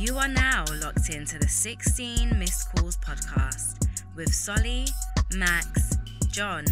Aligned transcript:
You 0.00 0.16
are 0.16 0.28
now 0.28 0.64
locked 0.80 1.10
into 1.10 1.38
the 1.38 1.46
16 1.46 2.38
Missed 2.38 2.74
Calls 2.74 2.96
podcast 2.96 3.86
with 4.16 4.32
Solly, 4.34 4.86
Max, 5.34 5.90
John, 6.30 6.64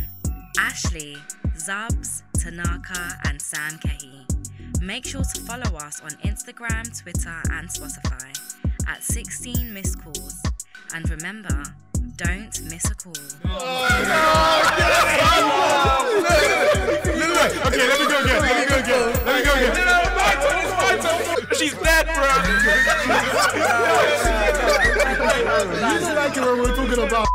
Ashley, 0.59 1.19
Zubs, 1.55 2.23
Tanaka, 2.39 3.19
and 3.29 3.39
Sam 3.41 3.79
Kehi. 3.81 4.81
Make 4.81 5.05
sure 5.05 5.23
to 5.23 5.41
follow 5.43 5.77
us 5.77 6.01
on 6.01 6.13
Instagram, 6.25 6.85
Twitter, 7.03 7.43
and 7.53 7.69
Spotify 7.69 8.33
at 8.89 9.03
16 9.03 9.75
Missed 9.75 10.03
Calls. 10.03 10.43
And 10.95 11.07
remember, 11.11 11.63
don't 12.17 12.59
miss 12.65 12.91
a 12.91 12.95
call. 12.95 13.13
Okay, 17.67 17.87
let 17.87 18.01
me 18.01 18.07
go 18.09 18.25
again. 18.25 18.41
Let 18.41 18.59
me 18.59 18.65
go 18.67 18.77
again. 18.79 19.13
Let 19.27 19.37
me 19.37 19.43
go 19.45 19.53
again. 19.53 20.78
She's 21.59 21.75
dead, 21.75 22.07
bro. 22.15 22.33
You 25.89 26.15
like 26.15 26.37
when 26.37 26.59
we're 26.59 26.77
talking 26.77 27.05
about. 27.05 27.29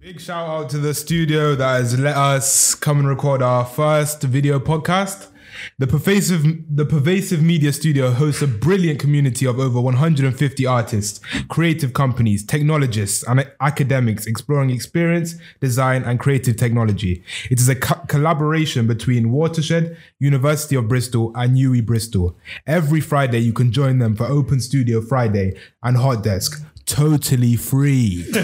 Big 0.00 0.20
shout 0.20 0.48
out 0.48 0.70
to 0.70 0.78
the 0.78 0.94
studio 0.94 1.54
that 1.54 1.78
has 1.78 1.98
let 1.98 2.16
us 2.16 2.74
come 2.74 2.98
and 3.00 3.08
record 3.08 3.42
our 3.42 3.64
first 3.64 4.22
video 4.22 4.58
podcast. 4.58 5.28
The 5.78 5.86
pervasive, 5.86 6.44
the 6.68 6.84
pervasive 6.84 7.42
media 7.42 7.72
studio 7.72 8.10
hosts 8.10 8.42
a 8.42 8.46
brilliant 8.46 9.00
community 9.00 9.46
of 9.46 9.58
over 9.58 9.80
150 9.80 10.66
artists, 10.66 11.20
creative 11.48 11.92
companies, 11.92 12.44
technologists, 12.44 13.22
and 13.22 13.48
academics 13.60 14.26
exploring 14.26 14.70
experience, 14.70 15.36
design, 15.60 16.02
and 16.02 16.18
creative 16.18 16.56
technology. 16.56 17.22
It 17.50 17.60
is 17.60 17.68
a 17.68 17.74
co- 17.74 18.00
collaboration 18.06 18.86
between 18.86 19.30
Watershed, 19.30 19.96
University 20.18 20.76
of 20.76 20.88
Bristol, 20.88 21.32
and 21.34 21.56
UWE 21.56 21.84
Bristol. 21.84 22.36
Every 22.66 23.00
Friday, 23.00 23.40
you 23.40 23.52
can 23.52 23.72
join 23.72 23.98
them 23.98 24.16
for 24.16 24.24
Open 24.24 24.60
Studio 24.60 25.00
Friday 25.00 25.58
and 25.82 25.96
Hot 25.96 26.22
Desk, 26.22 26.62
totally 26.86 27.56
free. 27.56 28.24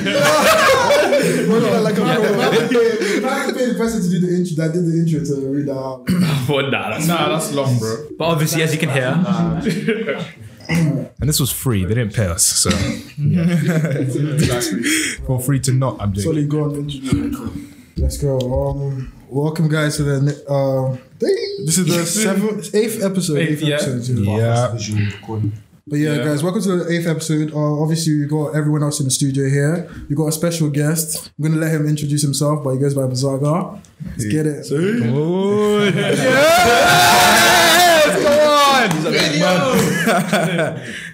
like 3.79 3.81
a 3.81 3.81
If 3.81 3.81
I 3.81 3.85
had 3.85 3.93
paid 3.93 3.93
the 3.99 3.99
person 3.99 4.03
to 4.03 4.09
do 4.09 4.19
the 4.21 4.29
intro, 4.37 4.55
that 4.57 4.73
did 4.73 4.87
the 4.87 4.95
intro 4.99 5.25
to 5.25 5.35
read 5.49 5.69
out. 5.69 6.07
But 6.49 6.71
nah, 6.71 6.91
that's 6.91 7.07
nah, 7.07 7.29
that's 7.29 7.53
long, 7.53 7.79
bro. 7.79 8.07
But 8.19 8.25
obviously, 8.25 8.63
as 8.63 8.73
you 8.73 8.79
can 8.79 8.89
hear, 8.89 9.15
And 10.69 11.29
this 11.29 11.39
was 11.41 11.51
free. 11.53 11.85
They 11.85 11.95
didn't 11.95 12.15
pay 12.15 12.27
us, 12.27 12.45
so 12.45 12.71
feel 15.27 15.39
free 15.39 15.61
to 15.61 15.73
not. 15.73 15.97
I'm 16.01 16.13
joking. 16.13 16.33
Solly, 16.33 16.47
go 16.47 16.65
on, 16.65 16.75
introduce. 16.75 17.39
Let's 17.97 18.19
go. 18.19 18.39
Um, 18.39 19.13
welcome, 19.29 19.69
guys, 19.69 19.97
to 19.97 20.03
the 20.03 20.21
ne- 20.21 20.45
um. 20.49 20.99
This 21.65 21.79
is 21.79 21.87
the 21.87 22.05
seventh, 22.07 22.75
eighth 22.75 23.01
episode. 23.03 23.39
Eighth, 23.39 23.63
Eighth, 23.63 23.69
yeah. 23.69 23.77
episode. 23.77 24.19
Yeah. 24.19 24.77
Yeah, 25.85 25.91
But 25.91 25.99
yeah, 25.99 26.15
Yeah. 26.17 26.25
guys, 26.25 26.43
welcome 26.45 26.63
to 26.63 26.77
the 26.85 26.93
eighth 26.93 27.07
episode. 27.09 27.53
Uh, 27.53 27.83
obviously, 27.83 28.21
we 28.21 28.27
got 28.27 28.55
everyone 28.55 28.83
else 28.85 29.01
in 29.01 29.05
the 29.07 29.11
studio 29.11 29.49
here. 29.49 29.89
We 30.09 30.15
got 30.15 30.27
a 30.29 30.33
special 30.33 30.69
guest. 30.71 31.31
I'm 31.39 31.45
gonna 31.45 31.61
let 31.61 31.73
him 31.73 31.87
introduce 31.87 32.23
himself, 32.23 32.63
but 32.63 32.71
he 32.75 32.79
goes 32.79 32.95
by 32.95 33.03
Buzaga. 33.03 33.81
Let's 34.07 34.25
get 34.27 34.47
it. 34.47 34.67
Good. 34.71 35.95
What 38.83 39.15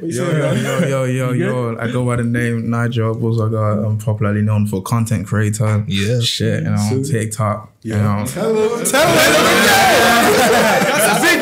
you 0.00 0.08
Yo, 0.08 0.24
saying, 0.30 0.38
yo, 0.38 0.80
man? 0.80 0.88
yo, 0.88 1.04
yo, 1.04 1.04
yo, 1.04 1.32
yo. 1.32 1.76
I 1.78 1.90
go 1.90 2.04
by 2.04 2.16
the 2.16 2.24
name 2.24 2.70
Nigel 2.70 3.14
Buzaga. 3.14 3.84
I'm 3.86 3.98
popularly 3.98 4.42
known 4.42 4.66
for 4.66 4.82
content 4.82 5.26
creator. 5.26 5.84
Yeah. 5.88 6.20
Shit, 6.20 6.62
you 6.64 6.70
know, 6.70 7.02
TikTok. 7.02 7.72
You 7.82 7.94
know. 7.94 8.24
Hello. 8.28 8.78
big 8.78 8.92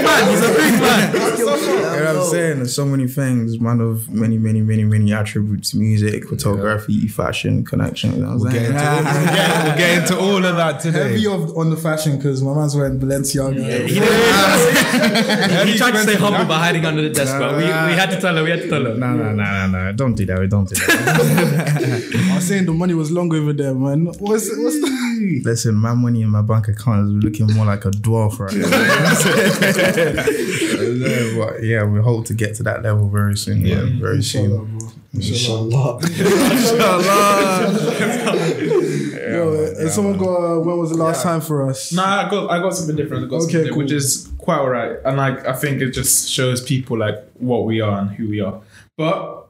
man. 0.05 0.31
He's 0.31 0.43
a 0.43 0.49
big 0.49 0.81
man. 0.81 1.13
you 1.13 1.19
know 1.19 1.25
what 1.25 1.26
I'm 1.26 1.26
saying? 2.31 2.57
There's 2.59 2.75
so 2.75 2.85
many 2.85 3.07
things, 3.07 3.61
man, 3.61 3.81
of 3.81 4.11
many, 4.11 4.39
many, 4.39 4.61
many, 4.61 4.85
many 4.85 5.13
attributes 5.13 5.75
music, 5.75 6.29
photography, 6.29 7.09
fashion, 7.09 7.65
connection. 7.65 8.13
You 8.17 8.23
know 8.23 8.37
what 8.37 8.49
I'm 8.49 8.53
Get 8.53 8.67
into 8.67 8.79
all, 8.87 9.03
we'll, 9.03 9.25
get, 9.25 9.65
we'll 9.65 9.77
get 9.77 9.99
into 9.99 10.19
all 10.19 10.45
of 10.45 10.57
that 10.57 10.81
today. 10.81 11.11
Heavy 11.11 11.27
of, 11.27 11.57
on 11.57 11.71
the 11.71 11.77
fashion 11.77 12.17
because 12.17 12.43
my 12.43 12.55
man's 12.55 12.75
wearing 12.77 12.99
Balenciaga. 12.99 13.87
he 15.67 15.77
tried 15.77 15.93
to 15.93 16.03
stay 16.03 16.15
humble 16.15 16.45
by 16.47 16.59
hiding 16.59 16.85
under 16.85 17.03
the 17.03 17.11
desk, 17.11 17.39
but 17.39 17.57
we, 17.57 17.65
we 17.65 17.71
had 17.71 18.11
to 18.11 18.21
tell 18.21 18.35
her. 18.37 18.43
We 18.43 18.51
had 18.51 18.61
to 18.61 18.69
tell 18.69 18.85
her. 18.85 18.95
No, 18.95 19.15
no, 19.15 19.33
no, 19.33 19.45
no, 19.45 19.67
no. 19.69 19.93
Don't 19.93 20.15
do 20.15 20.27
that. 20.27 20.39
We 20.39 20.47
Don't 20.47 20.69
do 20.69 20.75
that. 20.75 22.31
I 22.31 22.35
was 22.35 22.47
saying 22.47 22.67
the 22.67 22.73
money 22.73 22.95
was 22.95 23.11
long 23.11 23.33
over 23.35 23.53
there, 23.53 23.75
man. 23.75 24.07
What's 24.07 24.49
what's 24.57 24.81
the 24.81 24.97
Listen, 25.45 25.75
my 25.75 25.95
money 25.95 26.23
in 26.23 26.29
my 26.29 26.43
bank 26.43 26.69
account 26.69 27.07
is 27.07 27.25
looking 27.25 27.47
more 27.55 27.67
like 27.67 27.85
a 27.85 27.91
dwarf 27.91 28.39
right 28.39 28.55
now. 28.55 28.69
but 31.39 31.63
yeah, 31.63 31.85
we 31.85 32.01
hope 32.17 32.27
to 32.27 32.35
get 32.35 32.55
to 32.57 32.63
that 32.65 32.83
level 32.83 33.09
very 33.09 33.37
soon. 33.37 33.65
Yeah, 33.65 33.85
very 34.01 34.23
soon. 34.23 34.79
Inshallah. 35.15 36.01
Yo, 38.37 39.75
and 39.79 39.91
someone 39.91 40.19
got 40.19 40.37
uh, 40.37 40.61
when 40.61 40.79
was 40.79 40.91
the 40.91 40.97
last 40.97 41.23
time 41.23 41.41
for 41.41 41.69
us? 41.69 41.93
Nah, 41.93 42.27
I 42.27 42.31
got 42.31 42.51
I 42.51 42.59
got 42.59 42.75
something 42.75 42.97
different. 42.97 43.25
I 43.25 43.29
got 43.29 43.43
Okay, 43.43 43.53
different, 43.53 43.71
cool. 43.73 43.79
which 43.83 43.93
is 43.93 44.31
quite 44.39 44.59
alright, 44.59 44.97
and 45.05 45.17
like 45.17 45.47
I 45.47 45.53
think 45.53 45.81
it 45.83 45.91
just 45.93 46.29
shows 46.31 46.63
people 46.63 46.99
like 46.99 47.17
what 47.35 47.65
we 47.65 47.81
are 47.81 48.01
and 48.01 48.11
who 48.11 48.29
we 48.29 48.41
are. 48.41 48.61
But 48.97 49.47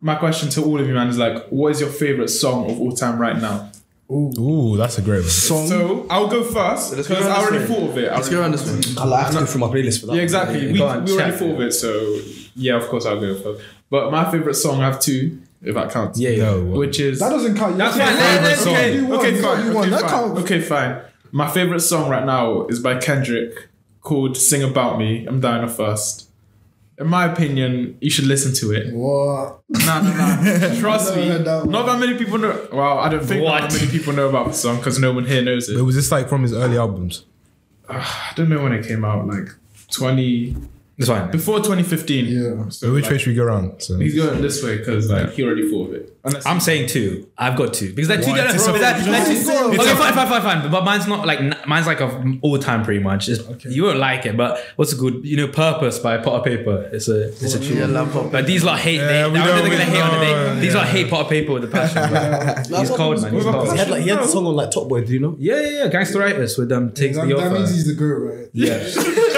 my 0.00 0.14
question 0.14 0.48
to 0.50 0.64
all 0.64 0.80
of 0.80 0.86
you, 0.86 0.94
man, 0.94 1.08
is 1.08 1.18
like, 1.18 1.46
what 1.48 1.72
is 1.72 1.80
your 1.80 1.90
favorite 1.90 2.28
song 2.28 2.70
of 2.70 2.80
all 2.80 2.92
time 2.92 3.18
right 3.18 3.36
now? 3.36 3.70
Ooh, 4.10 4.76
that's 4.78 4.96
a 4.98 5.02
great 5.02 5.20
one. 5.20 5.28
Song. 5.28 5.66
So 5.66 6.06
I'll 6.08 6.28
go 6.28 6.42
first 6.42 6.94
Let's 6.96 7.08
go 7.08 7.14
because 7.14 7.26
I 7.26 7.36
already 7.42 7.58
way. 7.58 7.66
thought 7.66 7.90
of 7.90 7.98
it. 7.98 8.08
I 8.10 8.14
Let's 8.16 8.28
go 8.30 8.36
already- 8.38 8.40
around 8.40 8.52
this 8.52 8.96
way. 8.96 9.02
I 9.02 9.20
have 9.22 9.32
to 9.32 9.38
go 9.40 9.46
through 9.46 9.60
my 9.60 9.66
playlist 9.66 10.00
for 10.00 10.06
that. 10.06 10.16
Yeah, 10.16 10.22
exactly. 10.22 10.60
We, 10.66 10.72
we 10.72 10.78
Go 10.78 10.86
on, 10.86 11.08
already 11.10 11.36
thought 11.36 11.50
of 11.54 11.60
it, 11.60 11.72
so 11.72 12.18
yeah, 12.56 12.76
of 12.76 12.84
course 12.88 13.04
I'll 13.04 13.20
go 13.20 13.34
first. 13.38 13.62
But 13.90 14.10
my 14.10 14.30
favorite 14.30 14.54
song, 14.54 14.80
I 14.80 14.86
have 14.86 14.98
two, 15.00 15.40
if 15.62 15.74
that 15.74 15.90
counts. 15.90 16.18
Yeah, 16.18 16.30
yeah. 16.30 16.44
No, 16.44 16.62
Which 16.64 17.00
is 17.00 17.18
that 17.20 17.28
doesn't 17.30 17.56
count. 17.56 17.72
You 17.72 17.78
That's 17.78 17.96
can't- 17.96 18.16
my 18.16 18.48
favorite 18.48 18.58
song. 18.58 18.94
you 18.94 19.06
won, 19.06 19.18
Okay, 19.20 19.42
fine. 19.42 19.74
won. 19.74 19.76
Okay, 19.84 19.90
That 19.90 20.00
fine. 20.00 20.10
counts. 20.10 20.40
Okay, 20.42 20.60
fine. 20.60 21.00
My 21.30 21.50
favorite 21.50 21.80
song 21.80 22.08
right 22.08 22.24
now 22.24 22.66
is 22.68 22.80
by 22.80 22.96
Kendrick 22.98 23.68
called 24.00 24.36
"Sing 24.38 24.62
About 24.62 24.98
Me." 24.98 25.26
I'm 25.26 25.40
dying 25.40 25.64
of 25.64 25.76
first. 25.76 26.27
In 27.00 27.06
my 27.06 27.26
opinion, 27.32 27.96
you 28.00 28.10
should 28.10 28.26
listen 28.26 28.52
to 28.54 28.72
it. 28.72 28.92
What? 28.92 29.60
Nah, 29.68 30.00
nah, 30.02 30.42
nah. 30.42 30.74
Trust 30.80 31.14
me. 31.14 31.28
heard 31.28 31.44
that 31.44 31.60
one. 31.60 31.70
Not 31.70 31.86
that 31.86 32.00
many 32.00 32.18
people 32.18 32.38
know. 32.38 32.68
Well, 32.72 32.98
I 32.98 33.08
don't 33.08 33.24
think 33.24 33.44
not 33.44 33.62
What? 33.62 33.70
that 33.70 33.80
many 33.80 33.90
people 33.90 34.12
know 34.12 34.28
about 34.28 34.48
the 34.48 34.52
song 34.54 34.78
because 34.78 34.98
no 34.98 35.12
one 35.12 35.24
here 35.24 35.42
knows 35.42 35.68
it. 35.68 35.74
But 35.74 35.80
it. 35.80 35.84
was 35.84 35.94
this 35.94 36.10
like 36.10 36.28
from 36.28 36.42
his 36.42 36.52
early 36.52 36.76
albums? 36.76 37.24
Ah, 37.88 38.30
I 38.30 38.34
don't 38.34 38.48
know 38.48 38.62
when 38.62 38.72
it 38.72 38.84
came 38.86 39.04
out. 39.04 39.26
Like 39.28 39.48
twenty 39.92 40.56
It's 40.98 41.06
fine. 41.06 41.30
before 41.30 41.58
2015. 41.58 42.24
Yeah. 42.26 42.68
So 42.70 42.92
which 42.92 43.08
way 43.08 43.18
should 43.18 43.28
we 43.28 43.34
go 43.34 43.44
around? 43.44 43.80
So 43.80 43.98
He's 44.00 44.16
going 44.16 44.42
this 44.42 44.62
way 44.64 44.78
because 44.78 45.08
like 45.08 45.30
he 45.30 45.44
already 45.44 45.70
thought 45.70 45.88
of 45.90 45.94
it. 45.94 46.14
Unless 46.24 46.44
I'm 46.44 46.58
saying 46.58 46.88
two. 46.88 47.28
I've 47.38 47.56
got 47.56 47.72
two 47.72 47.94
because 47.94 48.08
they're 48.08 48.20
two. 48.20 48.30
What? 48.32 48.36
They're, 48.36 48.54
It's 48.54 48.66
a- 48.66 48.72
they're- 48.72 48.80
they're 48.80 49.24
two- 49.74 49.80
okay, 49.80 49.94
fine, 49.94 50.12
fine, 50.12 50.26
fine, 50.28 50.42
fine. 50.42 50.70
But 50.72 50.84
mine's 50.84 51.06
not 51.06 51.24
like 51.24 51.40
mine's 51.68 51.86
like 51.86 52.00
of 52.00 52.12
all 52.42 52.58
time 52.58 52.82
pretty 52.84 53.00
much. 53.00 53.28
It's, 53.28 53.40
You 53.64 53.84
won't 53.84 53.98
like 54.00 54.26
it, 54.26 54.36
but 54.36 54.60
what's 54.74 54.92
a 54.92 54.96
good? 54.96 55.24
You 55.24 55.36
know, 55.36 55.46
Purpose 55.48 56.00
by 56.00 56.18
Potter 56.18 56.50
Payper. 56.50 56.92
It's 56.92 57.06
a 57.08 57.28
it's 57.28 57.54
a 57.54 57.60
true 57.60 57.76
tune. 57.76 58.30
But 58.32 58.46
these 58.48 58.64
lot 58.64 58.80
hate. 58.80 58.98
They, 58.98 59.20
Yeah, 59.20 59.26
I 59.26 59.30
don't 59.30 59.34
don't- 59.34 59.62
think 59.62 59.76
they're 59.76 59.86
gonna 59.86 59.90
hate 59.96 60.00
on 60.02 60.22
it. 60.22 60.26
don't, 60.26 60.54
They, 60.56 60.60
these 60.62 60.74
yeah. 60.74 60.80
lot 60.80 60.88
hate 60.88 61.08
Potter 61.10 61.34
Payper 61.34 61.54
with 61.54 61.64
a 61.64 61.68
passion. 61.68 62.74
he's 62.80 62.90
cold, 62.90 63.22
man. 63.22 63.32
He's 63.34 63.44
cold. 63.44 63.70
He 63.72 63.78
had, 63.78 63.88
like, 63.88 64.02
he 64.02 64.08
had 64.08 64.18
the 64.18 64.26
song 64.26 64.46
on 64.46 64.56
like 64.56 64.72
Top 64.72 64.88
Boy, 64.88 65.04
do 65.04 65.12
you 65.12 65.20
know? 65.20 65.36
Yeah, 65.38 65.60
yeah, 65.60 65.84
yeah. 65.84 65.90
Gangsteritis 65.90 66.58
with 66.58 66.72
um, 66.72 66.86
them 66.86 66.92
takes 66.92 67.16
That, 67.16 67.28
the 67.28 67.36
that 67.36 67.52
means 67.52 67.70
he's 67.70 67.86
the 67.86 67.94
goat, 67.94 68.16
right? 68.16 68.48
Yeah. 68.52 68.84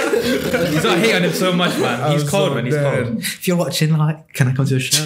He's 0.71 0.83
not 0.83 0.97
hating 0.99 1.15
on 1.15 1.23
him 1.23 1.31
so 1.33 1.51
much, 1.53 1.77
man. 1.79 2.11
He's 2.11 2.23
I'm 2.23 2.29
cold, 2.29 2.49
so 2.49 2.55
man. 2.55 2.65
He's 2.65 2.73
dead. 2.75 3.03
cold. 3.05 3.17
If 3.19 3.47
you're 3.47 3.57
watching, 3.57 3.97
like, 3.97 4.33
can 4.33 4.47
I 4.49 4.53
come 4.53 4.65
to 4.65 4.75
a 4.75 4.79
show? 4.79 5.05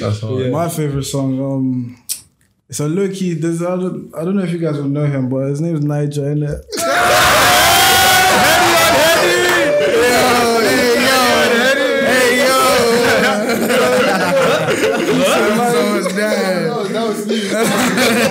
that's 0.00 0.22
all. 0.22 0.50
My 0.50 0.68
favorite 0.68 1.04
song, 1.04 1.40
um, 1.40 2.02
it's 2.68 2.80
a 2.80 2.88
low 2.88 3.08
key. 3.08 3.34
There's 3.34 3.62
I 3.62 3.76
don't, 3.76 4.14
I 4.14 4.24
don't 4.24 4.36
know 4.36 4.42
if 4.42 4.50
you 4.52 4.58
guys 4.58 4.76
will 4.76 4.84
know 4.88 5.06
him, 5.06 5.28
but 5.28 5.48
his 5.48 5.60
name 5.60 5.74
is 5.76 5.84
Niger, 5.84 6.22
innit? 6.34 6.62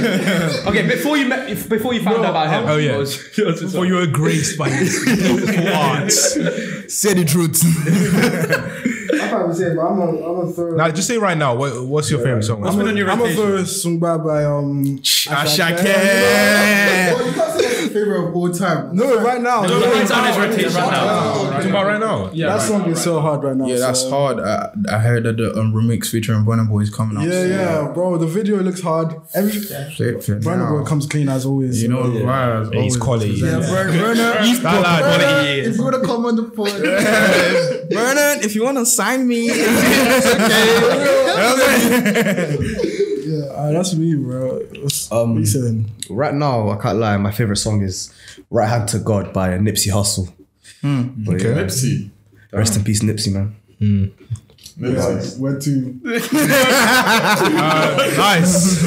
okay, 0.69 0.87
before 0.88 1.17
you 1.17 1.26
met, 1.26 1.49
if- 1.50 1.69
before 1.69 1.94
you 1.94 2.02
found 2.02 2.25
out 2.25 2.31
about 2.31 2.49
him, 2.50 2.69
Oh, 2.69 2.76
yeah. 2.76 2.96
was- 2.96 3.19
was 3.38 3.61
Before 3.62 3.87
you 3.87 3.94
were 3.94 4.06
graced 4.06 4.58
by 4.58 4.69
his 4.70 5.05
beautiful 5.05 5.69
arts. 5.75 6.34
Say 6.94 7.14
the 7.14 7.25
truth. 7.25 7.62
I 9.14 9.29
can't 9.29 9.55
say, 9.56 9.67
it, 9.67 9.76
but 9.76 9.82
I'm 9.87 9.99
gonna, 9.99 10.19
I'm 10.19 10.40
gonna 10.40 10.52
throw. 10.52 10.75
now, 10.76 10.90
just 10.90 11.06
say 11.08 11.17
right 11.19 11.37
now, 11.37 11.55
what, 11.55 11.84
what's 11.87 12.11
your 12.11 12.20
favorite 12.20 12.43
song? 12.44 12.67
I'm 12.67 12.76
been 12.76 12.88
on 12.88 12.96
your 12.96 13.06
gonna 13.06 13.23
rotation? 13.23 13.44
throw 13.44 13.62
Sungba 13.62 14.25
by 14.25 14.44
um. 14.44 14.84
Asake. 14.99 15.84
Well, 17.14 17.26
you 17.26 17.32
can't 17.32 17.61
say 17.61 17.88
favorite 17.88 18.29
of 18.29 18.34
all 18.37 18.50
time. 18.50 18.94
No, 18.96 19.23
right 19.23 19.40
now. 19.40 19.62
No, 19.62 19.79
yeah. 19.81 20.00
it's 20.02 20.11
on 20.11 20.26
his 20.26 20.37
rotation 20.38 20.75
right 20.75 20.90
now. 20.90 21.50
Talking 21.50 21.70
about 21.70 21.87
right 21.87 22.00
now. 22.00 22.31
Yeah, 22.32 22.46
that 22.49 22.52
right, 22.56 22.62
song 22.62 22.81
right, 22.82 22.90
is 22.90 23.02
so 23.02 23.20
hard 23.20 23.43
right 23.44 23.56
now. 23.56 23.67
Yeah, 23.67 23.76
that's 23.79 24.00
so- 24.00 24.11
hard. 24.11 24.40
I, 24.40 24.70
I 24.90 24.99
heard 24.99 25.25
that 25.25 25.37
the 25.37 25.52
um, 25.58 25.73
remix 25.73 26.06
featuring 26.08 26.44
Burna 26.44 26.69
Boy 26.69 26.81
is 26.81 26.90
coming 26.94 27.22
out. 27.23 27.29
Yeah, 27.33 27.45
yeah, 27.45 27.93
bro. 27.93 28.17
The 28.19 28.27
video 28.27 28.61
looks 28.63 28.81
hard. 28.81 29.15
Every 29.35 29.53
Shit, 29.53 30.23
for 30.25 30.37
Boy 30.37 30.85
comes 30.85 31.07
clean 31.07 31.29
as 31.29 31.45
always. 31.47 31.83
You 31.83 31.89
know, 31.89 32.07
yeah. 32.13 32.71
He's 32.83 32.97
quality. 32.97 33.31
Yeah, 33.33 33.59
Bur- 33.61 33.91
Burna. 33.91 34.63
That 34.63 35.01
quality 35.03 35.61
If 35.61 35.77
you 35.77 35.83
wanna 35.85 36.01
come 36.05 36.27
on 36.27 36.37
the 36.37 36.45
pod, 36.45 36.71
Vernon, 37.93 38.45
if 38.45 38.55
you 38.55 38.65
want 38.65 38.79
to 38.79 38.87
sign 38.87 39.27
me, 39.29 39.47
yeah, 42.13 43.45
uh, 43.55 43.71
that's 43.73 43.95
me, 43.95 44.15
bro. 44.15 44.61
What's, 44.81 45.11
Um, 45.13 45.33
what 45.35 45.41
you 45.41 45.47
saying? 45.47 45.91
Right 46.11 46.35
now, 46.35 46.71
I 46.71 46.77
can't 46.77 46.99
lie. 46.99 47.17
My 47.17 47.31
favorite 47.33 47.57
song 47.57 47.83
is 47.83 48.13
"Right 48.51 48.69
Hand 48.69 48.89
to 48.91 48.99
God" 48.99 49.33
by 49.33 49.51
Nipsey 49.59 49.91
Hussle. 49.93 50.33
But 50.83 51.41
yeah, 51.41 51.55
Nipsey. 51.55 52.11
rest 52.53 52.77
in 52.77 52.85
peace, 52.85 53.01
Nipsey, 53.03 53.33
man. 53.33 53.55
Yeah, 54.79 55.21
where 55.39 55.59
to? 55.59 56.01
Nice. 58.17 58.85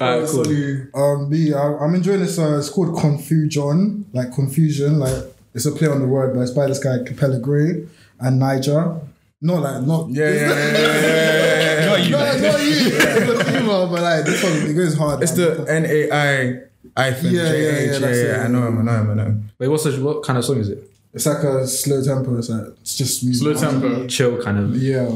Uh, 0.00 0.26
sorry. 0.26 0.88
Um, 0.94 1.28
me, 1.30 1.52
I, 1.54 1.74
I'm 1.78 1.94
enjoying 1.94 2.20
this. 2.20 2.38
Uh, 2.38 2.58
it's 2.58 2.68
called 2.70 2.98
Confusion, 3.00 4.04
like 4.12 4.34
confusion, 4.34 4.98
like 4.98 5.24
it's 5.54 5.66
a 5.66 5.72
play 5.72 5.88
on 5.88 6.00
the 6.00 6.06
word, 6.06 6.34
but 6.34 6.40
it's 6.40 6.50
by 6.50 6.66
this 6.66 6.78
guy 6.82 7.02
Capella 7.04 7.38
Grey 7.38 7.86
and 8.20 8.38
Niger. 8.38 9.00
Not 9.40 9.62
like 9.62 9.82
not 9.82 10.08
yeah, 10.10 10.28
yeah, 10.30 10.34
yeah, 10.34 10.72
yeah, 10.72 11.80
yeah. 11.80 11.86
Not 11.86 12.04
you. 12.04 12.10
no, 12.10 12.18
not 12.18 12.60
you. 12.62 12.90
It's 13.38 13.50
female, 13.50 13.86
but 13.88 14.02
like 14.02 14.24
this 14.24 14.42
one, 14.42 14.70
it 14.70 14.74
goes 14.74 14.96
hard. 14.96 15.22
It's 15.22 15.36
man. 15.36 15.64
the 15.64 15.72
N 15.72 15.86
A 15.86 16.10
I 16.10 17.02
hyphen 17.10 17.30
Yeah, 17.32 17.42
yeah, 17.42 17.48
J 17.50 17.62
yeah, 17.62 17.70
H. 17.70 17.86
Yeah, 17.92 17.98
that's 17.98 18.18
it. 18.18 18.26
yeah, 18.28 18.44
I 18.44 18.48
know 18.48 18.66
him, 18.66 18.78
I 18.78 18.82
know 18.82 19.00
him, 19.00 19.10
I 19.10 19.14
know 19.14 19.24
him. 19.24 19.50
Wait, 19.58 19.68
what's 19.68 19.84
the, 19.84 20.02
what 20.02 20.22
kind 20.22 20.38
of 20.38 20.44
song 20.44 20.56
is 20.58 20.70
it? 20.70 20.90
It's 21.16 21.24
like 21.24 21.42
a 21.44 21.66
slow 21.66 22.04
tempo. 22.04 22.36
It's 22.36 22.50
like 22.50 22.66
it's 22.82 22.94
just 22.94 23.24
music. 23.24 23.42
Slow 23.42 23.54
tempo. 23.54 24.06
Chill 24.06 24.36
kind 24.42 24.58
of. 24.58 24.76
Yeah. 24.76 25.08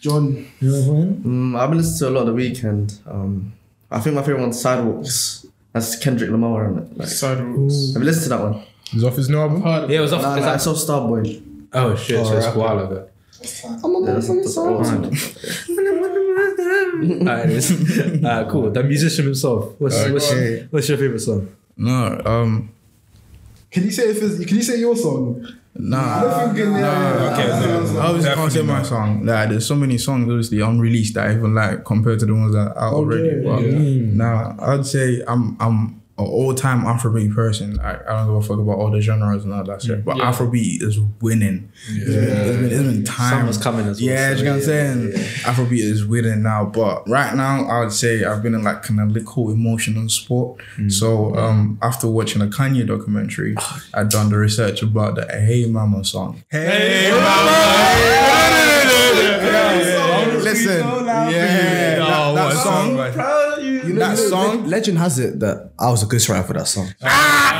John, 0.00 0.46
you 0.60 0.70
know 0.70 0.80
what 0.80 0.88
I 0.88 0.92
mean? 1.00 1.22
Mm, 1.24 1.58
I've 1.58 1.70
been 1.70 1.78
listening 1.78 1.98
to 1.98 2.08
a 2.08 2.14
lot 2.16 2.28
of 2.28 2.36
the 2.36 2.40
Weeknd. 2.40 3.00
Um, 3.12 3.52
I 3.90 3.98
think 3.98 4.14
my 4.14 4.22
favorite 4.22 4.42
one's 4.42 4.60
Sidewalks. 4.60 5.44
That's 5.72 5.96
Kendrick 5.98 6.30
Lamar, 6.30 6.70
isn't 6.70 6.92
it? 6.92 6.98
Like, 6.98 7.08
Sidewalks. 7.08 7.94
have 7.94 8.02
you 8.02 8.06
listened 8.06 8.22
to 8.24 8.28
that 8.28 8.40
one? 8.40 8.62
He's 8.92 9.02
off 9.02 9.16
his 9.16 9.28
new 9.28 9.40
album. 9.40 9.62
Heard 9.62 9.90
Yeah, 9.90 9.98
it 9.98 10.02
was 10.02 10.12
off. 10.12 10.22
Nah, 10.22 10.36
is 10.36 10.44
nah, 10.44 10.52
I 10.52 10.56
saw 10.58 10.74
Starboy. 10.74 11.42
oh 11.72 11.96
shit, 11.96 12.24
so 12.24 12.36
it's 12.36 12.46
a 12.46 12.50
right, 12.50 12.56
while 12.56 12.78
ago. 12.78 13.08
Yeah, 13.42 13.48
that's, 14.14 14.28
that's 14.28 14.56
awesome. 14.56 15.04
Alright, 17.28 17.48
Alright, 18.24 18.48
cool. 18.48 18.70
The 18.70 18.84
musician 18.84 19.24
himself. 19.24 19.74
What's, 19.80 19.96
what's, 20.08 20.32
what's 20.70 20.88
your 20.88 20.98
favorite 20.98 21.18
song? 21.18 21.48
No, 21.76 22.22
um, 22.24 22.70
Can 23.70 23.84
you 23.84 23.90
say 23.90 24.04
if 24.10 24.22
it's, 24.22 24.44
can 24.44 24.56
you 24.56 24.62
say 24.62 24.78
your 24.78 24.96
song? 24.96 25.46
nah. 25.78 25.98
I 25.98 26.22
don't 26.22 26.54
think 26.54 26.58
yeah, 26.58 26.78
yeah, 26.78 27.32
okay, 27.32 27.48
yeah. 27.48 27.92
no. 27.92 28.00
I 28.00 28.10
was 28.10 28.24
gonna 28.24 28.50
say 28.50 28.62
my 28.62 28.82
song. 28.82 29.26
Like, 29.26 29.50
there's 29.50 29.66
so 29.66 29.74
many 29.74 29.98
songs 29.98 30.28
obviously 30.28 30.60
unreleased 30.60 31.14
that 31.14 31.28
I 31.28 31.34
even 31.34 31.54
like 31.54 31.84
compared 31.84 32.20
to 32.20 32.26
the 32.26 32.34
ones 32.34 32.54
that 32.54 32.72
are 32.76 32.78
out 32.78 32.94
already. 32.94 33.42
But 33.42 33.62
nah, 33.62 34.54
I'd 34.58 34.86
say 34.86 35.22
I'm 35.26 35.56
I'm 35.60 36.02
an 36.18 36.24
all 36.24 36.54
time 36.54 36.84
Afrobeat 36.84 37.34
person. 37.34 37.74
Like, 37.76 38.08
I 38.08 38.16
don't 38.16 38.26
give 38.26 38.36
a 38.36 38.42
fuck 38.42 38.58
about 38.58 38.78
all 38.78 38.90
the 38.90 39.00
genres 39.00 39.44
and 39.44 39.52
all 39.52 39.64
that 39.64 39.82
shit. 39.82 40.04
But 40.04 40.16
Yeah. 40.16 40.32
Afrobeat 40.32 40.82
is 40.82 40.98
winning. 41.20 41.70
It's 41.88 42.04
been, 42.14 42.64
it's 42.64 42.74
been 42.82 43.04
time. 43.04 43.40
Summer's 43.40 43.58
coming 43.58 43.86
as 43.86 44.00
well, 44.00 44.10
Yeah, 44.10 44.32
so 44.32 44.38
you 44.38 44.44
know 44.44 44.50
what 44.52 44.54
I'm 44.54 44.60
yeah, 44.60 44.66
saying? 44.66 45.12
Afrobeat 45.44 45.78
is 45.80 46.06
winning 46.06 46.42
now. 46.42 46.64
But 46.66 47.08
right 47.08 47.34
now, 47.34 47.64
I 47.66 47.80
would 47.80 47.92
say 47.92 48.24
I've 48.24 48.42
been 48.42 48.54
in 48.54 48.62
like 48.64 48.82
kind 48.82 49.00
of 49.00 49.10
little 49.10 49.50
emotional 49.50 50.08
sport. 50.08 50.60
So 50.88 51.34
um, 51.36 51.78
after 51.82 52.08
watching 52.08 52.40
a 52.42 52.46
Kanye 52.46 52.86
documentary, 52.86 53.54
I've 53.92 54.08
done 54.10 54.30
the 54.30 54.36
research 54.38 54.82
about 54.82 55.16
the 55.16 55.26
Hey 55.30 55.66
Mama 55.66 56.04
song. 56.04 56.42
Hey 56.50 57.10
Mama! 57.12 58.62
Listen, 60.42 60.78
yeah, 60.78 61.96
that, 61.96 62.34
that 62.34 62.52
song, 62.62 62.90
You 62.92 62.96
know, 63.98 64.06
that 64.08 64.16
you 64.18 64.30
know, 64.30 64.30
song. 64.30 64.62
le- 64.64 64.68
legend 64.68 64.98
has 64.98 65.18
it 65.18 65.40
that 65.40 65.70
I 65.78 65.90
was 65.90 66.02
a 66.02 66.06
ghostwriter 66.06 66.46
for 66.46 66.52
that 66.54 66.66
song. 66.68 66.88
Ah! 67.02 67.52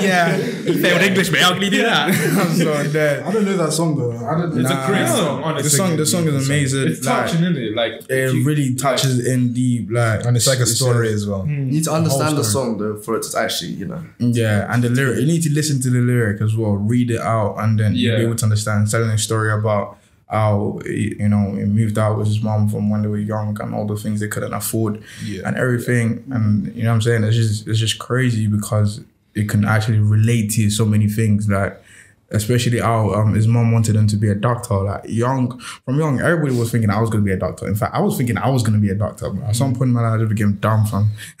yeah, 0.00 0.36
He 0.36 0.74
failed 0.80 1.02
English, 1.02 1.30
mate. 1.30 1.42
How 1.42 1.52
can 1.52 1.62
he 1.62 1.70
do 1.70 1.82
that? 1.82 2.08
I'm 2.08 2.54
so 2.56 2.92
dead. 2.92 3.22
I 3.22 3.32
don't 3.32 3.44
know 3.44 3.56
that 3.56 3.72
song 3.72 3.96
though. 3.96 4.12
I 4.26 4.38
don't. 4.38 4.58
It's 4.58 4.68
Nah. 4.68 4.84
a 4.84 4.86
great 4.86 5.08
song, 5.08 5.42
honestly. 5.42 5.68
The 5.70 5.76
song, 5.76 5.96
the 5.96 6.06
song 6.06 6.28
is 6.28 6.46
amazing. 6.46 6.88
It's 6.88 7.04
like, 7.04 7.26
touching, 7.26 7.42
isn't 7.42 7.56
it? 7.56 7.74
Like 7.74 7.92
It 8.08 8.34
you- 8.34 8.44
really 8.44 8.74
touches 8.74 9.26
in 9.26 9.52
deep, 9.52 9.88
like, 9.90 10.24
And 10.24 10.36
it's 10.36 10.46
like 10.46 10.60
a 10.60 10.66
story 10.66 11.12
as 11.12 11.26
well. 11.26 11.42
Hmm. 11.42 11.50
You 11.50 11.72
need 11.72 11.84
to 11.84 11.92
understand 11.92 12.36
the 12.36 12.44
story. 12.44 12.66
song 12.66 12.78
though 12.78 12.96
for 12.96 13.16
it 13.16 13.22
to 13.24 13.38
actually, 13.38 13.72
you 13.72 13.86
know. 13.86 14.02
Yeah, 14.18 14.72
and 14.72 14.82
the 14.82 14.88
lyric. 14.90 15.20
You 15.20 15.26
need 15.26 15.42
to 15.42 15.50
listen 15.52 15.80
to 15.82 15.90
the 15.90 16.00
lyric 16.00 16.40
as 16.40 16.54
well. 16.56 16.72
Read 16.72 17.10
it 17.10 17.20
out, 17.20 17.56
and 17.58 17.78
then 17.78 17.94
you'll 17.94 18.16
be 18.16 18.22
able 18.22 18.36
to 18.36 18.44
understand. 18.44 18.90
Telling 18.90 19.10
a 19.10 19.18
story 19.18 19.50
about 19.52 19.98
how 20.28 20.80
you 20.86 21.28
know 21.28 21.54
he 21.54 21.64
moved 21.64 21.98
out 21.98 22.16
with 22.18 22.26
his 22.28 22.42
mom 22.42 22.68
from 22.68 22.90
when 22.90 23.02
they 23.02 23.08
were 23.08 23.18
young, 23.18 23.60
and 23.60 23.74
all 23.74 23.86
the 23.86 23.96
things 23.96 24.20
they 24.20 24.28
couldn't 24.28 24.54
afford, 24.54 25.02
Yeah. 25.24 25.42
and 25.46 25.56
everything. 25.56 26.24
And 26.30 26.74
you 26.74 26.82
know 26.82 26.90
what 26.90 26.94
I'm 26.96 27.02
saying? 27.02 27.24
It's 27.24 27.36
just 27.36 27.68
it's 27.68 27.78
just 27.78 27.98
crazy 27.98 28.46
because 28.46 29.00
it 29.34 29.48
can 29.48 29.64
actually 29.64 29.98
relate 29.98 30.50
to 30.52 30.70
so 30.70 30.84
many 30.84 31.08
things. 31.08 31.48
Like 31.48 31.82
especially 32.30 32.80
how 32.80 33.12
um, 33.14 33.34
his 33.34 33.46
mom 33.46 33.72
wanted 33.72 33.96
him 33.96 34.06
to 34.08 34.16
be 34.16 34.28
a 34.28 34.34
doctor. 34.34 34.74
Like 34.74 35.04
young, 35.06 35.58
from 35.58 35.98
young, 35.98 36.20
everybody 36.20 36.58
was 36.58 36.70
thinking 36.70 36.90
I 36.90 37.00
was 37.00 37.10
gonna 37.10 37.24
be 37.24 37.32
a 37.32 37.36
doctor. 37.36 37.66
In 37.66 37.74
fact, 37.74 37.94
I 37.94 38.00
was 38.00 38.16
thinking 38.16 38.38
I 38.38 38.48
was 38.48 38.62
gonna 38.62 38.78
be 38.78 38.90
a 38.90 38.94
doctor. 38.94 39.30
But 39.30 39.48
at 39.48 39.56
some 39.56 39.74
point 39.74 39.88
in 39.88 39.92
my 39.94 40.02
life, 40.02 40.14
I 40.14 40.18
just 40.18 40.30
became 40.30 40.54
dumb, 40.54 40.86
fam. 40.86 41.10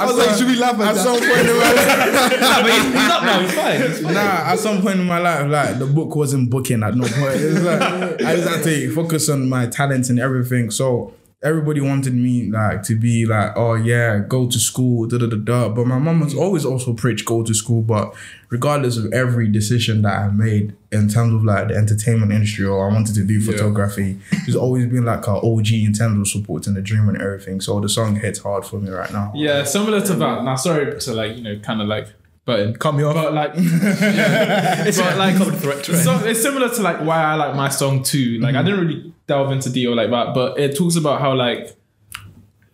I 0.00 0.06
was 0.06 0.16
like, 0.16 0.36
should 0.36 0.46
we 0.46 0.56
laugh 0.56 0.78
at, 0.80 0.96
some 0.96 1.18
point 1.18 1.48
in 1.48 1.56
my 1.56 1.72
life? 1.72 2.40
nah, 2.40 2.62
but 2.62 2.70
he's, 2.70 2.84
he's 2.84 3.10
up 3.10 3.22
now. 3.22 3.40
He's 3.40 3.54
fine. 3.54 3.80
He's 3.80 4.00
fine. 4.00 4.14
Nah, 4.14 4.20
at 4.20 4.58
some 4.58 4.82
point 4.82 5.00
in 5.00 5.06
my 5.06 5.18
life, 5.18 5.48
like 5.48 5.78
the 5.78 5.86
book 5.86 6.14
wasn't 6.16 6.50
booking 6.50 6.82
at 6.82 6.94
no 6.94 7.04
point. 7.04 7.40
It 7.40 7.54
was 7.54 7.62
like 7.62 7.82
I 7.82 8.36
just 8.36 8.48
had 8.48 8.62
to 8.64 8.94
focus 8.94 9.28
on 9.28 9.48
my 9.48 9.66
talents 9.66 10.10
and 10.10 10.18
everything. 10.18 10.70
So 10.70 11.14
everybody 11.42 11.80
wanted 11.80 12.14
me 12.14 12.50
like 12.50 12.82
to 12.82 12.94
be 12.94 13.24
like, 13.24 13.52
oh 13.56 13.74
yeah, 13.74 14.18
go 14.18 14.46
to 14.46 14.58
school, 14.58 15.06
da 15.06 15.18
da 15.18 15.26
da 15.26 15.36
da. 15.36 15.68
But 15.68 15.86
my 15.86 15.98
mom 15.98 16.20
was 16.20 16.34
mm. 16.34 16.40
always 16.40 16.64
also 16.64 16.92
preached 16.92 17.24
go 17.24 17.42
to 17.42 17.54
school. 17.54 17.82
But 17.82 18.14
regardless 18.50 18.96
of 18.96 19.12
every 19.12 19.48
decision 19.48 20.02
that 20.02 20.18
I 20.18 20.28
made 20.28 20.76
in 20.92 21.08
terms 21.08 21.34
of 21.34 21.44
like 21.44 21.68
the 21.68 21.76
entertainment 21.76 22.32
industry 22.32 22.66
or 22.66 22.88
I 22.88 22.92
wanted 22.92 23.14
to 23.14 23.24
do 23.24 23.40
photography, 23.40 24.18
she's 24.44 24.56
always 24.56 24.86
been 24.86 25.04
like 25.04 25.26
our 25.28 25.38
OG 25.44 25.72
in 25.72 25.92
terms 25.92 26.20
of 26.20 26.28
supporting 26.28 26.74
the 26.74 26.82
dream 26.82 27.08
and 27.08 27.20
everything. 27.20 27.60
So 27.60 27.80
the 27.80 27.88
song 27.88 28.16
hits 28.16 28.40
hard 28.40 28.66
for 28.66 28.78
me 28.78 28.90
right 28.90 29.12
now. 29.12 29.32
Yeah, 29.34 29.64
similar 29.64 30.00
to 30.02 30.14
that. 30.14 30.44
Now, 30.44 30.56
sorry 30.56 30.98
to 31.00 31.14
like 31.14 31.36
you 31.36 31.42
know, 31.42 31.58
kind 31.60 31.80
of 31.80 31.88
like, 31.88 32.08
but 32.44 32.78
Cut 32.80 32.92
me 32.92 33.04
off. 33.04 33.14
But 33.14 33.32
like, 33.32 33.52
yeah, 33.54 34.84
It's 34.86 34.98
but 35.00 35.16
like 35.16 35.34
like, 35.34 35.36
common 35.36 35.58
threat 35.58 35.84
to 35.84 35.92
it. 35.92 36.02
so 36.02 36.18
it's 36.24 36.42
similar 36.42 36.68
to 36.68 36.82
like 36.82 37.00
why 37.00 37.22
I 37.22 37.34
like 37.34 37.54
my 37.54 37.68
song 37.68 38.02
too. 38.02 38.38
Like, 38.40 38.54
I 38.54 38.62
mm. 38.62 38.64
didn't 38.64 38.80
really 38.80 39.14
delve 39.30 39.52
into 39.52 39.70
detail 39.70 39.94
like 39.94 40.10
that, 40.10 40.34
but 40.34 40.58
it 40.58 40.76
talks 40.76 40.96
about 40.96 41.20
how 41.20 41.32
like 41.34 41.76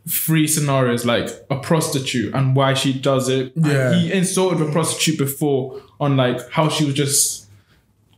three 0.09 0.47
scenarios, 0.47 1.05
like 1.05 1.29
a 1.51 1.57
prostitute 1.57 2.35
and 2.35 2.57
why 2.57 2.73
she 2.73 2.93
does 2.93 3.29
it. 3.29 3.55
And 3.57 3.67
Yeah. 3.67 3.93
he 3.95 4.13
insulted 4.13 4.59
the 4.65 4.73
prostitute 4.73 5.19
before 5.19 5.83
on 6.01 6.17
like 6.17 6.39
how 6.51 6.69
she 6.69 6.85
was 6.87 6.95
just 6.95 7.47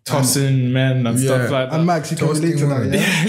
tossing 0.05 0.73
men 0.73 1.07
and 1.07 1.19
stuff 1.19 1.51
like 1.51 1.71
that. 1.71 1.77
And 1.77 1.87
Max, 1.87 2.11
you 2.11 2.17
can 2.17 2.29
Toasting 2.29 2.45
relate 2.45 2.59
to 2.61 2.67
that. 2.67 2.81
women. 2.81 2.93
Yeah. 2.95 3.27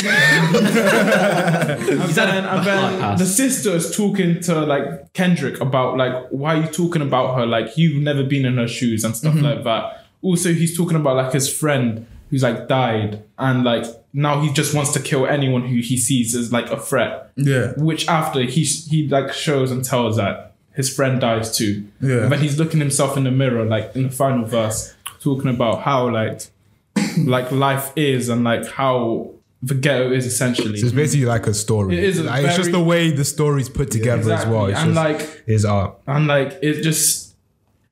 and 2.05 2.09
then, 2.19 2.45
and 2.45 2.65
then 2.65 3.17
the 3.17 3.25
sister 3.25 3.71
is 3.71 3.95
talking 3.95 4.39
to 4.41 4.61
like 4.61 5.13
Kendrick 5.13 5.59
about 5.59 5.97
like 5.97 6.27
why 6.29 6.55
are 6.55 6.61
you 6.61 6.67
talking 6.67 7.01
about 7.01 7.35
her 7.37 7.45
like 7.45 7.77
you've 7.77 8.01
never 8.01 8.23
been 8.23 8.45
in 8.45 8.57
her 8.57 8.67
shoes 8.67 9.03
and 9.03 9.15
stuff 9.17 9.33
mm-hmm. 9.33 9.45
like 9.45 9.63
that. 9.63 10.05
Also, 10.21 10.53
he's 10.53 10.77
talking 10.77 10.97
about 10.97 11.15
like 11.15 11.33
his 11.33 11.47
friend 11.51 12.05
who's 12.29 12.43
like 12.43 12.67
died 12.67 13.23
and 13.37 13.63
like 13.63 13.85
now 14.13 14.41
he 14.41 14.51
just 14.51 14.73
wants 14.73 14.93
to 14.93 14.99
kill 14.99 15.25
anyone 15.27 15.63
who 15.63 15.77
he 15.77 15.97
sees 15.97 16.35
as 16.35 16.51
like 16.51 16.69
a 16.71 16.79
threat. 16.79 17.31
Yeah. 17.35 17.73
Which 17.77 18.07
after 18.07 18.41
he 18.41 18.63
he 18.63 19.07
like 19.07 19.33
shows 19.33 19.71
and 19.71 19.83
tells 19.83 20.17
that 20.17 20.53
his 20.73 20.93
friend 20.93 21.19
dies 21.19 21.55
too. 21.57 21.87
Yeah. 22.01 22.23
And 22.23 22.31
then 22.31 22.39
he's 22.39 22.57
looking 22.57 22.79
himself 22.79 23.17
in 23.17 23.23
the 23.23 23.31
mirror 23.31 23.65
like 23.65 23.95
in 23.95 24.03
the 24.03 24.09
final 24.11 24.45
verse 24.45 24.95
talking 25.19 25.49
about 25.49 25.81
how 25.81 26.09
like 26.09 26.41
like 27.17 27.51
life 27.51 27.91
is 27.95 28.29
and 28.29 28.43
like 28.43 28.65
how 28.67 29.31
the 29.61 29.75
ghetto 29.75 30.11
is 30.11 30.25
essentially. 30.25 30.77
So 30.79 30.85
it's 30.87 30.95
basically 30.95 31.25
like 31.25 31.47
a 31.47 31.53
story. 31.53 31.97
It 31.97 32.03
is 32.03 32.19
a 32.19 32.23
Like, 32.23 32.45
it's 32.45 32.55
just 32.55 32.71
the 32.71 32.79
way 32.83 33.11
the 33.11 33.25
story's 33.25 33.67
put 33.69 33.91
together 33.91 34.31
as 34.31 34.45
well. 34.45 34.67
Exactly. 34.67 34.71
It's 34.71 34.81
and 34.81 34.93
just 34.93 35.31
like 35.35 35.45
his 35.45 35.65
art. 35.65 35.99
and 36.07 36.27
like 36.27 36.59
it 36.61 36.81
just 36.81 37.28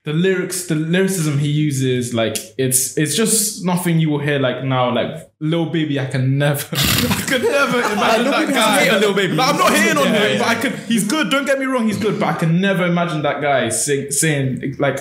the 0.07 0.13
lyrics 0.13 0.67
the 0.67 0.75
lyricism 0.75 1.37
he 1.37 1.49
uses 1.49 2.13
like 2.13 2.37
it's 2.57 2.97
it's 2.97 3.13
just 3.13 3.65
nothing 3.65 3.99
you 3.99 4.09
will 4.09 4.19
hear 4.27 4.39
like 4.39 4.63
now 4.63 4.89
like 4.89 5.29
Lil 5.41 5.65
Baby 5.69 5.99
I 5.99 6.05
can 6.05 6.37
never 6.37 6.65
I 7.19 7.23
could 7.27 7.43
never 7.43 7.79
imagine 7.95 8.31
that 8.31 8.47
guy 8.53 8.85
hate 8.85 9.01
Lil 9.01 9.13
Baby. 9.13 9.33
Like, 9.33 9.49
I'm 9.53 9.57
not 9.59 9.73
hating 9.73 9.97
on 9.97 10.05
Yeah, 10.05 10.13
him 10.13 10.31
yeah. 10.31 10.37
but 10.39 10.47
I 10.47 10.55
could 10.61 10.75
he's 10.87 11.05
good 11.05 11.29
don't 11.29 11.45
get 11.45 11.59
me 11.59 11.65
wrong 11.65 11.87
he's 11.87 11.97
good 11.97 12.21
but 12.21 12.29
I 12.29 12.37
can 12.39 12.61
never 12.61 12.85
imagine 12.85 13.21
that 13.23 13.41
guy 13.41 13.67
sing, 13.67 14.09
saying 14.11 14.75
like 14.79 14.97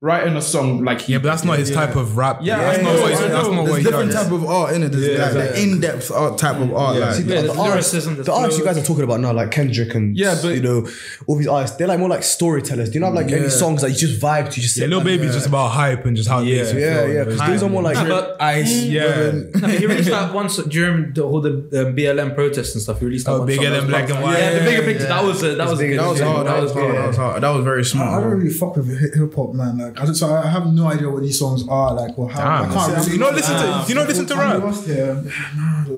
writing 0.00 0.36
a 0.36 0.40
song 0.40 0.84
like 0.84 1.00
he 1.00 1.12
Yeah, 1.12 1.18
but 1.18 1.24
that's 1.24 1.42
not 1.42 1.58
his 1.58 1.72
type 1.72 1.96
of 1.96 2.16
rap. 2.16 2.38
Yeah, 2.40 2.58
that's 2.58 2.82
not 2.84 3.00
what 3.00 3.10
he's, 3.10 3.20
I 3.20 3.28
that's 3.28 3.48
not 3.48 3.62
what 3.64 3.66
There's 3.72 3.84
different 3.84 4.12
type 4.12 4.30
of 4.30 4.44
art 4.46 4.72
in 4.74 4.84
it. 4.84 4.90
There's 4.90 5.18
like 5.18 5.32
the 5.32 5.60
in-depth 5.60 6.10
art 6.12 6.38
type 6.38 6.56
of 6.60 6.72
art. 6.72 6.96
Like, 6.98 7.14
See, 7.14 7.22
Yeah, 7.24 7.42
the, 7.42 7.48
the 7.48 7.52
the 7.54 7.60
artists, 7.60 7.92
lyricism, 7.92 8.16
the 8.16 8.22
the 8.22 8.32
artists 8.32 8.58
you 8.60 8.64
guys 8.64 8.78
are 8.78 8.82
talking 8.84 9.02
about 9.02 9.18
now, 9.18 9.32
like 9.32 9.50
Kendrick 9.50 9.94
and 9.96 10.16
Yeah, 10.16 10.38
but- 10.40 10.54
you 10.54 10.62
know 10.62 10.86
all 11.26 11.36
these 11.36 11.48
artists, 11.48 11.76
they're 11.78 11.88
like 11.88 11.98
more 11.98 12.08
like 12.08 12.22
storytellers. 12.22 12.90
Do 12.90 12.94
you 12.94 13.00
not 13.00 13.06
have 13.08 13.16
like 13.16 13.32
any 13.32 13.48
songs 13.48 13.82
that 13.82 13.90
you 13.90 13.96
just 13.96 14.20
vibe 14.20 14.50
to? 14.50 14.56
You 14.56 14.62
just 14.62 14.76
Yeah, 14.76 14.82
sit 14.84 14.90
Lil 14.90 15.00
back- 15.00 15.06
Baby's 15.06 15.34
just 15.34 15.48
about 15.48 15.68
hype 15.68 16.04
and 16.06 16.16
just 16.16 16.28
how 16.28 16.40
it 16.40 16.44
makes 16.44 16.72
you 16.72 16.78
yeah, 16.78 17.04
yeah. 17.06 17.24
Because 17.24 17.40
those 17.40 17.62
are 17.64 17.68
more 17.68 17.82
like 17.82 17.96
ice. 18.40 18.72
Yeah. 18.84 19.16
women. 19.16 19.70
He 19.78 19.86
released 19.86 20.10
that 20.10 20.32
once 20.40 20.56
during 20.58 21.12
the 21.12 21.22
whole 21.22 21.40
the 21.40 21.50
um, 21.88 21.96
BLM 21.96 22.36
protests 22.36 22.74
and 22.74 22.82
stuff. 22.82 23.00
He 23.00 23.06
released 23.06 23.26
that 23.26 23.32
Oh, 23.32 23.38
one 23.38 23.46
Bigger 23.48 23.64
song. 23.64 23.72
Than 23.72 23.86
Black 23.88 24.10
and 24.10 24.22
White. 24.22 24.38
Yeah, 24.38 24.58
the 24.60 24.64
bigger 24.64 24.82
picture. 24.84 25.06
That 25.08 25.24
was 25.24 25.40
that 25.40 25.58
was 25.58 25.72
a 25.72 25.82
bigger 25.82 25.96
good 25.96 26.16
than 26.18 26.44
That 26.44 26.44
was 26.44 26.46
hard. 26.46 26.46
That 26.46 26.62
was 26.62 26.72
hard. 26.72 26.94
That 26.94 27.06
was 27.08 27.16
hard. 27.16 27.42
That 27.42 27.50
was 27.50 27.64
very 27.64 27.82
I 27.88 28.20
don't 28.20 28.30
really 28.30 28.50
fuck 28.50 28.76
with 28.76 29.14
hip 29.14 29.34
hop, 29.34 29.54
man. 29.54 29.87
Like, 29.88 30.00
I 30.00 30.06
just, 30.06 30.20
so 30.20 30.34
I 30.34 30.46
have 30.46 30.72
no 30.72 30.86
idea 30.88 31.08
what 31.10 31.22
these 31.22 31.38
songs 31.38 31.66
are, 31.68 31.94
like, 31.94 32.18
or 32.18 32.28
how. 32.30 32.64
I 32.64 32.68
can't 32.72 32.96
really. 32.98 33.12
You 33.12 33.18
not 33.18 33.34
listen 33.34 33.54
to 33.56 33.84
you 33.88 33.94
not 33.94 34.08
listen 34.08 34.26
to 34.26 34.34
I'm 34.34 34.40
rap. 34.40 34.62
lost 34.62 34.86
here. 34.86 35.24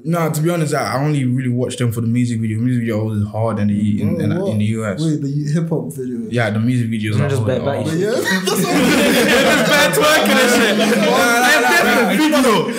No, 0.04 0.30
to 0.30 0.40
be 0.40 0.50
honest, 0.50 0.74
I 0.74 0.94
I 0.94 1.04
only 1.04 1.24
really 1.24 1.48
watched 1.48 1.78
them 1.78 1.92
for 1.92 2.00
the 2.00 2.06
music 2.06 2.40
video. 2.40 2.58
Music 2.58 2.82
video 2.82 3.04
was 3.04 3.26
hard 3.28 3.58
in 3.58 3.68
the 3.68 4.02
in, 4.02 4.20
in, 4.20 4.32
in 4.32 4.58
the 4.58 4.64
US. 4.80 5.00
Wait, 5.04 5.20
the 5.20 5.52
hip 5.52 5.68
hop 5.68 5.92
video. 5.92 6.28
Yeah, 6.30 6.50
the 6.50 6.60
music 6.60 6.88
videos 6.88 7.16
Not 7.18 7.26
are 7.26 7.30
just 7.30 7.42
hard. 7.42 7.64
bad, 7.64 7.64
bad. 7.64 7.86
Oh. 7.86 7.94
Yeah, 7.94 8.10
that's 9.70 9.98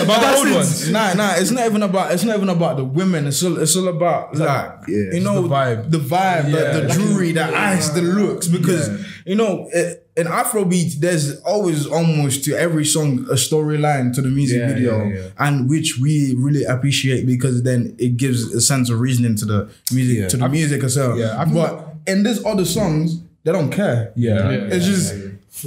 About 0.01 0.21
the 0.21 0.37
old 0.37 0.51
ones. 0.55 0.89
Nah, 0.89 1.13
nah, 1.13 1.33
it's 1.35 1.51
not 1.51 1.65
even 1.65 1.83
about 1.83 2.11
it's 2.11 2.23
not 2.23 2.35
even 2.37 2.49
about 2.49 2.77
the 2.77 2.83
women. 2.85 3.27
It's 3.27 3.43
all 3.43 3.57
it's 3.59 3.75
all 3.75 3.87
about 3.87 4.35
like 4.35 4.87
you 4.87 5.19
know 5.21 5.41
the 5.41 5.47
vibe. 5.49 5.91
the 5.91 5.97
vibe, 5.99 6.51
Yeah. 6.51 6.71
the, 6.73 6.81
the 6.81 6.87
jewelry, 6.93 7.31
the 7.31 7.43
eyes, 7.45 7.93
the 7.93 8.01
looks. 8.01 8.47
Because 8.47 8.89
you 9.25 9.35
know 9.35 9.69
in 10.17 10.27
Afrobeat, 10.27 10.95
there's 10.99 11.39
always 11.41 11.87
almost 11.87 12.43
to 12.45 12.53
every 12.55 12.83
song 12.85 13.19
a 13.29 13.35
storyline 13.35 14.13
to 14.15 14.21
the 14.21 14.27
music 14.29 14.59
Yeah, 14.59 14.67
video, 14.67 15.05
yeah, 15.05 15.15
yeah. 15.15 15.27
and 15.39 15.69
which 15.69 15.97
we 16.01 16.35
really 16.37 16.63
appreciate 16.65 17.25
because 17.25 17.63
then 17.63 17.95
it 17.97 18.17
gives 18.17 18.53
a 18.53 18.59
sense 18.61 18.89
of 18.89 18.99
reasoning 18.99 19.35
to 19.37 19.45
the 19.45 19.69
music 19.91 20.29
to 20.29 20.37
the 20.37 20.49
music 20.49 20.83
itself. 20.83 21.17
yeah, 21.17 21.45
but 21.45 21.95
in 22.07 22.23
this 22.23 22.43
other 22.45 22.65
songs, 22.65 23.21
they 23.43 23.51
don't 23.51 23.71
care. 23.71 24.11
Yeah. 24.15 24.49
It's 24.51 24.85
just 24.85 25.13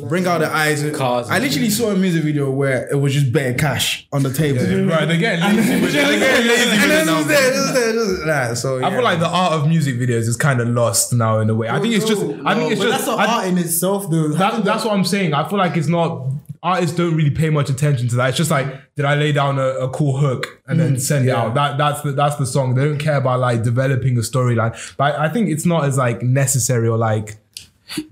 bring 0.03 0.27
out 0.27 0.39
the 0.39 0.53
eyes. 0.53 0.83
Cars 0.97 1.29
I 1.29 1.39
literally 1.39 1.71
saw 1.71 1.91
a 1.91 1.97
music 1.97 2.25
video 2.25 2.51
where 2.51 2.89
it 2.91 2.97
was 2.97 3.13
just 3.13 3.33
bare 3.33 3.55
cash 3.55 4.07
on 4.13 4.23
the 4.23 4.33
table. 4.33 4.61
Right, 4.87 5.11
again, 5.11 5.41
lazy 5.57 5.81
with 5.81 5.93
they're 5.93 6.19
getting 6.19 6.47
lazy 6.47 6.71
with 6.71 6.89
then 6.89 7.09
it 7.09 7.11
it 7.11 7.17
was 7.17 7.27
now. 7.27 7.29
there, 7.29 7.49
it 7.49 7.75
there, 7.75 7.91
it 7.91 7.97
was 7.97 8.25
there. 8.25 8.57
So 8.57 8.85
I 8.85 8.91
feel 8.91 9.03
like 9.03 9.21
the 9.21 9.29
art 9.29 9.53
of 9.53 9.69
music 9.69 9.97
videos 9.97 10.27
is 10.27 10.37
kind 10.37 10.61
of 10.61 10.69
lost 10.69 11.13
now 11.13 11.41
in 11.41 11.51
a 11.51 11.55
way. 11.55 11.69
I 11.69 11.81
think 11.81 11.95
it's 11.95 12.07
just. 12.07 12.23
I 12.23 12.55
think 12.55 12.73
it's 12.73 12.81
but 12.81 12.91
just. 12.91 13.05
that's 13.05 13.07
not 13.07 13.19
I- 13.19 13.35
art 13.35 13.47
in 13.47 13.59
itself, 13.59 14.11
though. 14.11 14.29
that, 14.29 14.65
that's 14.65 14.85
what 14.85 14.95
I'm 14.95 15.05
saying. 15.05 15.35
I 15.35 15.49
feel 15.49 15.59
like 15.59 15.77
it's 15.77 15.89
not. 15.89 16.29
Artists 16.63 16.97
don't 16.97 17.15
really 17.15 17.31
pay 17.31 17.51
much 17.51 17.69
attention 17.69 18.09
to 18.09 18.17
that. 18.17 18.31
It's 18.31 18.39
just 18.39 18.51
like, 18.51 18.67
did 18.95 19.05
I 19.05 19.17
lay 19.17 19.33
down 19.33 19.59
a, 19.59 19.67
a 19.81 19.91
cool 19.91 20.17
hook 20.17 20.63
and 20.67 20.81
then 20.81 20.97
mm. 20.97 21.01
send 21.01 21.29
it 21.29 21.31
out? 21.31 21.53
That 21.53 21.77
that's 21.77 22.01
the 22.01 22.13
that's 22.13 22.37
the 22.37 22.47
song. 22.47 22.75
They 22.75 22.87
don't 22.87 22.97
care 22.97 23.17
about 23.17 23.41
like 23.41 23.63
developing 23.63 24.17
a 24.17 24.23
storyline. 24.23 24.97
But 24.97 25.17
I 25.17 25.29
think 25.29 25.51
it's 25.51 25.67
not 25.67 25.85
as 25.85 25.99
like 25.99 26.23
necessary 26.23 26.89
or 26.89 26.97
like 26.97 27.37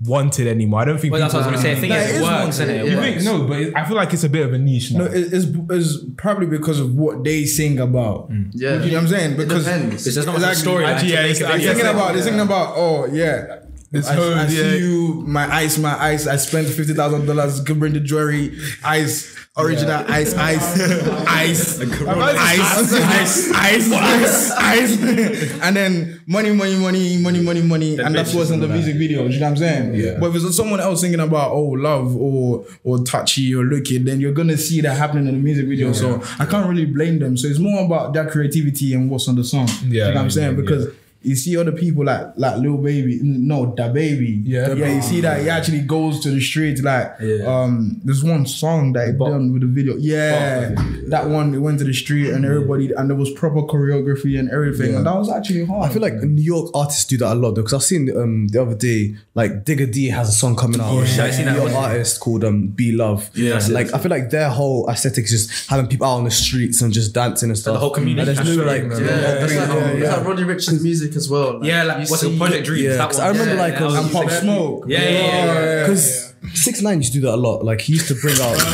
wanted 0.01 0.47
anymore. 0.47 0.81
I 0.81 0.85
don't 0.85 0.97
think. 0.99 1.11
Well, 1.11 1.21
that's 1.21 1.33
what 1.33 1.43
I 1.43 1.51
was 1.51 1.61
going 1.61 1.63
to 1.63 1.63
say. 1.63 1.77
I 1.77 1.79
think 1.81 1.93
it, 1.93 2.09
it 2.09 2.15
is 2.15 2.21
works, 2.21 2.59
one- 2.59 2.67
innit? 2.67 2.85
It 2.85 2.91
You 2.91 2.97
works. 2.97 3.07
think 3.09 3.23
no, 3.23 3.47
but 3.47 3.59
it, 3.59 3.75
I 3.75 3.85
feel 3.85 3.95
like 3.95 4.13
it's 4.13 4.23
a 4.23 4.29
bit 4.29 4.45
of 4.45 4.53
a 4.53 4.57
niche 4.57 4.91
now. 4.91 4.99
No, 4.99 5.05
it- 5.05 5.33
it's, 5.33 5.45
it's 5.69 6.05
probably 6.17 6.47
because 6.47 6.79
of 6.79 6.95
what 6.95 7.23
they 7.23 7.45
sing 7.45 7.79
about. 7.79 8.29
Mm. 8.31 8.51
Yeah. 8.53 8.81
You 8.83 8.91
know 8.91 8.97
what 8.97 9.01
I'm 9.03 9.07
saying? 9.09 9.37
Because 9.37 9.65
depends. 9.65 10.07
It's 10.07 10.15
just 10.15 10.27
not 10.27 10.33
much 10.33 10.43
of 10.43 10.49
a 10.49 10.55
story. 10.55 10.85
Actually, 10.85 11.13
yeah, 11.13 11.25
it's- 11.25 11.41
I 11.41 11.57
they're 11.57 11.59
thinking 11.73 11.85
so. 11.85 11.91
about 11.91 12.13
they're 12.13 12.23
thinking 12.23 12.39
about 12.41 12.73
oh 12.77 13.05
yeah. 13.07 13.59
It's 13.93 14.07
I, 14.09 14.15
home, 14.15 14.33
I 14.33 14.41
yeah. 14.43 14.47
see 14.47 14.77
you, 14.79 15.23
my 15.27 15.45
ice, 15.53 15.77
my 15.77 15.95
ice. 16.03 16.25
I 16.25 16.37
spent 16.37 16.67
fifty 16.67 16.95
thousand 16.95 17.27
dollars 17.27 17.63
to 17.63 17.75
bring 17.75 17.93
the 17.93 17.99
jewelry, 17.99 18.57
ice, 18.83 19.37
original 19.55 20.03
ice, 20.07 20.33
ice, 20.33 20.79
ice, 21.27 21.79
ice, 21.79 21.81
ice, 21.83 23.51
ice, 23.53 23.91
ice, 23.91 24.51
ice, 24.51 25.61
and 25.61 25.75
then 25.75 26.21
money, 26.25 26.51
money, 26.51 26.75
money, 26.75 27.21
money, 27.21 27.41
money, 27.41 27.61
money, 27.61 27.99
and 27.99 28.15
that's 28.15 28.33
what's 28.33 28.49
in 28.49 28.59
the 28.61 28.67
music 28.67 28.95
video. 28.95 29.27
You 29.27 29.39
know 29.39 29.45
what 29.45 29.51
I'm 29.51 29.57
saying? 29.57 29.93
Yeah. 29.93 30.17
But 30.19 30.35
if 30.35 30.43
it's 30.43 30.57
someone 30.57 30.79
else 30.79 31.01
singing 31.01 31.19
about 31.19 31.51
oh 31.51 31.61
love 31.61 32.15
or 32.15 32.65
or 32.83 32.97
touchy 33.03 33.53
or 33.53 33.63
looking, 33.63 34.05
then 34.05 34.19
you're 34.19 34.33
gonna 34.33 34.57
see 34.57 34.81
that 34.81 34.97
happening 34.97 35.27
in 35.27 35.35
the 35.35 35.39
music 35.39 35.67
video. 35.67 35.93
So 35.93 36.19
I 36.39 36.45
can't 36.45 36.67
really 36.67 36.85
blame 36.85 37.19
them. 37.19 37.37
So 37.37 37.47
it's 37.47 37.59
more 37.59 37.85
about 37.85 38.13
their 38.13 38.27
creativity 38.27 38.95
and 38.95 39.07
what's 39.11 39.27
on 39.27 39.35
the 39.35 39.43
song. 39.43 39.67
Yeah, 39.83 39.85
you 39.85 39.99
know 39.99 40.15
what 40.15 40.17
I'm 40.23 40.31
saying? 40.31 40.55
yeah, 40.55 40.61
Because 40.61 40.87
you 41.23 41.35
see 41.35 41.55
other 41.57 41.71
people 41.71 42.03
like 42.05 42.27
like 42.35 42.57
Lil 42.57 42.77
Baby, 42.77 43.19
no, 43.23 43.67
Da 43.75 43.89
Baby. 43.89 44.41
Yeah. 44.45 44.73
yeah. 44.73 44.93
You 44.95 45.01
see 45.01 45.21
that 45.21 45.41
he 45.41 45.49
actually 45.49 45.81
goes 45.81 46.19
to 46.21 46.29
the 46.29 46.41
streets. 46.41 46.81
Like, 46.81 47.13
Yeah. 47.21 47.45
um, 47.45 48.01
there's 48.03 48.23
one 48.23 48.45
song 48.45 48.93
that 48.93 49.07
he 49.07 49.13
done 49.13 49.53
with 49.53 49.61
the 49.61 49.67
video. 49.67 49.95
Yeah, 49.97 50.75
that 51.07 51.29
one. 51.29 51.53
He 51.53 51.59
went 51.59 51.79
to 51.79 51.85
the 51.85 51.93
street 51.93 52.29
and 52.31 52.45
everybody, 52.45 52.91
and 52.91 53.09
there 53.09 53.17
was 53.17 53.31
proper 53.31 53.61
choreography 53.63 54.37
and 54.39 54.49
everything, 54.49 54.95
and 54.95 55.05
that 55.05 55.15
was 55.15 55.29
actually 55.29 55.65
hard. 55.65 55.89
I 55.89 55.93
feel 55.93 56.01
like 56.01 56.15
New 56.15 56.41
York 56.41 56.71
artists 56.73 57.05
do 57.05 57.17
that 57.17 57.33
a 57.33 57.35
lot 57.35 57.51
though, 57.51 57.61
because 57.61 57.73
I've 57.73 57.83
seen 57.83 58.09
um 58.15 58.47
the 58.49 58.61
other 58.61 58.75
day 58.75 59.15
like 59.35 59.63
Digga 59.65 59.91
D 59.91 60.07
has 60.09 60.29
a 60.29 60.33
song 60.33 60.55
coming 60.55 60.79
out. 60.81 60.91
Oh, 60.91 61.05
shit, 61.05 61.19
I 61.19 61.31
seen 61.31 61.45
that 61.45 61.53
New 61.55 61.61
York 61.63 61.73
artist 61.73 62.19
called 62.19 62.43
um 62.43 62.67
B-Lovee. 62.67 63.29
Yeah. 63.35 63.59
like 63.71 63.93
I 63.93 63.97
feel 63.99 64.09
like 64.11 64.29
their 64.29 64.49
whole 64.49 64.89
aesthetic 64.89 65.25
is 65.25 65.31
just 65.31 65.69
having 65.69 65.87
people 65.87 66.05
out 66.07 66.17
on 66.17 66.23
the 66.25 66.31
streets 66.31 66.81
and 66.81 66.91
just 66.93 67.13
dancing 67.13 67.49
and 67.49 67.57
stuff. 67.57 67.73
the 67.75 67.79
whole 67.79 67.89
community 67.91 68.29
And 68.29 68.37
there's 68.37 68.57
no 68.57 68.63
like 68.65 68.81
showing. 68.81 68.91
Yeah, 68.91 68.97
yeah, 68.99 69.21
that's 69.35 69.53
yeah, 69.53 69.59
like, 69.61 69.69
yeah, 69.69 69.89
it's 70.03 70.17
like 70.17 70.25
Roddy 70.25 70.43
Ricch's 70.43 70.83
music 70.83 71.12
as 71.15 71.29
well. 71.29 71.59
Like, 71.59 71.67
Yeah, 71.69 71.83
like 71.83 71.97
you 72.05 72.11
what's 72.11 72.23
it, 72.23 72.29
see- 72.29 72.37
Project 72.37 72.65
Dreams? 72.65 72.83
Yeah, 72.83 72.97
that 72.97 73.07
'cause 73.09 73.17
one. 73.17 73.27
I 73.27 73.29
remember, 73.31 73.53
Yeah, 73.55 73.61
like, 73.61 73.73
that 73.79 73.83
um, 73.83 73.95
and 73.97 74.11
Pop. 74.11 74.29
Smoke. 74.29 74.85
Yeah, 74.87 75.01
yeah, 75.01 75.09
yeah, 75.09 75.45
yeah. 75.45 75.79
Because 75.83 76.33
Six 76.53 76.81
Nine 76.81 76.97
used 76.97 77.13
to 77.13 77.19
do 77.19 77.25
that 77.27 77.35
a 77.35 77.37
lot. 77.37 77.63
Like 77.63 77.81
he 77.81 77.93
used 77.93 78.07
to 78.09 78.15
bring 78.15 78.35
out. 78.41 78.57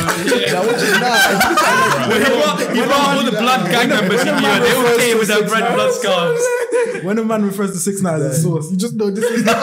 Now, 0.50 0.62
what 0.66 0.80
you- 0.80 1.00
nah, 1.00 2.74
He 2.74 2.82
brought, 2.84 3.16
all 3.16 3.24
the 3.24 3.30
blood 3.32 3.70
gang 3.70 3.88
members 3.88 4.20
in 4.22 4.26
here. 4.38 4.60
They 4.60 4.72
all 4.74 4.98
came 4.98 5.18
with 5.18 5.28
their 5.28 5.42
red 5.42 5.74
blood 5.74 5.92
scarves. 5.94 6.42
when 7.04 7.18
a 7.18 7.24
man 7.24 7.44
refers 7.44 7.72
to 7.72 7.78
six 7.78 8.00
nine 8.02 8.20
as 8.20 8.38
a 8.38 8.42
source, 8.42 8.70
you 8.70 8.76
just 8.76 8.94
know 8.94 9.10
this 9.10 9.24
is 9.24 9.44
not, 9.44 9.62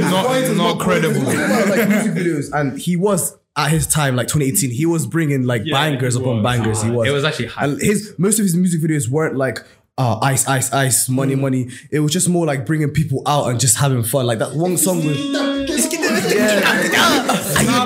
not, 0.00 0.56
not 0.56 0.78
credible. 0.80 1.22
like 1.22 1.88
music 1.88 2.12
videos, 2.12 2.50
and 2.52 2.78
he 2.78 2.96
was 2.96 3.36
at 3.56 3.70
his 3.70 3.86
time, 3.86 4.16
like 4.16 4.28
2018, 4.28 4.70
he 4.70 4.86
was 4.86 5.06
bringing 5.06 5.42
like 5.44 5.62
bangers 5.70 6.16
upon 6.16 6.42
bangers. 6.42 6.82
He 6.82 6.90
was. 6.90 7.06
It 7.06 7.10
was 7.12 7.24
actually 7.24 7.46
hype. 7.48 7.68
and 7.70 7.80
his 7.80 8.14
most 8.18 8.38
of 8.38 8.44
his 8.44 8.56
music 8.56 8.80
videos 8.80 9.08
weren't 9.08 9.36
like. 9.36 9.58
Uh, 9.98 10.18
ice, 10.22 10.48
ice, 10.48 10.72
ice, 10.72 11.08
money, 11.10 11.34
money. 11.34 11.68
It 11.90 12.00
was 12.00 12.12
just 12.12 12.26
more 12.26 12.46
like 12.46 12.64
bringing 12.64 12.88
people 12.88 13.22
out 13.26 13.50
and 13.50 13.60
just 13.60 13.76
having 13.76 14.02
fun. 14.02 14.24
Like 14.24 14.38
that 14.38 14.54
one 14.54 14.78
song 14.78 15.04
with. 15.04 15.18
Are 15.18 15.18
you 15.18 15.32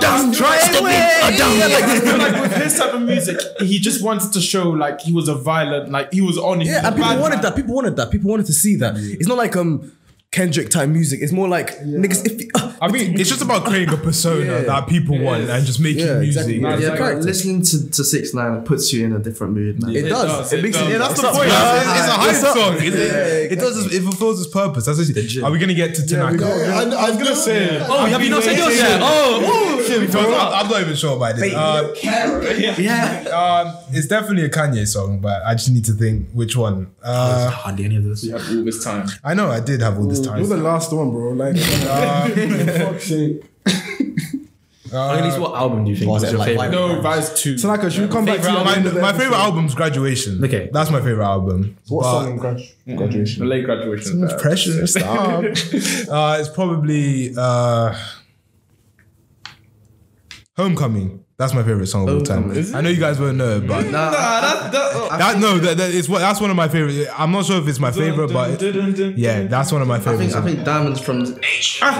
done? 0.01 0.33
Try 0.33 0.61
And, 0.63 1.39
like 2.23 2.43
with 2.43 2.63
his 2.63 2.79
type 2.79 2.95
of 2.95 3.03
music, 3.03 3.41
he 3.59 3.81
just 3.81 4.05
wanted 4.05 4.33
to 4.35 4.41
show 4.41 4.71
like 4.71 5.01
he 5.01 5.13
was 5.13 5.29
a 5.29 5.35
violent, 5.35 5.91
like 5.91 6.13
he 6.13 6.21
was 6.21 6.39
on. 6.39 6.61
he 6.61 6.69
Yeah, 6.69 6.87
and 6.87 6.95
people 6.95 7.19
wanted 7.19 7.37
man. 7.37 7.43
that. 7.43 7.57
People 7.57 7.75
wanted 7.75 7.97
that. 7.97 8.13
People 8.13 8.31
wanted 8.31 8.47
to 8.47 8.53
see 8.53 8.77
that. 8.77 8.95
It's 8.97 9.27
not 9.27 9.37
like 9.37 9.57
um 9.57 9.91
Kendrick 10.37 10.69
type 10.69 10.89
music. 10.91 11.21
It's 11.23 11.33
more 11.33 11.49
like 11.49 11.69
niggas. 11.79 12.21
If 12.27 12.35
uh, 12.55 12.73
I 12.83 12.89
mean, 12.93 13.19
it's 13.19 13.31
just 13.31 13.41
about 13.43 13.65
creating 13.65 13.95
a 13.95 13.97
persona 13.97 14.61
that 14.71 14.87
people 14.87 15.19
want 15.19 15.49
and 15.49 15.65
just 15.65 15.81
making 15.81 16.05
Yeah, 16.07 16.19
music. 16.19 16.43
exactly. 16.47 16.61
Yeah, 16.61 16.79
Yeah, 16.79 16.89
but 16.91 16.99
character. 16.99 17.23
listening 17.25 17.63
to, 17.63 17.91
to 17.97 18.05
Six 18.05 18.35
Nine 18.35 18.63
puts 18.71 18.93
you 18.93 19.07
in 19.07 19.13
a 19.15 19.19
different 19.19 19.55
mood, 19.55 19.81
man. 19.81 19.97
it, 19.97 20.03
does. 20.03 20.11
does, 20.29 20.53
It 20.53 20.59
it 20.59 20.63
makes 20.63 20.77
does. 20.77 20.87
it. 20.89 20.93
Yeah, 20.93 20.99
that's 20.99 21.13
it's 21.15 21.23
the 21.23 21.29
point. 21.33 21.49
Yeah. 21.49 21.77
It's, 21.81 22.01
it's 22.01 22.09
a 22.09 22.17
hype 22.21 22.31
It's 22.35 22.45
up- 22.45 22.57
song. 22.57 22.75
It, 22.87 23.53
it 23.53 23.57
does. 23.59 23.95
It 23.95 24.03
fulfills 24.03 24.41
its 24.45 24.51
purpose. 24.53 24.85
That's 24.85 25.01
actually, 25.01 25.43
Are 25.43 25.51
we 25.51 25.59
gonna 25.59 25.73
get 25.75 25.95
to 25.97 26.07
Tanaka? 26.07 26.45
I, 26.45 26.83
I 26.85 27.09
was 27.11 27.17
gonna 27.17 27.35
say. 27.35 27.81
Oh, 27.89 28.05
have 28.05 28.23
you 28.23 28.29
not 28.31 28.43
said 28.43 28.59
yours 28.59 28.77
yet? 28.77 29.01
Oh, 29.03 29.76
Because 29.89 30.15
I'm, 30.27 30.65
I'm 30.65 30.69
not 30.71 30.81
even 30.81 30.95
sure 30.97 31.17
about 31.17 31.37
this. 31.37 31.53
Uh, 31.55 31.95
yeah. 32.79 33.23
um, 33.31 33.77
it's 33.91 34.07
definitely 34.07 34.45
a 34.45 34.51
Kanye 34.51 34.87
song, 34.87 35.21
but 35.21 35.43
I 35.45 35.55
just 35.55 35.71
need 35.71 35.85
to 35.87 35.93
think 35.93 36.29
which 36.33 36.57
one. 36.57 36.93
Uh, 37.03 37.51
Hardly 37.51 37.85
any 37.85 37.97
of 37.97 38.05
this. 38.05 38.25
You 38.25 38.33
have 38.37 38.49
all 38.49 38.65
this 38.65 38.83
time. 38.85 39.09
I 39.25 39.35
know 39.35 39.51
I 39.51 39.61
did 39.61 39.81
have 39.81 39.99
all 39.99 40.07
this 40.07 40.21
time. 40.21 40.39
You're 40.39 40.49
the 40.49 40.57
last 40.57 40.93
one, 40.93 41.11
bro. 41.11 41.31
Like, 41.33 41.57
for 41.57 41.65
fuck's 42.79 43.05
sake. 43.09 43.45
At 44.93 45.25
least 45.25 45.39
what 45.41 45.55
album 45.55 45.85
do 45.85 45.91
you 45.91 45.97
think 45.97 46.11
was, 46.11 46.23
it 46.23 46.31
your 46.31 46.39
like 46.39 46.49
favorite? 46.57 46.71
No, 46.71 47.01
Vice 47.01 47.43
two. 47.43 47.59
So, 47.59 47.69
Tanaka, 47.69 47.91
should 47.91 48.03
we 48.03 48.09
come 48.09 48.25
back 48.25 48.37
to 48.37 48.43
Favorite 48.45 48.53
you 48.53 48.59
at 48.61 48.65
the 48.65 48.69
album- 48.71 48.79
end 48.79 48.87
of 48.87 48.95
the 48.95 49.01
my 49.03 49.09
episode? 49.09 49.23
favorite 49.25 49.39
album's 49.39 49.75
Graduation. 49.75 50.45
Okay. 50.45 50.71
that's 50.73 50.91
my 50.91 51.01
favorite 51.01 51.25
album. 51.27 51.77
What 51.89 52.03
But- 52.03 52.13
song 52.23 52.31
in 52.31 52.37
grad- 52.39 52.63
graduation? 52.97 53.41
The 53.41 53.47
late 53.47 53.65
graduation. 53.65 54.07
So 54.07 54.15
much 54.17 54.41
pressure. 54.41 54.87
Stop. 54.87 55.45
uh, 55.45 56.37
it's 56.41 56.49
probably 56.49 57.35
uh, 57.37 57.95
Homecoming. 60.57 61.23
That's 61.39 61.53
my 61.53 61.63
favorite 61.63 61.87
song 61.87 62.09
of 62.09 62.15
all 62.15 62.23
time. 62.23 62.51
I 62.75 62.81
know 62.81 62.89
you 62.89 62.99
guys 62.99 63.21
won't 63.21 63.37
know, 63.37 63.61
but 63.61 63.85
Nah, 63.91 64.11
that, 64.11 64.73
that, 64.73 64.91
oh. 64.95 65.09
that 65.19 65.39
no, 65.39 65.59
that, 65.59 65.77
that 65.77 65.91
is 65.91 66.09
what 66.09 66.21
that's 66.21 66.41
one 66.41 66.49
of 66.49 66.57
my 66.57 66.67
favorite. 66.67 67.09
I'm 67.15 67.31
not 67.31 67.45
sure 67.45 67.61
if 67.61 67.69
it's 67.69 67.79
my 67.79 67.91
favorite, 67.93 68.33
but 68.33 68.63
it- 68.63 69.19
yeah, 69.19 69.43
that's 69.43 69.71
one 69.71 69.83
of 69.83 69.89
my 69.89 69.97
I 69.97 70.01
favorite. 70.01 70.19
think 70.31 70.35
I 70.35 70.41
think 70.41 70.65
Diamonds 70.65 70.99
from 71.01 71.27
Come 71.27 71.35
on, 71.35 71.43
ah, 71.83 71.99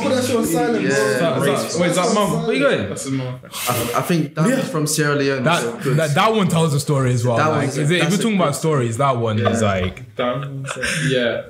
put 0.00 0.14
that 0.14 0.24
shit 0.24 0.36
on 0.36 0.46
silent, 0.46 0.80
bro. 0.80 0.84
Is 0.86 1.18
that, 1.18 1.80
wait, 1.80 1.90
is 1.90 1.96
that 1.96 2.14
mum? 2.14 2.46
Where 2.46 2.54
you 2.54 2.60
going? 2.62 2.88
That's 2.88 3.10
mum. 3.10 3.40
I, 3.42 3.92
I 3.96 4.02
think 4.02 4.34
Diamonds 4.34 4.68
from 4.70 4.86
Sierra 4.86 5.16
Leone. 5.16 5.38
is 5.38 5.44
That, 5.44 5.82
good. 5.82 5.96
that 5.96 6.14
that 6.14 6.32
one 6.34 6.46
tells 6.46 6.72
a 6.72 6.78
story 6.78 7.12
as 7.14 7.24
well. 7.26 7.36
That 7.36 7.48
Like, 7.48 7.56
one's- 7.62 7.78
is 7.78 7.90
it- 7.90 7.94
if 7.96 8.00
that's 8.02 8.12
we're 8.12 8.14
a 8.14 8.22
talking 8.22 8.36
good- 8.38 8.44
about 8.44 8.54
stories, 8.56 8.96
that 8.98 9.16
one 9.16 9.38
is 9.40 9.60
like 9.60 10.14
Damn. 10.14 10.64
Yeah. 11.08 11.42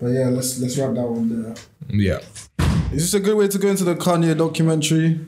But 0.00 0.06
yeah, 0.08 0.28
let's 0.28 0.60
let's 0.60 0.78
wrap 0.78 0.94
that 0.94 1.02
one 1.08 1.42
there. 1.42 1.54
yeah. 1.88 2.18
Is 2.92 3.10
this 3.10 3.14
a 3.14 3.20
good 3.20 3.36
way 3.36 3.48
to 3.48 3.58
go 3.58 3.68
into 3.68 3.84
the 3.84 3.94
Kanye 3.96 4.36
documentary? 4.36 5.20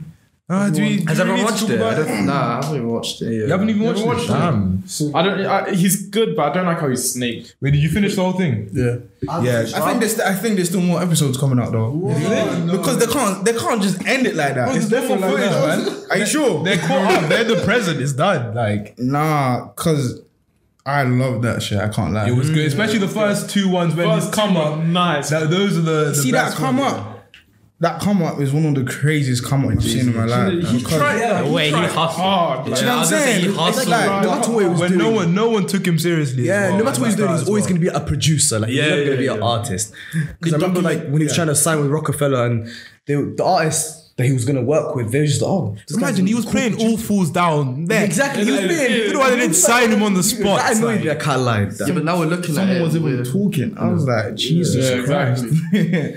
Uh, 0.49 0.71
do 0.71 0.81
we, 0.81 1.01
Has 1.03 1.19
do 1.19 1.25
we 1.25 1.31
everyone 1.31 1.35
need 1.35 1.39
to 1.41 1.45
watched 1.47 1.61
talk 1.63 1.71
it? 1.71 1.75
about 1.75 1.93
I 1.93 1.97
don't- 1.97 2.27
Nah, 2.27 2.33
I 2.33 2.55
haven't 2.65 2.77
even 2.77 2.89
watched 2.89 3.21
it. 3.23 3.33
You 3.33 3.49
haven't 3.51 3.69
even 3.71 3.83
watched, 3.83 3.99
haven't 3.99 4.13
it? 4.13 4.29
watched 4.29 5.01
it? 5.01 5.05
Damn. 5.05 5.17
I 5.17 5.23
don't. 5.25 5.47
I, 5.47 5.75
he's 5.75 6.07
good, 6.09 6.37
but 6.37 6.53
I 6.53 6.55
don't 6.55 6.67
like 6.67 6.79
how 6.79 6.89
he's 6.89 7.13
snake. 7.13 7.53
Wait, 7.61 7.73
did 7.73 7.83
you 7.83 7.89
finish 7.89 8.15
the 8.15 8.23
whole 8.23 8.33
thing? 8.33 8.69
Yeah. 8.73 8.97
Yeah. 9.43 9.65
I 9.75 9.89
think 9.89 9.99
there's 10.01 10.21
I 10.21 10.35
think 10.35 10.55
there's 10.55 10.69
still 10.69 10.83
more 10.83 11.03
episodes 11.03 11.37
coming 11.37 11.59
out 11.59 11.73
though. 11.73 11.91
Because 12.71 12.99
they 13.05 13.13
can't 13.13 13.45
they 13.45 13.55
can't 13.55 13.83
just 13.83 14.07
end 14.07 14.29
it 14.29 14.37
like 14.37 14.55
that. 14.55 14.77
It's 14.77 14.89
different 14.89 15.21
like 15.23 15.31
footage, 15.33 15.51
that. 15.51 15.79
man. 15.85 16.07
Are 16.11 16.17
you 16.19 16.27
sure? 16.27 16.63
They're 16.63 16.79
caught 16.79 17.13
up. 17.25 17.29
They're 17.29 17.43
the 17.43 17.65
present. 17.65 18.01
It's 18.01 18.13
done. 18.13 18.55
Like 18.55 18.97
Nah, 19.01 19.71
cause 19.71 20.23
I 20.85 21.03
love 21.03 21.43
that 21.43 21.61
shit. 21.61 21.81
I 21.81 21.89
can't 21.89 22.13
lie. 22.13 22.29
it 22.29 22.37
was 22.37 22.51
good, 22.51 22.67
especially 22.67 23.01
the 23.01 23.09
first 23.09 23.51
two 23.51 23.69
ones 23.69 23.97
when 23.97 24.07
First 24.07 24.27
he's 24.27 24.35
come 24.37 24.57
up. 24.57 24.85
nice. 24.85 25.31
That, 25.31 25.51
those 25.51 25.77
are 25.77 25.81
the, 25.81 26.05
the 26.11 26.15
See 26.15 26.31
that 26.31 26.53
come 26.55 26.77
ones. 26.77 26.93
up. 26.93 27.16
That 27.81 28.01
come 28.01 28.23
up 28.23 28.41
is 28.41 28.55
one 28.55 28.65
of 28.65 28.75
the 28.75 28.91
craziest 28.91 29.45
come 29.45 29.67
ups 29.67 29.77
I've 29.77 29.83
seen 29.83 30.09
in 30.09 30.17
my 30.17 30.25
life. 30.25 30.51
He 30.53 30.79
Because- 30.79 30.97
tried. 30.99 31.19
Yeah, 31.19 31.43
The 31.43 31.51
way 31.53 31.67
he 31.67 31.71
tried 31.73 31.91
hustled. 31.91 32.25
hard. 32.25 32.67
Yeah, 32.67 32.71
like- 32.73 32.81
You 32.81 32.87
know 32.87 32.97
what 32.97 33.03
I'm 33.03 33.07
saying? 33.21 33.41
he 33.41 33.47
It's 33.49 33.87
like, 33.87 34.23
No 34.23 34.31
matter 34.35 34.51
what 34.51 34.63
he 34.65 34.69
was 34.71 34.81
When 34.81 34.91
doing. 34.93 34.99
no 35.03 35.11
one, 35.11 35.35
no 35.35 35.51
one 35.51 35.67
took 35.67 35.87
him 35.87 35.99
seriously. 35.99 36.47
Yeah, 36.47 36.69
well. 36.71 36.79
no 36.79 36.85
matter 36.85 37.01
what 37.03 37.07
he's 37.09 37.17
doing, 37.17 37.31
he's 37.33 37.41
that 37.43 37.49
always 37.49 37.65
as 37.65 37.69
going 37.71 37.81
to 37.83 37.91
be 37.91 37.95
a 37.95 38.01
producer. 38.01 38.59
Like 38.61 38.71
he's 38.71 38.79
Yeah, 38.79 38.89
never 38.89 39.05
going 39.05 39.19
to 39.19 39.25
yeah, 39.25 39.31
be 39.33 39.37
an 39.37 39.43
yeah. 39.43 39.47
artist. 39.47 39.93
Because 40.41 40.55
I 40.55 40.57
remember 40.57 40.81
like 40.81 41.03
when 41.09 41.19
he 41.21 41.25
was 41.25 41.35
trying 41.35 41.49
to 41.49 41.55
sign 41.55 41.81
with 41.81 41.91
Rockefeller 41.91 42.47
and 42.47 42.67
they, 43.07 43.15
the 43.15 43.45
artists 43.45 44.05
that 44.17 44.25
he 44.25 44.33
was 44.33 44.47
going 44.47 44.57
to 44.57 44.63
work 44.63 44.97
with, 44.97 45.13
they 45.13 45.19
were 45.21 45.27
just 45.27 45.43
like, 45.43 45.51
oh, 45.51 45.77
this 45.87 45.99
Imagine 45.99 46.27
he 46.27 46.35
was 46.35 46.47
playing 46.47 46.71
producer. 46.73 46.91
all 46.93 46.97
falls 46.97 47.31
down 47.31 47.85
there. 47.85 48.03
Exactly, 48.07 48.47
he 48.47 48.53
was 48.53 48.61
playing. 48.61 48.93
You 49.09 49.13
know 49.13 49.19
why 49.21 49.29
they 49.29 49.37
didn't 49.37 49.55
sign 49.57 49.91
him 49.91 50.03
on 50.03 50.15
the 50.15 50.23
spot? 50.23 50.61
That 50.61 50.77
annoyed 50.79 50.95
Like- 50.97 51.05
me. 51.05 51.11
I 51.11 51.15
can't 51.17 51.43
lie. 51.43 51.69
Yeah, 51.79 51.93
but 51.93 52.05
now 52.05 52.19
we're 52.19 52.25
looking 52.25 52.57
at 52.57 52.71
it. 52.71 52.81
was 52.81 52.97
even 52.97 53.23
talking. 53.25 53.77
I 53.77 53.89
was 53.93 54.05
like, 54.05 54.35
Jesus 54.37 54.83
Yeah, 55.73 56.09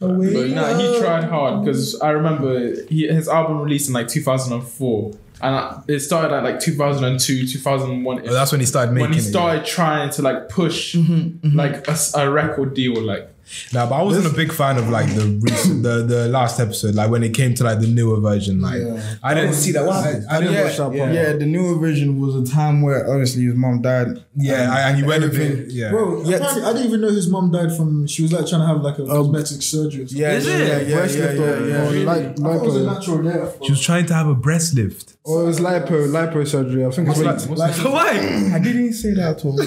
Christ. 0.00 0.34
But 0.34 0.48
nah, 0.50 0.78
he 0.78 1.00
tried 1.00 1.24
hard 1.24 1.64
because 1.64 2.00
I 2.00 2.10
remember 2.10 2.84
he, 2.86 3.08
his 3.08 3.28
album 3.28 3.60
released 3.60 3.88
in 3.88 3.94
like 3.94 4.08
2004, 4.08 5.12
and 5.40 5.54
I, 5.54 5.82
it 5.88 6.00
started 6.00 6.34
at 6.34 6.44
like 6.44 6.60
2002, 6.60 7.46
2001. 7.46 8.28
Oh, 8.28 8.32
that's 8.32 8.52
when 8.52 8.60
he 8.60 8.66
started 8.66 8.92
making 8.92 9.10
when 9.10 9.12
he 9.12 9.18
it, 9.18 9.24
yeah. 9.24 9.30
started 9.30 9.64
trying 9.64 10.10
to 10.10 10.22
like 10.22 10.48
push 10.48 10.94
mm-hmm, 10.94 11.46
mm-hmm. 11.46 11.56
like 11.56 11.86
a 12.14 12.30
record 12.30 12.74
deal, 12.74 13.00
like 13.00 13.28
Nah, 13.72 13.86
but 13.88 13.94
I 13.96 14.02
wasn't 14.02 14.26
a 14.26 14.36
big 14.36 14.52
fan 14.52 14.76
of 14.78 14.88
like 14.88 15.06
the 15.14 15.38
recent, 15.42 15.82
the 15.82 16.02
the 16.02 16.28
last 16.28 16.60
episode. 16.60 16.94
Like 16.94 17.10
when 17.10 17.22
it 17.22 17.34
came 17.34 17.54
to 17.54 17.64
like 17.64 17.80
the 17.80 17.86
newer 17.86 18.20
version, 18.20 18.60
like 18.60 18.82
I 19.22 19.34
didn't 19.34 19.54
see 19.54 19.72
that. 19.72 19.84
What 19.84 20.04
happened? 20.04 20.26
I, 20.30 20.36
I 20.36 20.40
didn't 20.40 20.54
yeah, 20.54 20.64
watch 20.64 20.76
that 20.76 20.92
yeah, 20.94 21.04
part. 21.04 21.14
yeah, 21.14 21.32
the 21.32 21.46
newer 21.46 21.78
version 21.78 22.20
was 22.20 22.34
a 22.50 22.52
time 22.54 22.82
where 22.82 23.08
honestly 23.10 23.42
his 23.44 23.54
mom 23.54 23.82
died. 23.82 24.08
Yeah, 24.36 24.72
I- 24.72 24.88
and 24.90 24.96
he 24.98 25.02
went 25.02 25.24
a 25.24 25.28
bit. 25.28 25.70
Yeah, 25.70 25.90
Bro, 25.90 26.22
Yeah. 26.24 26.36
apparently, 26.36 26.62
I 26.62 26.72
didn't 26.72 26.86
even 26.88 27.00
know 27.00 27.08
his 27.08 27.28
mom 27.28 27.50
died 27.50 27.72
from. 27.76 28.06
She 28.06 28.22
was 28.22 28.32
like 28.32 28.46
trying 28.46 28.60
to 28.62 28.66
have 28.66 28.80
like 28.82 28.98
a 28.98 29.02
um, 29.02 29.08
cosmetic 29.08 29.62
surgery. 29.62 30.04
Or 30.04 30.08
something. 30.08 30.22
Yeah, 30.22 30.32
Is 30.32 30.46
yeah, 30.46 30.54
it? 30.56 30.68
yeah, 30.68 30.78
yeah, 30.88 30.96
Breast 30.96 31.18
yeah, 31.18 31.24
lift 31.24 31.38
yeah, 31.38 31.44
or- 31.44 31.66
yeah. 31.68 31.88
or 31.88 32.04
like, 32.04 32.24
I 32.26 32.32
thought 32.34 32.56
it 32.56 32.62
was 32.62 32.76
a 32.76 32.78
lipo. 32.80 32.94
natural 32.94 33.22
death. 33.22 33.56
she 33.64 33.70
was 33.72 33.80
trying 33.82 34.06
to 34.06 34.14
have 34.14 34.26
a 34.28 34.34
breast 34.34 34.74
lift. 34.74 35.16
Or 35.24 35.42
it 35.42 35.46
was 35.46 35.58
lipo, 35.60 36.06
lipo 36.08 36.46
surgery. 36.46 36.86
I 36.86 36.90
think 36.90 37.08
it's 37.10 37.18
like, 37.20 37.48
like 37.58 37.76
Why? 37.84 38.10
I 38.54 38.58
didn't 38.58 38.94
say 38.94 39.12
that 39.14 39.26
oh. 39.26 39.30
at 39.30 39.44
all. 39.44 39.60
I 39.60 39.64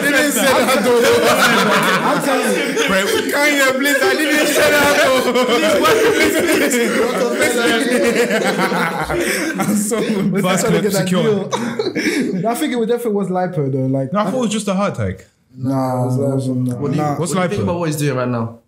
didn't 0.00 0.32
say 0.32 0.46
that 0.46 0.78
at 0.78 0.86
all. 0.86 1.02
I'm 2.06 2.18
telling 2.24 2.52
you, 2.56 2.62
Bro, 2.88 3.00
Kanye, 3.34 3.68
please, 3.78 4.00
I 4.00 4.14
didn't 4.14 4.46
say 4.46 4.68
that 4.70 4.96
oh. 5.06 5.16
at 7.06 7.60
all. 9.60 9.60
I'm 9.60 9.74
so 9.76 9.96
First 10.00 10.42
trying 10.42 10.58
to 10.58 10.66
clip 10.68 10.82
get 10.82 10.92
that 10.92 11.08
secured. 11.08 11.50
deal. 11.50 12.46
I 12.48 12.54
think 12.54 12.72
it 12.72 12.86
definitely 12.86 13.12
was 13.12 13.28
lipo 13.28 13.70
though. 13.70 13.86
Like, 13.86 14.12
No, 14.12 14.20
I 14.20 14.24
thought 14.30 14.34
it 14.38 14.40
was 14.40 14.50
just 14.52 14.68
a 14.68 14.74
heart 14.74 14.94
attack. 14.98 15.26
nah, 15.54 16.02
it 16.02 16.06
was, 16.06 16.16
it 16.18 16.20
was, 16.22 16.48
nah. 16.48 16.76
What 16.76 16.90
do 16.92 16.96
you, 16.96 17.02
Nah. 17.02 17.18
What's 17.18 17.34
what 17.34 17.42
do 17.42 17.48
you 17.48 17.48
think 17.48 17.62
about 17.64 17.78
what 17.80 17.88
he's 17.88 17.96
doing 17.96 18.16
right 18.16 18.28
now? 18.28 18.60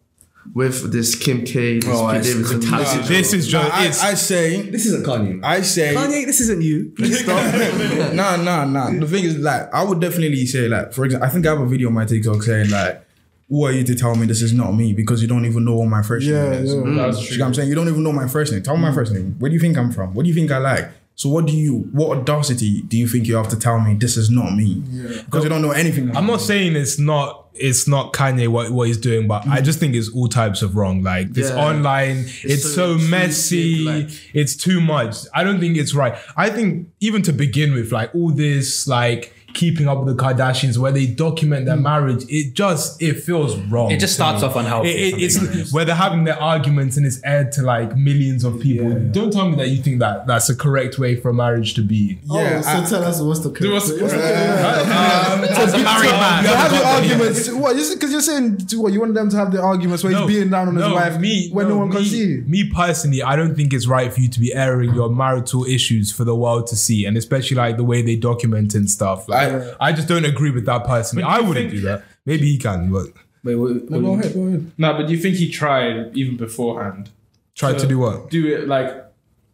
With 0.54 0.92
this 0.92 1.14
Kim 1.14 1.44
K, 1.44 1.78
this 1.78 1.88
Oh, 1.88 2.08
Pete 2.08 2.18
it's 2.20 2.28
Davidson. 2.28 2.60
retaliation. 2.60 3.02
This 3.06 3.32
is 3.32 3.46
just 3.48 4.02
I, 4.04 4.10
I 4.10 4.14
say, 4.14 4.62
This 4.62 4.86
isn't 4.86 5.04
Kanye. 5.06 5.44
I 5.44 5.60
say, 5.62 5.94
Kanye, 5.94 6.26
this 6.26 6.40
isn't 6.40 6.62
you. 6.62 6.92
Please 6.96 7.20
stop. 7.22 7.54
nah, 8.14 8.36
nah, 8.36 8.64
nah. 8.64 8.90
The 8.90 9.06
thing 9.06 9.24
is, 9.24 9.38
like, 9.38 9.72
I 9.72 9.82
would 9.84 10.00
definitely 10.00 10.46
say, 10.46 10.68
like, 10.68 10.92
for 10.92 11.04
example, 11.04 11.26
I 11.28 11.30
think 11.30 11.46
I 11.46 11.50
have 11.50 11.60
a 11.60 11.66
video 11.66 11.88
on 11.88 11.94
my 11.94 12.04
TikTok 12.04 12.42
saying, 12.42 12.70
like, 12.70 13.04
who 13.48 13.64
are 13.64 13.72
you 13.72 13.82
to 13.84 13.94
tell 13.94 14.14
me 14.14 14.26
this 14.26 14.42
is 14.42 14.52
not 14.52 14.72
me 14.72 14.92
because 14.92 15.22
you 15.22 15.28
don't 15.28 15.44
even 15.46 15.64
know 15.64 15.76
what 15.76 15.88
my 15.88 16.02
first 16.02 16.26
Yeah, 16.26 16.50
name 16.50 16.52
is. 16.64 16.74
yeah. 16.74 16.80
Mm. 16.80 16.96
That's 16.96 17.30
You 17.30 17.38
know 17.38 17.44
what 17.44 17.48
I'm 17.48 17.54
saying? 17.54 17.68
You 17.70 17.74
don't 17.74 17.88
even 17.88 18.02
know 18.02 18.12
my 18.12 18.28
first 18.28 18.52
name. 18.52 18.62
Tell 18.62 18.76
me 18.76 18.82
my 18.82 18.90
mm. 18.90 18.94
first 18.94 19.12
name. 19.12 19.36
Where 19.38 19.48
do 19.48 19.54
you 19.54 19.60
think 19.60 19.78
I'm 19.78 19.90
from? 19.90 20.12
What 20.14 20.24
do 20.24 20.28
you 20.28 20.34
think 20.34 20.50
I 20.50 20.58
like? 20.58 20.90
So 21.18 21.28
what 21.28 21.46
do 21.46 21.52
you, 21.52 21.88
what 21.90 22.16
audacity 22.16 22.82
do 22.82 22.96
you 22.96 23.08
think 23.08 23.26
you 23.26 23.34
have 23.34 23.48
to 23.48 23.56
tell 23.58 23.80
me 23.80 23.94
this 23.94 24.16
is 24.16 24.30
not 24.30 24.54
me? 24.54 24.76
Because 25.24 25.42
you 25.42 25.50
don't 25.50 25.62
know 25.62 25.72
anything. 25.72 26.16
I'm 26.16 26.26
not 26.28 26.40
saying 26.40 26.76
it's 26.76 26.96
not 26.98 27.46
it's 27.54 27.88
not 27.88 28.12
Kanye 28.12 28.46
what, 28.46 28.70
what 28.70 28.86
he's 28.86 28.98
doing, 28.98 29.26
but 29.26 29.44
I 29.48 29.60
just 29.60 29.80
think 29.80 29.96
it's 29.96 30.08
all 30.14 30.28
types 30.28 30.62
of 30.62 30.76
wrong. 30.76 31.02
Like 31.02 31.32
this 31.32 31.50
Yeah. 31.50 31.56
online, 31.70 32.18
it's, 32.44 32.62
so 32.62 32.96
so, 32.96 33.08
messy, 33.08 33.80
like- 33.80 34.10
it's 34.32 34.54
too 34.54 34.80
much. 34.80 35.16
I 35.34 35.42
don't 35.42 35.58
think 35.58 35.76
it's 35.76 35.92
right. 35.92 36.14
I 36.36 36.50
think 36.50 36.86
even 37.00 37.22
to 37.22 37.32
begin 37.32 37.74
with, 37.74 37.90
like 37.90 38.14
all 38.14 38.30
this 38.30 38.86
like 38.86 39.34
keeping 39.54 39.88
up 39.88 40.04
with 40.04 40.16
the 40.16 40.22
Kardashians 40.22 40.78
where 40.78 40.92
they 40.92 41.06
document 41.06 41.66
their 41.66 41.76
hmm. 41.76 41.82
marriage, 41.82 42.24
it 42.28 42.54
just 42.54 43.00
it 43.02 43.20
feels 43.20 43.56
wrong. 43.56 43.90
It 43.90 43.98
just 43.98 44.14
starts 44.14 44.42
me. 44.42 44.48
off 44.48 44.56
unhealthy, 44.56 44.90
It- 44.90 44.94
it- 44.94 45.00
if 45.00 45.12
I'm 45.12 45.18
being 45.18 45.24
it's 45.24 45.38
honest. 45.38 45.74
where 45.74 45.84
they're 45.84 45.94
having 45.94 46.24
their 46.24 46.40
arguments 46.40 46.96
and 46.96 47.06
it's 47.06 47.20
aired 47.24 47.52
to 47.52 47.62
like 47.62 47.96
millions 47.96 48.44
of 48.44 48.60
people. 48.60 48.90
Don't 49.10 49.32
tell 49.32 49.48
me 49.48 49.56
that 49.56 49.68
you 49.68 49.82
think 49.82 50.00
that 50.00 50.26
that's 50.26 50.48
a 50.48 50.54
correct 50.54 50.98
way 50.98 51.16
for 51.16 51.30
a 51.30 51.34
marriage 51.34 51.74
to 51.74 51.82
be. 51.82 52.18
Yeah, 52.24 52.62
oh, 52.64 52.84
so 52.84 52.90
tell 52.98 53.04
us 53.04 53.20
what's 53.20 53.40
the 53.40 53.50
Do 53.50 53.72
what's- 53.72 53.90
what's- 53.90 54.12
um, 54.14 54.18
As 55.58 55.74
a 55.74 55.78
married 55.78 56.10
man. 56.10 56.44
To 56.44 56.50
have 56.50 56.70
the 56.70 56.86
arguments. 57.12 57.50
What? 57.50 57.76
Because 57.76 58.12
you're 58.12 58.20
saying 58.20 58.60
what 58.74 58.92
you 58.92 59.00
want 59.00 59.14
them 59.14 59.30
to 59.30 59.36
have 59.36 59.50
the 59.50 59.60
arguments 59.60 60.04
where 60.04 60.14
he's 60.14 60.26
beating 60.26 60.50
down 60.50 60.68
on 60.68 60.76
his 60.76 60.84
wife 60.84 61.18
me, 61.18 61.48
when 61.50 61.68
no, 61.68 61.78
one 61.78 61.90
can 61.90 62.02
me, 62.02 62.08
see. 62.08 62.42
Me 62.46 62.70
personally, 62.70 63.22
I 63.22 63.36
don't 63.36 63.54
think 63.54 63.72
it's 63.72 63.86
right 63.86 64.12
for 64.12 64.20
you 64.20 64.28
to 64.28 64.40
be 64.40 64.54
airing 64.54 64.94
your 64.94 65.08
marital 65.10 65.64
issues 65.64 66.12
for 66.12 66.24
the 66.24 66.34
world 66.34 66.66
to 66.68 66.76
see, 66.76 67.04
and 67.04 67.16
especially 67.16 67.56
like 67.56 67.76
the 67.76 67.84
way 67.84 68.02
they 68.02 68.16
document 68.16 68.74
and 68.74 68.90
stuff. 68.90 69.28
Like, 69.28 69.37
I 69.80 69.92
just 69.92 70.08
don't 70.08 70.24
agree 70.24 70.50
with 70.50 70.66
that 70.66 70.84
personally. 70.84 71.24
I 71.24 71.40
wouldn't 71.40 71.70
think- 71.70 71.70
do 71.70 71.80
that. 71.88 72.04
Maybe 72.26 72.46
he 72.52 72.58
can, 72.58 72.90
but 72.92 73.06
Wait, 73.44 73.54
wait, 73.54 73.88
No, 73.90 74.00
go 74.00 74.14
ahead, 74.14 74.34
go 74.34 74.46
ahead. 74.46 74.72
No, 74.76 74.92
but 74.94 75.06
do 75.06 75.12
you 75.14 75.18
think 75.18 75.36
he 75.36 75.50
tried 75.50 76.16
even 76.16 76.36
beforehand? 76.36 77.10
try 77.54 77.72
to 77.72 77.86
do 77.86 77.98
what? 77.98 78.30
Do 78.30 78.46
it 78.54 78.68
like 78.68 78.90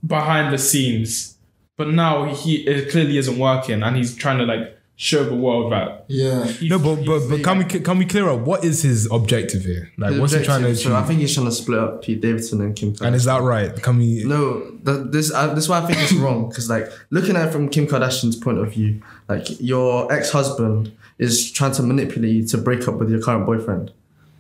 behind 0.07 0.53
the 0.53 0.59
scenes, 0.59 1.37
but 1.77 1.89
now 1.89 2.25
he 2.25 2.57
it 2.67 2.91
clearly 2.91 3.17
isn't 3.19 3.39
working, 3.39 3.83
and 3.83 3.97
he's 3.97 4.15
trying 4.15 4.39
to 4.39 4.45
like 4.45 4.77
show 4.97 5.25
the 5.25 5.35
world 5.35 5.73
that. 5.73 6.05
Yeah. 6.09 6.51
No, 6.63 6.79
but 6.79 7.05
but, 7.05 7.29
but 7.29 7.43
can 7.43 7.59
we 7.59 7.65
can 7.65 7.99
we 7.99 8.05
clear 8.05 8.29
up 8.29 8.41
what 8.41 8.65
is 8.65 8.83
his 8.83 9.09
objective 9.11 9.63
here? 9.63 9.91
Like, 9.99 10.13
His 10.13 10.21
what's 10.21 10.33
he 10.35 10.43
trying 10.45 10.63
to 10.63 10.69
objective, 10.69 10.93
achieve? 10.93 10.93
So 10.93 10.97
I 10.97 11.03
think 11.03 11.21
he's 11.21 11.35
trying 11.35 11.47
to 11.47 11.53
split 11.53 11.79
up 11.79 12.03
Pete 12.03 12.21
Davidson 12.21 12.61
and 12.61 12.77
Kim 12.77 12.93
Kardashian. 12.93 13.07
and 13.07 13.17
is 13.17 13.25
that 13.25 13.43
right? 13.43 13.83
Can 13.83 13.99
we? 13.99 14.25
No, 14.25 14.71
that, 14.83 15.13
this 15.13 15.33
uh, 15.33 15.55
this 15.55 15.65
is 15.65 15.69
why 15.71 15.79
I 15.83 15.87
think 15.87 15.99
it's 16.01 16.13
wrong 16.13 16.49
because 16.49 16.69
like 16.71 16.91
looking 17.11 17.37
at 17.37 17.49
it 17.49 17.53
from 17.53 17.69
Kim 17.69 17.87
Kardashian's 17.87 18.37
point 18.37 18.59
of 18.59 18.73
view, 18.73 19.03
like 19.29 19.61
your 19.61 20.13
ex 20.13 20.31
husband 20.31 20.93
is 21.19 21.51
trying 21.51 21.73
to 21.73 21.83
manipulate 21.83 22.33
you 22.35 22.47
to 22.49 22.59
break 22.59 22.87
up 22.89 22.97
with 22.97 23.11
your 23.11 23.21
current 23.23 23.47
boyfriend. 23.47 23.93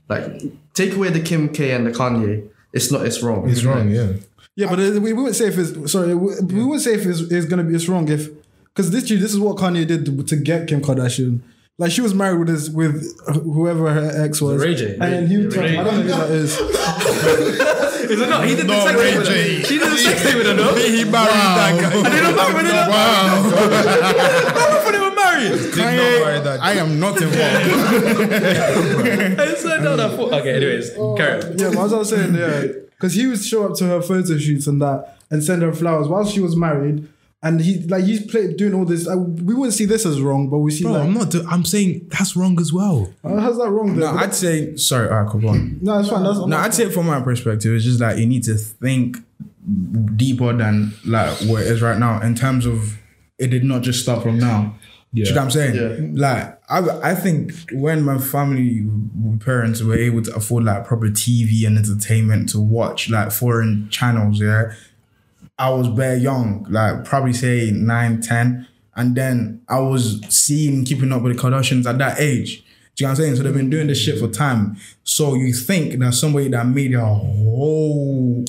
Like 0.09 0.43
take 0.75 0.95
away 0.95 1.11
the 1.11 1.21
Kim 1.21 1.49
K 1.49 1.71
and 1.73 1.87
the 1.87 1.91
Kanye, 1.91 2.49
it's 2.73 2.91
not 2.93 3.07
it's 3.07 3.23
wrong. 3.23 3.49
It's 3.49 3.65
wrong, 3.65 3.91
yeah. 3.91 4.13
Yeah, 4.57 4.69
but 4.71 4.79
uh, 4.79 4.93
we, 4.93 4.99
we 5.01 5.13
wouldn't 5.15 5.37
say 5.37 5.47
if 5.49 5.59
it's 5.59 5.91
sorry. 5.93 6.15
We, 6.15 6.35
we 6.41 6.63
wouldn't 6.65 6.83
say 6.83 6.95
if 6.95 7.07
it's, 7.07 7.21
it's 7.21 7.47
gonna 7.47 7.65
be 7.65 7.75
it's 7.75 7.89
wrong 7.89 8.09
if 8.09 8.29
because 8.69 8.91
this 8.91 9.09
this 9.09 9.33
is 9.33 9.39
what 9.41 9.57
Kanye 9.57 9.87
did 9.87 10.05
to, 10.07 10.23
to 10.23 10.37
get 10.37 10.69
Kim 10.69 10.81
Kardashian. 10.81 11.41
Like 11.77 11.91
she 11.91 12.01
was 12.03 12.15
married 12.15 12.39
with 12.39 12.49
his 12.49 12.71
with 12.71 13.19
whoever 13.43 13.91
her 13.93 14.25
ex 14.25 14.41
was, 14.41 14.63
Ray 14.63 14.75
J. 14.77 14.93
and 14.93 15.03
then 15.03 15.27
he 15.27 15.39
Ray- 15.47 15.77
I 15.77 15.83
don't 15.83 15.95
know 15.97 16.03
who 16.03 16.09
that 16.09 16.31
is. 16.31 16.61
Is 18.05 18.21
it 18.21 18.29
not? 18.29 18.45
He 18.47 18.55
did 18.55 18.67
the 18.67 18.75
No, 18.75 18.85
sex 18.85 18.99
Ray 18.99 19.11
tape 19.13 19.19
with 19.19 19.27
J. 19.29 19.33
her. 19.61 19.65
She 19.65 19.79
did 19.79 19.91
the 19.91 19.97
sex 19.97 20.23
tape 20.23 20.37
with 20.37 20.47
her, 20.47 20.55
no? 20.55 20.75
He 20.75 21.05
married 21.05 21.11
that 21.15 21.81
guy. 21.81 22.01
I 22.05 22.11
didn't 22.11 22.37
know. 22.37 22.43
I 22.43 22.53
didn't 22.63 22.69
know. 22.69 22.89
Wow. 22.91 24.71
I 25.53 25.57
thought 25.57 25.75
they 25.75 25.75
were 25.75 25.75
married. 25.75 25.75
Did 25.75 25.79
not 25.79 26.27
marry 26.27 26.41
that. 26.41 26.59
I 26.63 26.73
am 26.75 27.01
not 27.01 27.21
involved. 27.23 27.41
I 29.41 29.55
said 29.55 29.83
no, 29.83 29.97
no. 29.97 30.09
Okay, 30.39 30.55
anyways, 30.55 30.91
carry 31.17 31.43
on. 31.43 31.59
Yeah, 31.59 31.85
as 31.85 31.93
I 31.93 31.99
was 31.99 32.09
saying, 32.11 32.35
yeah, 32.35 32.67
because 32.91 33.15
he 33.15 33.27
would 33.27 33.43
show 33.43 33.69
up 33.71 33.77
to 33.79 33.85
her 33.87 34.03
photo 34.03 34.37
shoots 34.39 34.67
and 34.67 34.81
that 34.83 35.19
and 35.31 35.43
send 35.43 35.63
her 35.63 35.73
flowers 35.73 36.09
while 36.09 36.27
she 36.27 36.41
was 36.41 36.57
married. 36.57 37.09
And 37.43 37.61
he 37.61 37.81
like 37.89 38.05
he's 38.05 38.25
played 38.25 38.57
doing 38.57 38.73
all 38.73 38.87
this. 38.87 39.07
Uh, 39.07 39.19
we 39.19 39.53
wouldn't 39.53 39.75
see 39.75 39.85
this 39.85 40.07
as 40.07 40.19
wrong, 40.19 40.49
but 40.49 40.59
we 40.61 40.71
see 40.71 40.85
Bro, 40.85 40.93
like 40.93 41.03
I'm 41.03 41.13
not. 41.13 41.31
Do- 41.31 41.45
I'm 41.47 41.65
saying 41.67 42.07
that's 42.09 42.35
wrong 42.37 42.59
as 42.59 42.73
well. 42.73 43.13
uh, 43.23 43.39
how's 43.39 43.59
that 43.59 43.69
wrong? 43.69 43.99
no, 43.99 44.13
Though? 44.13 44.19
I'd 44.19 44.35
say 44.35 44.77
sorry. 44.77 45.11
All 45.11 45.25
right, 45.25 45.31
come 45.31 45.45
on. 45.47 45.79
no, 45.83 45.99
it's 45.99 46.09
fine. 46.09 46.23
That's 46.25 46.39
No, 46.39 46.57
I'd 46.57 46.73
say 46.73 46.89
from 46.91 47.05
my 47.07 47.21
perspective, 47.21 47.75
it's 47.75 47.85
just 47.85 48.01
like 48.01 48.17
you 48.17 48.25
need 48.25 48.45
to 48.45 48.55
think 48.55 49.19
deeper 50.17 50.55
than 50.55 50.95
like 51.05 51.37
where 51.41 51.61
it 51.63 51.67
is 51.69 51.83
right 51.83 51.99
now 51.99 52.23
in 52.23 52.35
terms 52.35 52.65
of 52.65 52.97
it 53.39 53.49
did 53.49 53.65
not 53.65 53.83
just 53.83 54.01
start 54.03 54.23
from 54.23 54.39
now. 54.39 54.75
Yeah. 55.15 55.25
Do 55.25 55.29
you 55.29 55.35
know 55.37 55.41
what 55.43 55.45
I'm 55.45 55.51
saying? 55.53 56.15
Yeah. 56.17 56.29
Like 56.29 56.61
I, 56.69 57.11
I 57.11 57.15
think 57.15 57.53
when 57.73 58.03
my 58.03 58.19
family 58.19 58.85
parents 59.39 59.81
were 59.81 59.97
able 59.97 60.23
to 60.23 60.35
afford 60.35 60.65
like 60.65 60.87
proper 60.87 61.07
TV 61.07 61.65
and 61.67 61.79
entertainment 61.79 62.49
to 62.49 62.61
watch 62.61 63.09
like 63.09 63.31
foreign 63.31 63.89
channels, 63.91 64.41
yeah, 64.41 64.75
I 65.57 65.71
was 65.71 65.87
very 65.87 66.19
young, 66.19 66.67
like 66.69 67.05
probably 67.05 67.33
say 67.33 67.71
nine, 67.71 68.21
ten, 68.23 68.67
and 68.97 69.15
then 69.15 69.63
I 69.69 69.79
was 69.79 70.21
seeing 70.29 70.85
keeping 70.85 71.13
up 71.13 71.23
with 71.23 71.37
the 71.37 71.41
Kardashians 71.41 71.87
at 71.87 71.99
that 71.99 72.19
age. 72.19 72.65
Do 72.97 73.05
you 73.05 73.07
know 73.07 73.13
what 73.13 73.19
I'm 73.21 73.25
saying? 73.25 73.37
So 73.37 73.43
they've 73.45 73.55
been 73.55 73.71
doing 73.71 73.87
this 73.87 74.01
shit 74.01 74.19
for 74.19 74.29
time. 74.29 74.77
So 75.05 75.35
you 75.35 75.53
think 75.53 75.99
that 76.01 76.15
somebody 76.15 76.49
that 76.49 76.67
made 76.67 76.95
a 76.95 77.05
whole 77.05 78.45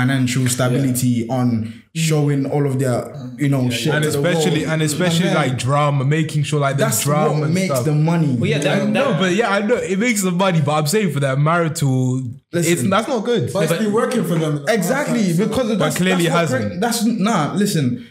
financial 0.00 0.46
stability 0.48 1.26
on 1.28 1.82
showing 1.94 2.44
all 2.44 2.66
of 2.66 2.78
their, 2.78 2.98
you 3.38 3.48
know, 3.48 3.70
shit. 3.70 3.94
and 3.94 4.04
to 4.04 4.10
the 4.10 4.18
especially 4.18 4.64
and 4.64 4.82
especially 4.82 5.30
like 5.32 5.56
drama, 5.56 6.04
making 6.04 6.42
sure 6.42 6.60
like 6.60 6.76
there's 6.76 6.92
that's 6.92 7.04
drama 7.04 7.40
what 7.40 7.50
makes 7.50 7.72
stuff. 7.72 7.84
the 7.86 7.94
money. 7.94 8.34
Well, 8.36 8.50
yeah, 8.50 8.58
that, 8.58 8.88
no, 8.88 9.16
but 9.18 9.34
yeah, 9.34 9.48
I 9.50 9.60
know 9.68 9.76
it 9.76 9.98
makes 9.98 10.22
the 10.22 10.30
money, 10.32 10.60
but 10.60 10.72
I'm 10.72 10.86
saying 10.86 11.12
for 11.12 11.20
that 11.20 11.38
marital, 11.38 12.22
it's 12.52 12.82
that's 12.82 13.08
not 13.08 13.24
good. 13.24 13.52
But 13.52 13.70
it's 13.70 13.82
been 13.82 13.92
working 13.92 14.24
for 14.24 14.34
them. 14.34 14.50
in 14.52 14.54
the 14.56 14.64
past, 14.66 14.78
Exactly, 14.78 15.22
like, 15.28 15.36
so- 15.36 15.46
because 15.48 15.78
that's, 15.78 15.96
clearly 15.96 16.24
that's 16.24 16.36
hasn't. 16.52 16.68
great- 16.68 16.80
That's 16.80 17.04
nah. 17.06 17.54
Listen, 17.54 18.06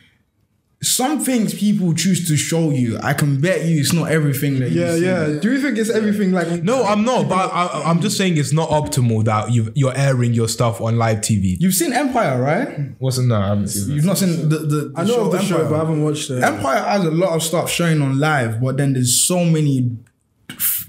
some 0.85 1.19
things 1.19 1.53
people 1.53 1.93
choose 1.93 2.27
to 2.27 2.37
show 2.37 2.69
you. 2.71 2.97
I 3.01 3.13
can 3.13 3.41
bet 3.41 3.65
you 3.65 3.79
it's 3.79 3.91
not 3.93 4.11
everything 4.11 4.59
that 4.59 4.71
Yeah, 4.71 4.91
you 4.93 4.99
see. 4.99 5.05
yeah. 5.05 5.39
Do 5.39 5.51
you 5.51 5.59
think 5.59 5.77
it's 5.77 5.89
everything 5.89 6.31
like? 6.31 6.63
No, 6.63 6.83
I'm 6.83 7.03
not. 7.03 7.27
But 7.27 7.51
I, 7.53 7.83
I'm 7.85 8.01
just 8.01 8.17
saying 8.17 8.37
it's 8.37 8.53
not 8.53 8.69
optimal 8.69 9.23
that 9.25 9.51
you 9.51 9.71
you're 9.75 9.97
airing 9.97 10.33
your 10.33 10.47
stuff 10.47 10.81
on 10.81 10.97
live 10.97 11.19
TV. 11.19 11.57
You've 11.59 11.73
seen 11.73 11.91
Empire, 11.93 12.41
right? 12.41 12.99
Wasn't 12.99 13.27
no, 13.27 13.35
I 13.35 13.47
haven't 13.47 13.67
seen 13.69 13.87
that. 13.89 13.93
You've 13.95 14.05
not 14.05 14.17
seen 14.17 14.49
the 14.49 14.57
the. 14.57 14.65
the 14.65 14.93
I 14.95 15.03
know 15.03 15.25
of 15.25 15.31
the 15.31 15.41
show, 15.41 15.67
but 15.69 15.75
I 15.75 15.79
haven't 15.79 16.03
watched 16.03 16.29
it. 16.29 16.43
Empire 16.43 16.81
has 16.83 17.03
a 17.03 17.11
lot 17.11 17.33
of 17.35 17.41
stuff 17.43 17.69
showing 17.69 18.01
on 18.01 18.19
live, 18.19 18.61
but 18.61 18.77
then 18.77 18.93
there's 18.93 19.19
so 19.19 19.43
many 19.43 19.97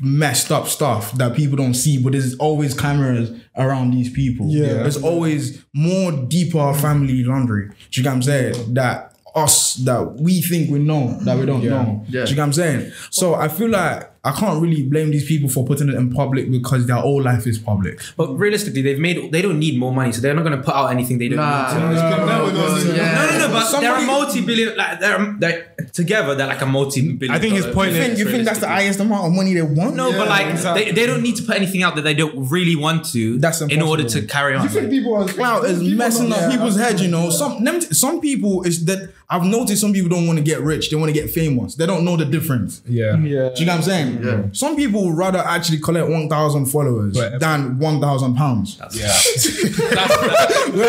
messed 0.00 0.52
up 0.52 0.68
stuff 0.68 1.12
that 1.12 1.34
people 1.34 1.56
don't 1.56 1.74
see. 1.74 1.98
But 2.02 2.12
there's 2.12 2.36
always 2.36 2.74
cameras 2.74 3.30
around 3.56 3.92
these 3.92 4.10
people. 4.10 4.46
Yeah. 4.48 4.74
there's 4.84 5.02
always 5.02 5.64
more 5.74 6.12
deeper 6.12 6.72
family 6.74 7.24
laundry. 7.24 7.68
Do 7.68 7.74
you 8.00 8.02
get 8.02 8.10
what 8.10 8.16
I'm 8.16 8.22
saying? 8.22 8.74
That 8.74 9.15
us 9.36 9.74
that 9.74 10.14
we 10.14 10.40
think 10.40 10.70
we 10.70 10.78
know 10.78 11.18
that 11.20 11.38
we 11.38 11.44
don't 11.44 11.62
know. 11.62 12.04
Yeah. 12.08 12.24
Do 12.24 12.30
you 12.30 12.36
get 12.36 12.38
what 12.38 12.46
I'm 12.46 12.52
saying? 12.54 12.92
So 13.10 13.34
I 13.34 13.48
feel 13.48 13.68
like 13.68 14.10
I 14.26 14.32
can't 14.32 14.60
really 14.60 14.82
blame 14.82 15.10
these 15.10 15.26
people 15.26 15.48
for 15.48 15.64
putting 15.64 15.88
it 15.88 15.94
in 15.94 16.10
public 16.12 16.50
because 16.50 16.86
their 16.86 16.96
whole 16.96 17.22
life 17.22 17.46
is 17.46 17.58
public. 17.58 18.00
but 18.16 18.28
realistically, 18.36 18.82
they've 18.82 18.98
made. 18.98 19.30
They 19.32 19.40
don't 19.42 19.58
need 19.58 19.78
more 19.78 19.92
money, 19.92 20.12
so 20.12 20.20
they're 20.20 20.34
not 20.34 20.44
going 20.44 20.56
to 20.58 20.62
put 20.62 20.74
out 20.74 20.90
anything 20.90 21.18
they 21.18 21.28
don't 21.28 21.38
Nah, 21.38 21.68
need 21.72 21.74
to. 21.74 21.80
no, 21.80 22.26
no, 22.26 22.50
no, 22.50 22.92
yeah. 22.94 23.14
No, 23.14 23.30
no, 23.30 23.46
no, 23.46 23.52
but 23.52 23.80
they're 23.80 23.96
a 23.96 24.02
multi-billion. 24.02 24.76
Like 24.76 25.00
they're, 25.00 25.36
they're 25.38 25.76
together. 25.92 26.34
They're 26.34 26.46
like 26.46 26.60
a 26.62 26.66
multi-billion. 26.66 27.34
I 27.34 27.38
think 27.38 27.54
his 27.54 27.64
dollar 27.64 27.74
point 27.74 27.92
You 27.92 27.98
is- 28.00 28.06
think, 28.06 28.18
you 28.18 28.24
think 28.30 28.44
that's 28.44 28.60
the 28.60 28.68
highest 28.68 29.00
amount 29.00 29.26
of 29.26 29.32
money 29.32 29.54
they 29.54 29.62
want? 29.62 29.96
No, 29.96 30.10
but 30.12 30.28
like 30.28 30.46
exactly. 30.48 30.84
they, 30.86 30.90
they 30.92 31.06
don't 31.06 31.22
need 31.22 31.36
to 31.36 31.42
put 31.44 31.56
anything 31.56 31.82
out 31.82 31.94
that 31.96 32.02
they 32.02 32.14
don't 32.14 32.48
really 32.50 32.76
want 32.76 33.04
to. 33.12 33.38
That's 33.38 33.60
in 33.62 33.80
order 33.82 34.04
to 34.04 34.22
carry 34.26 34.54
on. 34.56 34.62
You 34.64 34.68
think 34.70 34.90
people 34.90 35.14
are? 35.14 35.26
Clout 35.28 35.64
is 35.66 35.78
people 35.80 35.96
messing 35.98 36.32
up 36.32 36.38
yeah, 36.38 36.50
people's 36.50 36.78
I- 36.78 36.82
head, 36.84 37.00
you 37.00 37.08
know. 37.08 37.30
Some 37.30 37.62
them, 37.64 37.80
some 37.80 38.20
people 38.20 38.62
is 38.64 38.84
that 38.86 39.10
I've 39.28 39.44
noticed 39.44 39.80
some 39.80 39.92
people 39.92 40.08
don't 40.08 40.26
want 40.26 40.38
to 40.38 40.44
get 40.44 40.60
rich, 40.60 40.90
they 40.90 40.96
want 40.96 41.08
to 41.12 41.20
get 41.20 41.30
famous. 41.30 41.74
They 41.74 41.86
don't 41.86 42.04
know 42.04 42.16
the 42.16 42.24
difference. 42.24 42.80
Yeah. 42.86 43.16
Yeah. 43.18 43.50
Do 43.54 43.60
you 43.60 43.66
know 43.66 43.72
what 43.72 43.78
I'm 43.78 43.82
saying? 43.82 44.15
Yeah. 44.24 44.32
Mm-hmm. 44.32 44.52
Some 44.54 44.76
people 44.76 45.04
would 45.06 45.16
rather 45.16 45.38
actually 45.38 45.78
collect 45.78 46.08
1,000 46.08 46.66
followers 46.66 47.14
But- 47.14 47.40
than 47.40 47.78
1,000 47.78 48.34
pounds. 48.34 48.78
Yeah. 48.92 49.12
Do 50.66 50.80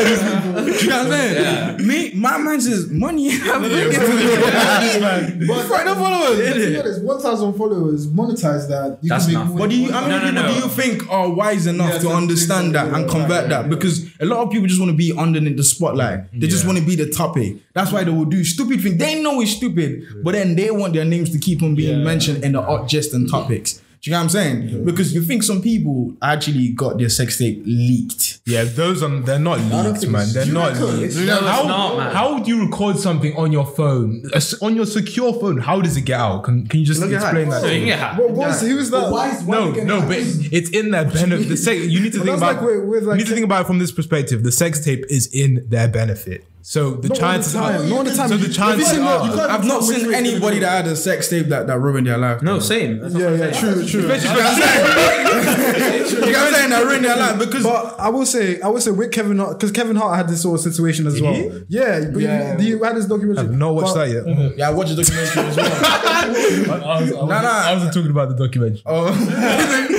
you 0.73 0.89
know 0.89 0.97
what 0.97 1.05
I'm 1.05 1.09
saying? 1.11 1.87
Me, 1.87 2.13
my 2.15 2.37
man 2.37 2.59
says 2.61 2.89
money. 2.89 3.29
I'm 3.31 3.61
bringing 3.61 3.91
to 3.91 3.99
the 3.99 5.45
But 5.47 5.63
For 5.67 5.83
the 5.87 5.95
followers. 5.95 6.53
to 6.53 6.53
be 6.69 6.79
honest, 6.79 7.03
one 7.03 7.19
thousand 7.21 7.53
followers 7.53 8.07
monetize 8.07 8.67
that. 8.69 8.97
You 9.01 9.09
That's 9.09 9.25
can 9.25 9.33
make 9.33 9.41
enough. 9.43 9.49
more 9.49 9.59
But 9.59 9.69
do 9.69 9.77
you, 9.77 9.91
how 9.91 10.07
many 10.07 10.13
No, 10.13 10.19
no, 10.19 10.27
people 10.31 10.43
no. 10.43 10.47
do 10.47 10.55
you 10.65 10.67
think 10.99 11.09
are 11.11 11.29
wise 11.29 11.67
enough 11.67 11.93
Yeah, 11.93 11.99
to 11.99 12.03
to 12.07 12.09
understand 12.11 12.75
that 12.75 12.85
that, 12.91 12.99
and 13.01 13.09
convert 13.09 13.49
that? 13.49 13.69
Because 13.69 14.05
a 14.19 14.25
lot 14.25 14.39
of 14.45 14.51
people 14.51 14.67
just 14.67 14.79
want 14.79 14.91
to 14.91 14.97
be 14.97 15.13
underneath 15.17 15.57
the 15.57 15.63
spotlight. 15.63 16.31
They 16.33 16.47
just 16.47 16.65
want 16.65 16.77
to 16.79 16.83
be 16.85 16.95
the 16.95 17.09
topic. 17.09 17.57
That's 17.73 17.91
why 17.91 18.03
they 18.03 18.11
will 18.11 18.25
do 18.25 18.43
stupid 18.43 18.81
things. 18.81 18.97
They 18.97 19.21
know 19.21 19.39
it's 19.41 19.51
stupid, 19.51 20.03
but 20.23 20.31
then 20.33 20.55
they 20.55 20.71
want 20.71 20.93
their 20.93 21.05
names 21.05 21.29
to 21.31 21.37
keep 21.39 21.61
on 21.63 21.75
being 21.75 22.03
mentioned 22.03 22.43
in 22.43 22.53
the 22.53 22.61
art 22.61 22.87
gist 22.89 23.13
and 23.17 23.29
topics. 23.29 23.81
Do 23.99 24.11
you 24.11 24.15
know 24.15 24.19
what 24.19 24.23
I'm 24.25 24.29
saying? 24.29 24.85
Because 24.85 25.11
you 25.13 25.23
think 25.23 25.41
some 25.41 25.59
people 25.59 26.15
actually 26.21 26.69
got 26.69 26.99
their 26.99 27.09
sex 27.09 27.39
tape 27.39 27.63
leaked. 27.65 28.39
Yeah, 28.45 28.63
those 28.63 29.01
are 29.01 29.09
they're 29.21 29.39
not 29.39 29.59
leaked, 29.59 30.07
man. 30.07 30.27
They're 30.31 30.45
not 30.45 30.77
leaked. 30.77 31.15
No, 31.17 31.39
how, 31.41 31.63
not, 31.63 31.97
man. 31.97 32.15
how 32.15 32.35
would 32.35 32.47
you 32.47 32.63
record 32.63 32.97
something 32.99 33.35
on 33.35 33.51
your 33.51 33.65
phone, 33.65 34.23
on 34.61 34.75
your 34.75 34.85
secure 34.85 35.33
phone? 35.33 35.57
How 35.57 35.81
does 35.81 35.97
it 35.97 36.01
get 36.01 36.19
out? 36.19 36.43
Can, 36.43 36.67
can 36.67 36.79
you 36.79 36.85
just 36.85 37.01
Look 37.01 37.11
explain 37.11 37.49
that. 37.49 37.55
that? 37.55 37.61
So 37.61 37.67
to 37.69 37.73
you 37.73 37.81
me? 37.85 37.89
can 37.91 37.97
get 37.97 37.99
hacked. 37.99 38.19
What 38.21 38.31
was 38.31 38.61
who 38.61 38.75
was 38.75 38.91
that? 38.91 39.01
But 39.01 39.11
why 39.11 39.31
is- 39.35 39.43
why 39.43 39.55
No, 39.57 39.71
no, 39.71 40.01
but 40.07 40.17
it's 40.19 40.69
in 40.69 40.91
their 40.91 41.03
benefit. 41.05 41.49
The 41.49 41.57
sex, 41.57 41.81
you 41.87 41.99
need 41.99 42.13
to 42.13 42.19
think 42.23 42.37
about. 42.37 42.57
like 42.57 42.61
with- 42.61 42.83
with, 42.85 43.03
like, 43.03 43.13
you 43.19 43.23
need 43.25 43.29
to 43.29 43.33
think 43.33 43.45
about 43.45 43.61
it 43.63 43.67
from 43.67 43.79
this 43.79 43.91
perspective. 43.91 44.43
The 44.43 44.51
sex 44.51 44.85
tape 44.85 45.05
is 45.09 45.25
in 45.33 45.65
their 45.67 45.87
benefit, 45.87 46.45
so 46.69 46.91
the 46.95 47.07
Not 47.07 47.11
all 47.11 47.15
the 47.15 47.15
chances 47.33 47.53
time, 47.53 47.63
are. 47.63 47.83
not 47.87 47.97
all 47.97 48.03
the 48.03 48.13
time. 48.13 48.27
So 48.27 48.35
the 48.35 48.39
Have 48.41 48.47
you 48.49 48.53
chances 48.53 48.99
are. 48.99 49.19
what- 49.19 49.25
you 49.31 49.37
can't- 49.37 49.51
I've 49.51 49.63
not 49.65 49.83
seen 49.83 49.89
way 49.89 49.95
it's 49.95 50.03
gonna 50.03 50.17
anybody 50.17 50.59
that 50.59 50.69
had 50.85 50.87
a 50.87 50.95
sex 50.97 51.29
tape 51.29 51.47
that, 51.47 51.65
that 51.67 51.79
ruined 51.79 52.07
their 52.07 52.17
life. 52.17 52.41
No, 52.41 52.59
same. 52.59 52.99
That's 52.99 53.15
Yeah, 53.15 53.31
yeah, 53.35 53.51
true, 53.51 53.85
true. 53.87 54.01
You 54.01 54.07
know 54.07 54.13
what 54.13 54.23
I'm 54.27 54.61
saying? 54.61 55.23
You 56.17 56.33
know 56.33 56.39
what 56.39 56.47
I'm 56.47 56.53
saying? 56.53 56.69
That 56.71 56.83
ruined 56.85 57.05
their 57.05 57.15
life 57.15 57.39
because 57.39 57.63
But 57.63 57.95
I 57.99 58.09
will 58.09 58.25
say, 58.25 58.59
I 58.59 58.67
will 58.67 58.81
say 58.81 58.91
with 58.91 59.11
Kevin 59.11 59.37
Hart, 59.37 59.57
because 59.57 59.71
Kevin 59.71 59.95
Hart 59.95 60.17
had 60.17 60.27
this 60.27 60.41
sort 60.41 60.59
of 60.59 60.63
situation 60.73 61.07
as 61.07 61.21
well. 61.21 61.33
Yeah, 61.69 62.01
but 62.11 62.21
Yeah. 62.21 62.57
You, 62.59 62.67
you 62.77 62.83
had 62.83 62.97
this 62.97 63.05
documentary. 63.05 63.45
I've 63.45 63.51
not 63.57 63.73
watched 63.73 63.93
But- 63.95 64.05
that 64.07 64.13
yet. 64.13 64.25
Mm-hmm. 64.25 64.59
yeah, 64.59 64.67
I 64.67 64.71
watched 64.73 64.93
the 64.95 65.03
documentary 65.03 65.43
as 65.45 65.55
well. 65.55 65.65
I, 65.85 66.27
was, 66.29 66.81
I, 66.83 67.01
was, 67.01 67.11
Nah, 67.11 67.41
nah. 67.41 67.47
I 67.69 67.73
wasn't 67.75 67.93
talking 67.93 68.11
about 68.11 68.27
the 68.29 68.35
documentary. 68.35 68.81
Oh, 68.85 69.07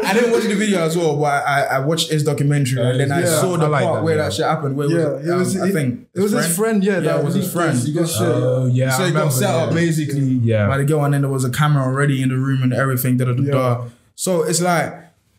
I 0.00 0.12
didn't 0.14 0.32
watch 0.32 0.44
the 0.44 0.54
video 0.54 0.80
as 0.80 0.96
well, 0.96 1.16
but 1.18 1.44
I, 1.46 1.62
I 1.64 1.78
watched 1.80 2.10
his 2.10 2.24
documentary 2.24 2.80
and 2.82 2.98
then 3.00 3.12
I 3.12 3.24
saw 3.24 3.56
the 3.56 3.66
I 3.66 3.68
like 3.68 3.84
part 3.84 3.96
that, 3.96 4.04
where 4.04 4.16
yeah. 4.16 4.22
that 4.24 4.32
shit 4.32 4.46
happened. 4.46 4.76
Where 4.76 4.88
Yeah, 4.88 4.96
was 5.08 5.26
it 5.26 5.34
was. 5.34 5.56
um, 5.56 5.62
I 5.62 5.70
think 5.70 6.08
it 6.14 6.20
was 6.20 6.32
his 6.32 6.56
friend. 6.56 6.82
Yeah, 6.84 6.94
Yeah, 6.94 7.00
that 7.00 7.20
it 7.20 7.24
was 7.24 7.34
his 7.34 7.52
friend. 7.52 7.76
this. 7.76 7.84
He 7.86 7.92
got 7.92 8.08
shit. 8.08 8.22
Oh 8.22 8.66
yeah, 8.66 8.90
so 8.96 9.04
I 9.04 9.08
it 9.08 9.12
got 9.12 9.28
set 9.32 9.50
up 9.50 9.74
basically 9.74 10.20
Yeah. 10.20 10.66
by 10.68 10.78
the 10.78 10.84
girl, 10.84 11.04
and 11.04 11.12
then 11.14 11.22
there 11.22 11.30
was 11.30 11.44
a 11.44 11.50
camera 11.50 11.82
already 11.84 12.22
in 12.22 12.30
the 12.30 12.36
room 12.38 12.62
and 12.62 12.72
everything. 12.72 13.16
Da, 13.18 13.26
da, 13.26 13.32
da, 13.32 13.42
da. 13.50 13.84
So 14.14 14.42
it's 14.42 14.60
like 14.60 14.94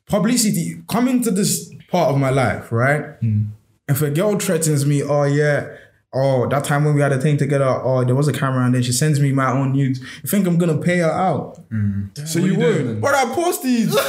publicity 0.05 0.81
coming 0.87 1.23
to 1.23 1.31
this 1.31 1.73
part 1.89 2.11
of 2.13 2.17
my 2.19 2.29
life, 2.29 2.71
right? 2.71 3.15
Hmm. 3.21 3.41
If 3.87 4.01
a 4.03 4.11
girl 4.11 4.37
threatens 4.37 4.85
me, 4.85 5.01
oh 5.01 5.23
yeah, 5.23 5.67
oh 6.13 6.47
that 6.49 6.63
time 6.63 6.85
when 6.85 6.95
we 6.95 7.01
had 7.01 7.11
a 7.11 7.19
thing 7.19 7.37
together, 7.37 7.65
oh 7.65 8.03
there 8.03 8.15
was 8.15 8.27
a 8.27 8.33
camera, 8.33 8.65
and 8.65 8.73
then 8.75 8.81
she 8.83 8.91
sends 8.91 9.19
me 9.19 9.31
my 9.31 9.51
own 9.51 9.73
nudes. 9.73 9.99
You 9.99 10.29
think 10.29 10.47
I'm 10.47 10.57
gonna 10.57 10.77
pay 10.77 10.97
her 10.99 11.11
out? 11.11 11.59
Mm. 11.71 12.27
So 12.27 12.39
you 12.39 12.55
would. 12.57 12.99
But 13.01 13.13
I 13.15 13.25
post 13.33 13.63
these. 13.63 13.95
I 13.95 14.01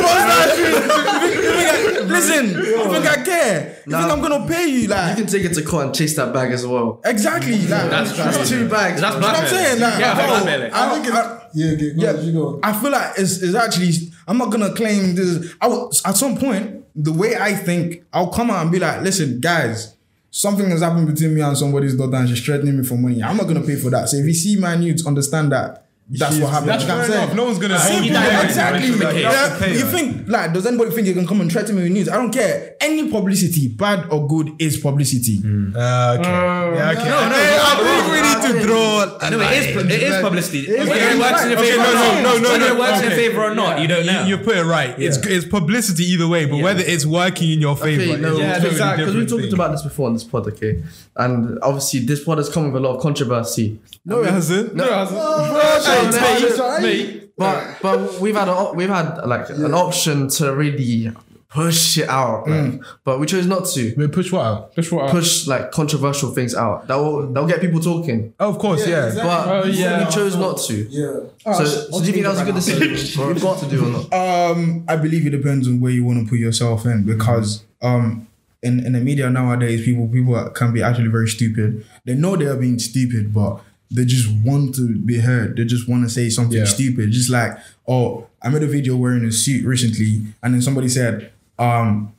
post 0.00 0.26
that 0.26 0.52
shit. 0.56 0.74
You 0.74 1.52
think 1.52 1.68
I- 1.70 1.86
Listen, 2.06 2.46
you 2.50 2.84
think 2.92 3.06
I 3.06 3.22
care? 3.24 3.76
You 3.86 3.92
Nah. 3.92 4.00
think 4.00 4.12
I'm 4.12 4.20
gonna 4.22 4.46
pay 4.48 4.66
you? 4.68 4.88
Like 4.88 5.10
you 5.18 5.24
can 5.24 5.32
take 5.32 5.44
it 5.44 5.54
to 5.54 5.62
court 5.62 5.86
and 5.86 5.94
chase 5.94 6.16
that 6.16 6.32
bag 6.32 6.52
as 6.52 6.66
well. 6.66 7.00
exactly. 7.04 7.58
Like, 7.58 7.90
That's, 7.90 8.16
That's 8.16 8.48
two 8.48 8.68
bags. 8.68 9.00
That's 9.00 9.14
you 9.16 9.20
know 9.20 9.26
what 9.28 9.36
I'm 9.38 9.46
saying? 9.48 9.80
Like, 9.80 10.00
Yeah, 10.00 10.14
bro, 10.14 10.26
blackmailing. 10.26 10.72
I, 10.72 10.90
I 10.90 10.94
think 11.02 11.14
oh, 11.14 11.18
I- 11.18 11.20
it's. 11.20 11.42
Yeah, 11.54 11.72
okay, 11.72 11.92
yeah, 11.96 12.10
ahead, 12.10 12.24
you 12.24 12.32
go. 12.32 12.60
I 12.62 12.72
feel 12.74 12.90
like 12.90 13.12
it's, 13.18 13.40
it's 13.42 13.54
actually. 13.54 13.92
I'm 14.28 14.36
not 14.38 14.50
gonna 14.50 14.74
claim 14.74 15.14
this. 15.14 15.54
I 15.60 15.68
will, 15.68 15.90
at 16.04 16.16
some 16.16 16.36
point, 16.36 16.84
the 16.94 17.12
way 17.12 17.36
I 17.36 17.54
think, 17.54 18.02
I'll 18.12 18.28
come 18.30 18.50
out 18.50 18.60
and 18.62 18.70
be 18.72 18.78
like, 18.78 19.00
"Listen, 19.02 19.40
guys, 19.40 19.95
something 20.36 20.68
has 20.68 20.82
happened 20.82 21.06
between 21.06 21.34
me 21.34 21.40
and 21.40 21.56
somebody's 21.56 21.96
daughter, 21.96 22.16
and 22.16 22.28
she's 22.28 22.44
threatening 22.44 22.76
me 22.76 22.84
for 22.84 22.96
money. 22.96 23.22
I'm 23.22 23.38
not 23.38 23.46
gonna 23.48 23.62
pay 23.62 23.76
for 23.76 23.88
that. 23.90 24.08
So 24.10 24.18
if 24.18 24.26
you 24.26 24.34
see 24.34 24.56
my 24.56 24.76
nudes, 24.76 25.06
understand 25.06 25.50
that." 25.52 25.85
That's 26.08 26.38
what 26.38 26.50
happened. 26.50 26.68
That's 26.70 26.82
You 26.84 26.88
know 26.88 26.94
what 26.98 27.04
I'm 27.04 27.10
saying? 27.10 27.36
No 27.36 27.44
one's 27.46 27.58
gonna 27.58 27.78
hold 27.78 27.88
Simple, 27.94 28.06
you 28.06 28.12
down. 28.12 28.44
exactly. 28.46 28.90
Like, 28.92 29.14
you 29.16 29.20
Yeah, 29.22 29.66
you 29.66 29.84
think 29.86 30.28
like 30.28 30.52
does 30.52 30.64
anybody 30.64 30.90
think 30.92 31.06
you 31.08 31.14
can 31.14 31.26
come 31.26 31.40
and 31.40 31.50
threaten 31.50 31.74
me 31.74 31.82
with 31.82 31.90
news? 31.92 32.08
I 32.08 32.14
don't 32.16 32.30
care. 32.32 32.76
Any 32.80 33.10
publicity, 33.10 33.68
bad 33.68 34.06
or 34.12 34.28
good, 34.28 34.50
is 34.60 34.76
publicity. 34.78 35.38
Uh, 35.44 36.16
okay. 36.18 36.28
yeah, 36.30 36.90
okay. 36.96 37.08
No, 37.10 37.28
no, 37.28 37.34
Hey, 37.34 37.58
I 37.60 37.74
no, 37.74 37.84
think 37.84 38.12
we 38.12 38.20
need 38.22 38.60
to 38.60 38.66
draw. 38.66 39.30
No, 39.30 39.40
it 39.40 39.52
is, 39.58 39.76
it 39.84 40.02
is 40.02 40.22
publicity. 40.22 40.66
Whether 40.68 40.92
Okay, 40.92 41.12
it 41.12 41.18
works 41.18 41.42
in 41.44 41.50
your 41.50 41.58
okay, 41.58 41.70
favor 41.72 41.82
no, 41.82 41.90
or 41.90 41.94
no, 41.94 42.00
not, 42.00 42.22
no, 42.22 42.38
no, 42.38 42.48
whether 42.50 42.58
no, 42.60 42.74
it 42.74 42.78
works 42.78 42.98
in 42.98 43.02
your 43.04 43.18
favor 43.18 43.44
or 43.44 43.54
not, 43.56 43.80
you 43.80 43.88
don't 43.88 44.06
know. 44.06 44.22
You, 44.24 44.36
you 44.36 44.44
put 44.44 44.56
it 44.56 44.64
right. 44.64 44.94
It's 44.98 45.16
it's 45.26 45.44
publicity 45.46 46.04
either 46.04 46.28
way, 46.28 46.46
but 46.46 46.62
whether 46.62 46.82
it's 46.86 47.04
working 47.04 47.50
in 47.50 47.60
your 47.60 47.76
favor, 47.76 48.02
Okay, 48.12 48.20
no, 48.20 48.34
is 48.34 48.38
a 48.38 48.42
yeah, 48.42 48.52
totally 48.54 48.70
exactly. 48.70 49.04
Because 49.04 49.14
we 49.16 49.20
different 49.22 49.42
talked 49.42 49.54
about 49.54 49.70
this 49.72 49.82
before 49.82 50.06
on 50.06 50.12
this 50.14 50.22
pod, 50.24 50.46
okay? 50.48 50.84
And 51.16 51.58
obviously, 51.62 52.00
this 52.00 52.22
pod 52.22 52.38
has 52.38 52.48
come 52.48 52.66
with 52.70 52.76
a 52.76 52.86
lot 52.86 52.94
of 52.96 53.02
controversy. 53.02 53.80
No, 54.04 54.22
it 54.22 54.30
hasn't. 54.30 54.74
No, 54.76 54.84
it 54.84 54.92
hasn't. 54.92 55.16
Hey, 56.00 56.80
Mate, 56.82 57.36
But 57.36 57.78
but 57.82 58.20
we've 58.20 58.34
had 58.34 58.48
a, 58.48 58.72
we've 58.74 58.88
had 58.88 59.18
like 59.26 59.48
an 59.50 59.74
option 59.74 60.28
to 60.28 60.54
really 60.54 61.12
push 61.48 61.96
it 61.98 62.08
out, 62.08 62.46
like, 62.48 62.80
but 63.04 63.18
we 63.20 63.24
chose 63.26 63.46
not 63.46 63.64
to 63.66 63.94
Wait, 63.96 64.12
push 64.12 64.30
what 64.32 64.44
out? 64.44 64.74
That's 64.74 64.90
what 64.90 65.08
I- 65.08 65.10
push 65.10 65.46
like 65.46 65.70
controversial 65.70 66.30
things 66.34 66.54
out. 66.54 66.86
That 66.88 66.96
will 66.96 67.32
that 67.32 67.40
will 67.40 67.48
get 67.48 67.60
people 67.60 67.80
talking. 67.80 68.34
Oh, 68.40 68.50
of 68.50 68.58
course, 68.58 68.86
yeah. 68.86 69.06
exactly. 69.06 69.22
But 69.30 69.48
Oh, 69.48 69.66
yeah. 69.68 70.04
we 70.06 70.10
chose 70.12 70.36
not 70.36 70.58
to. 70.66 70.74
Yeah. 70.74 71.20
So, 71.54 71.64
so 71.64 72.00
do 72.00 72.06
you 72.06 72.12
think 72.12 72.24
that 72.24 72.30
was 72.30 72.40
a 72.40 72.44
good 72.44 72.54
decision 72.54 72.96
for 73.40 73.48
us 73.48 73.60
to 73.60 73.66
do 73.68 73.84
or 73.86 73.90
not? 73.90 74.12
Um, 74.12 74.84
I 74.88 74.96
believe 74.96 75.26
it 75.26 75.30
depends 75.30 75.68
on 75.68 75.80
where 75.80 75.92
you 75.92 76.04
want 76.04 76.22
to 76.24 76.28
put 76.28 76.38
yourself 76.38 76.84
in 76.86 77.04
because 77.04 77.64
um, 77.82 78.26
in 78.62 78.84
in 78.84 78.92
the 78.94 79.00
media 79.00 79.30
nowadays, 79.30 79.84
people 79.84 80.08
people 80.08 80.50
can 80.50 80.72
be 80.72 80.82
actually 80.82 81.08
very 81.08 81.28
stupid. 81.28 81.86
They 82.04 82.14
know 82.14 82.36
they 82.36 82.46
are 82.46 82.56
being 82.56 82.78
stupid, 82.78 83.32
but 83.32 83.60
they 83.90 84.04
just 84.04 84.28
want 84.44 84.74
to 84.76 84.96
be 84.96 85.18
heard. 85.18 85.56
They 85.56 85.64
just 85.64 85.88
want 85.88 86.04
to 86.04 86.10
say 86.10 86.28
something 86.28 86.58
Yeah. 86.58 86.64
stupid. 86.64 87.10
Just 87.12 87.30
like, 87.30 87.56
oh, 87.86 88.26
I 88.42 88.48
made 88.48 88.62
a 88.62 88.66
video 88.66 88.96
wearing 88.96 89.24
a 89.24 89.32
suit 89.32 89.64
recently, 89.64 90.22
and 90.42 90.54
then 90.54 90.62
somebody 90.62 90.88
said, 90.88 91.32
um. 91.58 92.12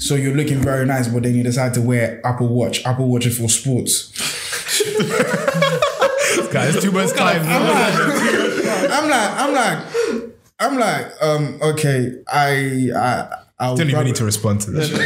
So 0.00 0.14
you're 0.14 0.34
looking 0.36 0.58
very 0.58 0.86
nice, 0.86 1.08
but 1.08 1.24
then 1.24 1.34
you 1.34 1.42
decide 1.42 1.74
to 1.74 1.80
wear 1.80 2.24
Apple 2.24 2.46
Watch. 2.46 2.84
Apple 2.86 3.08
Watch 3.08 3.26
is 3.26 3.36
for 3.36 3.48
sports. 3.48 4.12
podcast. 6.48 6.74
It's 6.74 6.82
too 6.84 6.92
much 6.92 7.12
time. 7.14 7.42
I'm 7.44 9.08
like, 9.08 9.24
I'm 9.40 9.54
like, 9.54 9.86
I'm 10.60 10.78
like, 10.78 11.22
um, 11.22 11.58
okay, 11.62 12.22
I, 12.28 12.90
I, 12.94 13.28
I'll 13.58 13.76
don't 13.76 13.90
even 13.90 14.04
need 14.04 14.14
to 14.16 14.24
respond 14.24 14.60
to 14.62 14.70
this. 14.70 14.90
I 14.92 14.98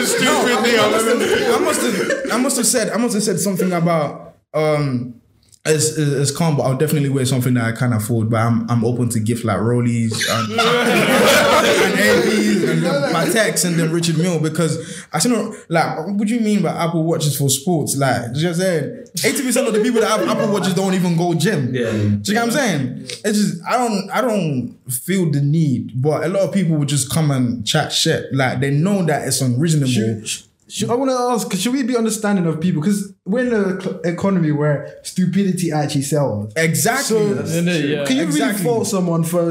must 0.00 0.20
have, 0.20 1.54
I 1.54 1.58
must 1.64 1.82
have, 1.82 2.32
I 2.32 2.36
must 2.42 2.56
have 2.56 2.66
said, 2.66 2.90
I 2.90 2.96
must 2.96 3.14
have 3.14 3.22
said 3.22 3.40
something 3.40 3.72
about, 3.72 4.33
um, 4.54 5.20
it's, 5.66 5.96
it's 5.96 5.98
it's 5.98 6.30
calm, 6.30 6.56
but 6.58 6.64
I'll 6.64 6.76
definitely 6.76 7.08
wear 7.08 7.24
something 7.24 7.54
that 7.54 7.64
I 7.64 7.72
can 7.72 7.94
afford. 7.94 8.28
But 8.28 8.40
I'm 8.40 8.70
I'm 8.70 8.84
open 8.84 9.08
to 9.10 9.20
gift 9.20 9.46
like 9.46 9.56
Rollies 9.56 10.12
and, 10.28 10.52
and 10.60 11.98
APs 11.98 12.70
and 12.70 12.82
then 12.82 13.12
my 13.14 13.24
text 13.24 13.64
and 13.64 13.78
then 13.78 13.90
Richard 13.90 14.18
Mille 14.18 14.40
because 14.40 15.06
I 15.10 15.18
don't 15.20 15.56
like 15.70 16.06
what 16.06 16.28
do 16.28 16.34
you 16.34 16.40
mean 16.40 16.60
by 16.60 16.68
Apple 16.68 17.04
Watches 17.04 17.38
for 17.38 17.48
sports? 17.48 17.96
Like 17.96 18.34
just 18.34 18.60
saying, 18.60 19.06
eighty 19.24 19.42
percent 19.42 19.66
of 19.66 19.72
the 19.72 19.82
people 19.82 20.02
that 20.02 20.20
have 20.20 20.28
Apple 20.28 20.52
Watches 20.52 20.74
don't 20.74 20.92
even 20.92 21.16
go 21.16 21.32
gym. 21.32 21.74
Yeah. 21.74 21.90
Do 21.92 21.98
you 21.98 22.20
get 22.20 22.34
what 22.34 22.42
I'm 22.42 22.50
saying? 22.50 22.98
It's 23.24 23.38
just 23.38 23.64
I 23.66 23.78
don't 23.78 24.10
I 24.10 24.20
don't 24.20 24.76
feel 24.90 25.30
the 25.30 25.40
need, 25.40 26.02
but 26.02 26.24
a 26.24 26.28
lot 26.28 26.42
of 26.42 26.52
people 26.52 26.76
would 26.76 26.88
just 26.88 27.10
come 27.10 27.30
and 27.30 27.66
chat 27.66 27.90
shit. 27.90 28.34
Like 28.34 28.60
they 28.60 28.70
know 28.70 29.02
that 29.06 29.26
it's 29.26 29.40
unreasonable. 29.40 29.88
Should, 29.90 30.28
should, 30.68 30.90
I 30.90 30.94
want 30.94 31.10
to 31.10 31.16
ask, 31.16 31.52
should 31.60 31.72
we 31.72 31.82
be 31.82 31.96
understanding 31.96 32.46
of 32.46 32.60
people? 32.60 32.80
Because 32.80 33.12
we're 33.24 33.46
in 33.46 33.52
an 33.52 33.80
ec- 33.80 34.00
economy 34.04 34.50
where 34.50 34.98
stupidity 35.02 35.70
actually 35.72 36.02
sells. 36.02 36.52
Exactly. 36.56 37.16
So, 37.46 37.60
yeah. 37.60 38.04
can 38.06 38.16
you 38.16 38.22
Exactly. 38.22 38.40
really 38.40 38.54
fault 38.54 38.86
someone 38.86 39.24
for 39.24 39.42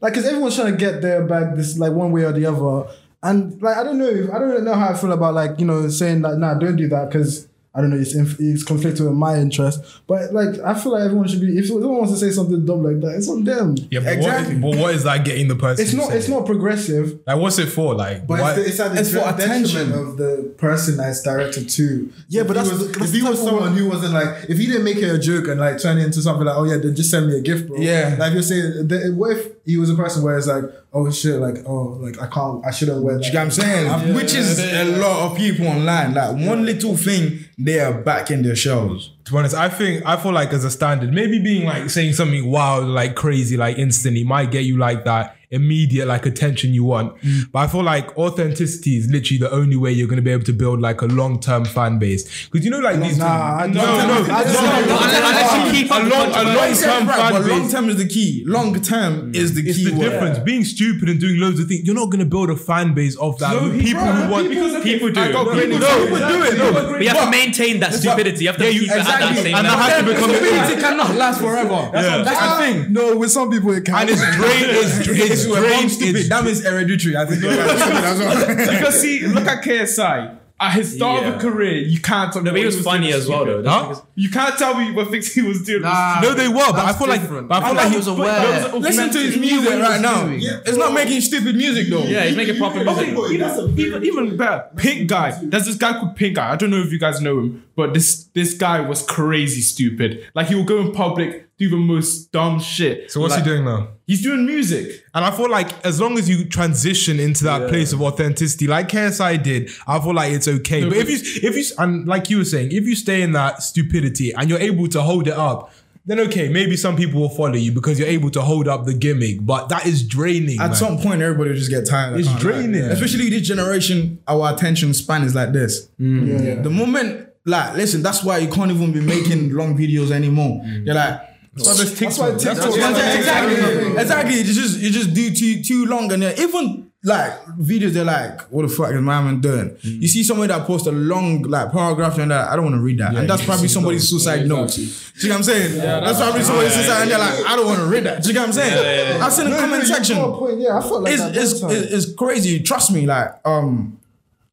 like? 0.00 0.14
Because 0.14 0.26
everyone's 0.26 0.56
trying 0.56 0.72
to 0.72 0.78
get 0.78 1.02
their 1.02 1.26
bag 1.26 1.56
this 1.56 1.78
like 1.78 1.92
one 1.92 2.10
way 2.12 2.22
or 2.24 2.32
the 2.32 2.46
other, 2.46 2.90
and 3.22 3.60
like 3.62 3.76
I 3.76 3.84
don't 3.84 3.98
know, 3.98 4.06
if, 4.06 4.30
I 4.30 4.38
don't 4.38 4.64
know 4.64 4.74
how 4.74 4.90
I 4.90 4.94
feel 4.94 5.12
about 5.12 5.34
like 5.34 5.60
you 5.60 5.66
know 5.66 5.88
saying 5.88 6.22
that 6.22 6.38
nah, 6.38 6.54
don't 6.54 6.76
do 6.76 6.88
that 6.88 7.10
because 7.10 7.48
I 7.74 7.80
don't 7.80 7.88
know 7.88 7.96
it's 7.96 8.14
inf- 8.14 8.38
it's 8.38 8.64
conflicting 8.64 9.06
with 9.06 9.14
my 9.14 9.38
interest. 9.38 9.80
But 10.06 10.34
like 10.34 10.58
I 10.60 10.74
feel 10.74 10.92
like 10.92 11.04
everyone 11.04 11.26
should 11.26 11.40
be 11.40 11.56
if 11.58 11.68
someone 11.68 11.96
wants 11.96 12.12
to 12.12 12.18
say 12.18 12.30
something 12.30 12.66
dumb 12.66 12.82
like 12.84 13.00
that, 13.00 13.16
it's 13.16 13.28
on 13.30 13.44
them. 13.44 13.76
Yeah, 13.90 14.00
but, 14.00 14.12
Exactly. 14.12 14.56
what, 14.58 14.72
but 14.72 14.80
what 14.80 14.94
is 14.94 15.04
that 15.04 15.24
getting 15.24 15.48
the 15.48 15.56
person? 15.56 15.82
It's 15.84 15.94
not 15.94 16.10
to 16.10 16.16
it's 16.16 16.28
not 16.28 16.44
progressive. 16.44 17.18
Like, 17.26 17.38
what's 17.38 17.58
it 17.58 17.66
for? 17.70 17.94
Like, 17.94 18.26
But 18.26 18.40
why- 18.40 18.54
it's, 18.56 18.68
it's 18.68 18.76
the 18.78 19.00
It's 19.00 19.12
for 19.12 19.20
attention. 19.26 19.92
of 19.92 20.18
the 20.18 20.54
person 20.58 20.98
that's 20.98 21.22
directed 21.22 21.68
to. 21.70 22.12
Yeah, 22.28 22.42
but 22.42 22.56
If 22.58 22.64
he 22.64 22.68
that's 22.68 22.70
was, 22.70 22.78
the- 22.92 22.98
that's 22.98 23.10
if 23.10 23.14
he 23.16 23.22
was 23.22 23.38
type 23.38 23.48
of 23.48 23.58
someone 23.58 23.76
who 23.76 23.88
wasn't 23.88 24.12
like, 24.12 24.50
if 24.50 24.58
he 24.58 24.66
didn't 24.66 24.84
make 24.84 24.98
it 24.98 25.08
a 25.14 25.18
joke 25.18 25.48
and 25.48 25.58
like 25.58 25.80
turn 25.80 25.96
it 25.98 26.04
into 26.04 26.20
something 26.20 26.44
like, 26.44 26.56
oh 26.56 26.64
yeah, 26.64 26.76
then 26.76 26.94
just 26.94 27.10
send 27.10 27.26
me 27.28 27.36
a 27.38 27.40
gift, 27.40 27.68
bro. 27.68 27.78
Yeah. 27.78 28.16
Like 28.18 28.34
you're 28.34 28.42
saying, 28.42 28.88
the, 28.88 29.14
what 29.16 29.36
if 29.36 29.46
he 29.64 29.78
was 29.78 29.88
a 29.88 29.94
person 29.94 30.22
where 30.22 30.36
it's 30.36 30.46
like, 30.46 30.64
oh 30.92 31.10
shit, 31.10 31.40
like 31.40 31.64
oh, 31.66 31.98
like 32.00 32.20
I 32.20 32.26
can't, 32.26 32.64
I 32.64 32.70
shouldn't 32.70 33.02
wear 33.02 33.18
that. 33.18 33.26
You 33.26 33.32
get 33.32 33.38
what 33.38 33.44
I'm 33.44 33.50
saying? 33.50 34.14
Which 34.14 34.34
is 34.34 34.58
a 34.58 34.84
lot 34.98 35.30
of 35.30 35.36
people 35.36 35.66
online. 35.66 36.14
Like 36.14 36.36
one 36.46 36.64
little 36.64 36.96
thing, 36.96 37.44
they 37.58 37.80
are 37.80 37.92
back 37.94 38.30
in 38.30 38.42
their 38.42 38.56
shells. 38.56 39.12
to 39.24 39.32
be 39.32 39.38
honest, 39.38 39.54
I 39.54 39.68
think 39.68 40.04
I 40.06 40.16
feel 40.16 40.32
like 40.32 40.52
as 40.52 40.64
a 40.64 40.70
standard, 40.70 41.12
maybe 41.12 41.38
being 41.38 41.66
like 41.66 41.90
saying 41.90 42.14
something 42.14 42.50
wild, 42.50 42.86
like 42.86 43.14
crazy, 43.14 43.56
like 43.56 43.78
instantly 43.78 44.24
might 44.24 44.50
get 44.50 44.64
you 44.64 44.76
like 44.78 45.04
that 45.04 45.36
immediate 45.52 46.06
like 46.06 46.26
attention 46.26 46.74
you 46.74 46.84
want. 46.84 47.16
Mm. 47.20 47.52
But 47.52 47.58
I 47.60 47.66
feel 47.68 47.82
like 47.82 48.16
authenticity 48.18 48.96
is 48.96 49.08
literally 49.10 49.38
the 49.38 49.50
only 49.52 49.76
way 49.76 49.92
you're 49.92 50.08
gonna 50.08 50.22
be 50.22 50.30
able 50.30 50.44
to 50.44 50.52
build 50.52 50.80
like 50.80 51.02
a 51.02 51.06
long 51.06 51.38
term 51.38 51.64
fan 51.64 51.98
base. 51.98 52.48
Because 52.48 52.64
you 52.64 52.70
know, 52.70 52.80
like 52.80 53.00
these 53.00 53.18
Nah, 53.18 53.66
no, 53.66 53.82
no, 53.82 54.06
no, 54.06 54.18
Unless 54.22 55.66
you 55.66 55.82
keep 55.82 55.90
a 55.90 55.94
long, 55.94 56.28
a 56.28 56.42
long 56.42 56.74
term 56.74 57.06
fan 57.06 57.32
but 57.32 57.46
Long 57.46 57.70
term 57.70 57.88
is 57.90 57.96
the 57.96 58.08
key. 58.08 58.44
Long 58.46 58.80
term 58.80 59.34
is 59.34 59.54
the 59.54 59.62
key. 59.62 59.70
It's 59.70 59.84
the 59.84 59.98
difference. 59.98 60.38
Being 60.40 60.64
stupid 60.64 61.08
and 61.08 61.20
doing 61.20 61.38
loads 61.38 61.60
of 61.60 61.68
things, 61.68 61.84
you're 61.84 61.94
not 61.94 62.10
gonna 62.10 62.24
build 62.24 62.50
a 62.50 62.56
fan 62.56 62.94
base 62.94 63.16
of 63.16 63.38
that. 63.38 63.62
with 63.62 63.80
people 63.80 64.02
who 64.02 64.30
want 64.30 64.50
people 64.82 65.10
do. 65.10 65.20
It. 65.20 65.32
No, 65.32 65.44
people 65.44 66.18
do 66.18 66.42
it. 66.44 66.58
No, 66.58 66.72
But 66.72 67.02
you 67.02 67.08
have 67.08 67.24
to 67.24 67.30
maintain 67.30 67.80
that 67.80 67.94
stupidity. 67.94 68.44
You 68.44 68.50
have 68.50 68.56
to 68.58 68.70
keep 68.70 68.82
it 68.82 68.90
at 68.90 69.04
that 69.04 69.36
same 69.36 69.54
and 69.54 69.66
that 69.66 69.78
has 69.78 70.00
to 70.00 70.12
become 70.12 70.30
Stupidity 70.30 70.80
cannot 70.80 71.14
last 71.16 71.40
forever. 71.40 71.90
That's, 71.92 72.28
that's 72.28 72.58
the 72.58 72.64
thing. 72.64 72.92
No, 72.92 73.16
with 73.16 73.30
some 73.30 73.50
people 73.50 73.72
it 73.72 73.84
can. 73.84 73.94
and 73.94 74.10
it's 74.10 74.22
drained. 74.36 74.70
It's, 74.72 75.41
it's 75.44 75.52
We're 75.52 75.60
born 75.60 75.72
drained. 75.72 75.90
stupid. 75.92 76.26
That 76.30 76.44
means 76.44 76.62
hereditary. 76.64 77.16
I 77.16 77.26
think. 77.26 77.40
That's 77.42 78.20
what- 78.20 78.56
Because 78.56 79.00
see, 79.00 79.26
look 79.26 79.46
at 79.46 79.62
KSI. 79.64 80.38
At 80.60 80.74
his 80.74 80.94
start 80.94 81.22
Yeah. 81.22 81.28
of 81.30 81.36
a 81.36 81.38
career, 81.40 81.78
you 81.78 81.98
can't 82.00 82.32
tell 82.32 82.40
me 82.40 82.44
No, 82.46 82.52
but 82.52 82.58
he 82.60 82.64
what 82.66 82.74
was 82.76 82.84
funny 82.84 83.12
as 83.12 83.26
well, 83.28 83.44
though. 83.44 83.64
Huh? 83.68 84.00
You 84.14 84.30
can't 84.30 84.56
tell 84.56 84.78
me 84.78 84.92
what 84.92 85.10
things 85.10 85.34
he 85.34 85.42
was 85.42 85.64
doing. 85.64 85.82
Nah, 85.82 86.20
No, 86.20 86.34
they 86.34 86.46
were, 86.46 86.54
but 86.54 86.76
I 86.76 86.86
that's 86.92 86.98
feel 86.98 87.08
like- 87.08 87.48
but 87.48 87.50
I 87.50 87.58
feel 87.58 87.74
thought 87.74 87.74
like 87.74 87.90
he 87.90 87.96
was 87.96 88.06
he- 88.06 88.12
aware. 88.12 88.68
Listen 88.78 89.10
to 89.10 89.18
his 89.18 89.36
music 89.38 89.70
right 89.82 90.00
now. 90.00 90.28
It's 90.30 90.76
not 90.76 90.92
making 90.94 91.20
stupid 91.20 91.56
music 91.56 91.88
though. 91.90 92.04
Yeah, 92.04 92.26
he's 92.26 92.36
making 92.36 92.58
proper 92.58 92.84
music. 92.84 93.08
even, 93.08 93.76
even, 93.80 94.04
even 94.04 94.36
better, 94.36 94.66
Pink 94.76 95.08
Guy. 95.08 95.36
There's 95.42 95.66
this 95.66 95.74
guy 95.74 95.94
called 95.98 96.14
Pink 96.14 96.36
Guy. 96.36 96.52
I 96.52 96.54
don't 96.54 96.70
know 96.70 96.80
if 96.80 96.92
you 96.92 96.98
guys 97.00 97.20
know 97.20 97.40
him, 97.40 97.64
but 97.74 97.92
this 97.92 98.26
this 98.32 98.54
guy 98.54 98.80
was 98.82 99.02
crazy 99.02 99.62
stupid. 99.62 100.24
Like 100.32 100.46
he 100.46 100.54
would 100.54 100.66
go 100.68 100.78
in 100.80 100.92
public, 100.92 101.48
do 101.58 101.68
the 101.68 101.76
most 101.76 102.32
dumb 102.32 102.58
shit. 102.60 103.10
So 103.10 103.20
what's 103.20 103.34
Like, 103.34 103.44
he 103.44 103.50
doing 103.50 103.64
now? 103.64 103.88
He's 104.06 104.22
doing 104.22 104.44
music. 104.44 105.04
And 105.14 105.24
I 105.24 105.30
feel 105.30 105.48
like 105.50 105.84
as 105.84 106.00
long 106.00 106.18
as 106.18 106.28
you 106.28 106.44
transition 106.44 107.20
into 107.20 107.44
that 107.44 107.68
place 107.68 107.92
of 107.92 108.02
authenticity, 108.02 108.66
like 108.66 108.88
KSI 108.88 109.42
did, 109.42 109.70
I 109.86 110.00
feel 110.00 110.14
like 110.14 110.32
it's 110.32 110.48
okay. 110.48 110.84
but 110.84 110.96
if 110.96 111.08
you, 111.08 111.48
if 111.48 111.56
you, 111.56 111.64
and 111.78 112.06
like 112.06 112.30
you 112.30 112.38
were 112.38 112.44
saying, 112.44 112.72
if 112.72 112.84
you 112.84 112.94
stay 112.94 113.22
in 113.22 113.32
that 113.32 113.62
stupidity 113.62 114.32
and 114.32 114.50
you're 114.50 114.58
able 114.58 114.88
to 114.88 115.02
hold 115.02 115.28
it 115.28 115.34
up, 115.34 115.72
then 116.04 116.18
okay, 116.18 116.48
maybe 116.48 116.76
some 116.76 116.96
people 116.96 117.20
will 117.20 117.28
follow 117.28 117.54
you 117.54 117.70
because 117.70 117.96
you're 117.96 118.08
able 118.08 118.30
to 118.30 118.42
hold 118.42 118.66
up 118.66 118.84
the 118.84 118.94
gimmick. 118.94 119.46
But 119.46 119.68
that 119.68 119.86
is 119.86 120.06
draining. 120.06 120.60
At 120.60 120.68
man. 120.68 120.74
some 120.74 120.98
point, 120.98 121.22
everybody 121.22 121.50
will 121.50 121.56
just 121.56 121.70
get 121.70 121.86
tired. 121.86 122.18
It's 122.18 122.26
can't 122.26 122.42
lie. 122.42 122.50
draining. 122.50 122.82
Especially 122.82 123.30
this 123.30 123.46
generation, 123.46 124.18
our 124.26 124.52
attention 124.52 124.94
span 124.94 125.22
is 125.22 125.36
like 125.36 125.52
this. 125.52 125.88
Mm. 126.00 126.64
The 126.64 126.70
moment, 126.70 127.28
like, 127.44 127.76
listen, 127.76 128.02
that's 128.02 128.24
why 128.24 128.38
you 128.38 128.48
can't 128.50 128.72
even 128.72 128.92
be 128.92 129.00
making 129.00 129.52
long 129.52 129.78
videos 129.78 130.10
anymore. 130.10 130.60
Mm. 130.64 130.86
You're 130.86 130.96
like, 130.96 131.20
So 131.58 131.74
there's 131.74 131.98
That's 132.00 132.18
why. 132.18 132.30
TikTok. 132.30 132.56
That's 132.56 132.66
what- 132.66 132.78
Yeah, 132.78 133.18
exactly, 133.18 134.00
exactly. 134.00 134.36
You 134.38 134.44
just 134.44 134.78
you 134.80 134.90
just 134.90 135.12
do 135.12 135.30
too 135.34 135.62
too 135.62 135.84
long, 135.86 136.10
and 136.10 136.22
then 136.22 136.38
even 136.38 136.90
like 137.04 137.44
videos, 137.60 137.92
they're 137.92 138.04
like, 138.04 138.40
"What 138.50 138.62
the 138.62 138.68
fuck 138.68 138.90
is 138.92 139.00
my 139.02 139.20
man 139.20 139.40
doing?" 139.42 139.76
You 139.82 140.08
see 140.08 140.22
somebody 140.22 140.48
that 140.50 140.66
posts 140.66 140.86
a 140.86 140.92
long 140.92 141.42
like 141.42 141.70
paragraph 141.70 142.16
and 142.18 142.30
that 142.30 142.48
I 142.48 142.56
don't 142.56 142.64
want 142.64 142.76
to 142.76 142.80
read 142.80 142.98
that, 142.98 143.14
and 143.14 143.28
that's 143.28 143.44
probably 143.44 143.68
somebody's 143.68 144.08
suicide 144.08 144.46
notes. 144.48 144.76
Do 144.76 144.82
you 144.82 145.28
know 145.28 145.34
what 145.34 145.36
I'm 145.36 145.42
saying? 145.42 145.76
that's 145.78 146.18
probably 146.18 146.42
somebody's 146.42 146.72
suicide, 146.72 147.02
and 147.02 147.10
they're 147.10 147.18
like, 147.18 147.46
"I 147.46 147.56
don't 147.56 147.66
want 147.66 147.80
to 147.80 147.86
read 147.86 148.04
that." 148.04 148.22
Do 148.22 148.28
you 148.28 148.34
know 148.34 148.40
what 148.40 148.46
I'm 148.46 148.52
saying? 148.54 149.20
I've 149.22 149.32
seen 149.32 149.50
the 149.50 149.56
comment 149.56 149.86
section. 149.86 150.16
Yeah, 150.16 150.78
I 150.78 150.80
felt 150.80 151.02
like 151.02 151.12
It's 151.12 151.22
that 151.22 151.36
it's, 151.36 151.60
one 151.60 151.72
time. 151.74 151.82
it's 151.82 151.92
it's 152.06 152.14
crazy. 152.14 152.60
Trust 152.60 152.92
me, 152.92 153.04
like 153.06 153.28
um. 153.44 153.98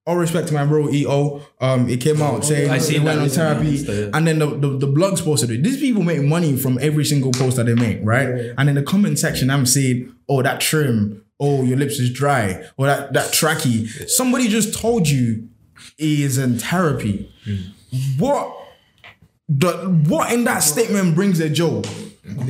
All 0.09 0.17
respect 0.17 0.47
to 0.47 0.53
my 0.55 0.65
bro 0.65 0.89
EO. 0.89 1.41
Um, 1.61 1.87
it 1.87 2.01
came 2.01 2.19
out 2.21 2.43
saying 2.43 2.71
I 2.71 2.75
he 2.75 2.79
seen 2.81 3.03
went 3.03 3.19
on 3.21 3.29
therapy, 3.29 3.69
Yeah. 3.77 4.09
and 4.15 4.25
then 4.27 4.39
the, 4.39 4.47
the 4.63 4.69
the 4.85 4.87
blogs 4.87 5.23
posted 5.23 5.51
it. 5.51 5.61
These 5.63 5.79
people 5.79 6.01
make 6.03 6.21
money 6.23 6.57
from 6.57 6.79
every 6.81 7.05
single 7.05 7.31
post 7.31 7.57
that 7.57 7.65
they 7.67 7.75
make, 7.75 7.99
right? 8.03 8.29
And 8.57 8.69
in 8.69 8.75
the 8.75 8.81
comment 8.83 9.19
section, 9.19 9.51
I'm 9.51 9.67
saying, 9.67 10.11
"Oh, 10.27 10.41
that 10.41 10.59
trim. 10.61 11.23
Oh, 11.39 11.61
your 11.63 11.77
lips 11.77 11.99
is 11.99 12.09
dry. 12.11 12.43
Or 12.77 12.87
that 12.87 13.13
that 13.13 13.31
tracky." 13.31 13.87
Somebody 14.09 14.47
just 14.47 14.73
told 14.73 15.07
you 15.07 15.47
he 15.97 16.23
is 16.23 16.37
in 16.39 16.57
therapy. 16.57 17.31
What? 18.17 18.55
The 19.47 19.71
what 20.07 20.31
in 20.33 20.43
that 20.45 20.59
statement 20.59 21.15
brings 21.15 21.39
a 21.39 21.49
joke? 21.49 21.85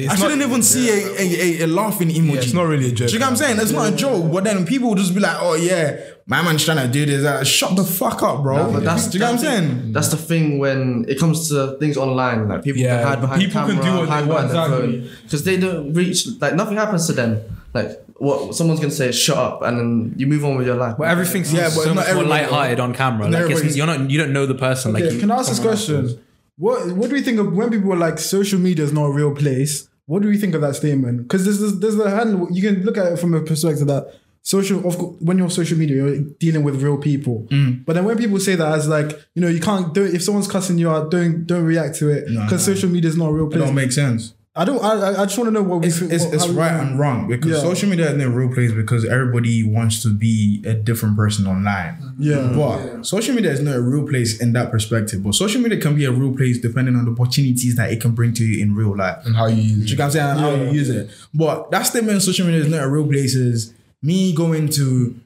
I 0.09 0.15
shouldn't 0.15 0.41
even 0.41 0.61
see 0.61 0.89
a, 0.89 0.99
a, 1.17 1.61
a, 1.61 1.65
a 1.65 1.67
laughing 1.67 2.09
emoji. 2.09 2.35
It's 2.37 2.53
not 2.53 2.63
really 2.67 2.89
a 2.89 2.91
joke. 2.91 3.07
Do 3.07 3.13
you 3.13 3.19
know 3.19 3.27
what 3.27 3.31
I'm 3.31 3.37
saying? 3.37 3.57
That's 3.57 3.71
not 3.71 3.93
a 3.93 3.95
joke. 3.95 4.29
But 4.33 4.43
then 4.43 4.65
people 4.65 4.89
will 4.89 4.95
just 4.95 5.13
be 5.13 5.21
like, 5.21 5.37
oh 5.39 5.55
yeah, 5.55 5.99
my 6.29 6.41
man's 6.43 6.63
trying 6.63 6.85
to 6.85 6.91
do 6.91 7.05
this. 7.05 7.25
Uh, 7.25 7.43
shut 7.43 7.75
the 7.75 7.83
fuck 7.83 8.21
up, 8.23 8.43
bro. 8.43 8.55
No, 8.67 8.73
but 8.73 8.83
that's 8.83 9.07
do 9.07 9.17
you 9.17 9.19
know 9.19 9.31
what 9.31 9.39
I'm 9.39 9.43
that's- 9.43 9.59
saying? 9.69 9.91
That's 9.93 10.07
the 10.09 10.17
thing 10.17 10.59
when 10.59 11.05
it 11.09 11.19
comes 11.19 11.49
to 11.49 11.75
things 11.79 11.97
online, 11.97 12.47
like 12.47 12.63
people 12.63 12.81
Yeah, 12.81 12.99
can 12.99 13.07
hide 13.07 13.21
behind 13.21 13.41
people 13.41 13.61
can 13.65 13.75
do 13.75 13.81
what 13.81 13.83
they 13.83 13.91
want, 13.99 14.05
behind 14.07 14.49
their 14.51 14.63
exactly. 14.63 15.01
phone 15.01 15.17
because 15.23 15.43
they 15.43 15.57
don't 15.57 15.93
reach. 15.93 16.27
Like 16.39 16.53
nothing 16.55 16.77
happens 16.77 17.07
to 17.07 17.13
them. 17.13 17.41
Like 17.73 17.89
what 18.17 18.53
someone's 18.55 18.79
gonna 18.79 18.91
say, 18.91 19.11
shut 19.11 19.37
up, 19.37 19.61
and 19.63 19.77
then 19.79 20.13
you 20.17 20.27
move 20.27 20.43
on 20.45 20.55
with 20.57 20.67
your 20.67 20.75
life. 20.75 20.95
But 20.97 21.07
everything's 21.07 21.51
Yeah, 21.53 21.63
but 21.63 21.71
so 21.71 21.85
not 21.87 21.95
much 21.95 22.05
more 22.05 22.17
everybody- 22.23 22.29
lighthearted 22.29 22.79
on 22.79 22.93
camera. 22.93 23.27
Like 23.29 23.49
it's, 23.49 23.75
you're 23.75 23.87
not, 23.87 24.09
you 24.11 24.17
don't 24.19 24.33
know 24.33 24.45
the 24.45 24.55
person. 24.55 24.93
Like 24.93 25.03
Okay, 25.03 25.15
you, 25.15 25.19
can 25.19 25.31
I 25.31 25.37
ask 25.37 25.49
this 25.49 25.59
question? 25.59 26.19
What 26.57 26.91
What 26.95 27.09
do 27.09 27.15
we 27.15 27.21
think 27.21 27.39
of 27.39 27.53
when 27.53 27.69
people 27.71 27.91
are 27.93 27.97
like 27.97 28.19
social 28.19 28.59
media 28.59 28.85
is 28.85 28.93
not 28.93 29.05
a 29.05 29.11
real 29.11 29.33
place? 29.33 29.87
What 30.05 30.21
do 30.23 30.27
we 30.27 30.37
think 30.37 30.53
of 30.55 30.61
that 30.61 30.75
statement? 30.75 31.23
Because 31.23 31.45
there's 31.45 31.59
this, 31.59 31.71
there's 31.73 31.95
the 31.95 32.09
handle 32.09 32.47
you 32.51 32.61
can 32.61 32.83
look 32.83 32.97
at 32.97 33.13
it 33.13 33.17
from 33.19 33.33
a 33.33 33.41
perspective 33.41 33.87
that 33.87 34.13
social 34.41 34.79
of 34.87 34.97
course, 34.97 35.15
when 35.21 35.37
you're 35.37 35.45
on 35.45 35.51
social 35.51 35.77
media 35.77 35.97
you're 35.97 36.19
dealing 36.39 36.63
with 36.63 36.81
real 36.81 36.97
people. 36.97 37.47
Mm. 37.51 37.85
But 37.85 37.93
then 37.93 38.05
when 38.05 38.17
people 38.17 38.39
say 38.39 38.55
that 38.55 38.71
as 38.77 38.87
like 38.87 39.11
you 39.35 39.41
know 39.41 39.47
you 39.47 39.59
can't 39.59 39.93
do 39.93 40.03
if 40.05 40.23
someone's 40.23 40.47
cussing 40.47 40.77
you 40.77 40.89
out 40.89 41.11
don't 41.11 41.45
don't 41.45 41.65
react 41.65 41.95
to 41.97 42.09
it 42.09 42.27
because 42.27 42.63
social 42.63 42.89
media 42.89 43.09
is 43.09 43.17
not 43.17 43.27
a 43.29 43.33
real 43.33 43.47
It 43.47 43.51
place. 43.51 43.63
don't 43.65 43.75
make 43.75 43.91
sense. 43.91 44.33
I 44.55 44.65
don't. 44.65 44.83
I, 44.83 44.89
I- 44.93 45.21
I 45.21 45.25
just 45.25 45.37
want 45.37 45.47
to 45.49 45.51
know 45.51 45.61
what 45.61 45.81
we 45.81 45.87
It's, 45.87 45.99
think- 45.99 46.11
it's, 46.11 46.25
what- 46.25 46.33
it's 46.33 46.43
how 46.45 46.51
we- 46.51 46.57
right 46.57 46.73
and 46.81 46.99
wrong 46.99 47.27
because 47.27 47.51
Yeah. 47.51 47.59
social 47.59 47.87
media 47.87 48.07
is 48.07 48.13
in 48.15 48.21
a 48.21 48.29
real 48.29 48.51
place 48.53 48.71
because 48.73 49.05
everybody 49.05 49.63
wants 49.63 50.01
to 50.03 50.09
be 50.11 50.61
a 50.65 50.73
different 50.73 51.15
person 51.15 51.45
online. 51.47 51.95
Yeah. 52.17 52.51
But 52.55 53.03
social 53.05 53.35
media 53.35 53.51
is 53.51 53.61
not 53.61 53.75
a 53.75 53.81
real 53.81 54.05
place 54.07 54.41
in 54.41 54.51
that 54.53 54.71
perspective. 54.71 55.23
But 55.23 55.35
social 55.35 55.61
media 55.61 55.79
can 55.79 55.95
be 55.95 56.03
a 56.05 56.11
real 56.11 56.35
place 56.35 56.57
depending 56.59 56.95
on 56.95 57.05
the 57.05 57.11
opportunities 57.11 57.75
that 57.75 57.91
it 57.93 58.01
can 58.01 58.11
bring 58.11 58.33
to 58.33 58.43
you 58.43 58.61
in 58.61 58.75
real 58.75 58.97
life. 58.97 59.17
and 59.25 59.35
how 59.35 59.45
you 59.45 59.61
use 59.61 59.85
Do 59.85 59.91
you 59.91 59.93
it. 59.93 59.97
get 59.97 60.05
what 60.07 60.17
I'm? 60.17 60.37
How 60.39 60.55
you 60.55 60.71
use 60.71 60.89
it. 60.89 61.09
But 61.33 61.69
that 61.71 61.83
statement 61.83 62.15
on 62.15 62.21
social 62.21 62.45
media 62.47 62.61
is 62.61 62.69
not 62.69 62.83
a 62.83 62.89
real 62.89 63.07
place 63.07 63.35
is 63.35 63.73
me 64.01 64.33
going 64.33 64.69
to 64.69 65.19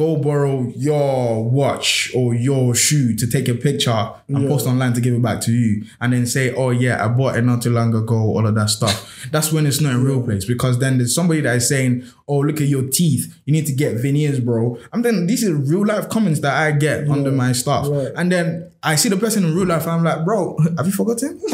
go 0.00 0.16
borrow 0.16 0.72
your 0.76 1.44
watch 1.44 2.10
or 2.16 2.34
your 2.34 2.74
shoe 2.74 3.14
to 3.14 3.26
take 3.26 3.48
a 3.48 3.54
picture 3.54 4.10
and 4.28 4.48
post 4.48 4.66
online 4.66 4.94
to 4.94 5.00
give 5.00 5.12
it 5.12 5.20
back 5.20 5.42
to 5.42 5.52
you, 5.52 5.84
and 6.00 6.14
then 6.14 6.24
say, 6.24 6.54
"Oh 6.54 6.70
yeah, 6.70 7.04
I 7.04 7.08
bought 7.08 7.36
it 7.36 7.42
not 7.42 7.60
too 7.60 7.68
long 7.70 7.94
ago," 7.94 8.16
all 8.16 8.46
of 8.46 8.54
that 8.54 8.70
stuff. 8.70 9.28
That's 9.30 9.52
when 9.52 9.66
it's 9.66 9.80
not 9.82 9.94
a 9.94 9.98
real 9.98 10.22
place 10.22 10.46
because 10.46 10.78
then 10.78 10.96
there's 10.96 11.14
somebody 11.14 11.42
that 11.42 11.54
is 11.56 11.68
saying, 11.68 12.04
"Oh, 12.26 12.38
look 12.38 12.62
at 12.62 12.68
your 12.68 12.84
teeth. 12.88 13.38
You 13.44 13.52
need 13.52 13.66
to 13.66 13.74
get 13.74 13.96
veneers, 13.96 14.40
bro." 14.40 14.78
I'm 14.90 15.02
then 15.02 15.26
these 15.26 15.44
are 15.46 15.54
real 15.54 15.84
life 15.84 16.08
comments 16.08 16.40
that 16.40 16.54
I 16.54 16.72
get 16.72 17.06
under 17.10 17.30
my 17.30 17.52
stuff, 17.52 17.86
right. 17.90 18.08
and 18.16 18.32
then 18.32 18.72
I 18.82 18.96
see 18.96 19.10
the 19.10 19.18
person 19.18 19.44
in 19.44 19.54
real 19.54 19.66
life. 19.66 19.82
And 19.82 19.92
I'm 19.92 20.02
like, 20.04 20.24
"Bro, 20.24 20.56
have 20.78 20.86
you 20.86 20.92
forgotten?" 20.92 21.38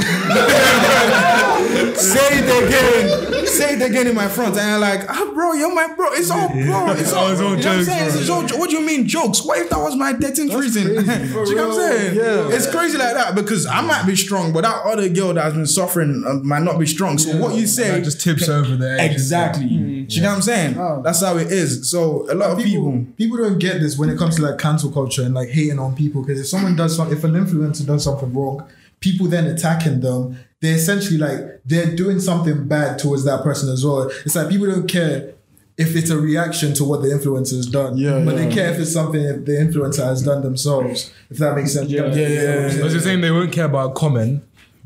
say 1.97 2.29
it 2.39 2.47
again. 2.65 3.47
Say 3.47 3.75
it 3.75 3.83
again 3.83 4.07
in 4.07 4.15
my 4.15 4.29
front. 4.29 4.57
And 4.57 4.71
I'm 4.71 4.81
like, 4.81 5.09
ah, 5.09 5.31
bro, 5.35 5.53
you're 5.55 5.75
my 5.75 5.95
bro. 5.95 6.13
It's 6.13 6.31
all 6.31 6.49
bro. 6.49 6.93
It's 6.93 7.13
all, 7.13 7.33
It's 7.33 7.41
all 7.41 7.57
you 7.57 7.65
know 7.65 7.67
what 7.67 7.67
I'm 7.67 7.85
jokes, 7.85 8.27
saying? 8.39 8.43
bro. 8.43 8.45
It's 8.45 8.53
all 8.53 8.59
jo- 8.59 8.59
what 8.59 8.71
do 8.71 8.77
you 8.77 8.87
mean 8.87 9.07
jokes? 9.07 9.45
What 9.45 9.59
if 9.59 9.71
that 9.71 9.79
was 9.79 9.97
my 9.97 10.13
13th 10.13 10.59
reason? 10.59 10.85
do 11.45 11.51
you 11.51 11.57
know 11.57 11.69
what 11.69 11.79
I'm 11.79 11.93
saying? 11.93 12.17
Yeah. 12.17 12.55
It's 12.55 12.71
crazy 12.71 12.99
like 12.99 13.15
that 13.15 13.35
because 13.35 13.67
I 13.67 13.81
might 13.81 14.07
be 14.07 14.17
strong, 14.17 14.53
but 14.53 14.63
that 14.63 14.85
other 14.85 15.09
girl 15.09 15.35
that 15.35 15.45
has 15.45 15.55
been 15.55 15.67
suffering 15.67 16.25
uh, 16.27 16.35
might 16.35 16.63
not 16.63 16.79
be 16.79 16.87
strong. 16.87 17.19
So 17.19 17.37
what 17.39 17.55
you 17.55 17.67
say 17.67 17.91
That 17.91 18.05
just 18.05 18.21
tips 18.21 18.49
over 18.49 18.77
the 18.77 19.01
edge. 19.01 19.13
Exactly. 19.13 19.69
Do 19.69 20.15
you 20.15 20.23
know 20.23 20.29
what 20.29 20.37
I'm 20.37 20.43
saying? 20.43 20.79
Oh. 20.79 21.03
That's 21.03 21.21
how 21.21 21.37
it 21.37 21.51
is. 21.51 21.91
So 21.91 22.31
a 22.31 22.35
lot 22.35 22.51
of 22.51 22.59
people, 22.59 22.93
people. 22.93 23.13
people 23.17 23.37
don't 23.39 23.59
get 23.59 23.81
this 23.81 23.99
when 23.99 24.09
it 24.09 24.19
comes 24.19 24.37
to 24.37 24.43
like 24.43 24.59
cancel 24.59 24.91
culture 24.91 25.23
and 25.23 25.35
like 25.35 25.49
hating 25.49 25.79
on 25.79 25.97
people 25.97 26.23
because 26.23 26.41
if 26.41 26.47
someone 26.47 26.77
does 26.77 26.97
something, 26.97 27.17
if 27.17 27.25
an 27.25 27.33
influencer 27.33 27.87
does 27.87 28.05
something 28.05 28.33
wrong, 28.33 28.67
people 29.01 29.27
then 29.27 29.47
attacking 29.47 30.01
them. 30.01 30.39
They're 30.61 30.77
essentially 30.77 31.19
like 31.19 31.61
they're 31.65 31.95
doing 31.95 32.19
something 32.19 32.67
bad 32.67 32.99
towards 32.99 33.25
that 33.25 33.43
person 33.43 33.69
as 33.69 33.85
well. 33.85 34.11
It's 34.25 34.35
like 34.35 34.49
people 34.49 34.67
don't 34.67 34.89
care 34.89 35.35
if 35.79 35.95
it's 35.95 36.11
a 36.11 36.19
reaction 36.19 36.73
to 36.75 36.85
what 36.85 37.03
the 37.03 37.09
influencer's 37.09 37.67
done, 37.67 37.97
Yeah, 37.99 38.23
but 38.25 38.35
yeah. 38.37 38.45
they 38.49 38.55
care 38.55 38.73
if 38.73 38.79
it's 38.81 38.93
something 38.93 39.23
if 39.23 39.45
the 39.45 39.53
influencer 39.53 40.05
has 40.05 40.23
done 40.23 40.43
themselves. 40.43 41.13
If 41.31 41.39
that 41.39 41.55
makes 41.55 41.73
sense. 41.75 41.91
Yeah, 41.91 42.07
yeah, 42.15 42.29
yeah, 42.29 42.73
Because 42.75 42.93
you're 42.95 43.03
saying 43.03 43.21
they 43.21 43.31
won't 43.31 43.53
care 43.53 43.67
about 43.67 43.95
comment, 43.95 44.43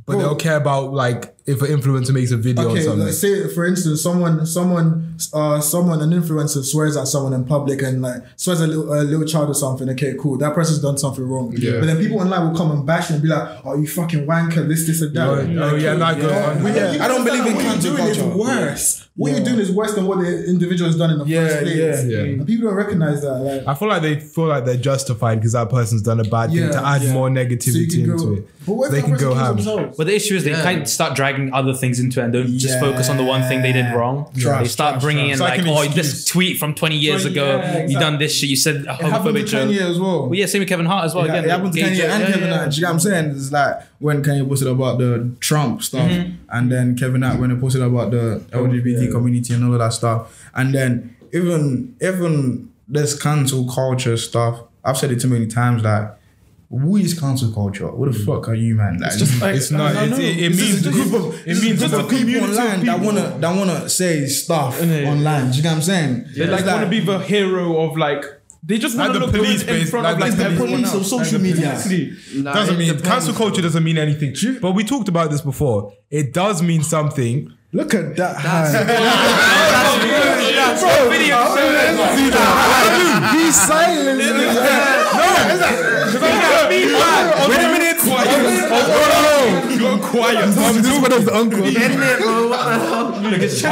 but 0.06 0.14
Bro. 0.14 0.20
they'll 0.22 0.36
care 0.36 0.56
about 0.56 0.92
like 0.92 1.34
if 1.50 1.62
an 1.62 1.68
influencer 1.68 2.12
makes 2.12 2.30
a 2.30 2.36
video 2.36 2.66
or 2.66 2.70
Okay, 2.70 2.82
something. 2.82 3.04
let's 3.04 3.18
say 3.20 3.48
for 3.54 3.64
instance, 3.66 4.02
someone, 4.02 4.46
someone, 4.46 5.16
uh, 5.34 5.60
someone, 5.60 6.00
an 6.00 6.10
influencer 6.10 6.64
swears 6.64 6.96
at 6.96 7.06
someone 7.08 7.32
in 7.32 7.44
public 7.44 7.82
and 7.82 8.00
like 8.02 8.22
swears 8.36 8.60
at 8.60 8.68
a 8.68 8.72
little, 8.72 8.92
a 8.92 9.02
little 9.02 9.26
child 9.26 9.48
or 9.50 9.54
something. 9.54 9.88
Okay, 9.90 10.14
cool. 10.20 10.38
That 10.38 10.54
person's 10.54 10.80
done 10.80 10.96
something 10.98 11.24
wrong. 11.26 11.52
Yeah. 11.56 11.80
But 11.80 11.86
then 11.86 11.98
people 11.98 12.20
online 12.20 12.48
will 12.48 12.56
come 12.56 12.70
and 12.70 12.86
bash 12.86 13.10
and 13.10 13.20
be 13.22 13.28
like, 13.28 13.46
"Oh, 13.64 13.76
you 13.80 13.86
fucking 13.86 14.26
wanker! 14.26 14.66
This, 14.68 14.86
this, 14.86 15.02
and 15.02 15.14
that." 15.16 15.28
Oh, 15.28 15.34
Like, 15.34 15.72
oh, 15.72 15.76
yeah, 15.76 15.94
that 15.94 16.16
goes 16.20 16.30
yeah. 16.30 16.46
on. 16.50 16.62
But 16.62 16.74
Yeah, 16.74 17.04
I 17.04 17.08
don't 17.08 17.24
believe 17.24 17.46
in 17.46 17.56
understand 17.56 17.72
cancel 17.82 17.92
what 17.92 18.04
you're 18.06 18.14
doing 18.14 18.28
culture. 18.28 18.30
is 18.30 18.60
worse. 18.66 19.06
What 19.16 19.32
you're 19.32 19.44
doing 19.44 19.58
is 19.58 19.70
worse 19.70 19.94
than 19.94 20.06
what 20.06 20.20
the 20.20 20.44
individual 20.46 20.88
has 20.88 20.96
done 20.96 21.10
in 21.10 21.18
the 21.18 21.26
Yeah, 21.26 21.46
first 21.46 21.62
place. 21.62 21.76
yeah. 21.76 22.10
Yeah. 22.10 22.18
And 22.38 22.46
people 22.46 22.68
don't 22.68 22.76
recognize 22.76 23.20
that. 23.20 23.34
Like, 23.40 23.66
I 23.66 23.74
feel 23.74 23.88
like 23.88 24.00
they 24.02 24.18
feel 24.18 24.46
like 24.46 24.64
they're 24.64 24.76
justified 24.78 25.34
because 25.36 25.52
that 25.52 25.68
person's 25.68 26.00
done 26.00 26.20
a 26.20 26.24
bad 26.24 26.52
Yeah, 26.52 26.62
thing 26.70 26.72
to 26.80 26.86
add 26.86 27.02
yeah. 27.02 27.12
more 27.12 27.28
negativity 27.28 27.90
can 27.90 28.10
into 28.12 28.16
go. 28.16 28.32
it. 28.34 28.48
But 28.66 28.74
what 28.74 28.86
if 28.86 28.92
They 28.92 29.02
can 29.02 29.12
go 29.18 29.34
kills 29.34 29.66
ham. 29.66 29.92
But 29.98 30.06
the 30.06 30.14
issue 30.14 30.36
is 30.36 30.44
they 30.44 30.52
can't 30.52 30.88
start 30.88 31.16
dragging 31.16 31.39
other 31.54 31.72
things 31.72 31.98
into 31.98 32.20
it 32.20 32.24
and 32.24 32.32
don't 32.32 32.58
just 32.58 32.78
focus 32.78 33.08
on 33.08 33.16
the 33.16 33.24
one 33.24 33.42
thing 33.48 33.62
they 33.62 33.72
did 33.72 33.94
wrong. 33.94 34.30
Trust, 34.36 34.62
they 34.62 34.68
start 34.68 34.92
trust, 34.94 35.04
bringing 35.04 35.34
trust. 35.34 35.40
in 35.40 35.60
It's 35.60 35.66
like, 35.66 35.76
like 35.76 35.90
oh, 35.90 35.92
this 35.94 36.24
tweet 36.26 36.58
from 36.58 36.74
20 36.74 36.96
years 36.96 37.22
20 37.22 37.34
ago, 37.34 37.56
yeah, 37.56 37.86
you 37.86 37.98
done 37.98 38.18
this 38.18 38.34
shit, 38.34 38.50
you 38.50 38.56
said 38.56 38.84
a 38.84 38.94
happened 38.94 39.12
homophobic 39.12 39.40
to 39.40 39.46
joke. 39.46 39.70
Kanye 39.70 39.80
as 39.80 39.98
well. 39.98 40.26
Well, 40.26 40.34
yeah, 40.34 40.46
same 40.46 40.60
with 40.60 40.68
Kevin 40.68 40.86
Hart 40.86 41.06
as 41.06 41.14
well. 41.14 41.26
Yeah, 41.26 41.32
Again, 41.32 41.44
it 41.44 41.50
happened 41.50 41.72
to 41.72 41.80
Kanye 41.80 41.96
joke. 41.96 42.10
and 42.10 42.22
Yeah, 42.22 42.30
Kevin 42.30 42.48
yeah, 42.48 42.58
Hart. 42.58 42.76
You 42.76 42.82
know 42.82 42.88
what 42.88 42.92
I'm 42.92 43.00
saying? 43.00 43.30
It's 43.30 43.52
like 43.52 43.82
when 43.98 44.22
Kanye 44.22 44.48
posted 44.48 44.68
about 44.68 44.98
the 44.98 45.30
Trump 45.40 45.82
stuff, 45.82 46.10
mm-hmm. 46.10 46.36
and 46.50 46.70
then 46.70 46.96
Kevin 46.96 47.22
Hart 47.22 47.40
when 47.40 47.50
he 47.50 47.56
posted 47.56 47.82
about 47.82 48.10
the 48.10 48.44
LGBT 48.50 49.10
community 49.10 49.54
and 49.54 49.64
all 49.64 49.72
of 49.72 49.78
that 49.78 49.92
stuff, 49.92 50.48
and 50.54 50.74
then 50.74 51.16
even 51.32 51.96
even 52.00 52.70
this 52.88 53.20
cancel 53.20 53.66
culture 53.66 54.16
stuff. 54.16 54.60
I've 54.84 54.96
said 54.96 55.10
it 55.12 55.20
too 55.20 55.28
many 55.28 55.46
times. 55.46 55.82
Like, 55.82 56.10
who 56.70 56.96
is 56.96 57.18
cancel 57.18 57.52
culture? 57.52 57.90
What 57.90 58.12
the 58.12 58.18
hmm. 58.18 58.24
fuck 58.24 58.48
are 58.48 58.54
you, 58.54 58.76
man? 58.76 58.98
Like, 58.98 59.16
just 59.18 59.40
like- 59.42 59.56
It's 59.56 59.70
not. 59.72 59.96
I 59.96 60.04
It, 60.04 60.10
know. 60.10 60.16
it, 60.18 60.38
it 60.38 60.48
This 60.52 60.60
means 60.60 60.74
is 60.76 60.86
a 60.86 60.90
group 60.92 61.12
of 61.14 61.34
it 61.46 61.60
means 61.62 61.80
just 61.80 61.90
the 61.90 62.02
the 62.02 62.08
people 62.08 62.18
community 62.18 62.44
of 62.44 62.50
online 62.58 62.86
that 62.86 63.00
wanna 63.00 63.38
that 63.40 63.56
wanna 63.56 63.88
say 63.88 64.26
stuff 64.26 64.78
Innit? 64.80 65.06
online. 65.08 65.50
Do 65.50 65.56
you 65.56 65.62
know 65.64 65.70
what 65.70 65.76
I'm 65.76 65.82
saying? 65.82 66.24
They 66.36 66.46
like, 66.46 66.60
It's 66.60 66.68
want 66.68 66.82
to 66.84 66.88
be 66.88 67.00
the 67.00 67.18
hero 67.18 67.80
of 67.82 67.96
like. 67.96 68.24
They 68.62 68.76
just 68.78 68.94
Like 68.94 69.08
want 69.08 69.14
to 69.14 69.18
the 69.20 69.26
look 69.26 69.34
police 69.44 69.62
good 69.62 69.80
in 69.80 69.86
front 69.86 70.04
like 70.04 70.14
of 70.16 70.20
like 70.20 70.36
the 70.36 70.44
everyone 70.44 70.68
police 70.82 70.94
of 70.94 71.06
social 71.06 71.38
Like 71.40 71.54
media. 71.54 71.80
police. 71.82 72.34
Nah, 72.34 72.52
doesn't 72.52 72.74
it 72.74 72.78
mean 72.78 73.00
cancel 73.00 73.32
culture 73.34 73.62
doesn't 73.62 73.82
mean 73.82 73.96
anything. 73.98 74.34
True? 74.34 74.60
But 74.60 74.72
we 74.72 74.84
talked 74.84 75.08
about 75.08 75.30
this 75.30 75.40
before. 75.40 75.94
It 76.10 76.32
does 76.34 76.62
mean 76.62 76.82
something. 76.82 77.50
Look 77.72 77.94
at 77.94 78.16
that. 78.16 78.36
hand. 78.36 80.36
He's 83.34 83.56
silent. 83.56 84.20
Wait 87.48 87.58
a 87.58 87.60
minute. 87.72 87.98
Go 89.80 89.98
quiet. 89.98 90.46
This 90.46 90.86
is 90.86 90.98
what 91.00 91.12
his 91.12 91.28
uncle. 91.28 91.64
Isn't 91.64 91.82
it, 91.82 92.18
bro? 92.20 92.48
What 92.48 92.64
the 92.64 92.78
hell? 92.86 93.14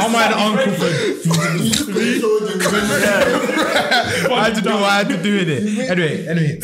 I'm 0.03 0.11
my 0.11 0.25
uncle 0.33 0.73
for. 0.73 0.89
I 4.31 4.33
had 4.45 4.55
to 4.55 4.61
do 4.61 4.69
what 4.69 4.83
I 4.83 4.97
had 4.97 5.09
to 5.09 5.17
do 5.21 5.37
with 5.37 5.49
it. 5.49 5.89
Anyway, 5.89 6.27
anyway. 6.27 6.59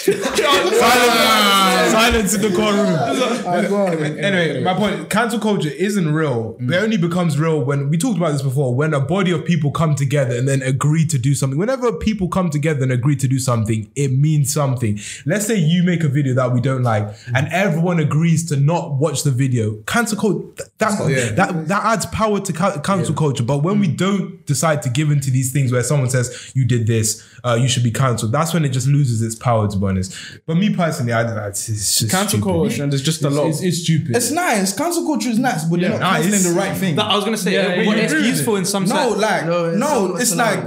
Silence, 0.00 1.90
silence 1.92 2.34
in 2.34 2.40
the 2.40 2.50
courtroom. 2.56 4.18
Anyway, 4.18 4.62
my 4.62 4.74
point: 4.74 5.10
cancel 5.10 5.38
culture 5.38 5.68
isn't 5.68 6.12
real. 6.12 6.56
It 6.58 6.74
only 6.74 6.96
becomes 6.96 7.38
real 7.38 7.62
when 7.62 7.90
we 7.90 7.98
talked 7.98 8.16
about 8.16 8.32
this 8.32 8.42
before. 8.42 8.74
When 8.74 8.94
a 8.94 9.00
body 9.00 9.30
of 9.30 9.44
people 9.44 9.70
come 9.70 9.94
together 9.94 10.34
and 10.36 10.48
then 10.48 10.62
agree 10.62 11.06
to 11.06 11.18
do 11.18 11.34
something. 11.34 11.58
Whenever 11.58 11.92
people 11.92 12.28
come 12.28 12.48
together 12.48 12.82
and 12.82 12.92
agree 12.92 13.16
to 13.16 13.28
do 13.28 13.38
something, 13.38 13.90
it 13.94 14.12
means 14.12 14.52
something. 14.52 14.98
Let's 15.26 15.46
say 15.46 15.56
you 15.56 15.82
make 15.82 16.02
a 16.02 16.08
video 16.08 16.34
that 16.34 16.52
we 16.52 16.60
don't 16.60 16.82
like, 16.82 17.08
and 17.34 17.48
everyone 17.48 18.00
agrees 18.00 18.48
to 18.48 18.56
not 18.56 18.94
watch 18.94 19.22
the 19.22 19.30
video. 19.30 19.74
Cancel 19.86 20.18
culture 20.18 20.46
that 20.78 21.36
that 21.36 21.68
that 21.68 21.84
adds 21.84 22.06
power 22.06 22.40
to 22.40 22.52
ca- 22.52 22.80
cancel 22.80 23.14
culture. 23.14 23.44
But 23.44 23.58
when 23.58 23.78
we 23.80 23.88
don't 23.88 24.46
decide 24.46 24.82
to 24.82 24.88
give 24.88 25.10
into 25.10 25.30
these 25.30 25.52
things 25.52 25.72
where 25.72 25.82
someone 25.82 26.08
says 26.08 26.52
you 26.54 26.64
did 26.64 26.86
this, 26.86 27.22
uh, 27.44 27.58
you 27.60 27.68
should 27.68 27.84
be 27.84 27.90
cancelled. 27.90 28.32
That's 28.32 28.54
when 28.54 28.64
it 28.64 28.70
just 28.70 28.86
loses 28.86 29.20
its 29.20 29.34
power. 29.34 29.68
To 29.68 29.76
be 29.76 29.89
honest, 29.90 30.14
but 30.46 30.56
me 30.56 30.74
personally, 30.74 31.12
I 31.12 31.22
don't 31.24 31.36
know. 31.36 31.44
It's, 31.46 31.68
it's 31.68 31.98
just 31.98 32.10
Cancel 32.10 32.38
stupid. 32.38 32.44
culture 32.44 32.82
and 32.82 32.90
there's 32.92 33.02
just 33.02 33.22
a 33.22 33.26
It's, 33.28 33.36
lot. 33.36 33.46
it's, 33.48 33.60
it's 33.62 33.78
stupid. 33.82 34.16
It's 34.16 34.30
nice. 34.30 34.72
Cancel 34.76 35.04
culture 35.06 35.28
is 35.28 35.38
nice, 35.38 35.64
but 35.64 35.80
they're 35.80 35.90
not 35.90 36.00
Nah, 36.00 36.12
canceling 36.14 36.42
the 36.54 36.58
right 36.58 36.76
thing. 36.76 36.96
But 36.96 37.06
I 37.06 37.14
was 37.16 37.24
gonna 37.24 37.36
say, 37.36 37.52
Yeah, 37.54 37.60
uh, 37.60 37.68
yeah, 37.68 37.76
but 37.84 37.96
you 37.96 38.02
it's 38.04 38.12
agree 38.12 38.28
useful 38.28 38.56
in 38.56 38.64
some 38.64 38.84
No, 38.84 38.96
sense. 38.96 39.16
like 39.20 39.44
No, 39.46 39.70
no, 39.76 40.16
it's 40.16 40.34
like 40.34 40.60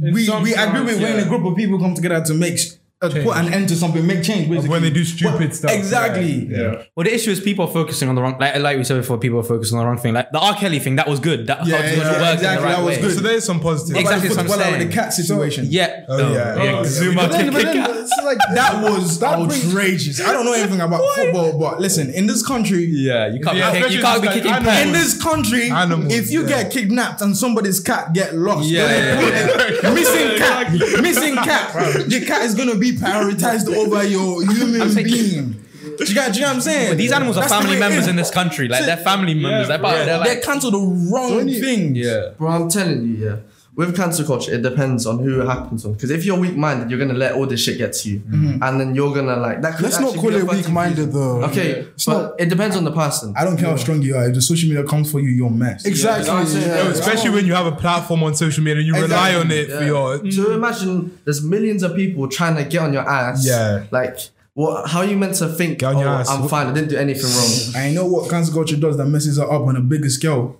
we 0.00 0.12
we 0.46 0.54
agree 0.54 0.82
with 0.82 1.00
when 1.02 1.18
a 1.18 1.28
group 1.28 1.44
of 1.44 1.56
people 1.56 1.78
come 1.78 1.94
together 1.94 2.24
to 2.26 2.34
make 2.34 2.58
sh- 2.58 2.70
uh, 3.02 3.10
put 3.10 3.36
an 3.36 3.52
end 3.52 3.68
to 3.68 3.76
something, 3.76 4.06
make 4.06 4.22
change. 4.22 4.48
Basically. 4.48 4.68
when 4.70 4.82
they 4.82 4.90
do 4.90 5.04
stupid 5.04 5.54
stuff. 5.54 5.70
Exactly. 5.70 6.46
Yeah. 6.46 6.58
yeah. 6.58 6.82
Well, 6.94 7.04
the 7.04 7.14
issue 7.14 7.30
is 7.30 7.40
people 7.40 7.66
are 7.66 7.72
focusing 7.72 8.08
on 8.08 8.14
the 8.14 8.22
wrong. 8.22 8.38
Like, 8.38 8.56
like 8.58 8.78
we 8.78 8.84
said 8.84 8.96
before, 8.96 9.18
people 9.18 9.38
are 9.38 9.42
focusing 9.44 9.76
on 9.78 9.84
the 9.84 9.88
wrong 9.88 9.98
thing. 9.98 10.14
Like 10.14 10.32
the 10.32 10.38
R. 10.38 10.54
Kelly 10.54 10.78
thing, 10.78 10.96
that 10.96 11.06
was 11.06 11.20
good. 11.20 11.46
That 11.46 11.66
Yeah, 11.66 11.76
helped 11.76 11.96
yeah, 11.96 12.20
work 12.22 12.34
exactly, 12.34 12.64
right 12.64 12.76
that 12.76 12.82
was 12.84 12.96
way. 12.96 13.02
good. 13.02 13.14
So 13.14 13.20
there's 13.20 13.44
some 13.44 13.60
positive. 13.60 13.96
Exactly. 14.00 14.28
What 14.30 14.38
I'm 14.38 14.46
well, 14.48 14.58
saying. 14.58 14.78
with 14.78 14.88
the 14.88 14.94
cat 14.94 15.12
situation. 15.12 15.66
Yeah. 15.68 16.04
Oh, 16.08 16.32
yeah. 16.32 16.62
yeah. 16.62 16.84
Zoom 16.84 17.16
But 17.16 17.24
up. 17.26 17.30
then, 17.32 17.52
but 17.52 17.62
then 17.62 18.06
like 18.24 18.38
That 18.54 18.82
was 18.82 19.18
That 19.20 19.38
outrageous. 19.40 20.20
I 20.20 20.32
don't 20.32 20.44
know 20.46 20.52
anything 20.54 20.80
about 20.80 21.02
football, 21.14 21.58
but 21.58 21.80
listen, 21.80 22.10
in 22.10 22.26
this 22.26 22.44
country, 22.46 22.84
Yeah, 22.86 23.26
you 23.28 23.40
can't 23.40 23.56
Yeah, 23.58 23.72
be, 23.72 23.80
kick, 23.80 23.90
you 23.90 24.00
can't 24.00 24.22
be 24.22 24.28
kicking 24.28 24.44
guy- 24.50 24.56
I 24.56 24.60
know. 24.60 24.70
pens. 24.70 24.86
in 24.86 24.92
this 24.92 25.22
country, 25.22 25.70
Animals, 25.70 26.12
if 26.14 26.30
you 26.30 26.46
get 26.46 26.70
kidnapped 26.72 27.20
and 27.20 27.36
somebody's 27.36 27.80
cat 27.80 28.12
get 28.14 28.34
lost, 28.34 28.68
Yeah, 28.68 28.86
they're 28.86 29.56
gonna 29.60 29.80
put 29.82 29.94
missing 29.94 30.38
cat, 30.38 30.72
missing 31.02 31.34
cat, 31.36 31.72
the 32.08 32.24
cat 32.26 32.42
is 32.42 32.54
gonna 32.54 32.74
be 32.76 32.85
prioritized 32.92 33.74
over 33.74 34.04
your 34.04 34.42
human 34.52 34.90
saying- 34.90 35.06
being. 35.06 35.62
Do 35.98 36.04
you, 36.04 36.14
get, 36.14 36.32
do 36.32 36.40
you 36.40 36.42
know 36.44 36.48
what 36.48 36.54
I'm 36.56 36.60
saying? 36.60 36.90
But 36.90 36.98
these 36.98 37.12
animals 37.12 37.36
are 37.36 37.40
That's 37.40 37.52
the 37.52 37.58
family 37.58 37.70
way 37.72 37.76
it 37.76 37.80
members 37.80 38.02
is. 38.02 38.08
in 38.08 38.16
this 38.16 38.30
country. 38.30 38.68
Like 38.68 38.84
they're 38.84 38.96
family 38.98 39.34
members. 39.34 39.68
They're, 39.68 39.78
part, 39.78 39.94
they're 40.04 40.18
They 40.24 40.34
like, 40.34 40.42
cancel 40.42 40.70
the 40.72 40.78
wrong 41.10 41.48
thing. 41.48 41.94
yeah. 41.94 42.30
Bro, 42.36 42.50
I'm 42.50 42.68
telling 42.68 43.06
you, 43.06 43.14
yeah. 43.24 43.36
With 43.76 43.94
cancel 43.94 44.24
culture, 44.24 44.54
it 44.54 44.62
depends 44.62 45.04
on 45.04 45.18
who 45.18 45.42
it 45.42 45.46
happens 45.46 45.84
on. 45.84 45.92
Because 45.92 46.10
if 46.10 46.24
you're 46.24 46.38
weak 46.38 46.56
minded, 46.56 46.88
you're 46.90 46.98
gonna 46.98 47.12
let 47.12 47.34
all 47.34 47.44
this 47.44 47.62
shit 47.62 47.76
get 47.76 47.92
to 47.92 48.08
you, 48.08 48.20
mm-hmm. 48.20 48.62
and 48.62 48.80
then 48.80 48.94
you're 48.94 49.14
gonna 49.14 49.36
like 49.36 49.60
that. 49.60 49.74
Could 49.74 49.82
Let's 49.82 50.00
not 50.00 50.14
call 50.14 50.30
be 50.30 50.36
it 50.36 50.50
weak-minded, 50.50 51.12
though. 51.12 51.44
Okay, 51.44 51.86
but 52.06 52.36
it 52.38 52.48
depends 52.48 52.74
on 52.74 52.84
the 52.84 52.90
person. 52.90 53.34
I 53.36 53.44
don't 53.44 53.58
care 53.58 53.68
how 53.68 53.76
strong 53.76 54.00
you 54.00 54.16
are. 54.16 54.28
If 54.28 54.34
the 54.34 54.40
social 54.40 54.70
media 54.70 54.82
comes 54.84 55.12
for 55.12 55.20
you, 55.20 55.28
you're 55.28 55.48
a 55.48 55.50
mess. 55.50 55.84
exactly. 55.84 56.26
Yeah, 56.26 56.58
yeah. 56.58 56.84
yeah. 56.84 56.88
Especially 56.88 57.28
when 57.28 57.44
you 57.44 57.52
have 57.52 57.66
a 57.66 57.76
platform 57.76 58.22
on 58.22 58.34
social 58.34 58.64
media 58.64 58.78
and 58.78 58.86
you 58.86 58.94
rely 58.94 59.34
on 59.34 59.50
it 59.50 59.68
for 59.68 59.82
Yeah. 59.82 59.86
your. 59.86 60.30
So 60.30 60.46
mm. 60.46 60.54
imagine 60.54 61.18
there's 61.24 61.42
millions 61.42 61.82
of 61.82 61.94
people 61.94 62.28
trying 62.28 62.56
to 62.56 62.64
get 62.64 62.80
on 62.80 62.94
your 62.94 63.06
ass. 63.06 63.46
Yeah. 63.46 63.84
Like, 63.90 64.18
what? 64.54 64.88
How 64.88 65.00
are 65.00 65.04
you 65.04 65.18
meant 65.18 65.34
to 65.34 65.48
think? 65.48 65.80
Get 65.80 65.88
on 65.88 65.96
oh, 65.96 66.00
your 66.00 66.08
ass. 66.08 66.30
I'm 66.30 66.48
fine. 66.48 66.68
I 66.68 66.72
didn't 66.72 66.88
do 66.88 66.96
anything 66.96 67.30
wrong. 67.30 67.84
I 67.84 67.92
know 67.92 68.06
what 68.06 68.30
cancel 68.30 68.54
culture 68.54 68.78
does 68.78 68.96
that 68.96 69.04
messes 69.04 69.36
it 69.36 69.44
up 69.44 69.60
on 69.66 69.76
a 69.76 69.82
bigger 69.82 70.08
scale. 70.08 70.58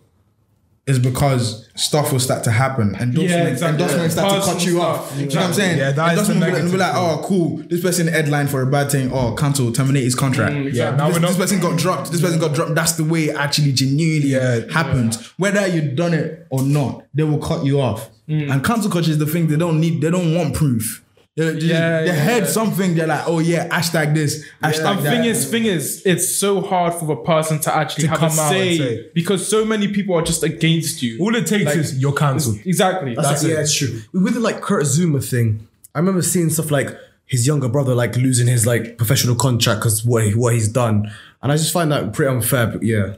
Is 0.87 1.01
because 1.01 1.69
stuff 1.75 2.13
will 2.13 2.21
start 2.21 2.45
to 2.45 2.51
happen. 2.53 2.95
Endorsements, 2.95 3.33
Yeah, 3.33 3.47
exactly. 3.49 4.09
start 4.09 4.45
to 4.45 4.51
cut 4.53 4.65
you 4.65 4.81
off. 4.81 5.13
Do 5.13 5.21
you 5.23 5.27
know 5.29 5.35
what 5.35 5.45
I'm 5.47 5.53
saying? 5.53 5.79
Yeah, 5.79 5.91
that 5.91 6.13
is 6.15 6.29
Endorsement 6.29 6.41
will 6.53 6.59
be- 6.59 6.65
will 6.65 6.73
be 6.73 6.79
like, 6.79 6.95
oh, 6.95 7.23
cool. 7.25 7.57
This 7.69 7.81
person 7.83 8.07
headline 8.07 8.47
for 8.47 8.63
a 8.63 8.67
bad 8.67 8.93
thing. 8.93 9.11
Oh, 9.13 9.35
cancel, 9.35 9.73
terminate 9.73 10.05
his 10.05 10.15
contract. 10.15 10.55
Yeah, 10.73 10.95
now 10.95 11.09
this, 11.11 11.19
this 11.19 11.37
person 11.37 11.59
got 11.61 11.77
dropped. 11.77 12.13
This 12.13 12.21
person 12.21 12.39
got 12.39 12.55
dropped. 12.55 12.77
That's 12.77 12.93
the 12.93 13.03
way 13.05 13.25
it 13.31 13.37
actually 13.37 13.73
genuinely 13.73 14.29
Yeah. 14.29 14.61
happens. 14.71 15.27
Whether 15.39 15.67
you've 15.67 15.97
done 15.97 16.15
it 16.15 16.47
or 16.51 16.63
not, 16.63 17.05
they 17.13 17.25
will 17.25 17.39
cut 17.39 17.65
you 17.65 17.81
off. 17.81 18.09
Mm. 18.29 18.53
And 18.53 18.65
cancel 18.65 18.91
culture 18.91 19.11
is 19.11 19.19
the 19.19 19.27
thing 19.27 19.49
they 19.49 19.57
don't 19.57 19.81
need. 19.81 20.01
They 20.01 20.11
don't 20.11 20.35
want 20.37 20.55
proof. 20.55 21.03
They, 21.37 21.51
they, 21.53 21.67
Yeah, 21.67 22.01
they 22.01 22.07
yeah, 22.07 22.13
heard 22.15 22.43
yeah. 22.45 22.49
something. 22.49 22.95
They're 22.95 23.07
like, 23.07 23.25
oh 23.27 23.41
yeah, 23.41 23.69
hashtag 23.69 24.15
this, 24.15 24.45
hashtag 24.63 24.97
And 24.97 25.07
that. 25.07 25.11
thing 25.11 25.25
is, 25.27 25.51
thing 25.51 25.65
is, 25.67 26.03
it's 26.07 26.35
so 26.35 26.61
hard 26.63 26.95
for 26.95 27.05
the 27.07 27.17
person 27.17 27.61
to 27.61 27.75
actually 27.77 28.05
To 28.05 28.09
have 28.09 28.19
come 28.19 28.31
a 28.39 28.41
out 28.41 28.53
and 28.55 28.61
say, 28.63 28.79
say. 28.79 29.11
because 29.15 29.47
so 29.47 29.65
many 29.65 29.89
people 29.89 30.15
are 30.15 30.23
just 30.23 30.43
against 30.43 31.03
you. 31.03 31.19
All 31.21 31.35
it 31.35 31.47
takes 31.47 31.67
Like, 31.67 31.77
is 31.77 31.99
you're 31.99 32.15
cancelled. 32.15 32.59
Exactly. 32.65 33.15
That's, 33.15 33.29
That's 33.29 33.43
like, 33.43 33.53
it. 33.53 33.55
yeah, 33.55 33.61
it's 33.61 33.75
true. 33.75 34.01
With 34.13 34.35
the 34.35 34.41
like 34.41 34.63
Kurt 34.63 34.85
Zouma 34.85 35.23
thing, 35.23 35.69
I 35.95 35.99
remember 35.99 36.23
seeing 36.23 36.49
stuff 36.51 36.71
like 36.71 36.89
his 37.27 37.47
younger 37.47 37.69
brother 37.69 37.95
like 37.95 38.17
losing 38.17 38.47
his 38.47 38.67
like 38.67 38.97
professional 38.97 39.35
contract 39.35 39.81
because 39.81 40.05
what 40.07 40.25
he, 40.25 40.35
what 40.35 40.55
he's 40.55 40.69
done, 40.69 41.11
and 41.43 41.53
I 41.53 41.57
just 41.57 41.73
find 41.73 41.91
that 41.93 42.13
pretty 42.15 42.31
unfair. 42.35 42.69
But 42.69 42.83
yeah, 42.83 43.15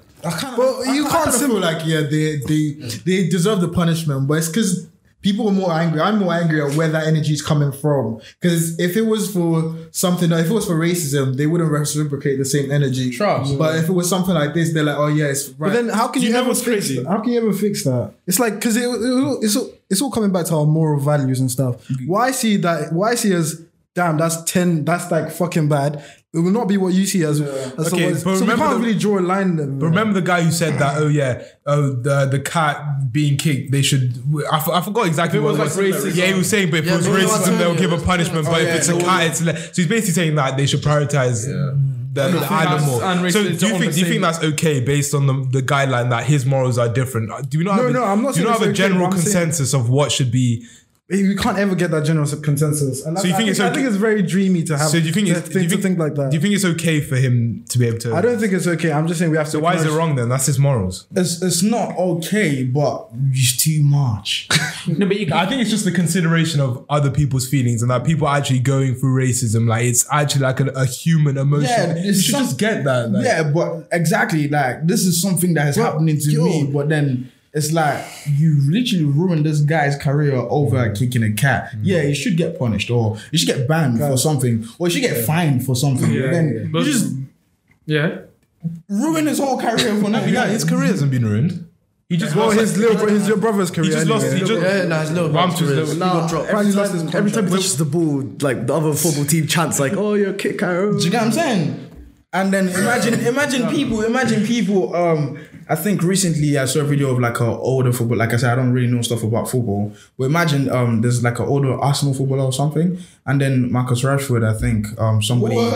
Well, 0.56 0.84
you 0.94 1.04
can't 1.06 1.32
feel 1.32 1.58
like 1.60 1.86
yeah, 1.86 2.00
they 2.00 2.38
they 2.38 2.72
they 3.04 3.28
deserve 3.28 3.60
the 3.60 3.68
punishment, 3.68 4.26
but 4.26 4.38
it's 4.38 4.48
because 4.48 4.88
people 5.28 5.48
are 5.48 5.52
more 5.62 5.72
angry. 5.72 6.00
I'm 6.00 6.18
more 6.18 6.32
angry 6.32 6.58
at 6.62 6.74
where 6.74 6.88
that 6.88 7.06
energy 7.06 7.32
is 7.32 7.42
coming 7.42 7.72
from. 7.72 8.20
Because 8.40 8.78
if 8.78 8.96
it 8.96 9.02
was 9.02 9.32
for 9.32 9.74
something, 9.90 10.30
if 10.32 10.46
it 10.50 10.52
was 10.52 10.66
for 10.66 10.74
racism, 10.88 11.36
they 11.36 11.46
wouldn't 11.46 11.70
reciprocate 11.70 12.36
the 12.38 12.44
same 12.44 12.70
energy. 12.70 13.10
Trust. 13.10 13.58
But 13.58 13.76
if 13.76 13.88
it 13.88 13.92
was 13.92 14.08
something 14.08 14.34
like 14.34 14.54
this, 14.54 14.72
they're 14.72 14.84
like, 14.84 14.96
oh 14.96 15.08
yeah, 15.08 15.26
it's 15.26 15.48
right. 15.50 15.68
But 15.68 15.72
then 15.74 15.88
how 15.90 16.08
can 16.08 16.22
you 16.22 16.32
know 16.32 16.40
ever 16.40 16.54
fix 16.54 16.64
crazy? 16.66 16.98
it? 16.98 17.06
How 17.06 17.18
can 17.20 17.32
you 17.32 17.40
ever 17.42 17.52
fix 17.52 17.84
that? 17.84 18.12
It's 18.26 18.38
like 18.38 18.54
because 18.54 18.76
it, 18.76 18.88
it- 18.88 19.38
it's 19.44 19.56
all, 19.56 19.70
it's 19.90 20.00
all 20.02 20.10
coming 20.10 20.32
back 20.32 20.46
to 20.46 20.54
our 20.56 20.66
moral 20.66 21.00
values 21.00 21.40
and 21.40 21.50
stuff. 21.50 21.74
Why 22.06 22.30
see 22.30 22.56
that? 22.58 22.92
Why 22.92 23.14
see 23.14 23.32
as 23.34 23.62
damn? 23.94 24.16
That's 24.18 24.42
ten. 24.44 24.84
That's 24.84 25.10
like 25.10 25.30
fucking 25.30 25.68
bad. 25.68 26.02
It 26.34 26.40
will 26.40 26.50
not 26.50 26.68
be 26.68 26.76
what 26.76 26.92
you 26.92 27.06
see 27.06 27.22
as. 27.24 27.40
as 27.40 27.90
Okay, 27.92 28.10
but 28.12 28.20
so 28.20 28.32
we 28.32 28.40
remember 28.40 28.56
can't 28.66 28.74
the- 28.80 28.86
really 28.86 28.98
draw 28.98 29.18
a 29.18 29.20
line. 29.20 29.56
There, 29.56 29.66
But 29.66 29.86
remember 29.86 30.12
the 30.12 30.26
guy 30.26 30.42
who 30.42 30.50
said 30.50 30.78
that? 30.78 30.98
Oh 30.98 31.08
yeah, 31.08 31.42
oh 31.64 31.92
the 31.94 32.26
the 32.26 32.38
cat 32.40 33.10
being 33.10 33.38
kicked. 33.38 33.72
They 33.72 33.80
should. 33.80 34.22
I, 34.52 34.56
f- 34.58 34.68
I 34.68 34.82
forgot 34.82 35.06
exactly 35.06 35.38
If 35.38 35.42
it 35.42 35.46
what 35.46 35.58
was 35.58 35.78
it 35.78 35.82
like 35.82 35.94
racism. 35.94 36.14
Yeah, 36.16 36.26
he 36.26 36.34
was 36.34 36.50
saying, 36.50 36.70
but 36.70 36.80
if 36.80 36.84
Yeah, 36.86 36.94
it 36.94 36.96
was 36.98 37.06
but 37.06 37.12
no, 37.14 37.18
I 37.18 37.22
racism, 37.24 37.58
they'll 37.58 37.72
you, 37.72 37.78
give 37.78 37.92
a 37.92 37.98
punishment. 38.04 38.44
not- 38.44 38.52
But 38.52 38.60
oh, 38.60 38.64
if 38.66 38.76
it's 38.76 38.88
a 38.90 38.98
no, 38.98 39.04
cat, 39.06 39.26
it's 39.26 39.40
le- 39.42 39.56
so 39.56 39.72
he's 39.76 39.86
basically 39.86 40.12
saying 40.12 40.34
that 40.34 40.58
they 40.58 40.66
should 40.66 40.82
prioritize 40.82 41.46
the, 41.46 42.22
the 42.28 42.40
think 42.40 42.52
animal. 42.52 42.98
that's- 42.98 43.32
So 43.32 43.42
racism 43.44 43.58
do 43.60 43.66
you 43.68 43.74
on 43.74 43.80
think 43.80 43.92
the 43.92 43.94
do 43.94 44.00
you 44.00 44.04
think 44.04 44.14
same- 44.16 44.20
that's 44.20 44.44
okay 44.44 44.80
based 44.80 45.14
on 45.14 45.26
the, 45.26 45.48
the 45.50 45.62
guideline 45.62 46.10
that 46.10 46.24
his 46.24 46.44
morals 46.44 46.76
are 46.76 46.90
different? 46.90 47.30
Do 47.48 47.56
you 47.56 47.64
not 47.64 47.76
No, 47.76 47.82
have 47.84 47.90
a, 47.90 47.94
no, 47.94 48.04
I'm 48.04 48.22
not 48.22 48.34
do 48.34 48.40
you 48.40 48.46
saying 48.46 48.52
not 48.52 48.58
have 48.58 48.68
a 48.68 48.70
it's 48.70 48.78
okay, 48.80 48.88
general 48.90 49.08
but 49.08 49.16
I'm 49.16 49.22
saying- 49.22 49.34
consensus 49.46 49.72
of 49.72 49.88
what 49.88 50.12
should 50.12 50.30
be? 50.30 50.66
We 51.10 51.34
can't 51.36 51.56
ever 51.58 51.74
get 51.74 51.90
that 51.90 52.04
general 52.04 52.26
consensus. 52.42 53.04
And 53.06 53.18
So 53.18 53.26
you 53.26 53.32
I, 53.32 53.36
think 53.36 53.48
I 53.48 53.50
it's 53.50 53.60
I 53.60 53.72
think 53.72 53.86
it's 53.86 53.96
very 53.96 54.20
dreamy 54.22 54.62
to 54.64 54.76
have. 54.76 54.90
So 54.90 55.00
do 55.00 55.06
you 55.06 55.12
think 55.12 55.28
it's 55.28 55.48
do 55.48 55.62
you 55.62 55.68
think, 55.68 55.82
think 55.82 55.98
like 55.98 56.14
that? 56.16 56.30
Do 56.30 56.36
you 56.36 56.40
think 56.40 56.54
it's 56.54 56.66
okay 56.66 57.00
for 57.00 57.16
him 57.16 57.64
to 57.70 57.78
be 57.78 57.86
able 57.86 57.98
to? 58.00 58.14
I 58.14 58.20
don't 58.20 58.38
think 58.38 58.52
it's 58.52 58.66
okay. 58.66 58.92
I'm 58.92 59.06
just 59.08 59.18
saying 59.18 59.30
we 59.30 59.38
have 59.38 59.46
to. 59.46 59.52
So 59.52 59.58
why 59.60 59.74
is 59.74 59.86
it 59.86 59.90
wrong 59.90 60.16
then? 60.16 60.28
That's 60.28 60.44
his 60.46 60.58
morals. 60.58 61.06
it's, 61.16 61.40
it's 61.40 61.62
not 61.62 61.96
okay, 61.96 62.62
but 62.62 63.08
it's 63.30 63.56
too 63.56 63.82
much. 63.82 64.48
No, 64.86 65.06
but 65.06 65.20
you 65.20 65.28
I 65.34 65.44
think 65.44 65.60
it's 65.60 65.68
just 65.70 65.84
the 65.84 65.92
consideration 65.92 66.60
of 66.62 66.84
other 66.88 67.10
people's 67.10 67.46
feelings 67.46 67.82
and 67.82 67.90
that 67.90 68.04
people 68.04 68.26
are 68.26 68.38
actually 68.38 68.60
going 68.60 68.94
through 68.94 69.22
racism. 69.22 69.68
Like 69.68 69.84
it's 69.84 70.06
actually 70.10 70.42
like 70.42 70.60
a, 70.60 70.66
a 70.68 70.86
human 70.86 71.36
emotion. 71.36 71.68
Yeah, 71.68 71.96
you 71.96 72.14
should 72.14 72.32
some- 72.32 72.44
just 72.44 72.58
get 72.58 72.84
that. 72.84 73.10
Like, 73.10 73.22
yeah, 73.24 73.42
but 73.50 73.86
exactly 73.92 74.48
like 74.48 74.86
this 74.86 75.04
is 75.04 75.20
something 75.20 75.52
that 75.54 75.68
is 75.68 75.76
happening 75.76 76.18
to 76.18 76.30
yo. 76.30 76.44
me, 76.44 76.70
but 76.72 76.88
then 76.88 77.30
it's 77.54 77.72
like 77.72 78.04
you 78.26 78.56
literally 78.70 79.04
ruined 79.04 79.44
this 79.46 79.60
guy's 79.60 79.96
career 79.96 80.34
over 80.36 80.90
kicking 80.94 81.22
a 81.22 81.32
cat. 81.32 81.74
Yeah, 81.82 82.02
you 82.02 82.14
should 82.14 82.36
get 82.36 82.58
punished, 82.58 82.90
or 82.90 83.16
you 83.32 83.38
should 83.38 83.48
get 83.48 83.66
banned 83.66 83.98
for 83.98 84.16
something, 84.18 84.64
or 84.78 84.88
you 84.88 84.92
should 84.94 85.02
get 85.02 85.24
fined 85.24 85.64
for 85.64 85.74
something. 85.74 86.10
but 86.12 86.30
then 86.30 86.70
But- 86.72 86.86
you 86.86 86.92
just 86.92 87.14
yeah. 87.86 88.18
ruin 88.88 89.26
his 89.26 89.38
whole 89.38 89.58
career 89.58 89.96
for 90.00 90.10
nothing. 90.10 90.34
yeah, 90.34 90.46
his 90.46 90.64
career 90.64 90.86
hasn't 90.88 91.10
been 91.10 91.24
ruined. 91.24 91.64
He 92.08 92.16
just 92.16 92.34
Well, 92.34 92.46
lost. 92.46 92.58
his 92.60 92.78
little, 92.78 92.96
bro- 92.96 93.08
his 93.08 93.24
little 93.24 93.38
brother's 93.38 93.70
career. 93.70 93.84
he 93.84 93.90
just 93.92 94.06
lost. 94.06 94.32
He 94.32 94.40
just. 94.40 94.50
Yeah, 94.52 94.84
no, 94.86 94.98
his 95.00 95.10
little 95.10 95.28
Bump 95.28 95.50
bump 95.50 95.56
to 95.58 95.64
his 95.64 95.68
to 95.72 95.74
little- 95.74 95.88
his. 95.90 95.98
Nah, 95.98 96.12
got 96.20 96.30
dropped. 96.30 96.48
every, 96.48 96.72
time, 96.72 96.82
his 96.90 96.92
every 96.94 97.10
time 97.12 97.26
he 97.26 97.30
contract. 97.32 97.50
touches 97.50 97.76
the 97.76 97.84
ball, 97.84 98.24
like 98.40 98.66
the 98.66 98.74
other 98.74 98.92
football 98.94 99.24
team 99.26 99.46
chants 99.46 99.78
like, 99.78 99.92
"Oh, 99.94 100.14
you're 100.14 100.30
a 100.30 100.34
kick 100.34 100.58
carrot." 100.58 100.98
Do 100.98 101.04
you 101.04 101.10
get 101.10 101.18
what 101.20 101.26
I'm 101.26 101.32
saying? 101.32 101.84
And 102.32 102.50
then 102.52 102.68
imagine, 102.68 103.14
imagine 103.26 103.68
people, 103.68 104.00
imagine 104.02 104.44
people. 104.46 104.94
Um, 104.96 105.38
I 105.70 105.74
think 105.74 106.02
recently 106.02 106.56
I 106.56 106.64
saw 106.64 106.80
a 106.80 106.84
video 106.84 107.10
of 107.10 107.18
like 107.18 107.40
a 107.40 107.44
older 107.44 107.92
football. 107.92 108.16
Like 108.16 108.32
I 108.32 108.36
said, 108.36 108.52
I 108.52 108.56
don't 108.56 108.72
really 108.72 108.90
know 108.90 109.02
stuff 109.02 109.22
about 109.22 109.50
football. 109.50 109.92
But 110.16 110.24
imagine 110.24 110.70
um, 110.70 111.02
there's 111.02 111.22
like 111.22 111.38
an 111.38 111.46
older 111.46 111.78
Arsenal 111.78 112.14
footballer 112.14 112.44
or 112.44 112.52
something, 112.52 112.98
and 113.26 113.40
then 113.40 113.70
Marcus 113.70 114.02
Rashford. 114.02 114.48
I 114.48 114.58
think 114.58 114.86
um, 114.98 115.22
somebody. 115.22 115.56
Do 115.56 115.60
you 115.60 115.70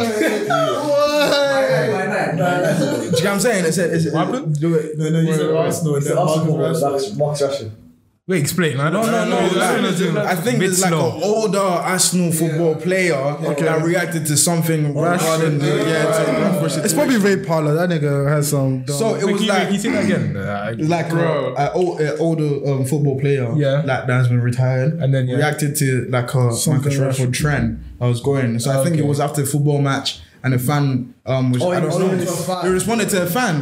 get 3.13 3.25
what 3.25 3.27
I'm 3.27 3.41
saying? 3.41 3.65
It's 3.67 3.79
a, 3.79 3.95
it's 3.95 4.07
a, 4.07 4.13
What 4.13 4.27
happened? 4.29 4.61
Do 4.61 4.75
it. 4.75 4.99
No, 4.99 5.11
no, 5.11 5.21
he's 5.21 5.39
at 5.39 5.55
Arsenal. 5.55 5.97
and 5.97 6.07
then 6.07 6.15
Marcus 6.17 7.43
Rashford. 7.43 7.71
Wait, 8.29 8.41
explain. 8.41 8.79
I 8.79 8.89
don't 8.89 9.05
No, 9.05 9.25
no, 9.29 10.13
no. 10.13 10.25
I 10.25 10.37
think 10.37 10.61
Bit 10.61 10.67
there's 10.67 10.81
like 10.81 10.91
slow. 10.93 11.17
an 11.17 11.23
older 11.25 11.59
Arsenal 11.59 12.31
football 12.31 12.77
player 12.77 13.17
that 13.41 13.83
reacted 13.85 14.27
to 14.27 14.37
something 14.37 14.95
regarding 14.95 15.59
the 15.59 15.67
yeah. 15.89 16.05
To 16.05 16.61
Rashford 16.69 16.85
It's 16.85 16.95
probably 16.95 17.17
Ray 17.17 17.45
Parlour. 17.45 17.75
That 17.75 17.89
nigga 17.91 18.29
has 18.29 18.51
some. 18.51 18.85
dumb- 18.85 18.97
So 18.97 19.17
it 19.17 19.25
was 19.25 19.41
Can 19.41 19.43
you, 19.43 19.49
like 19.49 19.63
can 19.65 19.75
you 19.75 19.81
say 19.81 19.89
that 19.91 20.05
again? 20.05 20.37
Uh, 20.53 20.75
like 20.79 21.09
Bro. 21.11 21.55
a, 21.59 21.63
a, 21.65 21.73
old- 21.73 22.01
older 22.21 22.71
um, 22.71 22.85
football 22.85 23.19
player 23.19 23.53
Yeah. 23.57 23.83
like 23.85 24.07
that 24.07 24.11
has 24.11 24.29
been 24.29 24.41
retired 24.41 24.95
And 25.03 25.13
then, 25.13 25.27
yeah. 25.27 25.37
reacted 25.39 25.75
to 25.77 26.07
like 26.09 26.33
a 26.35 26.53
Something 26.55 26.97
Marcus 27.01 27.19
Rashford 27.19 27.33
trend 27.33 27.83
I 28.01 28.07
was 28.07 28.21
going 28.21 28.61
so 28.61 28.71
I 28.81 28.85
think 28.85 28.97
it 28.99 29.05
was 29.05 29.19
after 29.19 29.43
a 29.43 29.47
football 29.47 29.81
match 29.81 30.21
and 30.45 30.55
a 30.55 30.59
fan 30.59 31.15
um 31.25 31.53
was, 31.53 31.63
I 31.63 31.79
don't 31.79 31.91
he 31.93 32.17
responded 32.17 32.27
to 32.27 32.33
a 32.33 32.37
fan. 32.37 32.65
he 32.65 32.69
responded 32.73 33.09
to 33.11 33.23
a 33.23 33.27
fan 33.27 33.55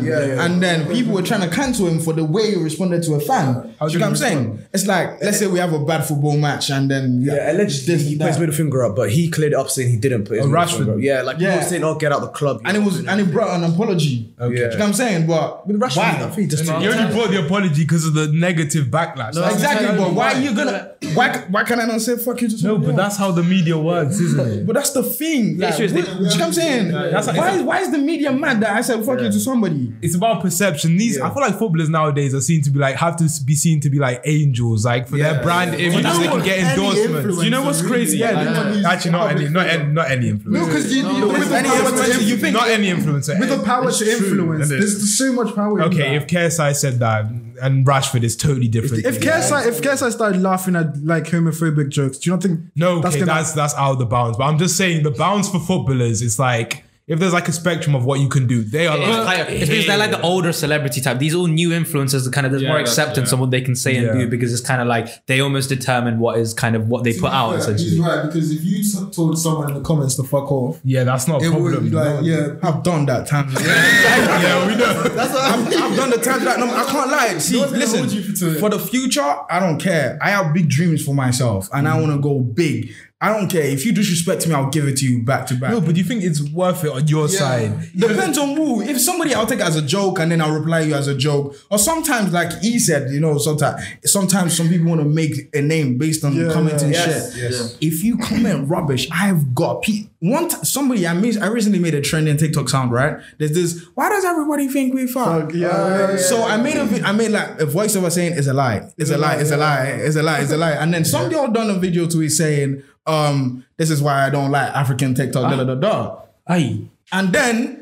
and 0.45 0.63
then 0.63 0.91
people 0.91 1.13
were 1.13 1.23
trying 1.23 1.43
to 1.49 1.55
cancel 1.55 1.87
him 1.87 2.01
for 2.01 2.15
the 2.15 2.25
way 2.25 2.53
he 2.53 2.57
responded 2.57 3.03
to 3.03 3.15
a 3.15 3.21
fan 3.21 3.75
How 3.79 3.87
Do 3.87 3.93
you 3.93 3.99
know 3.99 4.07
what 4.07 4.11
I'm 4.11 4.17
saying 4.17 4.67
it's 4.73 4.87
like 4.87 5.21
let's 5.23 5.39
say 5.39 5.47
we 5.47 5.59
have 5.59 5.73
a 5.75 5.85
bad 5.85 6.07
football 6.07 6.39
match 6.39 6.71
and 6.71 6.91
then 6.91 7.21
Yeah, 7.23 7.53
allegedly 7.53 7.95
this 7.97 8.07
he 8.09 8.17
put 8.17 8.27
his 8.29 8.37
that. 8.37 8.41
middle 8.41 8.55
finger 8.55 8.83
up, 8.85 8.97
but 8.97 9.11
he 9.11 9.29
cleared 9.31 9.53
it 9.53 9.57
up 9.57 9.69
saying 9.71 9.91
he 9.91 9.97
didn't 9.97 10.25
put 10.25 10.39
his 10.39 10.47
Oh, 10.47 10.49
middle 10.49 10.65
Rashford. 10.65 10.77
finger 10.79 10.93
up. 10.95 11.01
Yeah, 11.01 11.21
like 11.23 11.37
people 11.39 11.53
Yeah. 11.53 11.59
were 11.63 11.69
saying, 11.69 11.85
"Oh, 11.85 11.95
get 11.97 12.13
out 12.13 12.23
the 12.23 12.29
club." 12.29 12.63
and 12.65 12.77
it 12.79 12.81
was 12.83 13.05
and 13.07 13.21
it 13.21 13.31
brought 13.31 13.55
an 13.57 13.65
apology 13.65 14.33
Okay. 14.41 14.55
Do 14.55 14.61
you 14.63 14.69
know 14.71 14.77
what 14.79 14.83
I'm 14.87 14.93
saying 14.95 15.27
but 15.27 15.67
with 15.67 15.79
Rashford. 15.79 15.97
why? 15.99 16.31
I 16.33 16.41
he 16.41 16.47
just 16.47 16.65
You 16.65 16.73
only 16.73 17.13
brought 17.15 17.31
the 17.31 17.45
apology 17.45 17.83
because 17.83 18.07
of 18.07 18.15
the 18.15 18.29
negative 18.29 18.87
backlash. 18.87 19.35
That's 19.35 19.57
exactly 19.57 19.99
but 19.99 20.15
why 20.15 20.33
are 20.35 20.41
you 20.41 20.55
gonna 20.55 20.93
why 21.15 21.27
why 21.51 21.65
can 21.65 21.79
I 21.81 21.85
not 21.85 22.01
say 22.01 22.17
fuck 22.17 22.41
you 22.41 22.49
to 22.49 22.65
No, 22.67 22.79
but 22.79 22.97
that's 22.97 23.17
how 23.19 23.31
the 23.33 23.43
media 23.43 23.77
works, 23.77 24.19
isn't 24.19 24.41
it? 24.55 24.67
But 24.67 24.75
that's 24.77 24.93
the 24.93 25.03
thing. 25.03 25.59
Like, 25.59 25.73
what, 25.73 25.79
do 25.79 25.85
you 25.95 26.03
know 26.03 26.27
what 26.27 26.41
I'm 26.41 26.53
saying? 26.53 26.70
That's 26.79 27.27
like- 27.27 27.37
why, 27.37 27.51
is, 27.53 27.63
why 27.63 27.81
is 27.81 27.91
the 27.91 27.99
media 27.99 28.33
mad 28.33 28.61
that 28.61 28.77
I 28.77 28.81
said 28.81 29.05
fuck 29.05 29.21
you 29.21 29.31
to 29.31 29.41
somebody? 29.41 29.93
It's 30.03 30.15
about 30.15 30.43
perception. 30.43 30.97
These, 30.97 31.21
I 31.21 31.29
feel 31.33 31.43
like 31.43 31.59
footballers 31.59 31.89
nowadays 31.89 32.35
are 32.35 32.41
seen 32.41 32.63
to 32.63 32.71
be 32.71 32.79
like 32.79 32.97
have 32.97 33.17
to 33.17 33.29
be 33.45 33.55
seen 33.55 33.81
to 33.81 33.91
be 33.91 33.99
like 33.99 34.21
angels, 34.25 34.85
like 34.85 35.09
for 35.09 35.17
their 35.17 35.43
brand 35.43 35.75
image, 35.75 35.97
You 35.97 36.03
know 36.03 36.19
they 36.19 36.29
can 36.29 36.43
get 36.43 36.59
endorsements. 36.59 37.45
You 37.45 37.51
know 37.51 37.63
what's 37.63 37.83
crazy? 37.83 38.19
Yeah, 38.19 38.43
Yeah, 38.43 38.81
no 38.81 38.89
Actually, 38.89 39.11
not 39.13 39.31
any, 39.31 39.49
not 39.49 39.67
any, 39.67 39.93
not 39.93 40.11
any 40.11 40.33
influencer. 40.33 40.47
No, 40.47 40.67
because 40.67 40.95
you, 40.95 41.11
you 41.11 41.29
with 41.29 41.53
any 41.53 41.69
influencer, 41.69 42.27
you 42.27 42.37
think- 42.37 42.55
not 42.55 42.69
any 42.69 42.89
influencer. 42.89 43.39
with 43.39 43.49
the 43.49 43.57
eh? 43.57 43.65
power 43.65 43.91
to 43.91 44.11
influence, 44.11 44.69
there's 44.69 45.19
so 45.19 45.33
much 45.33 45.55
power. 45.55 45.83
Okay, 45.83 46.17
if 46.17 46.27
KSI 46.27 46.75
said 46.75 46.99
that 47.01 47.27
and 47.61 47.87
Rashford 47.87 48.23
is 48.23 48.37
totally 48.37 48.69
different. 48.69 49.05
If 49.05 49.21
KSI, 49.21 49.67
if 49.67 49.81
KSI 49.81 50.13
started 50.13 50.41
laughing 50.41 50.77
at 50.77 51.03
like 51.05 51.25
homophobic 51.25 51.89
jokes, 51.91 52.19
do 52.19 52.31
you 52.31 52.37
not 52.37 52.43
think 52.43 52.61
no, 52.77 53.01
that's 53.01 53.17
okay, 53.17 53.25
that's 53.25 53.53
that's 53.53 53.75
out 53.75 53.93
of 53.93 53.99
the 53.99 54.07
bounds. 54.07 54.37
But 54.37 54.45
I'm 54.45 54.59
just 54.59 54.77
saying 54.77 55.03
the 55.03 55.11
bounds 55.11 55.49
for 55.49 55.61
footballers 55.61 56.23
is 56.23 56.39
like 56.39 56.85
if 57.11 57.19
there's 57.19 57.33
like 57.35 57.49
a 57.49 57.53
spectrum 57.53 57.95
of 57.95 58.05
what 58.07 58.21
you 58.21 58.29
can 58.29 58.47
do, 58.47 58.63
they 58.63 58.87
are 58.87 58.97
It's, 58.97 59.07
like, 59.09 59.37
kind 59.39 59.49
it's 59.53 59.69
because 59.69 59.87
they're 59.87 59.99
like 59.99 60.13
the 60.13 60.23
older 60.23 60.53
celebrity 60.53 61.01
type. 61.01 61.19
These 61.19 61.35
all 61.35 61.47
new 61.49 61.71
influencers 61.71 62.27
are 62.27 62.31
kind 62.31 62.47
of 62.47 62.53
there's 62.53 62.63
Yeah, 62.63 62.69
more 62.71 62.79
acceptance 62.79 63.29
yeah. 63.31 63.35
on 63.35 63.41
what 63.41 63.51
they 63.51 63.61
can 63.61 63.75
say 63.77 63.97
and 63.97 64.07
Yeah. 64.07 64.13
do 64.25 64.29
because 64.31 64.53
it's 64.53 64.63
kind 64.67 64.81
of 64.81 64.87
like 64.89 65.27
they 65.27 65.41
almost 65.41 65.69
determine 65.69 66.19
what 66.21 66.39
is 66.39 66.55
kind 66.55 66.77
of 66.77 66.89
what 66.89 67.05
they 67.05 67.13
put 67.13 67.33
out 67.33 67.53
He's 67.57 67.67
essentially. 67.67 68.01
right 68.01 68.25
because 68.27 68.51
if 68.53 68.65
you 68.65 68.83
told 69.13 69.37
someone 69.39 69.69
in 69.69 69.75
the 69.75 69.81
comments 69.83 70.15
to 70.17 70.23
fuck 70.23 70.51
off, 70.53 70.81
yeah, 70.85 71.05
that's 71.05 71.27
not 71.29 71.43
a 71.43 71.47
it 71.47 71.51
problem. 71.51 71.85
be 71.85 71.91
like, 71.91 72.15
No. 72.15 72.21
yeah, 72.23 72.47
I've 72.63 72.83
done 72.83 73.05
that 73.07 73.27
time. 73.27 73.51
yeah, 73.61 74.67
we 74.69 74.77
know. 74.77 75.03
I've, 75.05 75.67
I've 75.83 75.97
done 75.97 76.11
the 76.11 76.19
time 76.23 76.45
that 76.45 76.59
no, 76.59 76.67
I 76.73 76.85
can't 76.85 77.11
lie. 77.11 77.39
See, 77.39 77.59
one's 77.59 77.73
gonna 77.73 77.81
listen, 77.85 77.99
hold 78.01 78.13
you 78.13 78.35
to 78.37 78.57
it. 78.57 78.61
for 78.61 78.71
the 78.71 78.79
future, 78.79 79.35
I 79.51 79.59
don't 79.59 79.79
care. 79.79 80.17
I 80.23 80.31
have 80.31 80.55
big 80.55 80.69
dreams 80.69 81.05
for 81.05 81.15
myself 81.15 81.69
and 81.73 81.89
I 81.89 81.99
want 82.01 82.13
to 82.13 82.19
go 82.19 82.39
big. 82.41 82.93
I 83.23 83.29
don't 83.37 83.51
care. 83.51 83.63
If 83.65 83.85
you 83.85 83.93
disrespect 83.93 84.47
me, 84.49 84.55
I'll 84.55 84.71
give 84.71 84.89
it 84.89 84.97
to 84.99 85.05
you 85.07 85.23
back 85.23 85.47
to 85.49 85.55
back. 85.55 85.73
No, 85.73 85.83
but 85.83 85.95
do 85.95 86.01
you 86.01 86.07
think 86.07 86.25
it's 86.25 86.41
worth 86.51 86.85
it 86.85 86.91
on 86.91 87.07
your 87.07 87.29
side? 87.29 87.93
Depends 87.95 88.39
on 88.39 88.57
who. 88.57 88.81
If 88.81 88.99
somebody, 88.99 89.35
I'll 89.35 89.45
take 89.47 89.59
it 89.61 89.67
as 89.67 89.77
a 89.77 89.83
joke 89.83 90.19
and 90.21 90.33
then 90.33 90.41
I'll 90.41 90.59
reply 90.59 90.81
you 90.81 90.95
as 90.95 91.07
a 91.07 91.15
joke. 91.15 91.55
Or 91.71 91.79
sometimes, 91.79 92.33
like 92.33 92.51
he 92.63 92.79
said, 92.79 93.11
you 93.13 93.21
know, 93.21 93.37
sometimes 93.37 93.85
sometimes 94.07 94.57
some 94.57 94.69
people 94.71 94.87
want 94.89 95.03
to 95.03 95.07
make 95.07 95.55
a 95.55 95.61
name 95.61 95.99
based 95.99 96.25
on 96.25 96.35
Yeah, 96.35 96.51
commenting 96.51 96.95
yeah. 96.95 97.05
shit. 97.05 97.77
If 97.83 98.03
you 98.03 98.17
comment 98.17 98.69
rubbish, 98.71 99.07
I've 99.13 99.55
got 99.55 99.83
pe- 99.83 100.07
one 100.21 100.49
t- 100.49 100.57
somebody 100.63 101.07
I 101.07 101.13
made 101.13 101.37
I 101.37 101.49
recently 101.49 101.79
made 101.79 101.95
a 101.95 102.01
trending 102.01 102.39
TikTok 102.39 102.71
sound 102.71 102.91
right. 102.91 103.19
There's 103.37 103.53
this. 103.53 103.85
Why 103.97 104.09
does 104.09 104.25
everybody 104.25 104.67
think 104.69 104.95
we 104.95 105.07
fuck? 105.07 105.53
yeah, 105.53 105.69
yeah, 105.69 106.11
yeah, 106.13 106.17
So 106.17 106.43
I 106.43 106.57
made 106.57 106.77
a 106.77 106.85
vi- 106.87 107.03
I 107.07 107.13
made 107.13 107.33
like 107.33 107.61
a 107.61 107.67
voiceover 107.67 108.11
saying 108.11 108.33
it's 108.39 108.47
a 108.47 108.55
lie, 108.55 108.91
it's 108.97 109.11
a 109.11 109.19
lie, 109.19 109.37
it's 109.37 109.51
a 109.51 109.59
lie, 109.59 109.85
it's 109.89 110.17
a 110.17 110.23
lie, 110.23 110.41
it's 110.41 110.53
a 110.53 110.57
lie, 110.57 110.73
and 110.73 110.95
then 110.95 111.05
some 111.05 111.35
all 111.35 111.49
done 111.49 111.69
a 111.71 111.75
video 111.75 112.07
to 112.07 112.23
it 112.23 112.31
saying, 112.31 112.83
um, 113.07 113.65
this 113.77 113.91
is 113.91 114.03
why 114.03 114.27
I 114.27 114.31
don't 114.31 114.51
like 114.51 114.69
African 114.75 115.15
TikTok, 115.15 115.51
da 115.51 115.57
da 115.57 115.65
da 115.65 115.75
da. 115.75 116.21
Aye. 116.49 116.81
And 117.13 117.33
then 117.33 117.81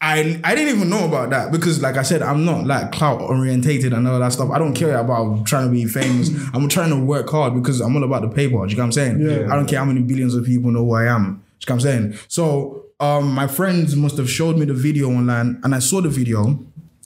I 0.00 0.40
I 0.44 0.54
didn't 0.54 0.74
even 0.76 0.88
know 0.88 1.04
about 1.04 1.30
that 1.30 1.52
because 1.52 1.82
like 1.82 1.96
I 1.96 2.02
said, 2.02 2.22
I'm 2.22 2.44
not 2.44 2.66
like 2.66 2.92
clout 2.92 3.20
orientated 3.20 3.92
and 3.92 4.08
all 4.08 4.18
that 4.18 4.32
stuff. 4.32 4.50
I 4.50 4.58
don't 4.58 4.74
care 4.74 4.96
about 4.96 5.46
trying 5.46 5.66
to 5.66 5.72
be 5.72 5.84
famous. 5.86 6.30
I'm 6.54 6.68
trying 6.68 6.90
to 6.90 6.96
work 6.98 7.28
hard 7.28 7.54
because 7.54 7.80
I'm 7.80 7.94
all 7.96 8.04
about 8.04 8.22
the 8.22 8.28
paper. 8.28 8.64
Do 8.66 8.70
you 8.70 8.76
know 8.76 8.82
what 8.82 8.86
I'm 8.86 8.92
saying? 8.92 9.20
Yeah. 9.20 9.52
I 9.52 9.56
don't 9.56 9.66
care 9.66 9.78
how 9.78 9.84
many 9.84 10.00
billions 10.00 10.34
of 10.34 10.44
people 10.44 10.70
know 10.70 10.84
who 10.84 10.94
I 10.94 11.06
am. 11.06 11.22
Do 11.24 11.26
you 11.26 11.34
know 11.34 11.42
what 11.58 11.70
I'm 11.72 11.80
saying? 11.80 12.18
So 12.28 12.86
um 12.98 13.32
my 13.34 13.46
friends 13.46 13.94
must 13.94 14.16
have 14.16 14.30
showed 14.30 14.56
me 14.56 14.64
the 14.64 14.74
video 14.74 15.08
online 15.10 15.60
and 15.64 15.74
I 15.74 15.80
saw 15.80 16.00
the 16.00 16.08
video. 16.08 16.58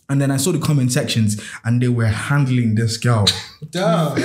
And 0.08 0.20
then 0.20 0.30
I 0.30 0.36
saw 0.36 0.52
the 0.52 0.58
comment 0.58 0.92
sections 0.92 1.40
and 1.64 1.80
they 1.80 1.88
were 1.88 2.06
handling 2.06 2.74
this 2.74 2.96
girl. 2.96 3.26
Damn. 3.70 4.16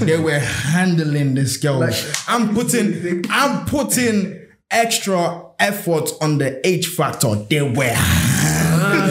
they 0.00 0.18
were 0.18 0.38
handling 0.38 1.34
this 1.34 1.56
girl. 1.56 1.82
I'm 2.28 2.54
putting 2.54 3.24
I'm 3.30 3.64
putting 3.66 4.40
extra 4.70 5.44
effort 5.58 6.10
on 6.20 6.38
the 6.38 6.66
H 6.66 6.88
factor. 6.88 7.34
They 7.36 7.62
were 7.62 7.92
ah. 7.94 9.10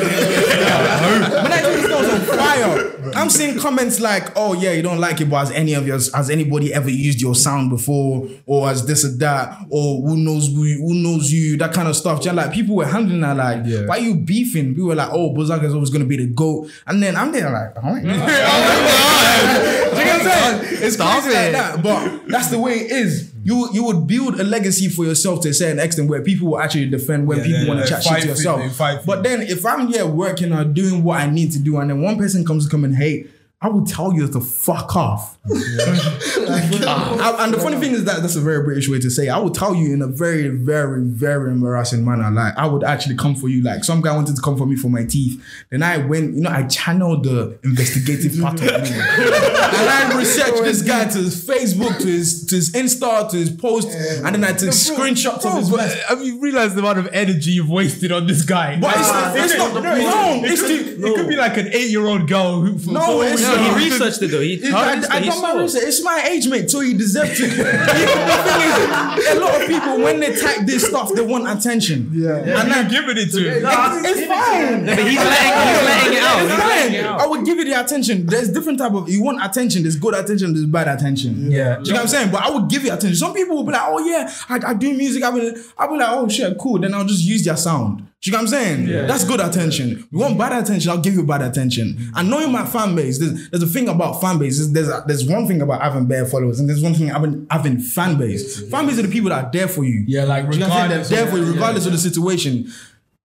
when 1.43 1.51
I 1.51 1.59
tell 1.59 1.72
this 1.72 1.88
girl 1.88 1.99
was 1.99 2.09
on 2.09 2.38
fire, 2.38 3.02
I'm 3.16 3.30
seeing 3.30 3.57
comments 3.59 3.99
like, 3.99 4.30
"Oh 4.36 4.53
yeah, 4.53 4.72
you 4.74 4.82
don't 4.82 4.99
like 4.99 5.22
it, 5.22 5.30
but 5.30 5.39
has 5.39 5.51
any 5.51 5.74
of 5.74 5.86
yours, 5.88 6.14
has 6.14 6.30
anybody 6.30 6.74
ever 6.74 6.89
used 6.89 7.22
your 7.22 7.36
sound 7.36 7.70
before, 7.70 8.28
or 8.45 8.68
has 8.68 8.86
this 8.86 9.03
or 9.05 9.09
that, 9.18 9.57
or 9.70 10.01
who 10.07 10.18
knows 10.18 10.47
who, 10.47 10.64
who 10.64 10.93
knows 10.95 11.32
you, 11.32 11.57
that 11.57 11.74
kind 11.74 11.88
of 11.88 11.95
stuff." 11.95 12.22
Just 12.22 12.36
like 12.36 12.51
people 12.53 12.76
were 12.76 12.86
handling 12.86 13.22
that 13.22 13.38
like, 13.38 13.61
Yeah. 13.66 13.86
"Why 13.86 13.97
you 13.97 14.16
beefing?" 14.16 14.74
People 14.74 14.88
were 14.89 14.95
like, 14.95 15.09
"Oh, 15.11 15.34
Buzaga 15.34 15.64
is 15.66 15.74
always 15.74 15.89
gonna 15.89 16.05
be 16.05 16.18
the 16.18 16.28
goat," 16.28 16.70
and 16.88 17.01
then 17.01 17.16
I'm 17.16 17.32
there 17.32 17.49
like, 17.51 17.84
"All 17.84 17.93
right." 17.93 18.03
Do 19.93 19.99
you 19.99 20.05
know 20.05 20.18
what 20.18 20.28
I'm 20.28 20.64
saying? 20.66 20.84
It's 20.84 20.95
Stop 20.95 21.24
crazy 21.24 21.36
like 21.38 21.51
that, 21.53 21.84
but 21.84 22.28
that's 22.28 22.49
the 22.49 22.59
way 22.59 22.74
it 22.80 22.91
is. 22.91 23.32
You 23.45 23.70
you 23.74 23.84
would 23.84 24.07
build 24.07 24.39
a 24.39 24.43
legacy 24.43 24.88
for 24.89 25.03
yourself 25.03 25.41
to 25.41 25.49
a 25.49 25.53
certain 25.53 25.78
extent 25.80 26.09
where 26.09 26.22
people 26.22 26.47
will 26.51 26.59
actually 26.59 26.88
defend 26.89 27.28
when 27.28 27.39
Yeah, 27.39 27.43
people 27.43 27.61
yeah, 27.64 27.68
want 27.68 27.80
yeah. 27.80 27.86
to 27.86 27.91
chat 27.91 28.03
shit 28.03 28.14
to 28.22 28.24
you, 28.24 28.30
yourself. 28.30 29.05
But 29.05 29.24
then 29.24 29.41
if 29.41 29.66
I'm 29.66 29.88
here 29.88 30.05
working 30.07 30.53
or 30.53 30.64
doing 30.64 31.03
what 31.03 31.20
I 31.20 31.30
need 31.30 31.51
to 31.51 31.59
do, 31.59 31.78
and 31.78 31.89
then 31.89 32.01
one 32.01 32.18
person 32.18 32.45
comes 32.45 32.66
to 32.66 32.72
come 32.72 32.86
and 32.86 32.95
hate, 33.03 33.29
I 33.64 33.70
will 33.70 33.86
tell 33.86 34.14
you 34.14 34.28
to 34.28 34.41
fuck 34.41 34.95
off. 34.95 35.38
I- 35.47 37.36
and 37.39 37.53
the 37.53 37.59
funny 37.59 37.78
thing 37.78 37.93
is 37.93 38.03
that 38.05 38.22
that's 38.22 38.36
a 38.36 38.41
very 38.41 38.64
British 38.64 38.89
way 38.89 38.99
to 38.99 39.09
say. 39.09 39.28
It. 39.28 39.30
I 39.30 39.38
would 39.39 39.53
tell 39.53 39.74
you 39.76 39.93
in 39.93 40.01
a 40.01 40.07
very, 40.07 40.49
very, 40.49 41.01
very 41.03 41.51
embarrassing 41.51 42.03
manner. 42.03 42.30
Like 42.32 42.55
I 42.57 42.66
would 42.68 42.84
actually 42.84 43.16
come 43.16 43.36
for 43.36 43.47
you. 43.49 43.61
Like 43.64 43.84
some 43.84 44.01
guy 44.01 44.16
wanted 44.16 44.36
to 44.36 44.41
come 44.41 44.57
for 44.57 44.66
me 44.66 44.76
for 44.76 44.89
my 44.89 45.05
teeth. 45.05 45.41
Then 45.70 45.82
I 45.84 45.97
went, 45.97 46.36
you 46.36 46.41
know, 46.41 46.49
I 46.49 46.64
channeled 46.64 47.24
the 47.24 47.57
investigative 47.64 48.39
part 48.41 48.55
of 48.61 48.66
me, 48.68 48.89
and 48.89 49.89
I 49.89 50.14
researched 50.18 50.64
this 50.64 50.82
guy 50.82 51.05
to 51.05 51.18
his 51.20 51.45
Facebook, 51.47 51.99
to 51.99 52.07
his 52.07 52.45
to 52.47 52.55
his 52.55 52.72
Insta, 52.74 53.30
to 53.32 53.38
his 53.38 53.49
post, 53.49 53.88
and 53.89 54.36
then 54.36 54.43
I 54.43 54.53
took 54.53 54.70
screenshots 54.70 55.45
of 55.45 55.57
his. 55.57 55.70
Bro, 55.70 55.78
but 55.78 55.91
have 56.09 56.22
you 56.24 56.39
realized 56.39 56.76
the 56.76 56.80
amount 56.80 56.99
of 56.99 57.07
energy 57.14 57.51
you've 57.51 57.70
wasted 57.70 58.11
on 58.11 58.28
this 58.28 58.43
guy? 58.43 58.80
But 58.80 58.95
it's, 58.97 59.09
Like, 59.09 59.39
it's 59.39 59.53
it 59.53 59.57
not. 59.57 59.72
could- 59.74 59.84
No, 59.84 60.41
it 60.43 60.59
could, 60.59 61.03
it 61.05 61.16
could 61.16 61.28
be 61.30 61.36
like 61.36 61.57
an 61.57 61.68
eight-year-old 61.68 62.28
girl 62.28 62.61
who. 62.61 62.78
for- 62.78 62.91
No, 62.91 63.22
for- 63.55 63.61
No, 63.61 63.75
he 63.77 63.85
researched 63.89 64.21
it 64.21 64.27
though. 64.31 64.41
He, 64.41 64.53
It's- 64.55 64.73
I, 64.73 65.17
I 65.17 65.19
he 65.21 65.29
done 65.29 65.41
my 65.41 65.61
research. 65.61 65.83
It's 65.85 66.03
my 66.03 66.23
age 66.31 66.47
mate, 66.47 66.69
so 66.69 66.79
he 66.81 66.93
deserves 66.93 67.37
to. 67.37 67.47
the 67.47 67.53
thing 67.55 67.65
is, 67.65 69.35
a 69.35 69.39
lot 69.39 69.61
of 69.61 69.67
people 69.67 69.97
when 70.03 70.19
they 70.19 70.35
type 70.35 70.65
this 70.65 70.87
stuff, 70.87 71.11
they 71.13 71.21
want 71.25 71.47
attention. 71.47 72.09
Yeah. 72.13 72.37
and 72.37 72.71
I'm 72.73 72.87
giving 72.89 73.17
it 73.17 73.31
to 73.31 73.39
him. 73.39 73.63
It's, 73.65 74.07
it's 74.09 74.27
fine. 74.27 74.85
But 74.85 74.99
he's 74.99 75.17
letting, 75.17 75.53
he's 75.67 75.83
letting 75.83 76.13
it 76.13 76.23
out. 76.23 76.41
It's 76.43 76.51
He's 76.53 76.99
it 76.99 77.03
fine. 77.03 77.05
out. 77.05 77.21
I 77.21 77.27
would 77.27 77.45
give 77.45 77.57
you 77.57 77.65
the 77.65 77.79
attention. 77.79 78.25
There's 78.25 78.49
different 78.51 78.79
type 78.79 78.93
of. 78.93 79.09
You 79.09 79.23
want 79.23 79.43
attention. 79.43 79.83
There's 79.83 79.95
good 79.95 80.13
attention. 80.15 80.53
There's 80.53 80.65
bad 80.65 80.87
attention. 80.87 81.51
Yeah. 81.51 81.77
Do 81.77 81.83
you 81.83 81.93
know 81.93 81.99
what 81.99 82.01
I'm 82.01 82.07
saying? 82.07 82.31
But 82.31 82.41
I 82.43 82.49
would 82.49 82.69
give 82.69 82.83
you 82.83 82.89
attention. 82.93 83.15
Some 83.15 83.33
people 83.33 83.55
will 83.57 83.63
be 83.63 83.71
like, 83.71 83.81
"Oh 83.85 83.99
yeah, 84.05 84.31
I, 84.49 84.59
I 84.71 84.73
do 84.73 84.93
music." 84.93 85.23
I'll 85.23 85.33
be, 85.33 85.53
I'll 85.77 85.89
be 85.91 85.97
like, 85.97 86.09
"Oh 86.09 86.27
shit, 86.27 86.57
cool." 86.57 86.79
Then 86.79 86.93
I'll 86.93 87.05
just 87.05 87.23
use 87.23 87.43
their 87.45 87.57
sound. 87.57 88.07
Do 88.24 88.32
you 88.32 88.38
know 88.38 88.43
what 88.43 88.53
I'm 88.53 88.59
saying? 88.59 88.88
Yeah. 88.88 89.05
That's 89.05 89.26
good 89.26 89.41
attention. 89.41 90.07
You 90.09 90.19
want 90.19 90.38
bad 90.38 90.53
attention, 90.63 90.89
I'll 90.91 91.01
give 91.01 91.13
you 91.13 91.24
bad 91.26 91.41
attention. 91.41 91.95
Mm. 91.95 92.11
And 92.15 92.30
knowing 92.30 92.53
my 92.53 92.65
fan 92.65 92.95
base, 92.95 93.19
there's, 93.19 93.49
there's 93.49 93.63
a 93.63 93.67
thing 93.67 93.89
about 93.89 94.21
fan 94.21 94.38
base. 94.39 94.59
There's, 94.59 94.71
there's, 94.71 94.88
a- 94.88 95.03
there's 95.05 95.26
one 95.28 95.45
thing 95.45 95.61
about 95.61 95.82
having 95.82 96.05
bare 96.05 96.26
followers, 96.26 96.57
and 96.61 96.69
there's 96.69 96.82
one 96.82 96.93
thing 96.93 97.09
having 97.09 97.45
having 97.51 97.80
fan 97.80 98.17
base. 98.17 98.61
Fan 98.69 98.86
base 98.88 98.97
are 98.97 99.01
the 99.01 99.09
people 99.11 99.30
that 99.30 99.43
are 99.45 99.51
there 99.51 99.67
for 99.67 99.84
you. 99.84 100.05
Yeah, 100.07 100.24
like 100.24 100.49
Do 100.49 100.53
you 100.57 100.61
know 100.63 100.69
what 100.69 100.78
I'm 100.89 101.03
saying? 101.03 101.03
regardless 101.03 101.09
They're 101.09 101.17
there 101.17 101.28
of- 101.28 101.32
for 101.34 101.38
you, 101.38 101.45
yeah, 101.47 101.51
regardless 101.53 101.86
of 101.86 101.91
the 101.91 101.97
situation. 101.97 102.71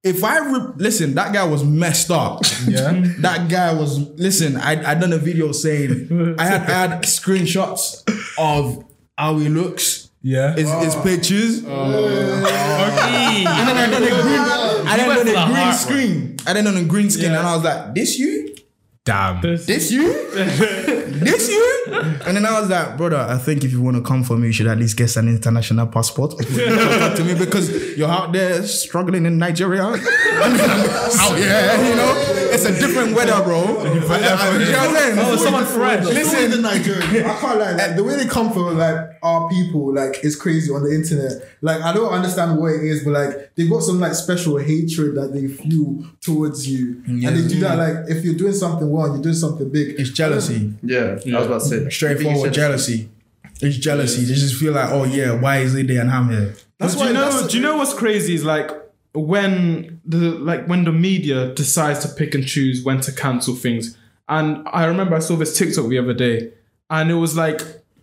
If 0.03 0.25
I 0.25 0.39
re- 0.39 0.73
listen, 0.77 1.15
that 1.15 1.33
guy 1.33 1.45
was 1.45 1.63
messed 1.63 2.11
up. 2.11 2.43
Yeah. 2.67 2.91
that 3.21 3.49
guy 3.49 3.73
was. 3.75 3.99
Listen, 4.19 4.57
I 4.57 4.91
I 4.91 4.95
done 4.95 5.13
a 5.13 5.19
video 5.19 5.53
saying 5.53 6.35
I 6.41 6.45
had 6.45 6.63
I 6.63 6.73
had 6.89 7.03
screenshots 7.05 8.03
of 8.37 8.85
how 9.17 9.39
he 9.39 9.49
looks. 9.49 10.11
Yeah. 10.23 10.55
His, 10.55 10.69
his 10.83 10.97
oh. 10.97 11.03
pictures. 11.03 11.61
Hey. 11.63 11.69
And 13.47 13.69
then 13.69 13.77
I 13.77 13.91
done 13.91 14.03
a 14.03 14.09
green, 14.09 14.58
I 14.89 14.97
then 14.97 15.09
went 15.09 15.19
done 15.19 15.27
for 15.27 15.33
a 15.33 15.35
the 15.35 15.47
green 15.47 15.57
heart, 15.57 15.77
screen. 15.77 16.37
I 16.47 16.53
then 16.53 16.65
done 16.65 16.77
a 16.77 16.85
green 16.85 17.11
screen, 17.11 17.33
and 17.33 17.37
I 17.47 17.55
was 17.55 17.65
like, 17.65 17.95
"This 17.95 18.19
you? 18.19 18.55
Damn. 19.05 19.41
This 19.41 19.91
you? 19.91 20.13
this 21.13 21.49
you?" 21.49 21.87
And 22.27 22.37
then 22.37 22.45
I 22.45 22.61
was 22.61 22.69
like, 22.69 22.97
"Brother, 22.97 23.19
I 23.19 23.39
think 23.39 23.65
if 23.65 23.73
you 23.73 23.81
want 23.81 23.97
to 23.97 24.03
come 24.03 24.23
for 24.25 24.37
me, 24.37 24.49
you 24.49 24.53
should 24.53 24.67
at 24.67 24.79
least 24.79 24.97
get 24.97 25.17
an 25.17 25.29
international 25.29 25.87
passport 25.87 26.37
before 26.39 26.61
you 26.65 26.75
come 26.77 26.99
talk 26.99 27.17
to 27.17 27.25
me 27.25 27.35
because 27.35 27.97
you're 27.97 28.09
out 28.09 28.33
there 28.33 28.63
struggling 28.67 29.27
in 29.27 29.39
Nigeria. 29.39 29.83
out 29.85 29.99
here, 29.99 31.89
you 31.89 31.97
know, 31.97 32.13
it's 32.53 32.65
a 32.65 32.79
different 32.79 33.15
weather, 33.15 33.43
bro. 33.45 33.63
You 33.85 34.01
know 34.01 34.07
what 34.07 34.23
I'm 34.23 34.97
saying? 34.97 35.19
Oh, 35.19 35.37
someone 35.37 35.65
fresh. 35.67 36.05
Listen, 36.05 36.51
the 36.51 36.59
Nigerian. 36.59 37.27
I 37.31 37.39
can't 37.41 37.59
lie. 37.59 37.73
Like 37.73 37.97
the 37.97 38.05
way 38.05 38.17
they 38.17 38.27
come 38.27 38.53
from, 38.53 38.79
like 38.79 39.19
our 39.23 39.49
people, 39.49 39.95
like 39.95 40.25
is 40.25 40.37
crazy 40.37 40.73
on 40.73 40.83
the 40.85 40.95
internet. 40.95 41.33
Like 41.61 41.81
I 41.83 41.93
don't 41.93 42.13
understand 42.13 42.59
what 42.59 42.73
it 42.73 42.83
is, 42.83 43.05
but 43.05 43.13
like 43.13 43.55
they've 43.55 43.71
got 43.71 43.83
some 43.83 44.01
like 44.01 44.15
special 44.15 44.59
hatred 44.59 45.15
that 45.17 45.33
they 45.33 45.49
feel 45.49 46.05
towards 46.21 46.69
you, 46.69 47.03
and 47.07 47.23
they 47.23 47.47
do 47.49 47.61
that. 47.61 47.79
Like 47.79 48.09
if 48.09 48.25
you're 48.25 48.35
doing 48.35 48.53
something 48.53 48.93
wrong, 48.93 49.15
you're 49.15 49.23
doing 49.23 49.35
something 49.35 49.69
big. 49.71 49.99
It's 49.99 50.11
jealousy, 50.11 50.75
Yeah, 50.83 50.98
I 50.99 51.15
was 51.39 51.47
about 51.47 51.63
to 51.63 51.67
say. 51.69 51.91
straightforward 51.91 52.53
jealousy. 52.53 53.09
It's 53.61 53.77
jealousy. 53.77 54.23
They 54.25 54.35
just 54.35 54.55
feel 54.57 54.73
like, 54.73 54.91
oh 54.91 55.05
yeah, 55.05 55.33
why 55.33 55.59
is 55.59 55.75
it 55.75 55.89
there 55.89 56.01
and 56.01 56.11
I'm 56.11 56.31
here? 56.31 56.55
That's 56.79 56.95
why- 56.95 57.05
do 57.05 57.09
you 57.09 57.15
know? 57.15 57.21
that's- 57.31 57.51
do 57.51 57.57
you 57.57 57.63
know 57.63 57.77
what's 57.77 57.95
crazy 57.95 58.35
is 58.35 58.45
like 58.45 58.71
when 59.15 60.01
the 60.05 60.19
like 60.51 60.67
when 60.69 60.85
the 60.85 60.93
media 60.93 61.53
decides 61.55 62.01
to 62.01 62.09
pick 62.15 62.35
and 62.35 62.47
choose 62.47 62.85
when 62.85 63.01
to 63.03 63.13
cancel 63.13 63.55
things. 63.55 63.97
And 64.29 64.67
I 64.71 64.85
remember 64.85 65.17
I 65.17 65.21
saw 65.21 65.37
this 65.37 65.57
TikTok 65.57 65.89
the 65.89 65.99
other 65.99 66.13
day, 66.15 66.51
and 66.91 67.11
it 67.11 67.15
was 67.15 67.37
like 67.37 67.61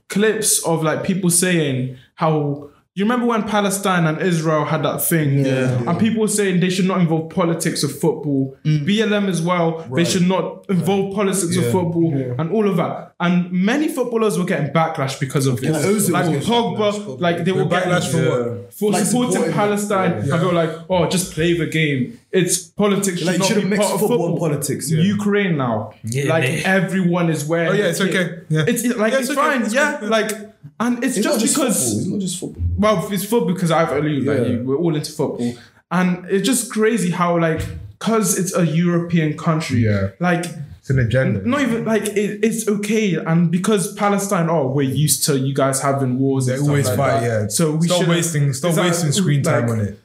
clips 0.09 0.63
of 0.65 0.83
like 0.83 1.03
people 1.03 1.29
saying 1.29 1.97
how. 2.15 2.69
You 2.97 3.03
remember 3.03 3.25
when 3.25 3.43
Palestine 3.43 4.07
and 4.07 4.21
Israel 4.21 4.63
had 4.63 4.81
that 4.83 5.01
thing? 5.03 5.39
Yeah. 5.45 5.81
And 5.85 5.99
people 5.99 6.21
were 6.21 6.29
saying 6.29 6.61
they 6.61 6.69
should 6.69 6.85
not 6.85 7.01
involve 7.01 7.29
politics 7.29 7.83
of 7.83 7.91
football. 7.91 8.57
Mm. 8.63 8.87
BLM 8.87 9.27
as 9.27 9.41
well, 9.41 9.85
they 9.93 10.05
should 10.05 10.25
not 10.25 10.65
involve 10.69 11.13
politics 11.13 11.57
of 11.57 11.65
football 11.73 12.13
and 12.39 12.49
all 12.51 12.69
of 12.69 12.77
that. 12.77 13.13
And 13.19 13.51
many 13.51 13.89
footballers 13.89 14.39
were 14.39 14.45
getting 14.45 14.71
backlash 14.73 15.19
because 15.19 15.45
of 15.45 15.59
this. 15.59 15.75
Ozil 15.85 16.11
like 16.13 16.25
Pogba, 16.43 17.19
like 17.19 17.43
they 17.43 17.51
were 17.51 17.65
getting 17.65 17.91
backlash 17.91 18.09
for 18.09 18.23
what? 18.61 18.73
for 18.73 18.91
Like 18.93 19.03
supporting 19.03 19.31
supporting- 19.33 19.53
Palestine. 19.53 20.11
And 20.13 20.31
they 20.31 20.45
were 20.45 20.53
like, 20.53 20.71
oh, 20.89 21.09
just 21.09 21.33
play 21.33 21.51
the 21.57 21.65
game. 21.67 22.17
It's 22.31 22.59
politics 22.59 23.17
should 23.19 23.27
Like, 23.27 23.39
not 23.39 23.47
shouldn't 23.49 23.71
be 23.71 23.75
part 23.77 23.91
of 23.91 23.99
football 23.99 24.17
football. 24.19 24.29
and 24.29 24.39
politics, 24.39 24.89
yeah. 24.89 25.01
Ukraine 25.01 25.57
now, 25.57 25.93
Yeah, 26.05 26.29
like 26.29 26.45
everyone 26.65 27.29
is 27.29 27.43
wearing. 27.43 27.71
Oh, 27.71 27.73
yeah, 27.73 27.87
it's 27.91 27.99
okay. 27.99 28.39
Yeah. 28.47 28.63
It's 28.65 28.85
like 28.85 29.11
Yeah, 29.11 29.19
it's, 29.19 29.29
it's 29.29 29.37
okay. 29.37 29.49
fine. 29.49 29.61
It's 29.63 29.73
yeah, 29.73 29.99
like 30.01 30.31
and 30.79 31.03
it's, 31.03 31.17
It's 31.17 31.25
just 31.27 31.41
because. 31.45 31.97
It's 31.97 32.07
not 32.07 32.19
just 32.21 32.39
football. 32.39 32.63
Well, 32.77 33.07
it's 33.11 33.23
football 33.25 33.53
because 33.53 33.71
I've 33.71 33.91
alluded 33.91 34.25
like 34.25 34.39
Yeah. 34.39 34.45
you. 34.47 34.63
We're 34.63 34.77
all 34.77 34.95
into 34.95 35.11
football, 35.11 35.53
and 35.91 36.25
it's 36.29 36.45
just 36.45 36.71
crazy 36.71 37.11
how 37.11 37.39
like 37.39 37.61
because 37.99 38.37
it's 38.37 38.55
a 38.55 38.65
European 38.65 39.37
country, 39.37 39.79
Yeah. 39.79 40.09
like 40.19 40.45
It's 40.79 40.89
an 40.89 40.99
agenda. 40.99 41.41
not 41.47 41.61
even 41.61 41.85
like 41.85 42.03
it, 42.09 42.39
it's 42.43 42.67
okay, 42.67 43.15
and 43.15 43.49
because 43.49 43.93
Palestine, 43.95 44.49
oh, 44.49 44.67
we're 44.67 44.83
used 44.89 45.23
to 45.25 45.37
you 45.39 45.53
guys 45.53 45.81
having 45.81 46.19
wars. 46.19 46.45
They 46.45 46.57
always 46.59 46.87
like 46.87 46.97
fight, 46.97 47.19
that. 47.21 47.41
yeah. 47.43 47.47
So 47.47 47.71
we 47.75 47.87
stop 47.87 48.07
wasting, 48.07 48.53
stop 48.53 48.75
wasting 48.77 49.11
screen 49.11 49.41
time 49.43 49.69
on 49.69 49.79
it. 49.79 49.99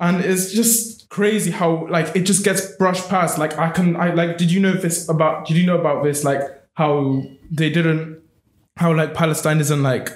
and 0.00 0.24
it's 0.24 0.52
just 0.52 1.08
crazy 1.08 1.50
how 1.52 1.86
like 1.88 2.14
it 2.16 2.22
just 2.22 2.44
gets 2.44 2.60
brushed 2.76 3.08
past. 3.08 3.38
Like 3.38 3.56
I 3.58 3.70
can, 3.70 3.96
I 3.96 4.12
like. 4.12 4.36
Did 4.38 4.50
you 4.52 4.60
know 4.60 4.72
this 4.72 5.08
about? 5.08 5.46
Did 5.46 5.56
you 5.56 5.66
know 5.66 5.78
about 5.78 6.02
this? 6.04 6.24
Like 6.24 6.42
how 6.74 7.22
they 7.50 7.70
didn't, 7.70 8.18
how 8.76 8.92
like 8.94 9.14
Palestine 9.14 9.60
isn't 9.60 9.82
like, 9.82 10.10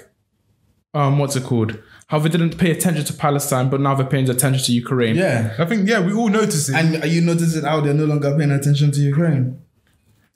um, 0.93 1.19
what's 1.19 1.35
it 1.35 1.43
called? 1.43 1.77
How 2.07 2.19
they 2.19 2.29
didn't 2.29 2.57
pay 2.57 2.71
attention 2.71 3.05
to 3.05 3.13
Palestine, 3.13 3.69
but 3.69 3.79
now 3.79 3.93
they're 3.95 4.07
paying 4.07 4.29
attention 4.29 4.63
to 4.63 4.71
Ukraine. 4.71 5.15
Yeah. 5.15 5.55
I 5.59 5.65
think, 5.65 5.87
yeah, 5.87 5.99
we 5.99 6.13
all 6.13 6.29
notice 6.29 6.69
it. 6.69 6.75
And 6.75 7.03
are 7.03 7.07
you 7.07 7.21
noticing 7.21 7.63
how 7.63 7.81
they're 7.81 7.93
no 7.93 8.05
longer 8.05 8.35
paying 8.35 8.51
attention 8.51 8.91
to 8.91 8.99
Ukraine? 8.99 9.61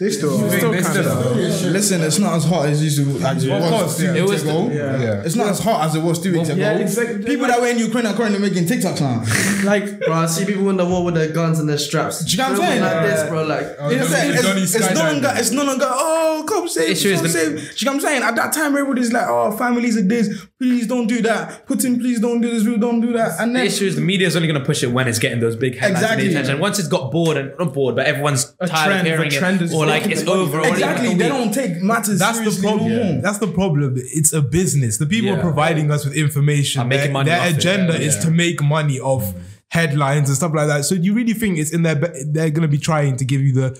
They 0.03 0.09
still 0.11 0.33
are. 0.45 0.49
Still 0.51 0.71
They 0.71 0.81
still 0.83 1.71
Listen, 1.71 2.01
it's 2.01 2.19
not 2.19 2.33
as 2.35 2.43
hot 2.45 2.65
as 2.67 2.81
it 2.81 2.85
used 2.85 2.97
to. 2.97 3.25
As 3.25 3.43
it 3.43 3.49
was 3.49 3.69
course, 3.69 3.97
two 3.97 4.03
yeah. 4.03 4.11
weeks 4.11 4.19
It 4.19 4.29
was 4.33 4.43
ago. 4.43 4.67
the- 4.69 4.75
yeah. 4.75 5.23
It's 5.25 5.35
not 5.35 5.47
as 5.47 5.59
hot 5.59 5.85
as 5.87 5.95
it 5.95 6.01
was 6.03 6.19
two 6.21 6.33
weeks 6.33 6.49
ago. 6.49 6.59
yeah, 6.59 6.77
exactly. 6.77 7.23
People 7.23 7.47
that 7.47 7.61
were 7.61 7.67
in 7.67 7.79
Ukraine 7.79 8.05
are 8.05 8.13
currently 8.13 8.39
making 8.39 8.65
TikToks 8.65 8.99
now. 9.01 9.23
Like, 9.63 9.99
Bro, 10.01 10.11
I 10.13 10.25
see 10.25 10.43
people 10.45 10.69
in 10.71 10.75
the 10.75 10.85
war 10.85 11.05
with 11.05 11.15
their 11.15 11.31
guns 11.31 11.57
and 11.59 11.69
their 11.69 11.77
straps. 11.77 12.25
Do 12.25 12.31
you 12.31 12.37
know 12.37 12.51
what 12.51 12.59
I'm 12.59 12.67
saying? 12.67 12.81
Like 12.81 13.01
this, 13.07 13.29
bro. 13.29 13.43
Like, 13.45 13.67
Oh, 13.79 13.89
It's, 13.89 14.09
Johnny- 14.11 14.29
it's, 14.33 14.41
Johnny 14.43 14.61
it's, 14.63 14.73
no 14.73 14.79
skydiving. 14.87 14.95
longer, 15.13 15.31
it's 15.37 15.51
no 15.51 15.63
longer, 15.63 15.87
oh, 15.87 16.45
come 16.49 16.67
save, 16.67 16.89
issue 16.89 17.15
come 17.15 17.27
save. 17.29 17.51
Do 17.55 17.61
you 17.61 17.85
know 17.85 17.91
what 17.91 17.95
I'm 17.95 17.99
saying? 18.01 18.23
At 18.23 18.35
that 18.35 18.51
time, 18.51 18.71
everybody's 18.75 19.13
like, 19.13 19.25
oh, 19.29 19.51
families 19.55 19.95
are 19.97 20.01
this. 20.01 20.45
Please 20.59 20.85
don't 20.87 21.07
do 21.07 21.21
that. 21.21 21.65
Putin, 21.65 21.99
please 22.01 22.19
don't 22.19 22.41
do 22.41 22.51
this. 22.51 22.63
Please 22.63 22.79
don't 22.79 22.99
do 22.99 23.13
that. 23.13 23.39
And 23.39 23.55
The 23.55 23.59
then, 23.59 23.67
issue 23.67 23.85
is 23.85 23.95
the 23.95 24.01
media 24.01 24.27
is 24.27 24.35
only 24.35 24.47
going 24.49 24.59
to 24.59 24.65
push 24.65 24.83
it 24.83 24.87
when 24.87 25.07
it's 25.07 25.19
getting 25.19 25.39
those 25.39 25.55
big 25.55 25.77
headlines 25.77 26.03
Exactly. 26.03 26.25
and 26.27 26.35
the 26.35 26.39
attention. 26.41 26.59
Once 26.59 26.79
it's 26.79 26.87
got 26.89 27.11
bored 27.11 27.37
and 27.37 27.53
not 27.57 27.73
bored, 27.73 27.95
but 27.95 28.05
everyone's 28.05 28.53
A 28.59 28.67
tired 28.67 28.87
trend, 28.87 29.07
of 29.07 29.13
hearing 29.13 29.29
the 29.29 29.35
trend 29.37 29.61
it, 29.61 29.65
is 29.65 29.73
or 29.73 29.85
like 29.93 30.11
it's 30.11 30.27
over. 30.27 30.59
exactly, 30.61 31.13
they 31.15 31.27
don't 31.27 31.53
take 31.53 31.81
matters 31.81 32.19
That's 32.19 32.39
the 32.39 32.51
seriously 32.51 32.67
no 32.69 32.77
problem. 32.77 33.13
more. 33.13 33.21
That's 33.21 33.37
the 33.39 33.47
problem. 33.47 33.93
It's 33.97 34.33
a 34.33 34.41
business. 34.41 34.97
The 34.97 35.05
people 35.05 35.31
Yeah. 35.31 35.41
providing 35.41 35.91
us 35.91 36.05
with 36.05 36.15
information, 36.15 36.81
Are 36.81 36.85
making 36.85 37.05
their, 37.05 37.13
money 37.13 37.29
their 37.29 37.39
off 37.41 37.47
it, 37.47 37.57
agenda 37.57 37.93
yeah. 37.93 38.07
is 38.07 38.15
Yeah. 38.15 38.21
to 38.21 38.31
make 38.31 38.61
money 38.61 38.99
off 38.99 39.23
mm. 39.33 39.39
headlines 39.69 40.29
and 40.29 40.35
stuff 40.37 40.53
like 40.53 40.67
that. 40.67 40.85
So 40.85 40.95
do 40.95 41.01
you 41.03 41.13
really 41.13 41.33
think 41.33 41.57
it's 41.57 41.71
in 41.71 41.83
their 41.83 41.95
be- 41.95 42.23
they're 42.27 42.49
going 42.49 42.61
to 42.63 42.67
be 42.67 42.77
trying 42.77 43.15
to 43.17 43.25
give 43.25 43.41
you 43.41 43.53
the 43.53 43.79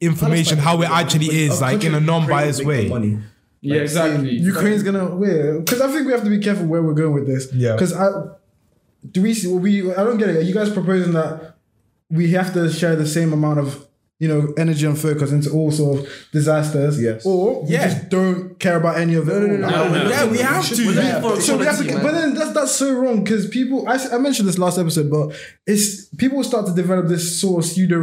information 0.00 0.58
how 0.58 0.80
it 0.82 0.90
actually 0.90 1.26
is, 1.26 1.60
like 1.60 1.84
in 1.84 1.94
a 1.94 2.00
non-biased 2.00 2.64
way. 2.64 2.88
Money. 2.88 3.18
yeah, 3.60 3.82
exactly. 3.82 4.30
Ukraine's 4.52 4.82
gonna 4.82 5.14
wait 5.14 5.58
because 5.58 5.80
I 5.82 5.88
think 5.92 6.06
we 6.06 6.12
have 6.12 6.24
to 6.24 6.30
be 6.30 6.38
careful 6.38 6.66
where 6.66 6.82
we're 6.82 6.94
going 6.94 7.12
with 7.12 7.26
this. 7.26 7.52
Yeah. 7.52 7.72
Because 7.74 7.92
I 7.92 8.08
do 9.10 9.22
we 9.22 9.34
see 9.34 9.48
we 9.52 9.92
I 9.92 10.02
don't 10.04 10.16
get 10.16 10.30
it. 10.30 10.36
Are 10.38 10.40
you 10.40 10.54
guys 10.54 10.70
proposing 10.70 11.12
that 11.12 11.56
we 12.08 12.30
have 12.32 12.52
to 12.54 12.70
share 12.72 12.96
the 12.96 13.06
same 13.06 13.32
amount 13.32 13.58
of 13.58 13.86
you 14.20 14.28
know 14.28 14.40
energy 14.56 14.86
and 14.86 14.96
focus 14.98 15.32
into 15.32 15.50
all 15.50 15.70
sort 15.72 15.98
of 16.00 16.08
disasters? 16.32 17.00
Yes. 17.02 17.24
Or 17.26 17.62
we 17.64 17.70
Yeah. 17.72 17.88
just 17.88 18.08
don't 18.10 18.58
care 18.58 18.76
about 18.76 18.96
any 18.98 19.14
of 19.14 19.28
it. 19.28 19.32
No, 19.32 19.46
no, 19.48 19.88
no, 19.88 20.04
no. 20.04 20.08
Yeah, 20.10 20.24
we 20.30 20.38
have 20.38 20.64
to. 20.68 20.86
We're 20.86 20.92
Yeah. 20.94 21.16
looking 21.18 21.36
for 21.36 21.40
So 21.40 21.56
we 21.56 21.64
have 21.66 21.78
to, 21.78 21.84
equality, 21.84 22.06
but 22.06 22.12
then 22.18 22.34
that's 22.34 22.52
that's 22.52 22.72
so 22.72 22.92
wrong 23.00 23.24
because 23.24 23.48
people. 23.48 23.78
I, 23.88 23.96
I 24.14 24.18
mentioned 24.18 24.48
this 24.48 24.58
last 24.58 24.78
episode, 24.78 25.10
but 25.10 25.32
it's 25.66 26.06
people 26.22 26.42
start 26.44 26.66
to 26.66 26.74
develop 26.82 27.08
this 27.08 27.40
sort 27.40 27.64
of 27.64 27.70
pseudo 27.70 27.96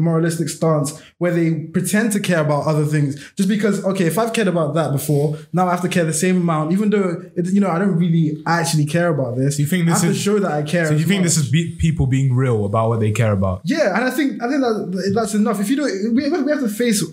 moralistic 0.00 0.48
stance 0.48 1.00
where 1.18 1.32
they 1.32 1.50
pretend 1.76 2.12
to 2.12 2.20
care 2.20 2.40
about 2.40 2.66
other 2.66 2.84
things 2.84 3.16
just 3.36 3.48
because. 3.48 3.84
Okay, 3.84 4.06
if 4.06 4.18
I've 4.18 4.32
cared 4.32 4.48
about 4.48 4.74
that 4.74 4.92
before, 4.92 5.36
now 5.52 5.66
I 5.68 5.70
have 5.72 5.82
to 5.82 5.88
care 5.88 6.04
the 6.04 6.12
same 6.12 6.36
amount, 6.38 6.72
even 6.72 6.90
though 6.90 7.22
it, 7.36 7.46
you 7.52 7.60
know 7.60 7.68
I 7.70 7.78
don't 7.78 7.96
really 7.96 8.42
actually 8.46 8.86
care 8.86 9.08
about 9.08 9.36
this. 9.36 9.58
you 9.58 9.66
think 9.66 9.86
this 9.86 9.96
I 10.02 10.06
have 10.06 10.10
is- 10.10 10.16
to 10.18 10.22
show 10.22 10.38
that 10.38 10.52
I 10.52 10.62
care? 10.62 10.86
So 10.86 10.94
you 10.94 11.04
think 11.04 11.20
much. 11.20 11.28
this 11.28 11.36
is 11.36 11.50
be- 11.50 11.76
people 11.78 12.06
being 12.06 12.34
real 12.34 12.64
about 12.64 12.88
what 12.88 13.00
they 13.00 13.10
care 13.12 13.32
about? 13.32 13.60
Yeah, 13.64 13.94
and 13.94 14.04
I 14.04 14.10
think 14.10 14.42
I 14.42 14.48
think 14.48 14.60
that 14.60 15.12
that's 15.14 15.34
enough. 15.34 15.57
If 15.60 15.68
you 15.70 15.76
don't, 15.76 16.14
we, 16.14 16.28
we 16.30 16.50
have 16.50 16.60
to 16.60 16.68
face 16.68 17.04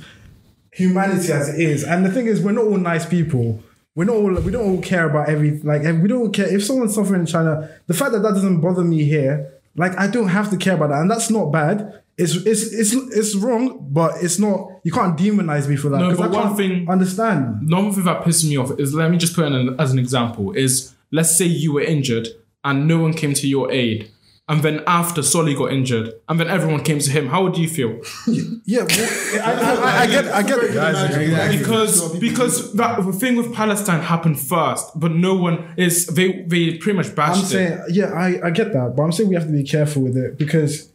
humanity 0.71 1.31
as 1.31 1.49
it 1.49 1.59
is. 1.59 1.83
And 1.83 2.05
the 2.05 2.11
thing 2.11 2.27
is, 2.27 2.41
we're 2.41 2.51
not 2.51 2.65
all 2.65 2.77
nice 2.77 3.05
people. 3.05 3.63
We're 3.95 4.05
not 4.05 4.15
all. 4.17 4.33
We 4.33 4.51
don't 4.51 4.69
all 4.69 4.81
care 4.81 5.09
about 5.09 5.29
every 5.29 5.59
like. 5.59 5.83
We 5.83 6.07
don't 6.07 6.31
care 6.33 6.53
if 6.53 6.65
someone's 6.65 6.93
suffering 6.95 7.21
in 7.21 7.25
China. 7.27 7.69
The 7.87 7.93
fact 7.93 8.11
that 8.11 8.19
that 8.23 8.33
doesn't 8.33 8.59
bother 8.61 8.83
me 8.83 9.03
here, 9.05 9.53
like 9.75 9.97
I 9.97 10.07
don't 10.07 10.27
have 10.29 10.49
to 10.51 10.57
care 10.57 10.75
about 10.75 10.89
that, 10.89 10.99
and 10.99 11.09
that's 11.09 11.29
not 11.29 11.51
bad. 11.51 12.01
It's 12.17 12.35
it's 12.35 12.73
it's 12.73 12.93
it's 12.93 13.35
wrong, 13.35 13.87
but 13.91 14.21
it's 14.21 14.37
not. 14.37 14.69
You 14.83 14.91
can't 14.91 15.17
demonize 15.17 15.67
me 15.69 15.77
for 15.77 15.89
that 15.89 15.99
No, 15.99 16.09
because 16.11 16.29
but 16.29 16.37
I 16.37 16.45
one 16.45 16.55
thing- 16.57 16.89
understand. 16.89 17.71
One 17.71 17.91
thing 17.93 18.03
that 18.03 18.23
pisses 18.23 18.47
me 18.49 18.57
off 18.57 18.77
is 18.79 18.93
let 18.93 19.09
me 19.11 19.17
just 19.17 19.33
put 19.35 19.45
it 19.45 19.53
in 19.55 19.79
as 19.79 19.91
an 19.93 19.99
example 19.99 20.51
is 20.51 20.93
let's 21.11 21.37
say 21.37 21.45
you 21.45 21.73
were 21.73 21.81
injured 21.81 22.27
and 22.63 22.87
no 22.87 22.99
one 22.99 23.13
came 23.13 23.33
to 23.33 23.47
your 23.47 23.71
aid. 23.71 24.11
And 24.47 24.61
then 24.61 24.83
after 24.85 25.23
Solly 25.23 25.55
got 25.55 25.71
injured, 25.73 26.13
and 26.29 26.39
then 26.39 26.47
everyone 26.47 26.83
came 26.83 26.99
to 26.99 27.09
him. 27.09 27.27
How 27.29 27.41
would 27.43 27.57
you 27.57 27.67
feel? 27.67 27.99
Yeah, 28.67 28.83
well, 28.83 29.41
I, 29.43 29.51
I, 29.51 29.75
I, 29.75 30.01
I 30.01 30.07
get 30.07 30.25
I 30.27 30.41
get 30.43 30.59
it. 30.63 31.59
Because 31.59 32.17
because 32.17 32.73
that 32.73 33.03
the 33.03 33.11
thing 33.11 33.35
with 33.35 33.53
Palestine 33.53 34.01
happened 34.01 34.39
first, 34.39 34.99
but 34.99 35.11
no 35.11 35.35
one 35.35 35.73
is 35.77 36.07
they 36.07 36.41
they 36.43 36.77
pretty 36.77 36.97
much 36.97 37.15
bashed 37.15 37.39
I'm 37.39 37.43
it. 37.45 37.47
saying, 37.47 37.83
yeah, 37.89 38.05
I, 38.05 38.47
I 38.47 38.49
get 38.49 38.73
that, 38.73 38.95
but 38.95 39.03
I'm 39.03 39.11
saying 39.11 39.29
we 39.29 39.35
have 39.35 39.45
to 39.45 39.51
be 39.51 39.63
careful 39.63 40.01
with 40.01 40.17
it 40.17 40.37
because 40.39 40.89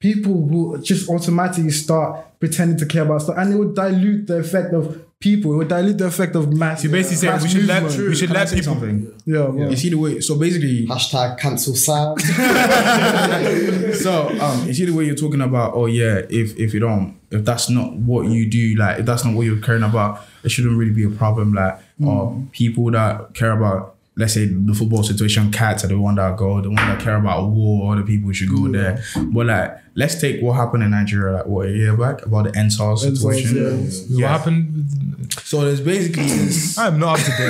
people 0.00 0.34
will 0.34 0.78
just 0.78 1.08
automatically 1.08 1.70
start 1.70 2.38
pretending 2.40 2.78
to 2.78 2.86
care 2.86 3.02
about 3.02 3.22
stuff, 3.22 3.36
and 3.38 3.52
it 3.52 3.56
will 3.56 3.72
dilute 3.72 4.26
the 4.26 4.38
effect 4.38 4.72
of 4.74 5.00
people. 5.20 5.52
It 5.54 5.56
will 5.56 5.66
dilute 5.66 5.98
the 5.98 6.06
effect 6.06 6.34
of 6.36 6.52
mass. 6.52 6.84
You 6.84 6.90
basically 6.90 7.16
saying 7.16 7.34
mass 7.34 7.42
we 7.42 7.48
should 7.48 7.64
let 7.66 7.82
movement. 7.82 8.08
we 8.08 8.14
should 8.14 8.28
Can 8.28 8.34
let 8.36 8.48
people. 8.48 8.64
something? 8.64 9.12
Yeah, 9.26 9.52
yeah. 9.54 9.68
You 9.68 9.76
see 9.76 9.90
the 9.90 9.96
way. 9.98 10.20
So 10.20 10.36
basically, 10.38 10.86
Hashtag 10.86 11.38
cancel 11.38 11.74
Sam. 11.74 12.16
so 13.94 14.28
um, 14.40 14.66
you 14.66 14.74
see 14.74 14.84
the 14.84 14.92
way 14.92 15.04
you're 15.04 15.16
talking 15.16 15.40
about. 15.40 15.74
Oh 15.74 15.86
yeah, 15.86 16.22
if 16.30 16.56
if 16.58 16.72
you 16.74 16.80
don't, 16.80 17.18
if 17.30 17.44
that's 17.44 17.68
not 17.68 17.92
what 17.94 18.26
you 18.26 18.48
do, 18.48 18.76
like 18.76 19.00
if 19.00 19.06
that's 19.06 19.24
not 19.24 19.34
what 19.34 19.46
you're 19.46 19.60
caring 19.60 19.82
about, 19.82 20.24
it 20.44 20.50
shouldn't 20.50 20.78
really 20.78 20.92
be 20.92 21.04
a 21.04 21.10
problem. 21.10 21.52
Like, 21.54 21.78
or 22.04 22.42
people 22.52 22.90
that 22.92 23.34
care 23.34 23.52
about. 23.52 23.96
Let's 24.18 24.34
say 24.34 24.46
the 24.46 24.74
football 24.74 25.02
situation, 25.04 25.50
cats 25.52 25.84
are 25.84 25.88
the 25.88 25.98
one 25.98 26.16
that 26.16 26.36
go, 26.36 26.60
the 26.60 26.68
one 26.68 26.76
that 26.76 27.00
care 27.00 27.16
about 27.16 27.48
war, 27.50 27.92
other 27.94 28.02
people 28.02 28.32
should 28.32 28.50
go 28.50 28.66
there. 28.68 29.00
But 29.32 29.46
like, 29.46 29.78
let's 29.94 30.20
take 30.20 30.42
what 30.42 30.54
happened 30.56 30.82
in 30.82 30.90
Nigeria, 30.90 31.36
like 31.36 31.46
what 31.46 31.66
a 31.68 31.70
year 31.70 31.96
back 31.96 32.26
about 32.26 32.44
the 32.46 32.50
EndSARS 32.52 32.98
situation. 32.98 33.88
yeah. 34.10 34.30
What 34.32 34.38
happened? 34.38 35.32
So 35.44 35.60
there's 35.62 35.80
basically 35.80 36.24
this. 36.26 36.76
I'm 36.76 36.98
not 36.98 37.20
up 37.20 37.24
to 37.26 37.30
date. 37.30 37.48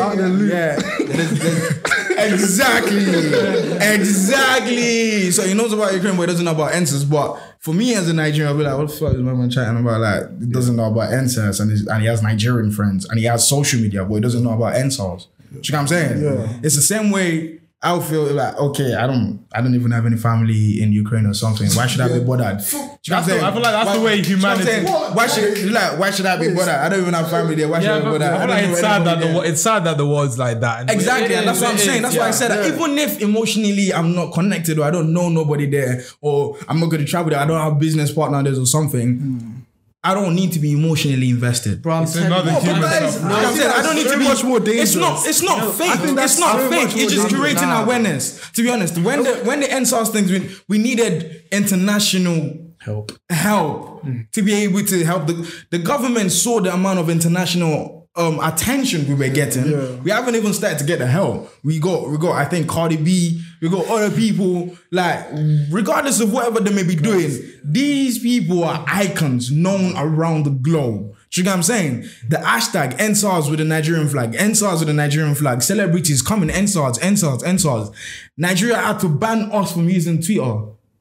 Out. 0.00 0.16
Yeah, 0.48 0.76
there's- 0.98 1.38
there's- 1.38 2.32
exactly, 2.32 2.98
exactly. 3.94 5.30
So 5.30 5.42
he 5.44 5.54
knows 5.54 5.72
about 5.72 5.92
Ukraine, 5.94 6.16
but 6.16 6.22
he 6.22 6.26
doesn't 6.26 6.44
know 6.44 6.52
about 6.52 6.72
EndSARS. 6.72 7.08
But 7.08 7.40
for 7.60 7.74
me 7.74 7.94
as 7.94 8.08
a 8.08 8.14
Nigerian, 8.14 8.48
I'll 8.48 8.58
be 8.58 8.64
like, 8.64 8.76
what 8.76 8.88
the 8.88 8.94
fuck 8.94 9.14
is 9.14 9.20
my 9.20 9.34
man 9.34 9.50
chatting 9.50 9.78
about? 9.78 10.00
Like, 10.00 10.40
he 10.40 10.46
doesn't 10.46 10.76
know 10.76 10.86
about 10.86 11.10
EndSARS, 11.10 11.60
and, 11.60 11.70
and 11.70 12.00
he 12.00 12.08
has 12.08 12.22
Nigerian 12.22 12.72
friends, 12.72 13.04
and 13.04 13.18
he 13.18 13.26
has 13.26 13.46
social 13.46 13.80
media, 13.80 14.02
but 14.04 14.14
he 14.14 14.20
doesn't 14.20 14.42
know 14.42 14.54
about 14.54 14.74
EndSARS. 14.74 15.26
Do 15.52 15.56
you 15.62 15.72
know 15.72 15.78
what 15.78 15.80
I'm 15.80 15.88
saying? 15.88 16.22
Yeah. 16.22 16.58
It's 16.62 16.76
the 16.76 16.82
same 16.82 17.10
way. 17.10 17.59
I 17.82 17.94
would 17.94 18.04
feel 18.04 18.24
like 18.34 18.56
okay, 18.58 18.92
I 18.94 19.06
don't, 19.06 19.46
I 19.54 19.62
don't 19.62 19.74
even 19.74 19.90
have 19.92 20.04
any 20.04 20.16
family 20.18 20.82
in 20.82 20.92
Ukraine 20.92 21.24
or 21.24 21.32
something. 21.32 21.66
Why 21.72 21.86
should 21.86 22.02
I 22.02 22.08
be 22.18 22.22
bothered? 22.22 22.60
You 22.60 22.78
know 22.78 22.98
That's 23.08 23.26
the- 23.26 23.42
I 23.42 23.50
feel 23.52 23.62
like 23.62 23.72
that's 23.72 23.96
the 23.96 24.04
way 24.04 24.20
do 24.20 24.30
you 24.30 24.36
know 24.36 24.54
humanity- 24.54 24.86
Why 25.16 25.26
should 25.26 25.72
like 25.72 25.98
why 25.98 26.10
should 26.10 26.26
I 26.26 26.36
be 26.36 26.48
bothered? 26.54 26.68
I 26.74 26.88
don't 26.90 27.00
even 27.00 27.14
have 27.14 27.30
family 27.30 27.54
there. 27.54 27.68
Why 27.68 27.80
should 27.80 27.86
Yeah, 27.86 27.96
I 27.96 27.98
be 28.00 28.04
bothered? 28.04 28.22
I 28.22 28.38
feel 28.40 28.48
like 28.50 28.64
it's 28.64 28.80
sad 28.80 29.04
that 29.06 29.16
anybody 29.16 29.32
the 29.32 29.40
there. 29.40 29.50
it's 29.50 29.62
sad 29.62 29.84
that 29.84 29.96
the 29.96 30.06
world's 30.06 30.38
like 30.38 30.60
that. 30.60 30.80
And 30.80 30.90
Exactly, 30.90 31.34
It 31.34 31.38
and 31.38 31.48
that's 31.48 31.60
what 31.62 31.70
I'm 31.70 31.78
saying. 31.78 32.02
That's 32.02 32.16
why 32.16 32.22
I 32.24 32.26
yeah. 32.26 32.30
said 32.32 32.50
that 32.50 32.66
even 32.66 32.98
if 32.98 33.22
emotionally 33.22 33.94
I'm 33.94 34.14
not 34.14 34.34
connected 34.34 34.78
or 34.78 34.84
I 34.84 34.90
don't 34.90 35.14
know 35.14 35.30
nobody 35.30 35.64
there 35.64 36.02
or 36.20 36.58
I'm 36.68 36.80
not 36.80 36.90
going 36.90 37.00
to 37.02 37.08
travel 37.10 37.30
there, 37.30 37.38
I 37.40 37.46
don't 37.46 37.58
have 37.60 37.78
business 37.78 38.12
partners 38.12 38.58
or 38.58 38.66
something. 38.66 39.16
Hmm. 39.16 39.59
I 40.02 40.14
don't 40.14 40.34
need 40.34 40.52
to 40.52 40.58
be 40.58 40.72
emotionally 40.72 41.28
invested. 41.28 41.82
Bro, 41.82 41.94
I'm 41.94 42.02
It's 42.04 42.14
telling 42.14 42.28
another 42.28 42.52
you, 42.52 42.60
human 42.60 42.80
that 42.80 43.02
is- 43.02 43.14
suffering. 43.14 43.30
You 43.30 43.36
know 43.36 43.42
what 43.42 43.44
I'm 43.46 43.56
saying? 43.56 43.70
I 43.70 43.82
don't 43.82 43.96
need 43.96 44.06
to 44.08 44.18
be 44.18 44.24
much 44.24 44.44
more 44.44 44.60
dangerous. 44.60 44.88
It's 44.88 44.96
not. 44.96 45.26
It's 45.26 45.42
not 45.42 45.74
fake. 45.74 46.00
think 46.00 46.16
that's 46.16 46.32
It's 46.32 46.40
not 46.40 46.56
so 46.56 46.70
fake. 46.70 46.96
It's 46.96 47.12
just 47.12 47.34
creating 47.34 47.68
Nah. 47.68 47.82
awareness. 47.84 48.40
To 48.52 48.62
be 48.62 48.70
honest, 48.70 48.96
when 48.98 49.22
the 49.24 49.34
when 49.44 49.60
the 49.60 49.66
EndSARS 49.66 50.08
things, 50.10 50.30
we, 50.30 50.50
we 50.68 50.78
needed 50.78 51.44
international 51.52 52.66
Help. 52.78 53.12
help 53.28 54.00
hmm. 54.00 54.20
to 54.32 54.40
be 54.42 54.54
able 54.54 54.82
to 54.82 55.04
help 55.04 55.26
the 55.26 55.34
the 55.68 55.78
government 55.78 56.32
saw 56.32 56.60
the 56.60 56.72
amount 56.72 56.98
of 56.98 57.10
international 57.10 57.99
um 58.20 58.38
attention 58.40 59.06
we 59.08 59.14
were 59.14 59.32
getting. 59.32 60.02
We 60.04 60.10
haven't 60.10 60.34
even 60.36 60.52
started 60.52 60.78
to 60.80 60.84
get 60.84 60.98
the 60.98 61.06
help. 61.06 61.50
We 61.64 61.78
got 61.80 62.08
we 62.10 62.16
got 62.18 62.32
I 62.36 62.44
think 62.44 62.68
Cardi 62.68 62.96
B, 62.96 63.42
we 63.60 63.68
got 63.68 63.86
other 63.88 64.10
people 64.14 64.76
like 64.90 65.26
regardless 65.70 66.20
of 66.20 66.32
whatever 66.32 66.60
they 66.60 66.72
may 66.74 66.82
be 66.84 66.96
doing, 66.96 67.30
these 67.64 68.18
people 68.18 68.64
are 68.64 68.84
icons 68.86 69.50
known 69.50 69.94
around 69.96 70.44
the 70.44 70.50
globe. 70.50 71.14
Do 71.32 71.40
you 71.40 71.44
get 71.44 71.50
what 71.50 71.56
I'm 71.58 71.62
saying? 71.62 72.02
The 72.28 72.38
hashtag 72.38 72.98
EndSARS 72.98 73.48
with 73.48 73.60
the 73.60 73.64
Nigerian 73.64 74.08
flag, 74.08 74.32
EndSARS 74.32 74.80
with 74.80 74.88
the 74.88 74.94
Nigerian 74.94 75.36
flag, 75.36 75.62
celebrities 75.62 76.22
coming, 76.22 76.48
EndSARS, 76.50 76.98
EndSARS, 76.98 77.42
EndSARS. 77.44 77.94
Nigeria 78.36 78.76
had 78.76 78.98
to 79.00 79.08
ban 79.08 79.50
us 79.52 79.72
from 79.72 79.88
using 79.88 80.20
Twitter 80.20 80.58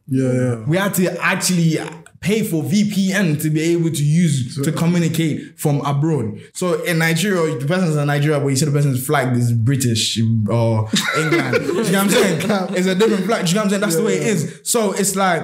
Yeah, 0.07 0.31
yeah. 0.33 0.55
we 0.67 0.77
had 0.77 0.93
to 0.95 1.19
actually 1.19 1.79
pay 2.21 2.43
for 2.43 2.61
VPN 2.63 3.41
to 3.41 3.49
be 3.49 3.61
able 3.61 3.89
to 3.89 4.03
use 4.03 4.61
to 4.63 4.71
communicate 4.71 5.57
from 5.59 5.79
abroad. 5.85 6.39
So 6.53 6.83
in 6.83 6.97
Nigeria, 6.99 7.57
the 7.57 7.65
person's 7.65 7.95
in 7.95 8.07
Nigeria, 8.07 8.39
but 8.39 8.47
you 8.47 8.55
see 8.57 8.65
the 8.65 8.71
person's 8.71 9.05
flag 9.05 9.35
is 9.37 9.53
British 9.53 10.19
or 10.49 10.89
England. 11.17 11.53
Do 11.55 11.61
you 11.65 11.73
know 11.73 11.81
what 11.81 11.95
I'm 11.95 12.09
saying? 12.09 12.75
It's 12.77 12.87
a 12.87 12.95
different 12.95 13.25
flag. 13.25 13.45
Do 13.45 13.49
you 13.49 13.55
know 13.55 13.61
what 13.61 13.63
I'm 13.65 13.69
saying? 13.69 13.81
That's 13.81 13.95
the 13.95 14.03
way 14.03 14.15
it 14.17 14.27
is. 14.27 14.59
So 14.63 14.91
it's 14.91 15.15
like, 15.15 15.43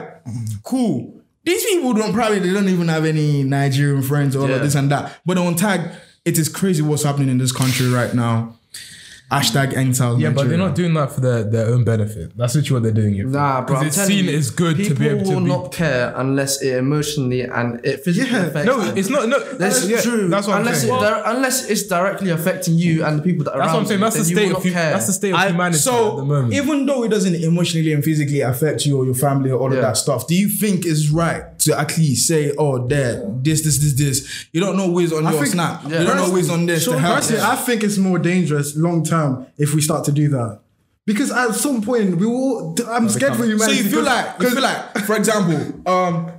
cool. 0.63 1.13
These 1.43 1.63
people 1.65 1.93
don't 1.93 2.13
probably 2.13 2.39
they 2.39 2.51
don't 2.51 2.67
even 2.69 2.87
have 2.87 3.05
any 3.05 3.43
Nigerian 3.43 4.01
friends 4.01 4.35
or 4.35 4.49
Yeah. 4.49 4.55
of 4.55 4.61
this 4.63 4.75
and 4.75 4.91
that. 4.91 5.19
But 5.25 5.37
on 5.37 5.55
tag, 5.55 5.81
it 6.25 6.37
is 6.37 6.49
crazy 6.49 6.81
what's 6.81 7.03
happening 7.03 7.29
in 7.29 7.37
this 7.37 7.51
country 7.51 7.87
right 7.89 8.13
now. 8.13 8.57
Hashtag 9.31 9.73
EndSARS 9.73 10.19
Yeah, 10.19 10.29
but 10.29 10.47
they're 10.47 10.57
not 10.57 10.75
doing 10.75 10.93
that 10.93 11.11
for 11.11 11.19
their, 11.19 11.43
their 11.43 11.65
own 11.69 11.83
benefit. 11.83 12.37
That's 12.37 12.53
literally 12.53 12.75
what 12.75 12.83
they're 12.83 13.03
doing 13.03 13.15
it 13.15 13.23
for. 13.23 13.29
Nah, 13.29 13.61
bro. 13.65 13.75
I'm 13.77 13.81
Because 13.81 13.87
it's 13.87 13.95
telling 13.95 14.11
seen 14.11 14.25
you, 14.25 14.37
as 14.37 14.51
good 14.51 14.77
to 14.77 14.83
people 14.83 14.95
be 14.97 15.07
able 15.07 15.23
to 15.25 15.31
will 15.31 15.39
be. 15.41 15.47
not 15.47 15.71
care 15.71 16.13
unless 16.15 16.61
it 16.61 16.77
emotionally 16.77 17.41
and 17.41 17.83
it 17.83 18.03
physically 18.03 18.31
Yeah, 18.31 18.45
affects. 18.45 18.67
no, 18.67 18.81
them. 18.81 18.97
it's 18.97 19.09
not. 19.09 19.27
No, 19.27 19.39
That's 19.39 19.87
yeah, 19.87 20.01
true. 20.01 20.27
That's 20.27 20.45
what 20.47 20.59
unless 20.59 20.83
I'm 20.83 20.89
saying. 20.89 20.95
It, 21.01 21.01
di- 21.01 21.23
unless 21.25 21.69
it's 21.71 21.83
directly 21.87 22.29
affecting 22.29 22.75
you 22.75 23.03
and 23.03 23.17
the 23.17 23.23
people 23.23 23.45
that 23.45 23.53
are 23.55 23.59
that's 23.61 23.73
what 23.73 23.79
I'm 23.79 23.85
saying. 23.87 23.99
you, 23.99 24.05
That's 24.05 24.15
the 24.15 24.21
then 24.21 24.29
you 24.29 24.35
state 24.35 24.57
of 24.57 24.65
not 24.65 24.73
care. 24.73 24.91
that's 24.93 25.07
the 25.07 25.13
state 25.13 25.33
of 25.33 25.39
I- 25.39 25.47
humanity 25.49 25.79
so 25.79 26.11
at 26.11 26.15
the 26.17 26.25
moment. 26.25 26.53
even 26.53 26.85
though 26.85 27.03
it 27.03 27.09
doesn't 27.09 27.33
emotionally 27.35 27.93
and 27.93 28.03
physically 28.03 28.41
affect 28.41 28.85
you 28.85 28.97
or 28.99 29.05
your 29.05 29.15
family 29.15 29.49
or 29.49 29.59
all 29.59 29.73
of 29.73 29.81
that 29.81 29.97
stuff, 29.97 30.27
do 30.27 30.35
you 30.35 30.47
think 30.49 30.85
it's 30.85 31.09
right 31.09 31.54
to 31.65 31.77
actually 31.79 32.15
say, 32.15 32.51
oh, 32.57 32.87
there, 32.87 33.23
this, 33.41 33.61
this, 33.63 33.77
this, 33.79 33.93
this. 33.93 34.45
You 34.51 34.61
don't 34.61 34.77
know 34.77 34.89
who's 34.91 35.11
on 35.13 35.25
I 35.27 35.31
your 35.31 35.41
think- 35.41 35.53
snap. 35.53 35.83
Yeah. 35.87 36.01
You 36.01 36.07
don't 36.07 36.17
know 36.17 36.31
who's 36.31 36.49
on 36.49 36.65
this 36.65 36.83
Sure, 36.85 36.93
to 36.93 36.99
help. 36.99 37.15
personally, 37.17 37.41
I 37.43 37.55
think 37.55 37.83
it's 37.83 37.97
more 37.97 38.17
dangerous 38.19 38.75
long 38.75 39.03
term 39.03 39.47
if 39.57 39.73
we 39.75 39.81
start 39.81 40.05
to 40.05 40.11
do 40.11 40.29
that. 40.29 40.61
Because 41.05 41.31
at 41.31 41.53
some 41.53 41.81
point 41.83 42.17
we 42.17 42.25
will. 42.25 42.75
I'm 42.87 43.09
scared 43.09 43.35
for 43.35 43.45
you. 43.45 43.59
So 43.59 43.69
you 43.71 43.83
feel 43.83 44.01
because- 44.01 44.05
like, 44.05 44.41
you 44.41 44.49
feel 44.49 44.61
like, 44.63 44.97
for 45.05 45.15
example, 45.15 45.91
um, 45.91 46.31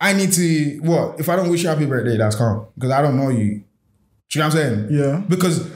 I 0.00 0.12
need 0.12 0.32
to 0.32 0.78
what? 0.82 1.18
If 1.18 1.28
I 1.30 1.36
don't 1.36 1.48
wish 1.50 1.62
you 1.62 1.68
happy 1.70 1.86
birthday, 1.86 2.16
that's 2.18 2.36
calm 2.36 2.66
because 2.74 2.90
I 2.90 3.00
don't 3.00 3.16
know 3.16 3.30
you. 3.30 3.62
Do 4.28 4.38
you 4.38 4.40
know 4.42 4.48
what 4.48 4.56
I'm 4.56 4.60
saying? 4.60 4.88
Yeah. 4.90 5.22
Because 5.26 5.70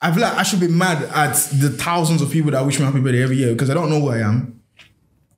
I 0.00 0.10
feel 0.12 0.22
like 0.22 0.34
I 0.34 0.42
should 0.42 0.58
be 0.60 0.68
mad 0.68 1.02
at 1.14 1.34
the 1.60 1.70
thousands 1.70 2.22
of 2.22 2.30
people 2.30 2.50
that 2.52 2.64
wish 2.66 2.78
me 2.80 2.84
happy 2.84 3.00
birthday 3.00 3.22
every 3.22 3.36
year 3.36 3.52
because 3.52 3.70
I 3.70 3.74
don't 3.74 3.90
know 3.90 4.00
who 4.00 4.08
I 4.10 4.18
am. 4.18 4.60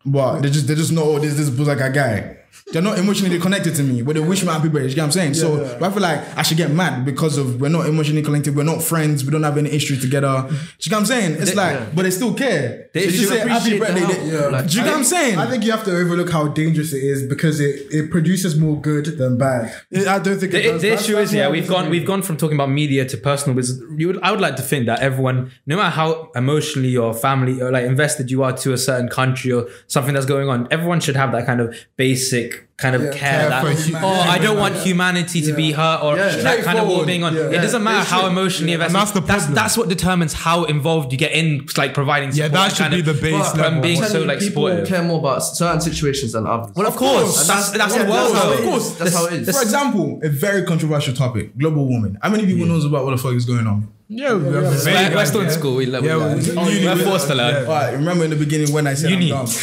But 0.07 0.41
they 0.41 0.51
just 0.51 0.67
they 0.67 0.75
just 0.75 0.93
know 0.93 1.03
oh, 1.05 1.19
this 1.19 1.35
this 1.37 1.51
like 1.67 1.81
a 1.81 1.91
guy. 1.91 2.39
They're 2.73 2.83
not 2.83 2.99
emotionally 2.99 3.39
connected 3.39 3.75
to 3.77 3.83
me, 3.83 4.03
but 4.03 4.15
they 4.15 4.21
wish 4.21 4.43
me 4.43 4.49
happy 4.49 4.69
birthday. 4.69 4.89
You 4.89 4.95
get 4.95 5.03
what 5.03 5.07
I'm 5.07 5.13
saying? 5.13 5.35
so 5.35 5.61
yeah. 5.63 5.87
I 5.87 5.91
feel 5.91 6.03
like 6.03 6.39
I 6.39 6.43
should 6.43 6.57
get 6.57 6.71
mad 6.71 7.05
because 7.05 7.37
of 7.39 7.61
we're 7.61 7.69
not 7.69 7.87
emotionally 7.87 8.23
connected, 8.23 8.57
we're 8.57 8.65
not 8.65 8.83
friends, 8.83 9.25
we 9.25 9.31
don't 9.31 9.43
have 9.43 9.59
any 9.59 9.71
history 9.71 9.97
together. 9.99 10.47
Do 10.49 10.55
you 10.55 10.91
get 10.91 10.93
what 10.93 10.99
I'm 11.01 11.07
saying? 11.07 11.33
It's 11.43 11.55
like, 11.55 11.79
yeah. 11.79 11.87
but 11.95 12.03
they 12.03 12.11
still 12.11 12.35
care. 12.35 12.89
They 12.95 13.01
They 13.01 13.07
just 13.07 13.19
should 13.19 13.29
say 13.29 13.49
happy 13.49 13.79
birthday. 13.79 14.01
They- 14.01 14.25
Yeah. 14.33 14.63
Do 14.63 14.79
you 14.79 14.83
get 14.85 14.91
what 14.91 14.97
I'm 14.99 15.05
saying? 15.05 15.39
I 15.39 15.47
think 15.51 15.65
you 15.65 15.71
have 15.73 15.85
to 15.85 15.91
overlook 15.97 16.31
how 16.31 16.49
dangerous 16.49 16.93
it 16.93 17.03
is 17.03 17.23
because 17.27 17.61
it, 17.61 17.87
it 17.91 18.11
produces 18.11 18.59
more 18.59 18.81
good 18.81 19.07
than 19.19 19.37
bad. 19.39 19.73
I 19.95 20.19
don't 20.19 20.39
think 20.41 20.55
it 20.55 20.63
The, 20.63 20.63
does. 20.73 20.83
the 20.83 20.89
That's- 20.89 21.05
issue 21.05 21.15
that's 21.17 21.31
is, 21.31 21.35
yeah, 21.35 21.49
we've 21.51 21.69
gone 21.69 21.91
we've 21.91 22.07
gone 22.07 22.23
from 22.23 22.37
talking 22.37 22.57
about 22.57 22.71
media 22.71 23.05
to 23.05 23.17
personal 23.17 23.55
business. 23.57 23.79
You 23.99 24.07
would, 24.09 24.21
I 24.23 24.31
would 24.31 24.41
like 24.41 24.57
to 24.57 24.63
think 24.63 24.87
that 24.87 25.01
everyone, 25.01 25.51
no 25.67 25.77
matter 25.77 25.91
how 25.91 26.31
emotionally 26.35 26.97
or 26.97 27.13
family 27.15 27.61
or 27.61 27.71
like 27.71 27.85
invested 27.85 28.31
you 28.31 28.43
are 28.43 28.53
to 28.65 28.73
a 28.73 28.79
certain 28.79 29.09
country 29.09 29.53
or 29.53 29.67
something 29.87 30.15
that's 30.15 30.27
going 30.27 30.49
on, 30.49 30.69
everyone 30.71 31.01
should 31.01 31.17
have 31.17 31.33
that 31.33 31.45
kind 31.47 31.61
of 31.61 31.75
basic 31.97 32.44
kind 32.77 32.97
of 32.97 33.03
care, 33.15 33.49
care 33.49 33.49
that 33.49 34.03
oh, 34.03 34.09
I 34.09 34.39
don't 34.39 34.59
want 34.59 34.75
humanity 34.77 35.41
to 35.43 35.53
be 35.53 35.73
hurt 35.73 36.03
or 36.03 36.17
Yeah. 36.17 36.37
that 36.37 36.65
kind 36.65 36.79
of 36.79 36.85
Straightforward. 36.85 37.07
being 37.07 37.25
on. 37.25 37.35
Yeah. 37.35 37.51
It 37.51 37.61
doesn't 37.63 37.83
matter 37.83 38.09
how 38.09 38.27
emotionally 38.27 38.73
invested. 38.73 38.97
that's 38.97 39.11
the 39.13 39.21
that's, 39.21 39.45
problem. 39.45 39.55
that's 39.55 39.77
what 39.77 39.89
determines 39.89 40.33
how 40.33 40.65
involved 40.65 41.13
you 41.13 41.19
get 41.19 41.33
in 41.33 41.67
like 41.77 41.95
providing. 41.95 42.33
support. 42.33 42.53
Yeah, 42.53 42.59
that 42.59 42.69
should 42.73 42.79
kind 42.79 42.95
be 42.95 43.01
of- 43.01 43.07
the 43.07 43.15
base 43.15 43.51
but, 43.53 43.57
level. 43.57 43.81
being 43.81 44.03
I'm 44.03 44.09
so 44.09 44.23
like 44.23 44.41
you, 44.41 44.49
people 44.49 44.67
supportive. 44.67 44.89
care 44.89 45.03
more 45.03 45.19
about 45.19 45.41
certain 45.41 45.81
situations 45.81 46.33
than 46.33 46.47
others. 46.47 46.73
Well, 46.75 46.87
of 46.87 46.97
course, 46.97 47.47
that's 47.47 47.71
that's 47.71 47.95
the 47.95 48.05
world. 48.05 48.35
that's 48.35 48.45
how 48.45 48.51
though. 48.51 48.59
Of 48.59 48.65
course. 48.65 48.95
That's 48.97 49.15
how 49.15 49.27
it 49.27 49.33
is. 49.35 49.57
For 49.57 49.63
example, 49.63 50.21
a 50.23 50.29
very 50.29 50.65
controversial 50.65 51.15
topic: 51.15 51.57
global 51.57 51.87
warming. 51.87 52.17
How 52.23 52.31
many 52.31 52.47
people 52.47 52.67
mm. 52.67 52.69
knows 52.69 52.85
about 52.85 53.05
what 53.05 53.13
the 53.13 53.19
fuck 53.19 53.35
is 53.35 53.45
going 53.45 53.67
on? 53.67 53.89
Yeah, 54.17 54.35
we 54.35 54.45
have 54.45 54.55
a 54.55 54.69
We're, 54.69 54.79
vague 54.85 55.15
we're 55.15 55.27
still 55.27 55.41
in 55.41 55.51
school. 55.51 55.75
We, 55.77 55.87
we 55.87 55.93
Yeah, 56.07 56.17
learn. 56.17 56.39
we- 56.39 56.85
we're 56.87 56.97
forced 57.05 57.27
to 57.29 57.35
learn. 57.35 57.67
All 57.67 57.73
right, 57.73 57.93
remember 57.93 58.25
in 58.25 58.31
the 58.31 58.37
beginning 58.37 58.73
when 58.73 58.87
I 58.87 58.95
said 58.95 59.11
Uni. 59.11 59.33
I'm 59.33 59.47
dumb. 59.47 59.55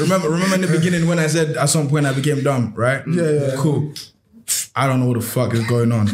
remember, 0.00 0.28
remember 0.30 0.54
in 0.56 0.60
the 0.62 0.68
beginning 0.78 1.06
when 1.06 1.18
I 1.18 1.28
said 1.28 1.56
at 1.56 1.68
some 1.68 1.88
point 1.88 2.04
I 2.06 2.12
became 2.12 2.42
dumb, 2.42 2.72
right? 2.76 3.02
Yeah, 3.06 3.30
yeah. 3.30 3.54
Cool. 3.56 3.92
I 4.76 4.86
don't 4.86 5.00
know 5.00 5.06
what 5.06 5.18
the 5.18 5.24
fuck 5.26 5.54
is 5.54 5.66
going 5.66 5.90
on. 5.90 6.06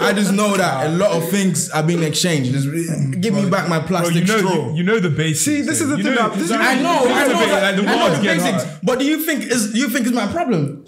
I 0.00 0.12
just 0.14 0.32
know 0.32 0.56
that 0.56 0.86
a 0.86 0.90
lot 0.96 1.10
of 1.12 1.28
things 1.28 1.68
are 1.70 1.82
being 1.82 2.02
exchanged. 2.02 2.50
Just, 2.50 2.66
give 3.20 3.34
me 3.34 3.48
back 3.50 3.68
my 3.68 3.78
Bro, 3.80 3.88
plastic 3.88 4.14
you 4.16 4.24
know, 4.26 4.38
straw. 4.38 4.54
you, 4.70 4.76
you 4.78 4.82
know 4.82 4.98
the 4.98 5.10
basics. 5.10 5.44
See, 5.44 5.60
this 5.60 5.80
is 5.82 5.88
the 5.90 5.98
You 5.98 6.02
thing 6.04 6.14
know- 6.14 6.30
that- 6.30 6.38
this 6.38 6.46
is- 6.50 6.52
I 6.52 6.80
know, 6.80 7.04
I 7.04 7.26
know, 7.28 7.38
the 7.40 7.46
that- 7.46 7.62
like, 7.62 7.84
the 7.84 7.90
I 7.90 7.96
know 7.98 8.16
the 8.16 8.22
basics. 8.22 8.64
hard. 8.64 8.78
But 8.82 8.98
do 8.98 9.04
you 9.04 9.18
think 9.26 9.44
is 9.44 9.72
do 9.72 9.78
you 9.78 9.88
think 9.90 10.06
it's 10.06 10.14
my 10.14 10.26
problem? 10.26 10.84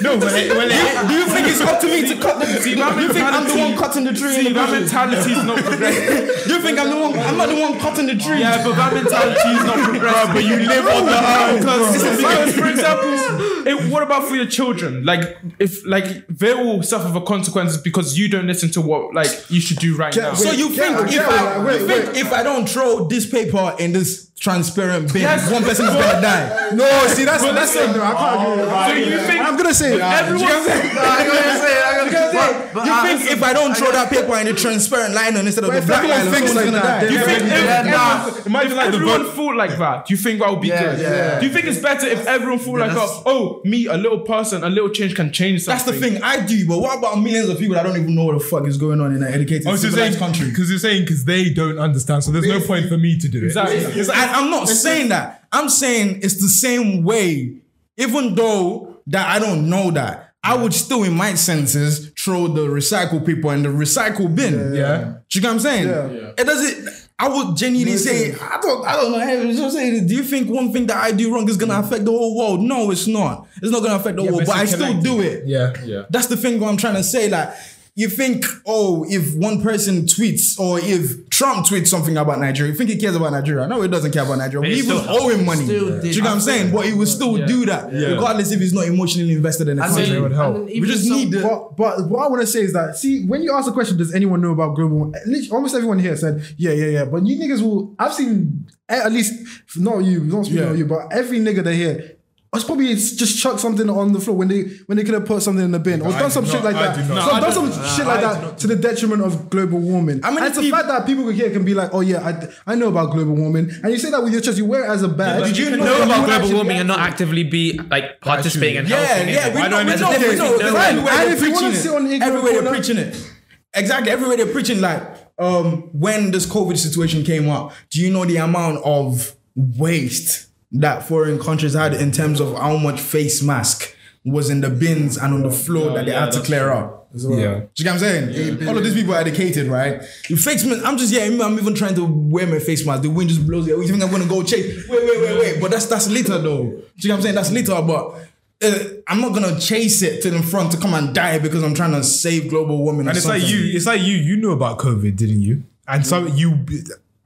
No, 0.00 0.18
but 0.18 0.32
it, 0.32 0.50
well, 0.56 0.66
it, 0.70 1.08
Do 1.08 1.14
you 1.14 1.26
think 1.26 1.46
it's 1.48 1.60
up 1.60 1.78
to 1.80 1.86
me 1.86 2.08
to 2.08 2.16
cut 2.20 2.38
the 2.40 2.46
See, 2.60 2.74
Do 2.74 2.80
you 2.80 3.12
think 3.12 3.26
I'm 3.26 3.46
the 3.46 3.56
one 3.58 3.76
cutting 3.76 4.04
the 4.04 4.12
tree? 4.14 4.32
See, 4.32 4.52
that 4.52 4.70
mentality 4.70 5.32
is 5.32 5.44
not 5.44 5.58
progressive. 5.64 6.46
Do 6.48 6.54
you 6.54 6.60
think 6.62 6.78
I'm 6.78 6.88
the 6.90 6.96
one? 6.96 7.18
I'm 7.18 7.36
not 7.36 7.48
the 7.50 7.56
one 7.60 7.78
cutting 7.78 8.06
the 8.06 8.16
tree. 8.16 8.40
Yeah, 8.40 8.64
but 8.64 8.76
that 8.76 8.94
mentality 8.94 9.48
is 9.50 9.64
not 9.64 9.78
progressive. 9.88 10.34
but 10.34 10.44
you 10.44 10.56
live 10.56 10.86
on 10.86 11.04
the 11.06 11.18
earth. 11.20 11.60
Because, 11.60 12.16
because, 12.16 12.54
for 12.54 12.68
example, 12.68 13.66
it, 13.68 13.92
what 13.92 14.02
about 14.02 14.26
for 14.26 14.36
your 14.36 14.46
children? 14.46 15.04
Like, 15.04 15.36
if 15.58 15.86
like 15.86 16.26
they 16.28 16.54
will 16.54 16.82
suffer 16.82 17.12
the 17.12 17.20
consequences 17.20 17.76
because 17.76 18.18
you 18.18 18.28
don't 18.28 18.46
listen 18.46 18.70
to 18.70 18.80
what 18.80 19.14
like 19.14 19.50
you 19.50 19.60
should 19.60 19.78
do 19.78 19.96
right 19.96 20.16
now. 20.16 20.32
So 20.34 20.50
you 20.52 20.70
think 20.70 20.96
Yeah, 20.96 21.04
if 21.04 21.12
yeah, 21.12 21.28
I 21.28 21.64
wait, 21.64 21.80
you 21.82 21.86
think 21.86 22.06
wait. 22.14 22.16
if 22.16 22.32
I 22.32 22.42
don't 22.42 22.66
throw 22.68 23.04
this 23.06 23.28
paper 23.30 23.76
in 23.78 23.92
this 23.92 24.29
transparent 24.40 25.12
bin, 25.12 25.22
Yes. 25.22 25.50
one 25.52 25.62
person 25.62 25.84
is 25.86 25.92
gonna 25.94 26.20
die? 26.20 26.70
No, 26.72 26.88
see, 27.08 27.24
that's 27.24 27.44
But 27.44 27.54
that's 27.54 27.74
listen, 27.76 27.92
no, 27.96 28.02
I 28.02 28.12
can't 28.16 28.40
agree 28.40 28.56
with 28.56 28.70
that. 28.70 28.88
so 28.88 28.94
you 28.96 29.18
think 29.28 29.40
I'm 29.44 29.56
gonna 29.56 29.74
say 29.74 29.92
it. 29.94 30.00
everyone? 30.00 30.48
I'm 30.48 31.26
gonna 31.28 31.58
say 31.60 31.72
it, 31.76 31.84
I'm 32.14 32.32
gonna 32.32 32.32
say 32.32 32.60
it. 32.68 32.74
But 32.74 32.86
You 32.86 32.92
I- 32.92 33.06
think 33.18 33.30
if 33.30 33.42
I 33.42 33.52
don't 33.52 33.76
throw 33.76 33.92
that 33.92 34.10
paper 34.10 34.36
in 34.38 34.46
the 34.46 34.54
transparent 34.54 35.14
liner 35.14 35.40
instead 35.40 35.64
of 35.64 35.72
the 35.72 35.80
black 35.82 36.04
everyone 36.04 36.18
liner, 36.18 36.30
thinks 36.30 36.52
someone's 36.52 36.56
like 36.56 36.82
gonna 36.82 36.86
that, 36.86 37.00
die? 37.08 37.12
you 37.12 37.24
think 37.24 37.42
if, 37.42 37.64
Yeah, 37.64 37.82
nah. 37.90 38.28
if 38.28 38.46
Imagine 38.46 38.76
like 38.76 38.86
everyone 38.94 39.22
vote- 39.24 39.34
thought 39.34 39.56
like 39.56 39.78
that? 39.78 40.06
Do 40.06 40.14
you 40.14 40.18
think 40.18 40.38
that 40.40 40.50
would 40.50 40.60
be 40.60 40.68
good? 40.68 41.40
Do 41.40 41.46
you 41.46 41.52
think 41.52 41.66
it's 41.66 41.78
better 41.78 42.06
if 42.06 42.26
everyone 42.26 42.58
thought 42.58 42.78
like, 42.80 42.90
that's- 42.90 43.22
oh, 43.26 43.60
me, 43.64 43.86
a 43.86 43.96
little 43.96 44.20
person, 44.20 44.62
a 44.64 44.68
little 44.70 44.90
change 44.90 45.14
can 45.14 45.32
change 45.32 45.62
something? 45.62 45.84
That's 45.86 46.00
the 46.00 46.10
thing. 46.10 46.22
I 46.22 46.40
do, 46.40 46.66
but 46.66 46.78
what 46.78 46.98
about 46.98 47.20
millions 47.20 47.48
of 47.48 47.58
people 47.58 47.74
that 47.74 47.82
don't 47.84 47.96
even 47.96 48.14
know 48.14 48.24
what 48.24 48.38
the 48.38 48.44
fuck 48.44 48.66
is 48.66 48.76
going 48.76 49.00
on 49.00 49.14
in 49.14 49.22
an 49.22 49.32
educated, 49.32 49.66
oh, 49.66 49.70
I 49.70 49.72
was 49.72 49.82
saying 49.82 50.14
country? 50.16 50.48
because 50.50 50.70
you're 50.70 50.78
saying 50.78 51.02
because 51.02 51.24
they 51.24 51.50
don't 51.50 51.78
understand, 51.78 52.24
so 52.24 52.30
there's 52.30 52.46
no 52.46 52.60
point 52.60 52.88
for 52.88 52.98
me 52.98 53.18
to 53.18 53.28
do 53.28 53.38
it. 53.38 53.44
Exactly. 53.46 53.84
I'm 54.12 54.50
not 54.50 54.68
saying 54.68 55.08
that. 55.10 55.44
I'm 55.52 55.68
saying 55.68 56.20
it's 56.22 56.40
the 56.40 56.48
same 56.48 57.02
way. 57.04 57.56
Even 57.96 58.34
though 58.34 58.96
that 59.08 59.26
I 59.28 59.38
don't 59.38 59.68
know 59.68 59.90
that, 59.90 60.29
I 60.42 60.56
would 60.56 60.72
still, 60.72 61.04
in 61.04 61.14
my 61.14 61.34
senses, 61.34 62.10
throw 62.18 62.48
the 62.48 62.62
recycle 62.62 63.24
paper 63.24 63.52
in 63.52 63.62
the 63.62 63.68
recycle 63.68 64.34
bin. 64.34 64.74
Yeah. 64.74 65.18
Do 65.28 65.38
you 65.38 65.40
get 65.42 65.48
what 65.48 65.54
I'm 65.54 65.60
saying? 65.60 65.88
Yeah. 65.88 66.32
It 66.38 66.44
doesn't. 66.44 67.08
I 67.18 67.28
would 67.28 67.54
genuinely 67.54 67.98
say, 67.98 68.32
I 68.32 68.58
don't, 68.62 68.86
I 68.86 68.96
don't 68.96 69.12
know. 69.12 69.20
Hey, 69.20 69.52
just 69.52 69.76
say, 69.76 70.00
do 70.00 70.14
you 70.14 70.22
think 70.22 70.48
one 70.48 70.72
thing 70.72 70.86
that 70.86 70.96
I 70.96 71.12
do 71.12 71.34
wrong 71.34 71.46
is 71.50 71.58
gonna 71.58 71.74
mm. 71.74 71.84
affect 71.84 72.06
the 72.06 72.10
whole 72.10 72.38
world? 72.38 72.60
No, 72.60 72.90
it's 72.90 73.06
not. 73.06 73.46
It's 73.56 73.70
not 73.70 73.82
gonna 73.82 73.96
affect 73.96 74.16
the 74.16 74.22
Yeah, 74.22 74.30
world, 74.30 74.44
but 74.46 74.52
but 74.52 74.56
I 74.56 74.62
it's 74.62 74.72
still 74.72 74.98
do 75.02 75.20
it. 75.20 75.46
Yeah. 75.46 75.74
Yeah. 75.84 76.04
That's 76.08 76.28
the 76.28 76.38
thing 76.38 76.58
what 76.58 76.70
I'm 76.70 76.78
trying 76.78 76.94
to 76.94 77.04
say. 77.04 77.28
Like, 77.28 77.54
you 77.96 78.08
think, 78.08 78.44
oh, 78.66 79.04
if 79.08 79.34
one 79.36 79.62
person 79.62 80.02
tweets 80.02 80.58
or 80.58 80.78
if 80.80 81.28
Trump 81.28 81.66
tweets 81.66 81.88
something 81.88 82.16
about 82.16 82.38
Nigeria, 82.38 82.72
you 82.72 82.78
think 82.78 82.88
he 82.90 82.96
cares 82.96 83.16
about 83.16 83.32
Nigeria? 83.32 83.66
No, 83.66 83.82
he 83.82 83.88
doesn't 83.88 84.12
care 84.12 84.22
about 84.22 84.38
Nigeria. 84.38 84.68
he 84.70 84.80
He 84.82 84.90
was 84.90 85.02
still- 85.02 85.22
owing 85.22 85.44
money. 85.44 85.64
still 85.64 85.86
do 85.96 86.00
did. 86.02 86.14
you 86.16 86.22
know 86.22 86.28
what 86.28 86.34
I'm 86.36 86.40
saying? 86.40 86.72
But 86.72 86.86
he 86.86 86.92
would 86.92 87.08
still 87.08 87.38
Yeah. 87.38 87.46
do 87.46 87.66
that, 87.66 87.92
regardless 87.92 88.52
if 88.52 88.60
he's 88.60 88.72
not 88.72 88.86
emotionally 88.86 89.32
invested 89.32 89.68
in 89.68 89.76
the 89.76 89.82
And 89.84 89.92
country. 89.94 90.12
then- 90.12 90.22
would 90.22 90.32
help. 90.32 90.64
We 90.66 90.80
just 90.82 91.06
some- 91.06 91.16
need. 91.16 91.32
But, 91.32 91.76
but 91.76 92.08
what 92.08 92.24
I 92.24 92.28
want 92.28 92.40
to 92.42 92.46
say 92.46 92.60
is 92.62 92.72
that 92.74 92.96
see 92.96 93.24
when 93.26 93.42
you 93.42 93.52
ask 93.52 93.66
the 93.66 93.72
question, 93.72 93.96
does 93.98 94.14
anyone 94.14 94.40
know 94.40 94.52
about 94.52 94.76
global? 94.76 95.12
Almost 95.50 95.74
everyone 95.74 95.98
here 95.98 96.16
said 96.16 96.42
yeah, 96.56 96.72
yeah, 96.72 96.86
yeah. 96.86 97.04
But 97.04 97.26
you 97.26 97.36
niggas 97.38 97.60
will. 97.60 97.94
I've 97.98 98.14
seen 98.14 98.66
at 98.88 99.12
least 99.12 99.32
not 99.76 100.04
you, 100.04 100.20
not 100.20 100.44
speaking 100.46 100.62
Yeah. 100.64 100.70
of 100.70 100.78
you, 100.78 100.86
but 100.86 101.08
every 101.12 101.38
nigga 101.40 101.62
that 101.64 101.74
here. 101.74 102.12
Was 102.56 102.64
probably 102.64 102.94
just 102.94 103.38
chucked 103.38 103.60
something 103.60 103.88
on 103.88 104.12
the 104.12 104.18
floor 104.18 104.36
when 104.36 104.48
they 104.48 104.62
when 104.86 104.96
they 104.98 105.04
could 105.04 105.14
have 105.14 105.24
put 105.24 105.40
something 105.40 105.64
in 105.64 105.70
the 105.70 105.78
bin 105.78 106.02
or 106.02 106.08
I 106.08 106.18
done 106.18 106.28
do 106.28 106.30
some 106.34 106.44
not- 106.44 106.52
shit 106.52 106.64
like 106.64 106.74
I 106.74 106.86
that. 106.88 106.96
do 107.08 107.14
not. 107.14 107.24
So 107.24 107.30
No, 107.30 107.32
I 107.36 107.40
done 107.40 107.52
some 107.52 107.96
shit 107.96 108.06
like 108.06 108.20
that 108.22 108.58
to 108.58 108.66
the 108.66 108.74
detriment 108.76 109.22
of 109.22 109.48
global 109.50 109.78
warming. 109.78 110.20
I 110.24 110.30
mean, 110.30 110.38
and 110.38 110.46
it's 110.48 110.58
the 110.58 110.68
fact 110.70 110.88
that 110.88 111.06
people 111.06 111.28
here 111.28 111.50
can 111.50 111.64
be 111.64 111.74
like, 111.74 111.90
oh 111.92 112.00
yeah, 112.00 112.26
I, 112.66 112.72
I 112.72 112.74
know 112.74 112.88
about 112.88 113.12
global 113.12 113.34
warming, 113.36 113.70
and 113.84 113.92
you 113.92 113.98
say 113.98 114.10
that 114.10 114.20
with 114.22 114.32
your 114.32 114.42
chest, 114.42 114.58
you 114.58 114.64
wear 114.64 114.84
it 114.84 114.88
as 114.90 115.02
a 115.04 115.08
badge. 115.08 115.44
Did 115.48 115.58
you 115.58 115.66
can 115.70 115.78
know 115.78 115.96
you 115.96 116.02
about 116.02 116.20
would 116.28 116.40
global 116.40 116.54
warming 116.56 116.78
and 116.78 116.88
not 116.88 116.96
react 116.98 117.18
to 117.18 117.22
it. 117.22 117.26
actively 117.26 117.44
be 117.44 117.78
like 117.88 118.20
participating 118.20 118.78
and 118.78 118.88
Yeah, 118.88 118.96
helping? 119.04 119.34
yeah, 119.34 119.46
it? 119.46 119.54
we 119.54 119.60
Why 119.60 119.68
know, 119.68 119.76
don't 119.76 119.86
we 119.86 119.90
there's 119.90 120.00
a 120.00 120.04
know, 120.04 120.10
we 120.10 120.18
difference 120.18 120.38
know. 120.40 120.46
in 120.52 120.58
Because 120.58 120.72
knowing. 120.72 120.86
everywhere 120.86 121.12
And 121.12 121.20
they're 121.20 121.32
if 121.36 121.42
you 121.42 121.52
wanna 121.52 121.66
preaching 121.68 121.82
sit 121.82 121.92
on 121.94 122.04
the 122.04 122.10
it, 122.10 122.14
ignorant 122.14 122.32
everywhere 122.34 122.52
they're 122.52 122.62
corner- 122.62 122.76
preaching 122.78 122.98
it. 122.98 123.30
Exactly, 123.74 124.10
everywhere 124.10 124.36
they're 124.36 124.52
preaching 124.52 124.80
like, 124.80 125.02
um, 125.38 125.88
when 125.92 126.32
this 126.32 126.46
COVID 126.46 126.76
situation 126.76 127.22
came 127.22 127.48
up, 127.48 127.72
do 127.90 128.00
you 128.00 128.10
know 128.10 128.24
the 128.24 128.38
amount 128.38 128.82
of 128.84 129.36
waste 129.54 130.48
that 130.72 131.06
foreign 131.06 131.38
countries 131.38 131.74
had 131.74 131.94
in 131.94 132.12
terms 132.12 132.40
of 132.40 132.56
how 132.56 132.76
much 132.76 133.00
face 133.00 133.42
mask 133.42 133.94
was 134.24 134.50
in 134.50 134.60
the 134.60 134.70
bins 134.70 135.16
and 135.16 135.32
on 135.34 135.42
the 135.42 135.50
floor 135.50 135.92
that 135.94 136.06
they 136.06 136.12
had 136.12 136.30
to 136.32 136.40
clear 136.40 136.70
up? 136.70 137.08
Yeah. 137.12 137.26
Do 137.26 137.32
you 137.34 137.84
get 137.84 137.86
what 137.86 137.92
I'm 137.94 137.98
saying? 137.98 138.68
All 138.68 138.78
of 138.78 138.84
these 138.84 138.94
people 138.94 139.14
are 139.14 139.20
educated, 139.20 139.66
right? 139.66 140.00
You 140.28 140.36
face 140.36 140.64
mask, 140.64 140.84
I'm 140.84 140.96
just 140.96 141.12
yeah, 141.12 141.24
I'm 141.24 141.58
even 141.58 141.74
trying 141.74 141.96
to 141.96 142.04
wear 142.04 142.46
my 142.46 142.60
face 142.60 142.86
mask. 142.86 143.02
The 143.02 143.10
wind 143.10 143.30
just 143.30 143.44
blows 143.46 143.66
it. 143.66 143.70
You 143.76 143.88
think 143.88 144.02
I'm 144.02 144.10
gonna 144.10 144.26
go 144.28 144.42
chase? 144.44 144.88
Wait, 144.88 145.02
wait, 145.04 145.20
wait, 145.20 145.38
wait. 145.38 145.60
But 145.60 145.72
that's 145.72 145.86
that's 145.86 146.08
litter 146.08 146.38
though. 146.38 146.62
Do 146.64 146.70
you 146.70 146.82
get 147.02 147.08
what 147.10 147.16
I'm 147.16 147.22
saying? 147.22 147.34
That's 147.34 147.50
litter, 147.50 147.82
but 147.82 148.28
uh, 148.62 148.84
I'm 149.08 149.20
not 149.20 149.32
gonna 149.34 149.58
chase 149.58 150.02
it 150.02 150.22
to 150.22 150.30
the 150.30 150.42
front 150.42 150.70
to 150.72 150.78
come 150.78 150.94
and 150.94 151.12
die 151.14 151.38
because 151.38 151.64
I'm 151.64 151.74
trying 151.74 151.92
to 151.92 152.04
save 152.04 152.48
global 152.48 152.78
warming. 152.78 153.06
or 153.06 153.10
And 153.10 153.16
it's 153.16 153.26
like 153.26 153.42
you, 153.42 153.58
it's 153.74 153.86
like 153.86 154.02
you, 154.02 154.16
you 154.16 154.36
knew 154.36 154.52
about 154.52 154.78
COVID, 154.78 155.16
didn't 155.16 155.40
you? 155.40 155.64
And 155.88 156.06
so 156.06 156.26
you, 156.26 156.64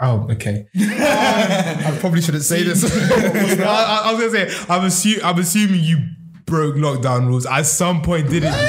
oh, 0.01 0.27
okay. 0.31 0.67
I 0.77 1.97
probably 2.01 2.21
shouldn't 2.21 2.45
say 2.45 2.63
this. 2.63 2.85
I, 3.61 3.65
I- 3.65 4.03
I 4.11 4.13
was 4.13 4.33
gonna 4.33 4.49
say, 4.51 4.67
I'm, 4.69 4.83
assu- 4.83 5.23
I'm 5.25 5.39
assuming 5.39 5.81
you 5.83 5.99
broke 6.47 6.75
lockdown 6.77 7.27
rules 7.27 7.47
at 7.47 7.63
some 7.67 8.03
point, 8.03 8.29
didn't 8.29 8.53
you? 8.53 8.59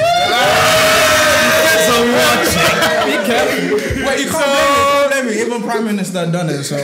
Wait, 4.06 4.20
you 4.20 4.30
can't 4.30 5.10
blame. 5.10 5.24
Blame 5.24 5.26
me. 5.26 5.40
Even 5.42 5.62
Prime 5.62 5.84
Minister 5.84 6.30
done 6.30 6.48
it. 6.50 6.64
So 6.64 6.76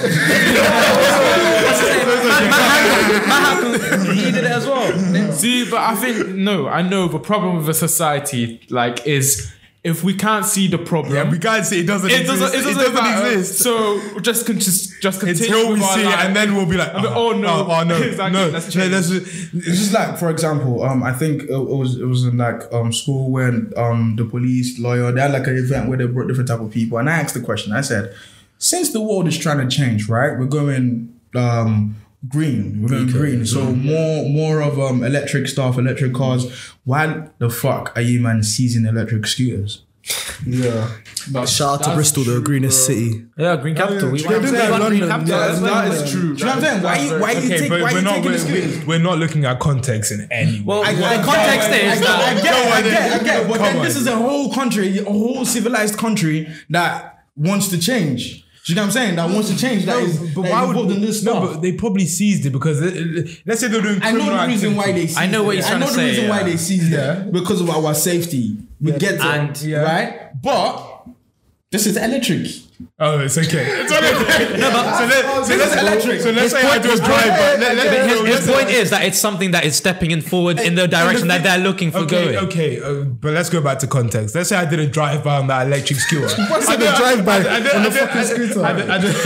He 4.12 4.30
did 4.30 4.34
it 4.36 4.44
as 4.44 4.66
well. 4.66 5.32
See, 5.32 5.68
but 5.70 5.80
I 5.80 5.94
think 5.94 6.28
no, 6.36 6.68
I 6.68 6.82
know 6.82 7.08
the 7.08 7.18
problem 7.18 7.56
with 7.56 7.68
a 7.68 7.74
society 7.74 8.60
like 8.70 9.06
is 9.06 9.52
if 9.84 10.04
we 10.04 10.14
can't 10.14 10.44
see 10.44 10.68
the 10.68 10.78
problem, 10.78 11.12
Yeah, 11.14 11.28
we 11.28 11.40
can't 11.40 11.66
say 11.66 11.80
it 11.80 11.86
doesn't 11.88 12.08
it 12.08 12.20
exist. 12.20 12.40
doesn't, 12.40 12.60
it 12.60 12.74
doesn't, 12.74 12.94
matter. 12.94 13.26
exist. 13.38 13.62
So 13.64 14.20
just 14.20 14.46
con- 14.46 14.60
just 14.60 15.02
just 15.02 15.18
continue 15.20 15.56
Until 15.56 15.72
we 15.74 15.80
see 15.80 16.02
it, 16.02 16.18
and 16.20 16.36
then 16.36 16.54
we'll 16.54 16.66
be 16.66 16.76
like, 16.76 16.94
And 16.94 17.04
then, 17.04 17.12
oh, 17.16 17.32
no. 17.32 17.66
oh, 17.68 17.82
no, 17.82 17.96
Exactly, 18.00 18.40
no. 18.40 18.48
let's 18.48 18.72
change. 18.72 18.92
let's- 18.92 19.10
It's 19.10 19.78
just 19.80 19.92
like, 19.92 20.18
for 20.18 20.30
example, 20.30 20.84
um, 20.84 21.02
I 21.02 21.12
think 21.12 21.42
it, 21.42 21.50
it 21.50 21.76
was 21.80 21.96
it 21.98 22.04
was 22.04 22.24
in 22.24 22.36
like 22.38 22.62
um 22.72 22.92
school 22.92 23.30
when 23.32 23.72
um 23.76 24.14
the 24.16 24.24
police 24.24 24.78
lawyer 24.78 25.10
they 25.10 25.20
had 25.20 25.32
like 25.32 25.48
an 25.48 25.56
event 25.56 25.88
where 25.88 25.98
they 25.98 26.06
brought 26.06 26.28
different 26.28 26.48
type 26.48 26.60
of 26.60 26.70
people, 26.70 26.98
and 26.98 27.10
I 27.10 27.14
asked 27.18 27.34
the 27.34 27.40
question. 27.40 27.72
I 27.72 27.80
said, 27.80 28.14
since 28.58 28.92
the 28.92 29.00
world 29.00 29.26
is 29.26 29.36
trying 29.36 29.68
to 29.68 29.76
change, 29.76 30.08
right? 30.08 30.38
We're 30.38 30.46
going 30.46 31.12
um 31.34 31.96
green. 32.28 32.82
We're 32.82 32.88
going 32.88 33.06
green. 33.08 33.44
So 33.46 33.72
more 33.72 34.28
more 34.28 34.60
of 34.62 34.78
um 34.78 35.02
electric 35.02 35.48
stuff, 35.48 35.78
electric 35.78 36.14
cars. 36.14 36.50
Why 36.84 37.28
the 37.38 37.50
fuck 37.50 37.92
are 37.96 38.02
you 38.02 38.20
man 38.20 38.42
seizing 38.42 38.86
electric 38.86 39.26
scooters? 39.26 39.82
Yeah. 40.44 40.90
But 41.30 41.48
Shout 41.48 41.74
out 41.74 41.76
to 41.78 41.84
That's 41.90 41.94
Bristol, 41.94 42.24
the 42.24 42.40
greenest 42.40 42.88
bro. 42.88 42.94
city. 42.96 43.24
Yeah, 43.38 43.56
Green 43.56 43.76
Capital. 43.76 44.10
We 44.10 44.20
They 44.20 44.28
want 44.28 44.44
do 44.44 44.50
we 44.50 44.56
that 44.58 44.72
in 44.72 44.80
London, 44.80 45.08
Capital. 45.08 45.28
yeah, 45.38 45.46
as 45.46 45.60
that 45.60 45.88
well. 45.88 46.06
true. 46.08 46.20
Do 46.20 46.26
you 46.26 46.34
know 46.34 46.46
what 46.46 46.56
I'm 46.56 46.60
saying? 46.62 46.82
Why 46.82 46.96
you 46.98 47.20
why 47.20 47.32
you 47.32 47.48
take 47.48 47.70
why 47.70 47.82
we're 47.82 47.90
you 47.98 48.02
not 48.02 48.14
taking 48.16 48.30
we're, 48.32 48.38
scooters? 48.38 48.78
we're, 48.80 48.86
we're 48.86 48.98
not 48.98 49.18
looking 49.18 49.44
at 49.44 49.60
context 49.60 50.10
in 50.10 50.26
any 50.32 50.58
way. 50.58 50.64
Well, 50.66 50.82
I 50.84 50.94
the 50.94 51.00
get- 51.00 51.24
context 51.24 51.68
I 51.68 51.72
is 51.76 52.00
get, 52.00 52.06
that 52.08 52.20
I 52.20 52.42
get, 52.42 52.54
I 52.54 52.82
get, 52.82 53.20
I 53.20 53.24
get, 53.24 53.48
but 53.48 53.58
then 53.58 53.82
this 53.84 53.94
is 53.94 54.08
a 54.08 54.16
whole 54.16 54.52
country, 54.52 54.98
a 54.98 55.04
whole 55.04 55.44
civilized 55.44 55.96
country 55.96 56.48
that 56.70 57.24
wants 57.36 57.68
to 57.68 57.78
change. 57.78 58.44
Do 58.64 58.72
you 58.72 58.76
know 58.76 58.82
what 58.82 58.86
I'm 58.86 58.92
saying? 58.92 59.16
That 59.16 59.28
wants 59.28 59.50
to 59.50 59.58
change. 59.58 59.84
That 59.86 60.02
is, 60.04 60.18
but 60.34 60.42
that 60.42 60.50
why 60.52 60.62
is 60.62 60.68
would 60.68 60.76
involved 60.76 60.92
in 60.92 61.00
this 61.00 61.22
no? 61.24 61.40
But 61.40 61.62
they 61.62 61.72
probably 61.72 62.06
seized 62.06 62.46
it 62.46 62.50
because 62.50 62.80
it- 62.80 62.96
it- 62.96 63.42
let's 63.44 63.60
say 63.60 63.66
they're 63.68 63.82
doing. 63.82 64.00
I 64.02 64.12
know 64.12 64.40
the 64.40 64.46
reason 64.46 64.76
why 64.76 64.92
they 64.92 65.06
seized 65.08 65.18
I 65.18 65.26
know 65.26 65.42
what 65.42 65.54
it. 65.54 65.62
he's 65.64 65.70
I 65.70 65.78
know 65.78 65.86
to 65.86 65.92
the 65.92 65.98
say, 65.98 66.08
reason 66.10 66.28
why 66.28 66.42
they 66.44 66.56
seized 66.56 66.92
it 66.92 67.32
because 67.32 67.60
of 67.60 67.68
our 67.70 67.92
safety. 67.94 68.56
We 68.80 68.92
get 68.92 69.14
it, 69.14 69.20
And- 69.20 69.60
Yeah. 69.62 69.78
right? 69.82 70.40
But 70.40 71.06
this 71.72 71.86
is 71.86 71.96
electric. 71.96 72.46
Oh, 72.98 73.18
it's 73.20 73.36
okay. 73.38 73.82
It's 73.82 73.92
okay. 73.92 74.58
no, 74.58 74.70
but 74.70 74.98
so, 74.98 75.04
let, 75.06 75.46
so 75.46 75.56
let's 75.56 75.74
electric. 75.82 76.20
so 76.20 76.30
let's 76.30 76.42
His 76.42 76.52
say 76.52 76.58
I 76.66 76.70
point- 76.70 76.82
do 76.82 76.88
a 76.88 76.92
his 76.92 77.00
drive, 77.00 77.22
point- 77.22 77.36
but 77.36 77.58
let, 77.60 77.76
let, 77.76 77.76
But 77.76 77.92
let- 77.92 78.08
his, 78.10 78.20
let's 78.20 78.36
his 78.36 78.44
say- 78.46 78.52
point 78.54 78.70
is 78.70 78.90
that 78.90 79.04
it's 79.04 79.18
something 79.18 79.50
that 79.52 79.64
is 79.64 79.76
stepping 79.76 80.10
in 80.10 80.20
forward 80.22 80.58
in 80.60 80.74
the 80.74 80.86
direction 80.88 81.28
that 81.28 81.42
they're 81.42 81.58
looking 81.58 81.90
for 81.90 81.98
Okay, 81.98 82.32
going. 82.32 82.36
okay, 82.46 82.80
uh, 82.80 83.04
but 83.04 83.32
let's 83.34 83.48
go 83.50 83.60
back 83.60 83.78
to 83.80 83.86
context. 83.86 84.34
Let's 84.34 84.48
say 84.48 84.56
I 84.56 84.64
did 84.64 84.78
a 84.80 84.86
drive 84.86 85.22
by 85.24 85.36
on 85.38 85.46
that 85.48 85.66
electric 85.66 85.98
scooter. 86.00 86.28
What's 86.50 86.68
I 86.68 86.74
a 86.74 86.78
did- 86.78 86.94
drive-by 86.96 87.36
I 87.36 87.60
did- 87.60 87.72
on 87.72 87.82
I 87.82 87.86
a 87.86 87.90
did- 87.90 87.98
fucking 87.98 88.24
scooter? 88.24 88.64
I 88.64 88.70
I 88.70 88.98
did- 88.98 89.16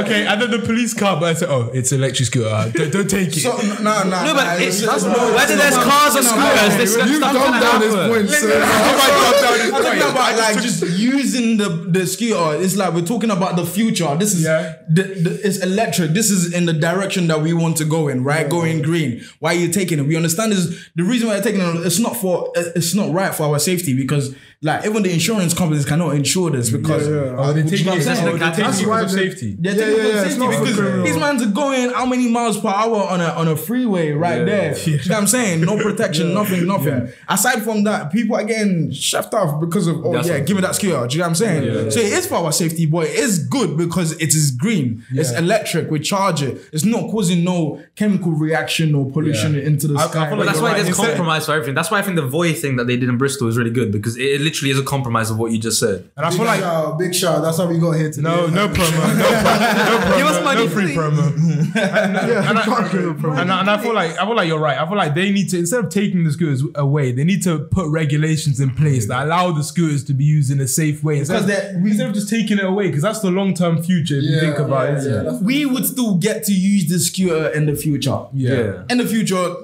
Okay, 0.00 0.26
and 0.26 0.40
then 0.40 0.50
the 0.50 0.58
police 0.64 0.94
car, 0.94 1.18
but 1.20 1.26
I 1.26 1.34
said, 1.34 1.48
"Oh, 1.50 1.70
it's 1.74 1.92
an 1.92 1.98
electric 2.00 2.26
scooter. 2.26 2.48
Uh, 2.48 2.68
Don't, 2.68 2.90
don't 2.92 3.10
take 3.10 3.28
it." 3.36 3.40
So 3.40 3.52
no, 3.82 4.02
no, 4.04 4.24
No, 4.24 4.34
but 4.34 4.60
it's, 4.62 4.80
that's 4.80 5.04
whether 5.04 5.56
there's 5.56 5.76
cars 5.76 6.16
or 6.16 6.22
scooters, 6.22 6.76
this 6.76 6.96
You've 6.96 7.16
stuff's 7.20 7.36
gone 7.36 7.52
gonna 7.52 7.60
down 7.60 7.80
this 7.80 7.94
happen. 7.94 8.10
point, 8.10 8.30
so 8.30 8.48
I'm 8.48 9.70
talking 9.70 10.02
about 10.10 10.36
like 10.62 10.70
just 10.70 10.98
using 10.98 11.56
the 11.56 11.68
the 11.68 12.06
scooter. 12.06 12.34
Oh, 12.36 12.50
it's 12.50 12.76
like 12.76 12.94
we're 12.94 13.04
talking 13.06 13.30
about 13.30 13.56
the 13.56 13.64
future. 13.66 14.14
This 14.16 14.34
is 14.34 14.42
Yeah. 14.44 14.76
the, 14.88 15.02
the, 15.02 15.40
it's 15.46 15.58
electric. 15.58 16.10
This 16.12 16.30
is 16.30 16.52
in 16.52 16.66
the 16.66 16.72
direction 16.72 17.26
that 17.28 17.42
we 17.42 17.52
want 17.52 17.76
to 17.78 17.84
go 17.84 18.08
in, 18.08 18.24
right? 18.24 18.48
Going 18.48 18.82
green. 18.82 19.22
Why 19.38 19.54
are 19.54 19.58
you 19.58 19.68
taking 19.68 19.98
it? 19.98 20.06
We 20.06 20.16
understand 20.16 20.52
is 20.52 20.88
the 20.96 21.04
reason 21.04 21.28
why 21.28 21.34
you're 21.34 21.42
taking 21.44 21.60
it. 21.60 21.86
It's 21.86 21.98
not 21.98 22.16
for 22.16 22.52
it's 22.56 22.94
not 22.94 23.12
right 23.12 23.34
for 23.34 23.44
our 23.44 23.58
safety 23.58 23.96
because 23.96 24.34
like 24.62 24.84
even 24.84 25.02
the 25.02 25.10
insurance 25.10 25.54
companies 25.54 25.86
cannot 25.86 26.14
insure 26.14 26.50
this 26.50 26.68
because 26.68 27.06
they 27.08 27.12
Would 27.14 27.56
you 27.70 27.78
take 27.78 27.86
know 27.86 27.92
what 27.92 28.00
it. 28.00 28.04
saying? 28.04 28.28
Oh, 28.28 28.32
they 28.36 28.38
take 28.50 28.56
That's 28.56 28.80
it 28.82 28.86
why 28.88 28.98
because 29.00 29.14
safety. 29.14 29.56
They're 29.58 29.72
Yeah, 29.74 29.78
taking 29.86 29.96
yeah, 29.96 30.02
for 30.02 30.08
yeah, 30.16 30.22
safety 30.24 30.46
because 30.48 30.76
criminal. 30.76 31.04
these 31.06 31.16
mans 31.16 31.42
are 31.42 31.46
going 31.46 31.90
how 31.90 32.04
many 32.04 32.28
miles 32.28 32.60
per 32.60 32.68
hour 32.68 32.96
on 33.08 33.22
a 33.22 33.28
on 33.28 33.48
a 33.48 33.56
freeway 33.56 34.10
right 34.12 34.44
there. 34.44 34.76
You 34.78 34.96
know 34.96 34.98
what 34.98 35.12
I'm 35.12 35.26
saying? 35.28 35.62
No 35.62 35.78
protection, 35.82 36.34
nothing, 36.34 36.66
nothing. 36.66 37.08
Aside 37.26 37.62
from 37.62 37.84
that, 37.84 38.12
people 38.12 38.36
are 38.36 38.44
getting 38.44 38.90
shoved 38.92 39.32
off 39.32 39.60
because 39.62 39.86
of 39.86 40.04
oh 40.04 40.12
That's 40.12 40.28
yeah, 40.28 40.34
what- 40.38 40.46
give 40.46 40.56
me 40.56 40.60
that 40.60 40.74
scooter. 40.74 41.06
Do 41.06 41.14
you 41.14 41.20
know 41.20 41.24
what 41.24 41.28
I'm 41.30 41.34
saying? 41.36 41.90
So 41.92 42.00
it 42.00 42.12
is 42.12 42.26
for 42.26 42.34
our 42.34 42.52
safety, 42.52 42.84
but 42.84 43.06
it 43.06 43.14
is 43.18 43.38
good 43.48 43.78
because 43.78 44.12
it 44.20 44.34
is 44.34 44.50
green. 44.50 45.02
It's 45.12 45.32
electric. 45.32 45.90
We 45.90 46.00
charge 46.00 46.42
it. 46.42 46.60
It's 46.70 46.84
not 46.84 47.10
causing 47.10 47.44
no 47.44 47.82
chemical 47.96 48.32
reaction 48.32 48.94
or 48.94 49.10
pollution 49.10 49.54
Yeah. 49.54 49.62
into 49.62 49.88
the 49.88 49.98
I- 49.98 50.04
I 50.04 50.06
sky. 50.08 50.28
feel 50.28 50.36
But 50.36 50.38
like 50.40 50.46
that's 50.48 50.60
why 50.60 50.72
right. 50.72 50.84
there's 50.84 50.96
compromise 50.96 51.46
for 51.46 51.52
everything. 51.52 51.74
That's 51.74 51.90
why 51.90 52.00
I 52.00 52.02
think 52.02 52.16
the 52.16 52.26
Voi 52.26 52.52
thing 52.52 52.76
that 52.76 52.86
they 52.86 52.98
did 52.98 53.08
in 53.08 53.16
Bristol 53.16 53.48
is 53.48 53.56
really 53.56 53.70
good 53.70 53.90
because 53.90 54.18
it 54.18 54.49
literally 54.50 54.70
is 54.72 54.78
a 54.78 54.82
compromise 54.84 55.30
of 55.30 55.38
what 55.38 55.52
you 55.52 55.58
just 55.58 55.78
said. 55.78 56.08
And 56.16 56.26
I 56.26 56.30
Big 56.30 56.38
feel 56.38 56.46
like 56.46 56.60
shout, 56.60 56.98
big 56.98 57.14
shout. 57.14 57.42
That's 57.42 57.58
how 57.58 57.66
we 57.66 57.78
got 57.78 57.92
here 57.92 58.10
today. 58.10 58.22
no, 58.22 58.46
no 58.46 58.68
promo, 58.68 59.16
no, 59.18 59.24
promo, 59.24 60.10
no 60.10 60.16
Give 60.16 60.26
us 60.26 60.38
promo, 60.38 60.44
money, 60.44 60.64
no 60.64 60.68
free 60.68 60.84
please. 60.86 60.96
promo. 60.96 61.66
And, 61.70 62.14
Yeah, 62.28 62.50
and, 62.50 62.58
I, 62.58 62.62
can't 62.64 62.90
give 62.92 63.04
a 63.04 63.14
promo. 63.14 63.38
and, 63.40 63.52
I, 63.52 63.60
and 63.60 63.70
I 63.70 63.78
feel 63.82 63.94
like 63.94 64.18
I 64.18 64.24
feel 64.26 64.34
like 64.36 64.48
you're 64.48 64.58
right. 64.58 64.76
I 64.78 64.86
feel 64.88 64.96
like 64.96 65.14
they 65.14 65.30
need 65.30 65.48
to 65.50 65.58
instead 65.58 65.84
of 65.84 65.90
taking 65.90 66.24
the 66.24 66.32
scooters 66.32 66.62
away, 66.74 67.12
they 67.12 67.24
need 67.24 67.42
to 67.44 67.60
put 67.60 67.88
regulations 67.88 68.58
in 68.60 68.70
place 68.74 69.06
that 69.08 69.24
allow 69.26 69.52
the 69.52 69.62
scooters 69.62 70.04
to 70.04 70.14
be 70.14 70.24
used 70.24 70.50
in 70.50 70.60
a 70.60 70.66
safe 70.68 71.02
way 71.04 71.18
instead, 71.18 71.46
Because 71.46 71.64
of, 71.64 71.72
they're- 71.74 71.86
instead 71.88 72.06
of 72.08 72.14
just 72.14 72.28
taking 72.28 72.58
it 72.58 72.64
away. 72.64 72.88
Because 72.88 73.02
that's 73.02 73.20
the 73.20 73.30
long 73.30 73.54
term 73.54 73.82
future. 73.82 74.16
If 74.16 74.24
you 74.24 74.40
think 74.40 74.58
about 74.58 74.84
yeah, 74.84 74.88
it, 74.88 74.92
yeah, 74.92 74.98
isn't 74.98 75.12
it? 75.12 75.24
that's- 75.24 75.42
we 75.42 75.66
would 75.66 75.86
still 75.86 76.16
get 76.16 76.44
to 76.44 76.52
use 76.52 76.88
the 76.88 76.98
scooter 76.98 77.48
in 77.50 77.66
the 77.66 77.76
future. 77.76 78.18
Yeah. 78.32 78.82
in 78.90 78.98
the 78.98 79.06
future, 79.06 79.54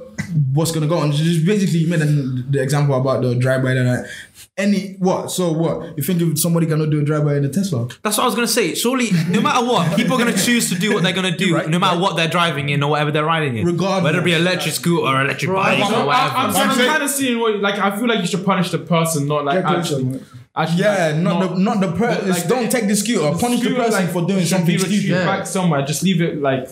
what's 0.52 0.72
gonna 0.72 0.86
go 0.86 0.98
on? 0.98 1.12
Just 1.12 1.44
basically, 1.44 1.80
you 1.80 1.88
made 1.88 2.00
an, 2.00 2.50
the 2.50 2.62
example 2.62 2.98
about 2.98 3.22
the 3.22 3.34
drive-by. 3.34 3.74
That 3.74 3.84
like, 3.84 4.10
any 4.56 4.94
what? 4.94 5.30
So 5.30 5.52
what? 5.52 5.96
You 5.96 6.02
think 6.02 6.20
if 6.22 6.38
somebody 6.38 6.66
cannot 6.66 6.90
do 6.90 7.00
a 7.00 7.04
drive-by 7.04 7.36
in 7.36 7.44
a 7.44 7.48
Tesla? 7.48 7.88
That's 8.02 8.16
what 8.16 8.24
I 8.24 8.26
was 8.26 8.34
gonna 8.34 8.46
say. 8.46 8.74
Surely, 8.74 9.10
no 9.28 9.40
matter 9.40 9.64
what, 9.64 9.96
people 9.96 10.14
are 10.14 10.18
gonna 10.18 10.36
choose 10.36 10.68
to 10.70 10.74
do 10.74 10.94
what 10.94 11.02
they're 11.02 11.12
gonna 11.12 11.36
do, 11.36 11.66
no 11.68 11.78
matter 11.78 12.00
what 12.00 12.16
they're 12.16 12.28
driving 12.28 12.68
in 12.68 12.82
or 12.82 12.90
whatever 12.90 13.10
they're 13.10 13.24
riding 13.24 13.56
in. 13.58 13.66
Regardless. 13.66 14.04
whether 14.04 14.20
it 14.20 14.24
be 14.24 14.32
electric 14.32 14.74
scooter 14.74 15.06
or 15.06 15.20
electric 15.20 15.52
bike 15.52 15.82
I'm, 15.82 15.92
or 15.92 15.96
I'm, 15.96 16.06
whatever. 16.06 16.36
I'm, 16.36 16.56
I'm 16.56 16.70
I'm 16.70 16.76
kind 16.86 17.02
of 17.02 17.10
seeing 17.10 17.38
what 17.38 17.60
like 17.60 17.78
I 17.78 17.96
feel 17.96 18.08
like 18.08 18.20
you 18.20 18.26
should 18.26 18.44
punish 18.44 18.70
the 18.70 18.78
person, 18.78 19.26
not 19.26 19.44
like 19.44 19.62
Get 19.62 19.72
actually. 19.72 20.20
actually 20.54 20.82
Yeah, 20.82 21.08
like, 21.08 21.16
not, 21.16 21.50
the 21.50 21.58
not 21.58 21.80
the 21.80 21.92
person. 21.92 22.28
like, 22.30 22.48
don't 22.48 22.70
take 22.70 22.88
the 22.88 22.96
scooter. 22.96 23.36
Punish 23.38 23.60
the 23.60 23.74
person 23.74 24.04
like, 24.04 24.10
for 24.10 24.26
doing 24.26 24.44
something 24.46 24.66
be 24.66 24.76
retrieved 24.76 25.02
stupid. 25.04 25.18
Yeah. 25.18 25.26
back 25.26 25.46
somewhere. 25.46 25.82
Just 25.84 26.02
leave 26.02 26.20
it 26.22 26.40
like. 26.40 26.68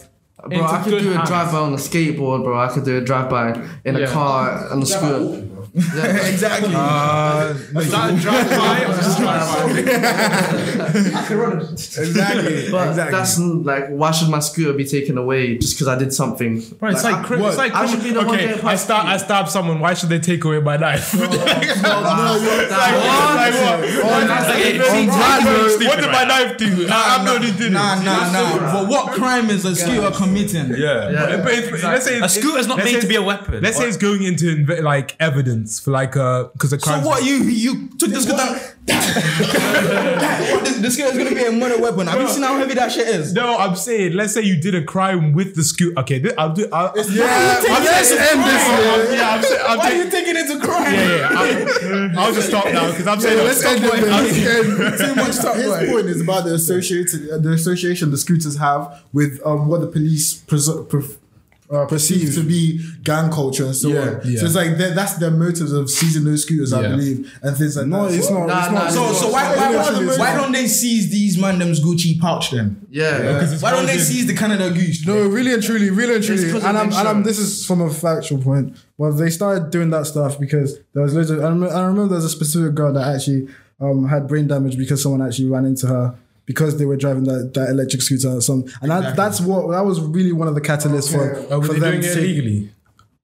Bro, 0.49 0.63
I 0.65 0.83
could 0.83 1.01
do 1.01 1.11
a 1.13 1.25
drive 1.27 1.53
by 1.53 1.59
on 1.59 1.73
a 1.73 1.77
skateboard, 1.77 2.45
bro. 2.45 2.59
I 2.59 2.69
could 2.73 2.85
do 2.85 2.99
a 2.99 3.01
drive 3.01 3.31
by 3.31 3.53
in 3.85 3.97
a 3.97 4.01
Yeah. 4.01 4.07
car 4.13 4.69
on 4.71 4.83
a 4.83 4.87
scooter. 4.87 5.43
Yeah. 5.77 6.27
exactly. 6.29 6.73
Uh, 6.73 7.53
Is 7.81 7.91
that 7.91 8.15
a 8.15 8.17
drive 8.17 8.49
by 8.49 8.85
or 8.85 8.95
just 8.95 9.19
drive 9.25 9.43
by? 10.79 10.95
exactly. 12.03 12.71
But 12.71 12.89
exactly. 12.91 13.11
that's 13.11 13.39
n- 13.41 13.63
like, 13.65 13.89
why 13.89 14.13
should 14.13 14.29
my 14.29 14.39
scooter 14.39 14.73
be 14.73 14.85
taken 14.85 15.19
away 15.19 15.59
just 15.59 15.75
because 15.75 15.89
I 15.89 15.99
did 15.99 16.13
something? 16.13 16.61
Bro, 16.79 16.91
it's 16.91 17.03
like, 17.03 17.29
I- 17.29 17.49
it's 17.49 17.57
like 17.59 17.75
I 17.75 17.87
should 17.87 18.05
be 18.05 18.11
the 18.13 18.19
one 18.21 18.29
okay. 18.35 18.47
getting 18.47 18.59
I 18.61 18.63
punched. 18.63 18.83
stab 18.85 19.07
I 19.07 19.17
stab 19.17 19.49
someone. 19.49 19.81
Why 19.81 19.95
should 19.95 20.11
they 20.11 20.21
take 20.21 20.45
away 20.45 20.61
my 20.61 20.77
knife? 20.77 21.13
like, 21.15 21.31
That- 21.31 21.45
like 23.35 23.55
what? 23.55 23.81
Okay, 24.55 24.79
What- 24.79 24.91
see, 24.91 25.07
what, 25.09 25.89
what 25.89 26.01
did 26.01 26.11
my 26.13 26.25
knife 26.25 26.57
do? 26.57 26.87
I- 26.89 27.17
I'm 27.19 27.25
not 27.25 27.43
even 27.43 27.57
doing 27.59 27.73
Nah, 27.73 28.01
it. 28.01 28.05
nah, 28.05 28.31
nah. 28.33 28.73
But 28.75 28.89
what 28.89 29.13
crime 29.13 29.51
is 29.51 29.65
a 29.65 29.75
scooter 29.75 30.11
committing? 30.13 30.69
Yeah, 30.77 31.11
Yeah. 31.11 31.37
But 31.43 31.53
if- 31.53 31.83
let's 31.83 32.05
say 32.05 32.21
a 32.21 32.29
scooter's 32.29 32.67
not 32.69 32.79
made 32.79 33.01
to 33.01 33.07
be 33.09 33.17
a 33.17 33.23
weapon. 33.23 33.61
Let's 33.63 33.77
say 33.77 33.89
it's 33.89 33.97
going 33.97 34.23
into 34.23 34.65
like 34.83 35.17
evidence 35.19 35.64
for 35.81 35.91
like 35.91 36.17
uh 36.17 36.45
because 36.53 36.73
a 36.73 36.79
crime 36.79 37.03
So 37.03 37.09
crime. 37.11 37.21
what? 37.21 37.25
You 37.25 37.37
you 37.45 37.89
took 37.99 38.11
the 38.11 38.21
scooter. 38.21 38.71
What, 38.85 40.65
the, 40.65 40.71
the 40.81 40.87
is 40.87 40.97
gonna 40.99 41.31
be 41.35 41.45
a 41.45 41.53
murder 41.53 41.81
weapon. 41.81 42.07
Have 42.07 42.21
you 42.21 42.29
seen 42.29 42.43
how 42.43 42.57
heavy 42.59 42.75
that 42.75 42.93
shit 42.93 43.09
is? 43.09 43.33
No, 43.33 43.57
I'm 43.57 43.77
saying 43.77 44.13
let's 44.15 44.35
say 44.35 44.43
you 44.43 44.61
did 44.61 44.75
a 44.75 44.85
crime 44.85 45.33
with 45.33 45.55
the 45.57 45.63
scooter. 45.65 45.99
Okay, 46.01 46.19
this, 46.19 46.35
I'll 46.39 46.53
do. 46.53 46.69
I'll, 46.73 46.93
Yeah, 46.97 47.03
I'm 47.03 47.85
let's 47.85 48.09
saying- 48.09 48.21
end 48.21 48.41
this. 48.45 48.63
I'm- 48.63 49.15
Yeah, 49.15 49.31
I'm 49.35 49.43
saying. 49.43 49.61
I'm 49.67 49.79
Why 49.79 49.85
are 49.85 49.91
taking- 49.91 50.05
you 50.05 50.11
taking 50.11 50.37
it 50.37 50.47
to 50.53 50.67
crime? 50.67 50.93
yeah, 50.95 51.17
yeah. 51.17 51.29
I'll, 52.19 52.19
I'll 52.29 52.35
just 52.35 52.49
stop 52.49 52.67
now 52.67 52.91
because 52.91 53.07
I'm 53.07 53.21
saying. 53.21 53.39
let's 53.45 53.65
end 53.65 53.85
it. 53.85 53.91
Let's 53.93 54.37
end. 54.39 54.99
Too 54.99 55.15
much 55.23 55.33
stuff. 55.33 55.57
His 55.57 55.67
right? 55.67 55.89
point 55.89 56.07
is 56.07 56.21
about 56.21 56.45
the 56.45 56.55
associated, 56.55 57.31
uh, 57.31 57.39
the 57.39 57.53
association 57.53 58.11
the 58.11 58.19
scooters 58.19 58.57
have 58.59 59.03
with 59.13 59.41
um, 59.45 59.69
what 59.69 59.81
the 59.81 59.87
police 59.87 60.35
pres- 60.35 60.69
pre- 60.89 61.05
uh, 61.75 61.87
perceive 61.87 62.35
to 62.35 62.43
be 62.43 62.81
gang 63.03 63.31
culture 63.31 63.65
and 63.67 63.75
so 63.77 63.89
Yeah, 63.89 64.01
on. 64.01 64.21
yeah. 64.25 64.39
So 64.41 64.47
it's 64.47 64.55
like 64.55 64.77
that's 64.79 65.15
their 65.15 65.31
motives 65.31 65.73
of 65.73 65.91
seizing 65.91 66.25
those 66.25 66.43
scooters, 66.43 66.73
I 66.73 66.83
Yeah. 66.83 66.89
believe, 66.91 67.33
and 67.43 67.57
things 67.57 67.77
like 67.77 67.87
No, 67.87 68.09
that. 68.09 68.15
it's 68.19 68.31
not. 68.31 68.47
Nah, 68.47 68.59
it's 68.65 68.73
nah, 68.73 68.79
not. 68.85 68.93
So, 68.93 69.13
so 69.13 69.31
why, 69.31 69.55
why, 69.57 69.75
why, 69.77 70.17
why 70.19 70.35
don't 70.37 70.53
they 70.53 70.67
seize 70.67 71.11
these 71.11 71.37
mandems 71.37 71.81
Gucci 71.81 72.19
pouch 72.21 72.51
then? 72.53 72.77
Yeah. 72.91 73.45
Why 73.61 73.71
don't 73.73 73.87
they 73.87 73.99
seize 73.99 74.27
the 74.27 74.35
Canada 74.35 74.71
Goose? 74.71 75.07
No, 75.07 75.27
really 75.29 75.53
and 75.53 75.63
truly, 75.63 75.91
really 75.91 76.15
and 76.17 76.25
truly, 76.25 76.51
and 76.51 76.65
I'm, 76.79 76.89
and 76.93 77.09
I'm. 77.09 77.23
This 77.23 77.39
is 77.39 77.67
from 77.67 77.81
a 77.81 77.91
factual 77.91 78.39
point. 78.43 78.77
Well, 78.97 79.13
they 79.13 79.31
started 79.31 79.71
doing 79.71 79.91
that 79.91 80.07
stuff 80.07 80.39
because 80.39 80.79
there 80.93 81.03
was 81.03 81.15
loads 81.15 81.31
of. 81.31 81.41
I 81.41 81.49
remember, 81.49 81.75
I 81.75 81.81
remember 81.87 82.09
there's 82.15 82.25
a 82.25 82.29
specific 82.31 82.75
girl 82.75 82.93
that 82.93 83.15
actually 83.15 83.49
um, 83.81 84.07
had 84.09 84.29
brain 84.29 84.47
damage 84.47 84.79
because 84.79 85.03
someone 85.03 85.21
actually 85.27 85.49
ran 85.49 85.65
into 85.65 85.87
her 85.89 86.15
because 86.47 86.79
they 86.79 86.85
were 86.85 86.97
driving 86.97 87.25
that, 87.25 87.53
that 87.55 87.71
electric 87.71 88.03
scooter 88.03 88.29
or 88.37 88.41
something. 88.41 88.73
And 88.83 88.91
that, 88.91 89.17
that's 89.17 89.41
what 89.41 89.71
that 89.71 89.85
was 89.85 90.01
really 90.01 90.33
one 90.33 90.49
of 90.49 90.55
the 90.55 90.61
catalysts 90.61 91.11
for 91.13 91.37
Oh, 91.51 91.61
were 91.61 91.67
for 91.67 91.73
they 91.75 91.79
them 91.81 91.91
doing 91.93 92.03
to 92.03 92.09
it 92.11 92.15
take- 92.15 92.25
illegally? 92.25 92.71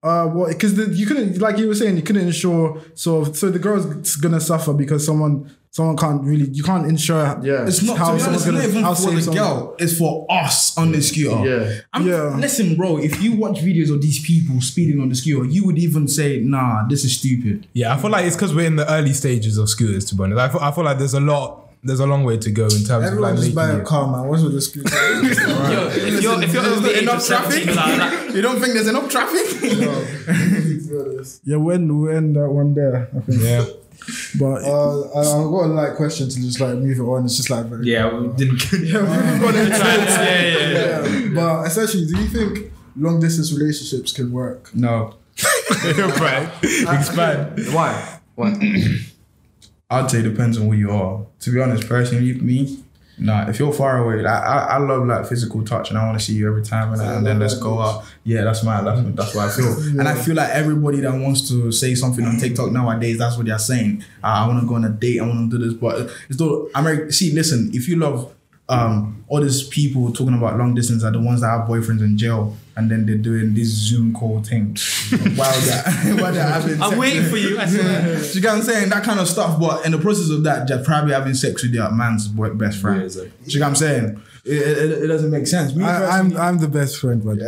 Uh, 0.02 0.26
well, 0.32 0.48
because 0.48 0.78
you 0.98 1.04
couldn't, 1.04 1.38
like 1.40 1.58
you 1.58 1.68
were 1.68 1.74
saying, 1.74 1.94
you 1.94 2.02
couldn't 2.02 2.26
insure. 2.26 2.80
So, 2.94 3.24
so 3.32 3.50
the 3.50 3.58
girl's 3.58 4.16
gonna 4.16 4.40
suffer 4.40 4.72
because 4.72 5.04
someone, 5.04 5.54
someone 5.72 5.94
can't 5.98 6.24
really, 6.24 6.46
you 6.48 6.62
can't 6.62 6.86
insure. 6.86 7.38
Yeah. 7.42 7.66
It's 7.66 7.82
not, 7.82 7.98
to 7.98 8.16
be 8.16 8.22
honest, 8.22 8.30
it's 8.30 8.46
not 8.46 8.64
even 8.64 8.82
how 8.82 8.94
for 8.94 9.10
the 9.10 9.20
someone- 9.20 9.36
girl. 9.44 9.76
It's 9.78 9.98
for 9.98 10.26
us 10.30 10.78
on 10.78 10.92
the 10.92 11.02
scooter. 11.02 11.46
Yeah. 11.46 11.80
I'm, 11.92 12.06
Yeah. 12.06 12.34
Listen, 12.38 12.76
bro, 12.76 12.96
if 12.96 13.22
you 13.22 13.36
watch 13.36 13.58
videos 13.58 13.92
of 13.94 14.00
these 14.00 14.24
people 14.24 14.62
speeding 14.62 15.02
on 15.02 15.10
the 15.10 15.14
scooter, 15.14 15.44
you 15.44 15.66
would 15.66 15.76
even 15.76 16.08
say, 16.08 16.40
nah, 16.40 16.88
this 16.88 17.04
is 17.04 17.18
stupid. 17.18 17.66
Yeah, 17.74 17.94
I 17.94 17.98
feel 17.98 18.08
like 18.10 18.24
it's 18.24 18.36
because 18.36 18.54
we're 18.54 18.66
in 18.68 18.76
the 18.76 18.90
early 18.90 19.12
stages 19.12 19.58
of 19.58 19.68
scooters. 19.68 20.06
To 20.06 20.14
be 20.14 20.22
honest, 20.24 20.38
I 20.40 20.48
feel, 20.48 20.60
I 20.62 20.70
feel 20.72 20.84
like 20.84 20.96
there's 20.96 21.12
a 21.12 21.20
lot, 21.20 21.69
there's 21.82 22.00
a 22.00 22.06
long 22.06 22.24
way 22.24 22.36
to 22.36 22.50
go 22.50 22.64
in 22.64 22.84
terms 22.84 23.06
Everyone 23.06 23.30
of 23.32 23.36
like 23.38 23.44
just 23.44 23.54
buy 23.54 23.70
a 23.70 23.82
car, 23.82 24.06
man. 24.10 24.28
What's 24.28 24.42
with 24.42 24.52
the 24.52 24.60
scooter? 24.60 24.94
Yo, 25.72 25.88
if 25.88 26.22
you're 26.22 26.42
if 26.42 26.52
you're 26.52 26.64
over 26.64 26.80
the 26.80 26.98
enough 26.98 27.26
traffic. 27.26 27.66
like, 27.66 27.98
like, 27.98 28.34
you 28.34 28.42
don't 28.42 28.60
think 28.60 28.74
there's 28.74 28.88
enough 28.88 29.08
traffic? 29.10 29.46
yeah, 31.44 31.56
when 31.56 32.00
we 32.00 32.14
end 32.14 32.36
that 32.36 32.50
one 32.50 32.74
there, 32.74 33.08
I 33.16 33.20
think. 33.20 33.42
Yeah, 33.42 33.64
But 34.38 34.62
uh, 34.64 35.00
I, 35.10 35.20
I've 35.20 35.50
got 35.50 35.64
a 35.64 35.72
like 35.72 35.96
question 35.96 36.28
to 36.28 36.36
just 36.36 36.60
like 36.60 36.74
move 36.74 36.98
it 36.98 37.02
on. 37.02 37.24
It's 37.24 37.36
just 37.38 37.48
like 37.48 37.64
very 37.66 37.86
yeah, 37.86 38.14
we 38.14 38.28
didn't. 38.28 38.62
yeah, 38.72 39.00
we've 39.00 39.40
got 39.40 39.54
into 39.54 39.74
it. 39.74 39.80
yeah, 39.80 40.42
yeah, 40.42 40.68
yeah. 40.68 41.06
Yeah. 41.06 41.34
But 41.34 41.66
essentially, 41.66 42.04
do 42.04 42.18
you 42.20 42.28
think 42.28 42.72
long 42.94 43.20
distance 43.20 43.52
relationships 43.54 44.12
can 44.12 44.32
work? 44.32 44.74
no. 44.74 45.14
right. 45.96 46.50
Expand. 46.62 47.72
Why? 47.72 48.20
Why? 48.34 48.52
I'd 49.90 50.10
say 50.10 50.20
it 50.20 50.22
depends 50.22 50.56
on 50.58 50.66
who 50.66 50.74
you 50.74 50.90
are. 50.92 51.26
To 51.40 51.50
be 51.52 51.60
honest, 51.60 51.88
personally, 51.88 52.34
me, 52.34 52.82
nah. 53.18 53.48
If 53.48 53.58
you're 53.58 53.72
far 53.72 53.98
away, 53.98 54.22
like, 54.22 54.32
I, 54.32 54.66
I 54.70 54.78
love 54.78 55.06
like 55.06 55.26
physical 55.26 55.64
touch, 55.64 55.90
and 55.90 55.98
I 55.98 56.06
want 56.06 56.18
to 56.18 56.24
see 56.24 56.34
you 56.34 56.48
every 56.48 56.62
time, 56.62 56.92
and, 56.92 57.02
and 57.02 57.26
then 57.26 57.38
let's 57.38 57.58
go 57.58 57.80
out. 57.80 58.04
Yeah, 58.24 58.44
that's 58.44 58.62
my 58.62 58.82
that's, 58.82 59.02
that's 59.14 59.34
what 59.34 59.48
I 59.48 59.50
feel. 59.50 59.76
And 60.00 60.08
I 60.08 60.14
feel 60.14 60.36
like 60.36 60.50
everybody 60.50 61.00
that 61.00 61.12
wants 61.12 61.48
to 61.48 61.72
say 61.72 61.94
something 61.94 62.24
on 62.24 62.38
TikTok 62.38 62.70
nowadays, 62.72 63.18
that's 63.18 63.36
what 63.36 63.46
they're 63.46 63.58
saying. 63.58 64.04
Uh, 64.22 64.26
I 64.26 64.46
want 64.46 64.60
to 64.60 64.66
go 64.66 64.76
on 64.76 64.84
a 64.84 64.90
date. 64.90 65.20
I 65.20 65.26
want 65.26 65.50
to 65.50 65.58
do 65.58 65.64
this, 65.64 65.74
but 65.74 66.10
it's 66.28 66.38
though 66.38 66.70
America. 66.74 67.12
See, 67.12 67.32
listen, 67.32 67.70
if 67.74 67.88
you 67.88 67.96
love 67.96 68.32
um 68.70 69.16
all 69.28 69.40
these 69.40 69.62
people 69.68 70.12
talking 70.12 70.34
about 70.34 70.56
long 70.58 70.74
distance 70.74 71.04
are 71.04 71.12
the 71.12 71.20
ones 71.20 71.40
that 71.40 71.48
have 71.48 71.68
boyfriends 71.68 72.00
in 72.00 72.18
jail 72.18 72.56
and 72.76 72.90
then 72.90 73.04
they're 73.06 73.16
doing 73.16 73.54
this 73.54 73.68
Zoom 73.68 74.12
call 74.14 74.42
thing 74.42 74.76
while 75.36 75.60
they're 75.60 75.82
while 76.16 76.32
they're 76.32 76.48
having 76.48 76.80
I'm 76.82 76.90
sex. 76.90 76.96
waiting 76.96 77.24
for 77.24 77.36
you. 77.36 77.58
I 77.58 77.66
swear. 77.66 78.18
You 78.32 78.40
get 78.40 78.48
what 78.48 78.56
I'm 78.58 78.62
saying? 78.62 78.88
That 78.90 79.04
kind 79.04 79.20
of 79.20 79.28
stuff. 79.28 79.60
But 79.60 79.84
in 79.86 79.92
the 79.92 79.98
process 79.98 80.30
of 80.30 80.42
that, 80.44 80.66
they're 80.68 80.82
probably 80.82 81.12
having 81.12 81.34
sex 81.34 81.62
with 81.62 81.72
their 81.74 81.90
man's 81.90 82.28
best 82.28 82.78
friend. 82.80 83.00
Yeah, 83.00 83.06
it's 83.06 83.16
like- 83.16 83.44
Do 83.44 83.50
you 83.52 83.58
get 83.58 83.64
what 83.64 83.68
I'm 83.68 83.76
saying? 83.76 84.22
It, 84.44 84.52
it, 84.52 85.02
it 85.04 85.06
doesn't 85.06 85.30
make 85.30 85.46
sense. 85.46 85.74
Me 85.74 85.84
I, 85.84 86.18
I'm 86.18 86.34
I'm 86.36 86.58
the 86.58 86.68
best 86.68 86.98
friend, 86.98 87.22
but 87.22 87.38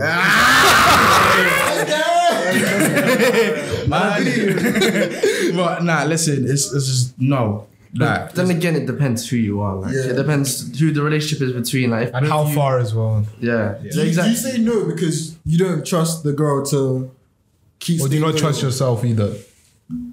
but 5.57 5.83
nah, 5.85 6.05
listen, 6.05 6.45
it's, 6.45 6.73
it's 6.73 6.87
just 6.87 7.21
no. 7.21 7.67
Like, 7.95 8.33
Then 8.33 8.51
again, 8.51 8.75
it 8.75 8.87
depends 8.87 9.29
who 9.29 9.37
you 9.37 9.61
are. 9.61 9.77
Like, 9.77 9.95
it 9.95 10.15
depends 10.17 10.79
who 10.79 10.93
the 10.93 11.03
relationship 11.03 11.43
is 11.47 11.53
between. 11.53 11.91
Like, 11.91 12.09
if 12.09 12.15
And 12.15 12.27
how 12.27 12.47
you- 12.47 12.55
far 12.55 12.79
as 12.79 12.95
well? 12.95 13.27
Yeah, 13.41 13.75
Do 13.81 13.87
you, 13.87 13.93
do 13.93 14.01
exactly. 14.03 14.31
you 14.33 14.37
say 14.39 14.59
no 14.59 14.85
because 14.87 15.37
you 15.45 15.59
don't 15.59 15.85
trust 15.85 16.23
the 16.25 16.33
girl 16.33 16.65
to 16.67 17.11
keep? 17.81 18.01
Or 18.01 18.09
do 18.09 18.15
you 18.15 18.21
not 18.23 18.37
trust 18.39 18.63
yourself 18.63 19.05
either? 19.05 19.35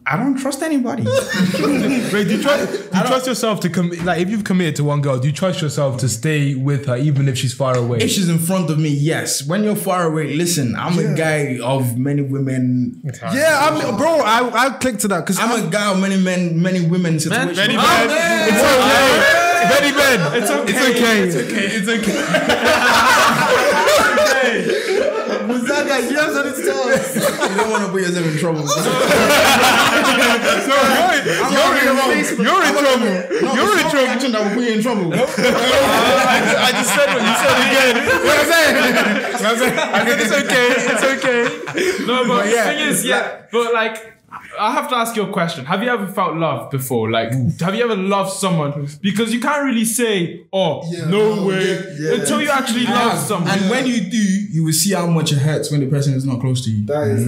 I 0.06 0.18
don't 0.18 0.36
trust 0.40 0.64
anybody. 0.64 1.04
Wait, 1.04 2.24
do 2.24 2.38
you 2.38 2.42
trust? 2.42 2.72
Do 2.92 2.98
you 2.98 3.04
trust 3.06 3.28
yourself 3.28 3.60
to 3.60 3.70
commit? 3.70 4.04
Like, 4.04 4.20
if 4.20 4.30
you've 4.30 4.44
committed 4.44 4.76
to 4.78 4.84
one 4.84 5.02
girl, 5.02 5.20
do 5.20 5.28
you 5.28 5.34
trust 5.34 5.62
yourself 5.62 5.98
to 6.00 6.10
stay 6.10 6.56
with 6.56 6.88
her 6.88 6.98
even 6.98 7.28
if 7.28 7.38
she's 7.38 7.54
far 7.54 7.78
away? 7.78 8.00
if 8.00 8.10
she's 8.10 8.28
in 8.28 8.40
front 8.40 8.72
of 8.72 8.80
me, 8.80 8.90
yes. 8.90 9.46
When 9.46 9.64
you're 9.64 9.76
far 9.76 10.08
away, 10.08 10.34
listen, 10.36 10.76
I'm 10.76 10.98
a 10.98 11.16
guy 11.16 11.60
of 11.64 11.98
many 11.98 12.24
women. 12.24 13.02
Yeah, 13.32 13.70
I'm, 13.70 13.98
bro. 13.98 14.22
I 14.22 14.50
I 14.66 14.70
clicked 14.72 15.02
to 15.02 15.08
that 15.10 15.22
because 15.26 15.38
I'm 15.40 15.64
a 15.64 15.70
guy 15.70 15.92
of 15.92 16.00
many 16.00 16.18
men, 16.18 16.60
many 16.60 16.82
women 16.86 17.20
situations. 17.20 17.58
Benny 17.58 17.76
Oh, 17.78 17.82
man. 17.82 18.10
it's 18.50 18.64
okay. 18.74 19.36
Benny 19.70 19.92
Ben, 19.96 20.20
it's 20.42 20.50
okay. 20.50 21.24
It's 21.28 21.36
okay. 21.36 21.66
It's 21.68 21.88
okay. 21.88 23.66
was 25.90 25.98
that 25.98 26.02
guy? 26.02 26.10
You 26.10 26.18
have 26.18 26.34
something 26.34 26.54
to 26.54 26.62
tell 26.62 26.90
you 26.90 27.58
don't 27.58 27.72
want 27.72 27.86
to 27.86 27.92
put 27.92 28.02
yourself 28.02 28.28
in 28.28 28.38
trouble. 28.38 28.68
So 30.60 30.76
you're, 31.50 31.76
you're, 31.84 32.14
in, 32.14 32.26
you're 32.42 32.64
in 32.64 32.74
trouble. 32.74 33.10
you're 33.56 33.80
in 33.80 33.90
trouble. 33.90 34.08
Action 34.10 34.32
that 34.32 34.42
will 34.44 34.54
put 34.56 34.64
you 34.64 34.74
in 34.74 34.82
trouble. 34.82 35.14
I, 35.14 35.18
uh, 35.20 36.66
I 36.66 36.72
just 36.72 36.94
said 36.94 37.08
what 37.10 37.22
you 37.22 37.36
said 37.40 37.58
again. 37.66 37.96
What 38.26 38.36
I'm 38.40 38.46
saying? 38.50 38.76
What 39.34 39.46
I'm 39.46 39.58
saying? 39.58 39.78
I 39.80 40.06
said 40.06 40.20
it's 40.22 40.34
okay. 40.40 40.68
It's 40.90 41.04
okay. 41.04 42.06
No, 42.06 42.28
but, 42.28 42.46
yeah, 42.48 42.72
the 42.72 42.80
thing 42.80 42.88
is, 42.88 43.06
yeah, 43.06 43.46
but 43.52 43.74
like, 43.74 44.19
I 44.60 44.72
have 44.74 44.90
to 44.90 44.96
ask 44.96 45.16
you 45.16 45.24
a 45.24 45.32
question. 45.32 45.66
Have 45.66 45.82
you 45.84 45.90
ever 45.90 46.08
felt 46.08 46.36
love 46.36 46.70
before? 46.72 47.10
Like, 47.10 47.32
have 47.62 47.74
you 47.76 47.84
ever 47.84 47.96
loved 47.96 48.32
someone? 48.32 48.88
Because 49.02 49.34
you 49.34 49.40
can't 49.40 49.64
really 49.64 49.86
say, 49.86 50.46
oh, 50.54 50.82
no 51.08 51.46
way, 51.46 51.78
until 52.20 52.42
you 52.42 52.50
actually 52.50 52.86
love 52.86 53.18
someone. 53.20 53.50
And 53.52 53.70
when 53.70 53.88
you 53.88 54.02
do, 54.10 54.18
you 54.18 54.64
will 54.64 54.74
see 54.74 54.94
how 54.94 55.08
much 55.08 55.32
it 55.32 55.38
hurts 55.40 55.72
when 55.72 55.80
the 55.82 55.88
person 55.88 56.14
is 56.14 56.26
not 56.26 56.42
close 56.42 56.64
to 56.66 56.72
you. 56.72 56.86
That 56.86 57.08
is 57.08 57.26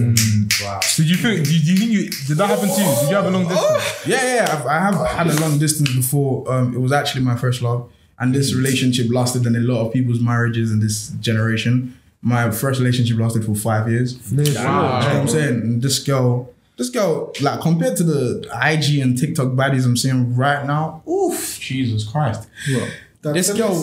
Did 0.96 1.08
you 1.10 1.16
think? 1.16 1.44
Did 1.44 1.66
you 1.66 1.76
think 1.76 1.90
you? 1.90 2.10
Did 2.28 2.36
that 2.38 2.48
happen 2.48 2.68
to 2.68 2.80
you? 2.80 2.94
Did 3.00 3.10
you 3.10 3.16
have 3.16 3.26
a 3.26 3.30
long 3.30 3.48
distance? 3.48 4.06
Yeah, 4.06 4.34
yeah, 4.36 4.56
I've, 4.58 4.66
I 4.66 4.78
have 4.78 5.06
had 5.08 5.26
a 5.28 5.40
long 5.40 5.58
distance 5.58 5.94
before. 5.94 6.50
Um, 6.52 6.74
it 6.74 6.78
was 6.80 6.92
actually 6.92 7.22
my 7.24 7.36
first 7.36 7.62
love, 7.62 7.90
and 8.18 8.34
this 8.34 8.54
relationship 8.54 9.06
lasted 9.10 9.44
than 9.44 9.56
a 9.56 9.60
lot 9.60 9.86
of 9.86 9.92
people's 9.92 10.20
marriages 10.20 10.70
in 10.70 10.80
this 10.80 11.08
generation. 11.20 11.98
My 12.24 12.50
first 12.52 12.78
relationship 12.78 13.18
lasted 13.18 13.44
for 13.44 13.54
five 13.56 13.88
years. 13.90 14.14
You 14.30 14.36
know 14.36 14.44
what 14.44 15.04
I'm 15.06 15.26
saying? 15.28 15.60
And 15.62 15.82
this 15.82 15.98
girl, 15.98 16.51
this 16.76 16.90
girl, 16.90 17.32
like 17.40 17.60
compared 17.60 17.96
to 17.98 18.04
the 18.04 18.48
IG 18.64 19.00
and 19.00 19.16
TikTok 19.18 19.48
baddies 19.48 19.84
I'm 19.84 19.96
seeing 19.96 20.34
right 20.34 20.66
now, 20.66 21.02
oof, 21.08 21.58
Jesus 21.60 22.04
Christ. 22.08 22.48
that, 23.22 23.34
This 23.34 23.52
girl- 23.52 23.74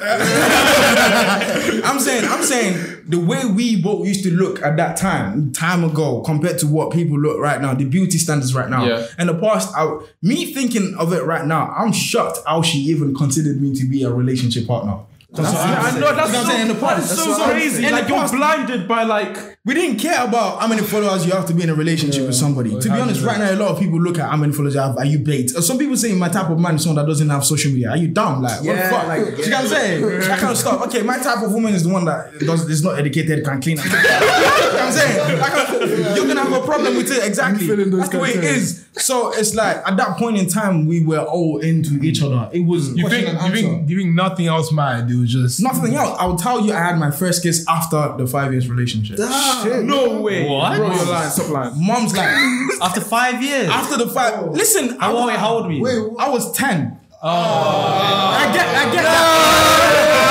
I'm 1.84 1.98
saying, 2.00 2.24
I'm 2.24 2.42
saying 2.42 3.02
the 3.06 3.18
way 3.18 3.44
we 3.44 3.80
both 3.82 4.06
used 4.06 4.22
to 4.24 4.30
look 4.30 4.62
at 4.62 4.76
that 4.76 4.96
time, 4.96 5.52
time 5.52 5.84
ago, 5.84 6.22
compared 6.22 6.58
to 6.60 6.66
what 6.66 6.92
people 6.92 7.18
look 7.18 7.38
right 7.38 7.60
now, 7.60 7.74
the 7.74 7.84
beauty 7.84 8.18
standards 8.18 8.54
right 8.54 8.70
now. 8.70 8.86
Yeah. 8.86 9.06
In 9.18 9.26
the 9.26 9.34
past, 9.34 9.74
I, 9.76 9.98
me 10.22 10.52
thinking 10.54 10.94
of 10.98 11.12
it 11.12 11.24
right 11.24 11.44
now, 11.44 11.72
I'm 11.76 11.92
shocked 11.92 12.38
how 12.46 12.62
she 12.62 12.78
even 12.78 13.14
considered 13.14 13.60
me 13.60 13.74
to 13.74 13.84
be 13.86 14.04
a 14.04 14.10
relationship 14.10 14.66
partner. 14.66 14.98
That's 15.34 15.52
what 15.54 15.62
I'm 15.64 15.78
I 15.86 15.90
saying. 15.90 16.00
know 16.00 16.14
that's 16.14 16.26
You 16.28 16.32
know 16.32 16.38
what 16.38 16.44
I'm 16.44 16.44
so, 16.44 16.50
saying? 16.50 16.62
In 16.62 16.68
the 16.68 16.74
past, 16.74 16.96
that's 16.96 17.08
that's 17.08 17.22
so 17.24 17.30
what 17.30 17.40
I'm 17.42 17.50
crazy. 17.50 17.70
saying. 17.76 17.84
In 17.86 17.92
Like 17.92 18.08
you're 18.08 18.18
past, 18.18 18.34
blinded 18.34 18.88
by 18.88 19.02
like 19.04 19.58
we 19.64 19.74
didn't 19.74 19.98
care 19.98 20.24
about 20.24 20.60
how 20.60 20.66
many 20.66 20.82
followers 20.82 21.24
you 21.24 21.32
have 21.32 21.46
to 21.46 21.54
be 21.54 21.62
in 21.62 21.70
a 21.70 21.74
relationship 21.74 22.26
with 22.26 22.34
somebody. 22.34 22.70
To 22.78 22.88
be 22.88 22.98
honest, 23.00 23.22
right 23.22 23.38
now 23.38 23.50
a 23.52 23.56
lot 23.56 23.68
of 23.70 23.78
people 23.78 24.00
look 24.00 24.18
at 24.18 24.28
how 24.28 24.36
many 24.36 24.52
followers 24.52 24.74
you 24.74 24.80
have. 24.80 24.96
Are 24.98 25.04
you 25.06 25.20
bait? 25.20 25.54
Uh, 25.56 25.60
Some 25.62 25.78
people 25.78 25.96
say 25.96 26.12
my 26.14 26.28
type 26.28 26.50
of 26.50 26.58
man 26.58 26.74
is 26.74 26.82
someone 26.82 27.02
that 27.04 27.08
doesn't 27.08 27.28
have 27.30 27.44
social 27.44 27.70
media. 27.72 27.90
Are 27.90 27.96
you 27.96 28.08
dumb? 28.08 28.42
Like 28.42 28.62
what 28.64 28.76
the 28.76 28.82
fuck? 28.82 29.06
like, 29.08 29.20
you 29.20 29.26
know 29.26 29.36
what 29.38 29.54
I'm 29.64 29.66
saying? 29.68 30.00
that 30.02 30.38
kind 30.38 30.52
of 30.52 30.58
stuff. 30.58 30.82
Okay, 30.88 31.02
my 31.02 31.18
type 31.18 31.42
of 31.42 31.52
woman 31.52 31.74
is 31.74 31.84
the 31.84 31.90
one 31.92 32.04
that 32.04 32.38
does 32.40 32.68
is 32.68 32.82
not 32.84 32.98
educated, 32.98 33.44
can 33.44 33.60
clean. 33.62 33.78
up. 33.78 33.84
you 33.86 33.92
know 33.92 33.98
what 33.98 34.80
I'm 34.82 34.92
saying? 34.92 35.38
That 35.38 35.52
kind 35.52 35.82
of- 35.82 36.16
you're 36.16 36.26
gonna 36.26 36.40
have 36.42 36.62
a 36.62 36.66
problem 36.66 36.96
with 36.96 37.10
it. 37.10 37.24
Exactly. 37.24 37.66
feeling 37.66 37.90
those 37.90 38.00
That's 38.00 38.12
the 38.12 38.18
way 38.18 38.30
it 38.30 38.32
criteria. 38.34 38.56
is. 38.58 38.86
So 38.98 39.32
it's 39.32 39.54
like 39.54 39.76
at 39.88 39.96
that 39.96 40.18
point 40.18 40.36
in 40.36 40.48
time 40.48 40.86
we 40.86 41.04
were 41.04 41.18
all 41.20 41.58
into 41.60 41.94
each 42.02 42.22
other. 42.22 42.50
It 42.52 42.60
was 42.66 42.94
You 42.94 43.04
question 43.04 43.24
think? 43.26 43.38
and 43.42 43.48
You 43.56 43.62
think? 43.62 43.72
answer. 43.80 43.90
You 43.92 43.98
think 44.02 44.14
nothing 44.14 44.46
else 44.48 44.70
mattered? 44.72 45.10
It 45.10 45.16
was 45.18 45.21
just 45.26 45.60
Nothing 45.62 45.94
else. 45.94 46.16
I'll 46.20 46.36
tell 46.36 46.64
you, 46.64 46.72
I 46.72 46.78
had 46.78 46.98
my 46.98 47.10
first 47.10 47.42
kiss 47.42 47.64
after 47.68 48.14
the 48.16 48.26
five 48.26 48.52
years 48.52 48.68
relationship. 48.68 49.18
no 49.18 50.20
way. 50.20 50.48
What? 50.48 50.76
Bro, 50.76 50.92
you're 50.94 51.04
lying. 51.06 51.30
Stop 51.30 51.48
lying. 51.50 51.72
Mom's 51.76 52.16
like, 52.16 52.28
After 52.82 53.00
five 53.00 53.42
years. 53.42 53.68
after 53.68 53.96
the 53.96 54.08
five. 54.08 54.34
Oh. 54.42 54.50
Listen, 54.50 54.96
I 55.00 55.04
how, 55.06 55.14
was, 55.14 55.22
old, 55.22 55.32
how 55.32 55.54
old 55.54 55.66
were 55.66 55.72
you? 55.72 55.82
Wait, 55.82 56.16
I 56.18 56.28
was 56.30 56.50
ten. 56.52 56.98
Oh, 57.22 57.28
I 57.28 58.50
get, 58.52 58.66
I 58.66 58.84
get 58.92 59.02
that. 59.04 60.28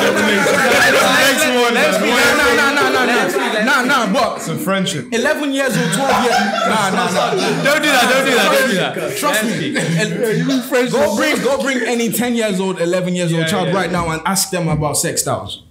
nah, 4.51 4.57
nah, 4.57 4.57
but 4.57 4.59
It's 4.59 4.61
a 4.61 4.65
friendship. 4.65 5.13
eleven 5.13 5.51
years 5.51 5.77
old, 5.77 5.93
twelve 5.93 6.23
years. 6.23 6.39
Nah, 6.39 6.89
nah, 6.89 7.11
nah. 7.11 7.63
Don't 7.63 7.81
do 7.81 7.89
that. 7.89 8.07
Don't 8.11 8.25
do 8.25 8.35
that. 8.35 8.49
Don't 8.51 8.69
do 8.69 8.75
that. 8.77 9.17
Trust 9.17 9.43
me. 9.45 10.89
Go 10.91 11.15
bring, 11.15 11.37
go 11.43 11.61
bring 11.61 11.81
any 11.87 12.11
ten 12.11 12.35
years 12.35 12.59
old, 12.59 12.81
eleven 12.81 13.15
years 13.15 13.33
old 13.33 13.47
child 13.47 13.67
yeah. 13.69 13.75
right 13.75 13.91
now 13.91 14.09
and 14.09 14.21
ask 14.25 14.49
them 14.49 14.67
about 14.67 14.97
sex 14.97 15.21
styles. 15.21 15.63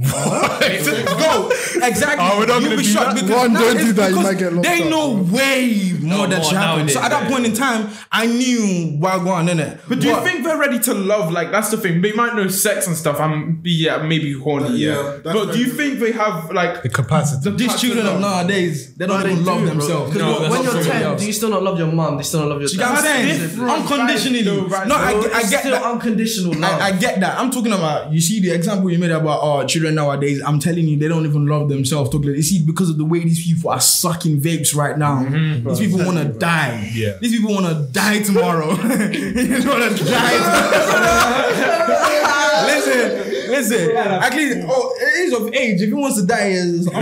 Go 0.00 1.48
exactly. 1.82 2.18
Oh, 2.28 2.38
we're 2.38 2.46
not 2.46 2.62
You'll 2.62 2.76
be 2.76 2.82
shocked 2.84 3.16
that? 3.16 3.24
because 3.26 3.30
One, 3.48 3.52
don't 3.54 3.76
it's 3.76 3.84
do 3.86 3.92
that, 3.94 4.10
you 4.10 4.16
because 4.16 4.24
might 4.24 4.38
get 4.38 4.52
locked 4.52 4.66
They 4.66 4.82
up. 4.82 4.88
know 4.90 5.10
way 5.32 5.92
more 6.00 6.26
that 6.26 6.36
more 6.38 6.44
should 6.44 6.56
happen. 6.58 6.76
nowadays, 6.78 6.94
So 6.94 7.00
at 7.02 7.10
that 7.10 7.22
yeah. 7.24 7.28
point 7.28 7.46
in 7.46 7.54
time, 7.54 7.88
I 8.10 8.26
knew 8.26 8.98
Wagwan 9.00 9.48
in 9.50 9.60
it. 9.60 9.80
But 9.88 10.00
do 10.00 10.08
you 10.08 10.20
think 10.22 10.44
they're 10.44 10.58
ready 10.58 10.78
to 10.80 10.94
love? 10.94 11.30
Like 11.32 11.50
that's 11.50 11.70
the 11.70 11.76
thing. 11.76 12.00
They 12.02 12.12
might 12.12 12.34
know 12.34 12.48
sex 12.48 12.86
and 12.86 12.96
stuff. 12.96 13.20
I'm 13.20 13.60
yeah, 13.64 13.98
maybe 14.02 14.32
horny. 14.32 14.76
Yeah, 14.78 14.92
Yeah. 14.94 15.02
that's 15.24 15.36
But 15.38 15.52
do 15.52 15.58
you 15.58 15.66
think 15.66 15.98
they 16.00 16.12
have 16.12 16.50
like 16.52 16.82
The 16.82 16.88
capacity. 16.88 17.50
these 17.50 17.80
children 17.80 18.06
of 18.06 18.20
nowadays 18.20 18.94
they 18.94 19.06
don't 19.06 19.20
even 19.24 19.44
love 19.44 19.64
themselves? 19.64 19.76
bro. 19.86 20.06
themselves? 20.06 20.12
'Cause 20.12 20.18
No, 20.22 20.40
when 20.40 20.50
that's 20.50 20.64
you're 20.64 20.94
not 20.94 21.02
10, 21.10 21.16
do 21.18 21.26
you 21.26 21.32
still 21.32 21.50
not 21.50 21.62
love 21.62 21.78
your 21.78 21.92
mom? 21.92 22.12
Do 22.14 22.18
you 22.18 22.24
still 22.24 22.40
not 22.40 22.48
love 22.48 22.60
your 22.60 22.70
You 22.70 22.78
what 22.80 22.88
I'm 22.88 22.94
dad? 22.96 23.04
saying? 23.04 23.40
different. 23.40 23.70
Unconditionally. 23.70 24.38
Right, 24.42 24.44
though, 24.44 24.66
right, 24.66 24.88
no, 24.88 24.94
I, 24.96 25.12
Bro, 25.12 25.22
get- 25.22 25.34
I 25.34 25.40
it's 25.40 25.50
get 25.50 25.60
still 25.60 25.72
that. 25.72 25.84
unconditional 25.84 26.52
love. 26.60 26.80
I, 26.80 26.86
I 26.88 26.92
get 26.92 27.20
that. 27.20 27.38
I'm 27.38 27.50
talking 27.50 27.72
about. 27.72 28.12
You 28.12 28.20
see 28.20 28.40
the 28.40 28.50
example 28.50 28.90
you 28.90 28.98
made 28.98 29.10
about 29.10 29.40
oh 29.42 29.64
children 29.66 29.81
nowadays. 29.90 30.40
I'm 30.44 30.58
telling 30.58 30.86
you, 30.86 30.98
they 30.98 31.08
don't 31.08 31.26
even 31.26 31.46
love 31.46 31.68
themselves. 31.68 32.10
Talk 32.10 32.24
like, 32.24 32.36
you 32.36 32.42
see 32.42 32.64
because 32.64 32.90
of 32.90 32.98
the 32.98 33.04
way 33.04 33.20
these 33.20 33.44
people 33.44 33.70
are 33.70 33.80
sucking 33.80 34.40
vapes 34.40 34.74
right 34.74 34.96
now. 34.96 35.24
Mm-hmm. 35.24 35.68
These 35.68 35.80
people 35.80 36.04
want 36.04 36.18
to 36.18 36.24
die. 36.24 36.90
Yeah. 36.94 37.18
These 37.20 37.32
people 37.32 37.54
want 37.54 37.66
to 37.66 37.92
die 37.92 38.22
tomorrow. 38.22 38.74
they 38.74 39.66
want 39.66 39.98
to 39.98 40.04
die. 40.04 42.18
tomorrow. 42.84 43.24
listen, 43.24 43.50
listen. 43.50 43.96
At 43.96 44.34
least, 44.34 44.58
oh, 44.68 44.96
age 45.18 45.32
of 45.32 45.54
age. 45.54 45.80
If 45.82 45.88
he 45.88 45.94
wants 45.94 46.20
to 46.20 46.26
die, 46.26 46.48
is 46.48 46.86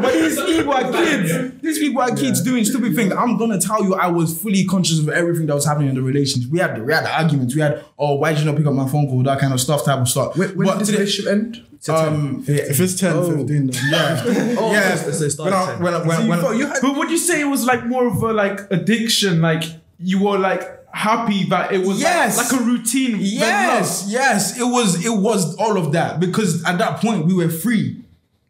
but 0.00 0.12
these 0.12 0.40
people 0.42 0.72
are 0.74 0.92
kids. 0.92 1.60
These 1.60 1.78
people 1.78 2.02
are 2.02 2.14
kids 2.16 2.42
doing 2.42 2.64
stupid 2.64 2.94
things. 2.94 3.12
I'm 3.12 3.36
gonna 3.36 3.60
tell 3.60 3.82
you, 3.84 3.94
I 3.94 4.08
was 4.08 4.38
fully 4.40 4.64
conscious 4.64 4.98
of 4.98 5.08
everything 5.08 5.46
that 5.46 5.54
was 5.54 5.64
happening 5.66 5.88
in 5.90 5.94
the 5.94 6.02
relations. 6.02 6.46
We 6.46 6.58
had 6.58 6.84
we 6.84 6.92
had 6.92 7.04
arguments. 7.06 7.54
We 7.54 7.60
had 7.60 7.84
oh, 7.98 8.14
why 8.16 8.30
did 8.32 8.40
you 8.40 8.46
not 8.46 8.56
pick 8.56 8.66
up 8.66 8.74
my 8.74 8.88
phone 8.88 9.06
call? 9.08 9.22
That 9.22 9.38
kind 9.40 9.52
of 9.52 9.60
stuff, 9.60 9.84
type 9.84 9.98
of 10.00 10.08
stuff. 10.08 10.36
When, 10.36 10.50
when 10.56 10.66
But 10.66 10.78
did 10.78 10.80
this 10.80 10.88
today- 10.88 10.98
relationship 10.98 11.32
end? 11.32 11.64
um, 11.88 12.44
If 12.48 12.80
it's 12.80 12.98
10, 12.98 13.12
Oh. 13.12 13.36
15, 13.36 13.46
then 13.46 13.70
yeah, 13.90 14.22
Oh, 14.58 14.72
yeah. 14.72 14.94
so- 14.96 15.10
so 15.12 15.24
it 15.26 15.38
When 15.44 15.52
I, 15.52 15.62
started 15.62 15.82
when, 15.82 15.94
I, 15.94 15.98
when, 16.06 16.28
when, 16.28 16.40
you, 16.54 16.60
you 16.60 16.66
had, 16.66 16.80
But 16.80 16.96
would 16.96 17.10
you 17.10 17.18
say 17.18 17.40
it 17.42 17.44
was 17.44 17.64
like 17.66 17.84
more 17.86 18.06
of 18.06 18.22
a 18.22 18.32
like 18.32 18.60
addiction? 18.70 19.40
Like 19.42 19.64
you 19.98 20.22
were 20.24 20.38
like 20.38 20.62
happy 20.94 21.44
that 21.44 21.72
it 21.72 21.78
was 21.80 21.96
like- 22.02 22.12
Yes. 22.14 22.38
like, 22.52 22.60
a 22.60 22.64
routine. 22.64 23.16
Yes, 23.20 24.06
yes, 24.08 24.58
it 24.58 24.62
was 24.64 25.04
it 25.04 25.12
was 25.16 25.54
all 25.56 25.76
of 25.76 25.92
that 25.92 26.20
because 26.20 26.64
at 26.64 26.78
that 26.78 27.00
point 27.00 27.26
we 27.26 27.34
were 27.34 27.50
free. 27.50 28.00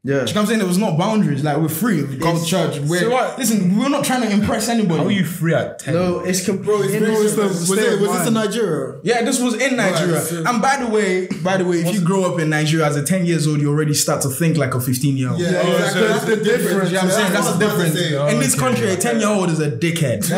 Yeah. 0.05 0.13
You 0.13 0.19
know 0.19 0.21
what 0.25 0.37
I'm 0.37 0.47
saying? 0.47 0.59
There 0.59 0.69
was 0.69 0.77
no 0.79 0.93
boundaries. 0.97 1.43
Like 1.43 1.57
we're 1.57 1.69
free. 1.69 2.03
We 2.05 2.17
go 2.19 2.39
to 2.39 2.45
church. 2.45 2.79
We're, 2.81 3.01
So 3.01 3.11
what- 3.11 3.39
Listen, 3.39 3.77
we're 3.79 3.89
not 3.89 4.05
trying 4.05 4.21
to 4.23 4.31
impress 4.31 4.69
anybody. 4.69 5.01
How 5.01 5.07
are 5.07 5.11
you 5.11 5.25
free 5.25 5.55
at 5.55 5.79
10? 5.79 5.95
No, 5.95 6.21
it's 6.21 6.45
com- 6.47 6.59
bro. 6.59 6.83
It's 6.83 6.93
Bro, 6.97 7.11
was, 7.11 7.35
the, 7.35 7.41
bro, 7.43 7.49
was, 7.49 7.71
it, 7.71 8.01
was 8.01 8.19
this 8.19 8.27
in. 8.29 8.35
Nigeria? 8.35 9.01
Yeah, 9.03 9.23
this 9.23 9.41
was 9.41 9.55
in 9.55 9.77
Nigeria. 9.77 10.15
Right, 10.17 10.23
so- 10.23 10.45
and 10.47 10.61
by 10.63 10.77
the 10.77 10.87
way, 10.89 11.27
by 11.43 11.57
the 11.57 11.65
way, 11.65 11.79
if 11.79 11.95
you 11.95 12.01
grow 12.03 12.25
up 12.31 12.39
in 12.39 12.51
Nigeria 12.51 12.87
as 12.87 12.97
a 12.97 13.03
10 13.05 13.25
years 13.27 13.47
old, 13.47 13.61
you 13.63 13.71
already 13.71 13.95
start 13.95 14.21
to 14.23 14.29
think 14.29 14.57
like 14.59 14.75
a 14.75 14.81
15 14.81 15.17
year 15.17 15.31
old. 15.31 15.41
Yeah, 15.41 15.63
Oh, 15.65 15.73
exactly. 15.73 16.01
so 16.01 16.09
That's 16.09 16.25
the 16.27 16.37
difference. 16.37 16.91
You 16.91 16.97
know 16.97 17.03
what 17.03 17.05
I'm 17.05 17.11
saying? 17.11 17.33
That's 17.33 17.53
the 17.53 17.59
difference. 17.59 17.97
Oh, 18.15 18.27
in 18.29 18.39
this 18.41 18.55
okay. 18.55 18.61
country, 18.67 18.91
a 18.91 18.97
10 18.97 19.21
year 19.21 19.29
old 19.29 19.51
is 19.51 19.61
a 19.61 19.71
dickhead. 19.71 20.25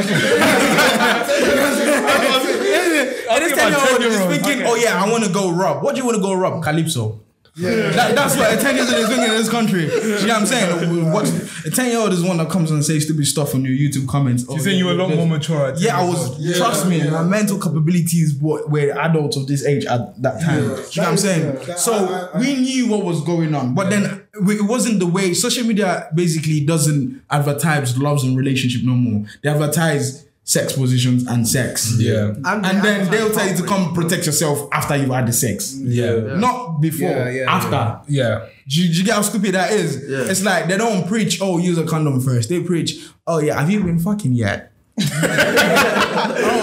And 3.28 3.42
this 3.44 3.52
10 3.52 3.72
year 3.72 3.80
old 3.80 4.00
is 4.00 4.16
10-year-old. 4.16 4.30
thinking, 4.42 4.66
oh 4.66 4.74
yeah, 4.76 5.02
I 5.02 5.10
want 5.10 5.24
to 5.24 5.30
go 5.30 5.50
rob. 5.50 5.82
What 5.82 5.94
do 5.94 6.00
you 6.00 6.06
want 6.06 6.16
to 6.16 6.22
go 6.22 6.32
rob? 6.34 6.62
Calypso. 6.62 7.20
Yeah. 7.59 7.90
That, 7.90 8.14
that's 8.14 8.36
what 8.36 8.52
a 8.52 8.57
10 8.61 8.74
year 8.76 8.84
old 8.84 8.92
is 8.94 9.09
doing 9.09 9.22
in 9.22 9.30
this 9.30 9.48
country. 9.48 9.84
You 9.84 10.26
know 10.26 10.34
what 10.34 10.40
I'm 10.40 10.46
saying? 10.46 11.11
What, 11.12 11.26
a 11.64 11.70
10 11.70 11.86
year 11.90 11.98
old 11.98 12.12
is 12.12 12.22
one 12.22 12.36
that 12.36 12.50
comes 12.50 12.70
and 12.70 12.84
says 12.84 13.04
stupid 13.04 13.26
stuff 13.26 13.54
on 13.54 13.64
your 13.64 13.72
YouTube 13.72 14.07
comments. 14.09 14.44
You're 14.48 14.59
saying 14.59 14.78
you 14.78 14.84
were 14.84 14.92
a 14.92 14.94
lot 14.94 15.09
more 15.14 15.26
mature 15.26 15.68
at 15.68 15.76
10 15.76 15.84
Yeah, 15.84 15.98
I 15.98 16.04
was. 16.04 16.38
Yeah, 16.38 16.54
trust 16.57 16.86
me, 16.86 16.98
yeah. 16.98 17.11
my 17.11 17.22
mental 17.24 17.59
capabilities 17.59 18.34
were, 18.38 18.66
were 18.66 18.90
adults 18.98 19.36
of 19.38 19.46
this 19.46 19.64
age 19.64 19.86
at 19.86 20.20
that 20.22 20.40
time. 20.42 20.64
Yeah. 20.64 20.68
you 20.68 20.68
know 20.68 20.82
what 21.02 21.09
I'm 21.09 21.16
saying? 21.16 21.42
yeah, 21.44 21.52
that- 21.64 21.78
so 21.78 21.92
I- 21.94 22.36
I- 22.36 22.40
we 22.40 22.54
knew 22.57 22.88
what 22.88 23.04
was 23.04 23.22
going 23.24 23.54
on, 23.54 23.74
but 23.74 23.88
then 23.88 24.04
it 24.34 24.62
wasn't 24.66 25.00
the 25.00 25.07
way 25.07 25.32
social 25.32 25.64
media 25.64 26.11
basically 26.14 26.61
doesn't 26.61 27.22
advertise 27.30 27.96
loves 27.96 28.22
and 28.22 28.36
relationship 28.36 28.82
no 28.84 28.92
more. 28.92 29.24
They 29.42 29.48
advertise 29.48 30.26
sex 30.47 30.72
positions 30.74 31.26
and 31.26 31.47
sex. 31.47 31.97
Yeah. 31.99 32.32
And, 32.44 32.64
then 32.64 33.11
they'll 33.11 33.32
tell 33.32 33.49
you 33.49 33.57
to 33.57 33.64
come 33.64 33.92
protect 33.92 34.26
yourself 34.26 34.68
after 34.72 34.97
you've 34.97 35.11
had 35.11 35.26
the 35.26 35.32
sex. 35.32 35.74
Yeah. 35.76 36.36
Not 36.36 36.80
before, 36.80 37.11
Yeah, 37.11 37.30
yeah, 37.30 37.53
after. 37.53 38.01
Yeah. 38.09 38.47
Do 38.68 38.80
you, 38.80 38.92
do 38.92 38.99
you 39.01 39.05
get 39.05 39.16
how 39.16 39.22
stupid 39.22 39.57
that 39.57 39.72
is? 39.72 40.09
Yeah. 40.09 40.30
It's 40.30 40.44
like 40.44 40.68
they 40.68 40.78
don't 40.78 41.09
preach, 41.09 41.40
oh, 41.42 41.59
use 41.59 41.78
a 41.78 41.84
condom 41.84 42.20
first. 42.20 42.49
They 42.49 42.62
preach, 42.62 43.09
oh, 43.26 43.40
yeah, 43.40 43.59
have 43.59 43.68
you 43.68 43.82
been 43.82 43.99
fucking 43.99 44.34
yet? 44.34 44.72
oh, 45.01 46.55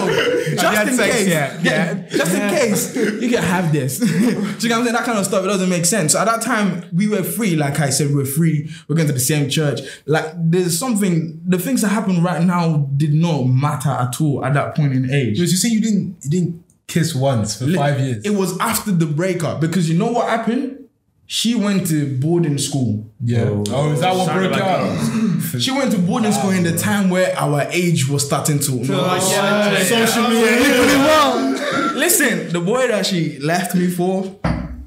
just 0.74 0.88
in 0.88 0.94
sex 0.96 1.16
case. 1.16 1.28
yet? 1.28 1.62
Yeah, 1.62 2.08
just 2.08 2.34
in 2.34 2.50
case 2.50 2.96
you 2.96 3.28
can 3.28 3.42
have 3.42 3.72
this. 3.72 3.98
Do 3.98 4.06
you 4.06 4.32
know 4.32 4.40
what 4.40 4.54
I'm 4.54 4.58
saying? 4.60 4.84
That 4.84 5.04
kind 5.04 5.18
of 5.18 5.24
stuff, 5.24 5.44
it 5.44 5.48
doesn't 5.48 5.68
make 5.68 5.84
sense. 5.84 6.12
So 6.12 6.20
at 6.20 6.26
that 6.26 6.42
time, 6.42 6.84
we 6.92 7.08
were 7.08 7.22
free. 7.22 7.56
Like 7.56 7.80
I 7.80 7.90
said, 7.90 8.14
we're 8.14 8.24
free. 8.24 8.70
We're 8.88 8.96
going 8.96 9.08
to 9.08 9.14
the 9.14 9.20
same 9.20 9.48
church. 9.48 9.80
Like 10.06 10.26
there's 10.36 10.78
something, 10.78 11.40
the 11.46 11.58
things 11.58 11.82
that 11.82 11.88
happen 11.88 12.22
right 12.22 12.42
now 12.42 12.88
did 12.96 13.14
not 13.14 13.44
matter 13.44 13.90
at 13.90 14.20
all 14.20 14.44
at 14.44 14.54
that 14.54 14.74
point 14.74 14.92
in 14.92 15.10
age. 15.10 15.34
Because 15.36 15.52
you 15.52 15.58
say 15.58 15.68
you 15.68 15.80
didn't 15.80 16.16
you 16.22 16.30
didn't 16.30 16.64
kiss 16.86 17.14
once 17.14 17.58
for 17.58 17.66
five 17.72 17.98
years. 18.00 18.24
It 18.24 18.30
was 18.30 18.58
after 18.58 18.90
the 18.90 19.06
breakup 19.06 19.60
because 19.60 19.88
you 19.88 19.98
know 19.98 20.10
what 20.12 20.28
happened? 20.28 20.83
She 21.26 21.54
went 21.54 21.86
to 21.88 22.18
boarding 22.18 22.58
school. 22.58 23.10
yeah. 23.24 23.44
Oh, 23.48 23.64
oh 23.70 23.92
is 23.92 24.00
that 24.00 24.14
what 24.14 24.32
broke 24.32 24.52
like 24.52 24.60
out? 24.60 25.30
She 25.58 25.70
went 25.70 25.92
to 25.92 25.98
boarding 25.98 26.32
school 26.32 26.50
in 26.50 26.64
the 26.64 26.76
time 26.76 27.10
where 27.10 27.34
our 27.38 27.62
age 27.70 28.08
was 28.08 28.26
starting 28.26 28.58
to. 28.58 28.64
Social 28.64 30.28
media 30.28 30.58
equally. 30.60 31.54
Listen, 31.94 32.52
the 32.52 32.60
boy 32.60 32.88
that 32.88 33.06
she 33.06 33.38
left 33.38 33.74
me 33.74 33.88
for, 33.88 34.36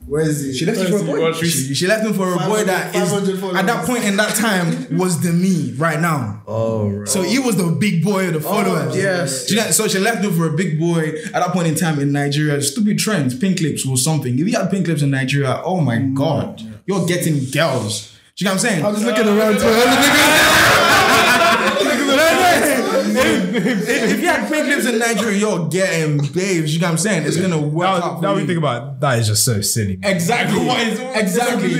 Where 0.08 0.22
is 0.22 0.42
he? 0.42 0.54
She 0.54 0.66
left 0.66 0.80
you 0.80 0.98
for 0.98 1.04
a 1.04 1.06
boy. 1.06 1.34
she, 1.34 1.74
she 1.76 1.86
left 1.86 2.06
him 2.06 2.14
for 2.14 2.34
a 2.34 2.38
boy 2.38 2.64
that 2.64 2.96
is 2.96 3.12
at 3.14 3.66
that 3.66 3.86
point 3.86 4.06
in 4.06 4.16
that 4.16 4.36
time 4.36 4.98
was 4.98 5.22
the 5.22 5.34
me 5.34 5.74
right 5.74 6.00
now. 6.00 6.42
Oh, 6.48 6.88
right. 6.90 7.08
So 7.08 7.24
he 7.24 7.40
was 7.40 7.58
the 7.58 7.68
big 7.68 8.06
boy 8.06 8.28
of 8.28 8.34
the 8.34 8.40
oh, 8.40 8.42
followers. 8.42 8.96
yes. 8.96 9.50
She 9.50 9.56
let- 9.58 9.74
so 9.74 9.88
she 9.90 10.00
left 10.00 10.24
him 10.24 10.32
for 10.32 10.48
a 10.48 10.56
big 10.56 10.80
boy 10.80 11.10
at 11.10 11.34
that 11.34 11.52
point 11.52 11.68
in 11.68 11.76
time 11.76 12.00
in 12.00 12.14
Nigeria. 12.14 12.62
Stupid 12.62 12.98
trends, 12.98 13.38
pink 13.38 13.60
lips 13.60 13.86
was 13.86 14.02
something. 14.02 14.40
If 14.40 14.48
you 14.48 14.58
had 14.58 14.72
pink 14.72 14.88
lips 14.88 15.02
in 15.02 15.12
Nigeria, 15.12 15.62
oh 15.66 15.82
my 15.82 16.00
god, 16.00 16.60
mm. 16.60 16.80
you're 16.86 17.06
getting 17.06 17.44
girls. 17.52 18.14
Do 18.38 18.46
you 18.46 18.46
know 18.46 18.52
what 18.52 18.64
I'm 18.64 18.70
saying? 18.70 18.86
I'm 18.86 18.94
just 18.94 19.06
looking 19.06 19.28
uh, 19.28 19.36
around 19.36 19.58
to 19.58 19.66
all 19.66 19.74
the 19.74 20.87
if, 23.58 23.90
if 23.90 24.20
you 24.22 24.28
had 24.28 24.50
pink 24.52 24.68
lips 24.68 24.86
in 24.86 25.00
Nigeria, 25.00 25.38
you're 25.38 25.68
getting 25.70 26.18
babes. 26.34 26.74
You 26.74 26.80
know 26.82 26.88
what 26.88 26.92
I'm 26.92 26.98
saying? 26.98 27.26
It's 27.28 27.38
gonna 27.38 27.58
work 27.60 27.88
Now, 27.88 27.96
out. 28.04 28.22
now 28.22 28.36
we 28.36 28.46
think 28.46 28.58
about 28.60 28.94
it, 28.96 29.00
that 29.02 29.20
is 29.20 29.28
just 29.28 29.44
so 29.46 29.62
silly. 29.62 29.98
man. 29.98 30.16
exactly. 30.16 30.60
exactly. 31.16 31.74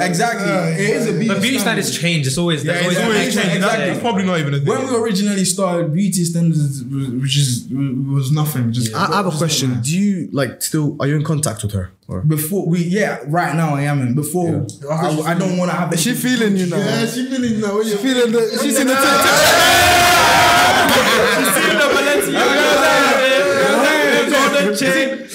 Exactly. 0.00 0.52
it 0.84 0.90
is 0.90 1.06
a 1.08 1.12
beauty 1.12 1.28
But 1.28 1.40
beauty 1.42 1.58
standard. 1.58 1.84
standards 1.84 1.98
change. 1.98 2.26
It's 2.26 2.38
always 2.38 2.64
Yeah, 2.64 2.72
there's 2.72 2.84
always 2.84 2.96
it's 2.98 3.06
always 3.06 3.18
next 3.18 3.34
changing. 3.34 3.50
trend. 3.60 3.64
Exactly. 3.64 3.88
It's 3.90 4.00
probably 4.00 4.24
not 4.24 4.38
even 4.40 4.54
a 4.54 4.58
thing. 4.58 4.66
When 4.68 4.86
we 4.86 4.96
originally 4.96 5.44
started, 5.44 5.92
beauty 5.92 6.24
standards, 6.24 6.82
which 6.84 7.36
is 7.36 7.66
was 7.70 8.32
nothing. 8.32 8.72
Just 8.72 8.94
I, 8.94 9.12
I 9.12 9.16
have 9.16 9.26
a 9.26 9.30
question. 9.36 9.80
Do 9.82 9.96
you 9.98 10.28
like 10.32 10.62
still? 10.62 10.96
Are 11.00 11.06
you 11.06 11.16
in 11.16 11.24
contact 11.24 11.62
with 11.62 11.72
her? 11.72 11.90
Or? 12.08 12.20
Before 12.20 12.66
we, 12.68 12.84
yeah, 12.84 13.18
right 13.26 13.54
now 13.56 13.74
I 13.74 13.82
am. 13.82 14.00
in. 14.00 14.14
Before 14.14 14.64
I, 14.90 15.08
I 15.32 15.34
don't 15.34 15.56
want 15.58 15.70
to 15.72 15.76
have. 15.76 15.92
Is 15.92 16.02
she 16.02 16.12
feeling 16.14 16.56
you 16.56 16.66
now? 16.66 16.76
Yeah, 16.76 17.04
she 17.06 17.26
feeling 17.28 17.60
now. 17.60 17.82
She 17.82 17.96
feeling 17.96 18.30
the. 18.32 18.58
She's 18.62 18.78
in 18.78 18.86
the 18.86 18.94
TikTok. 18.94 20.55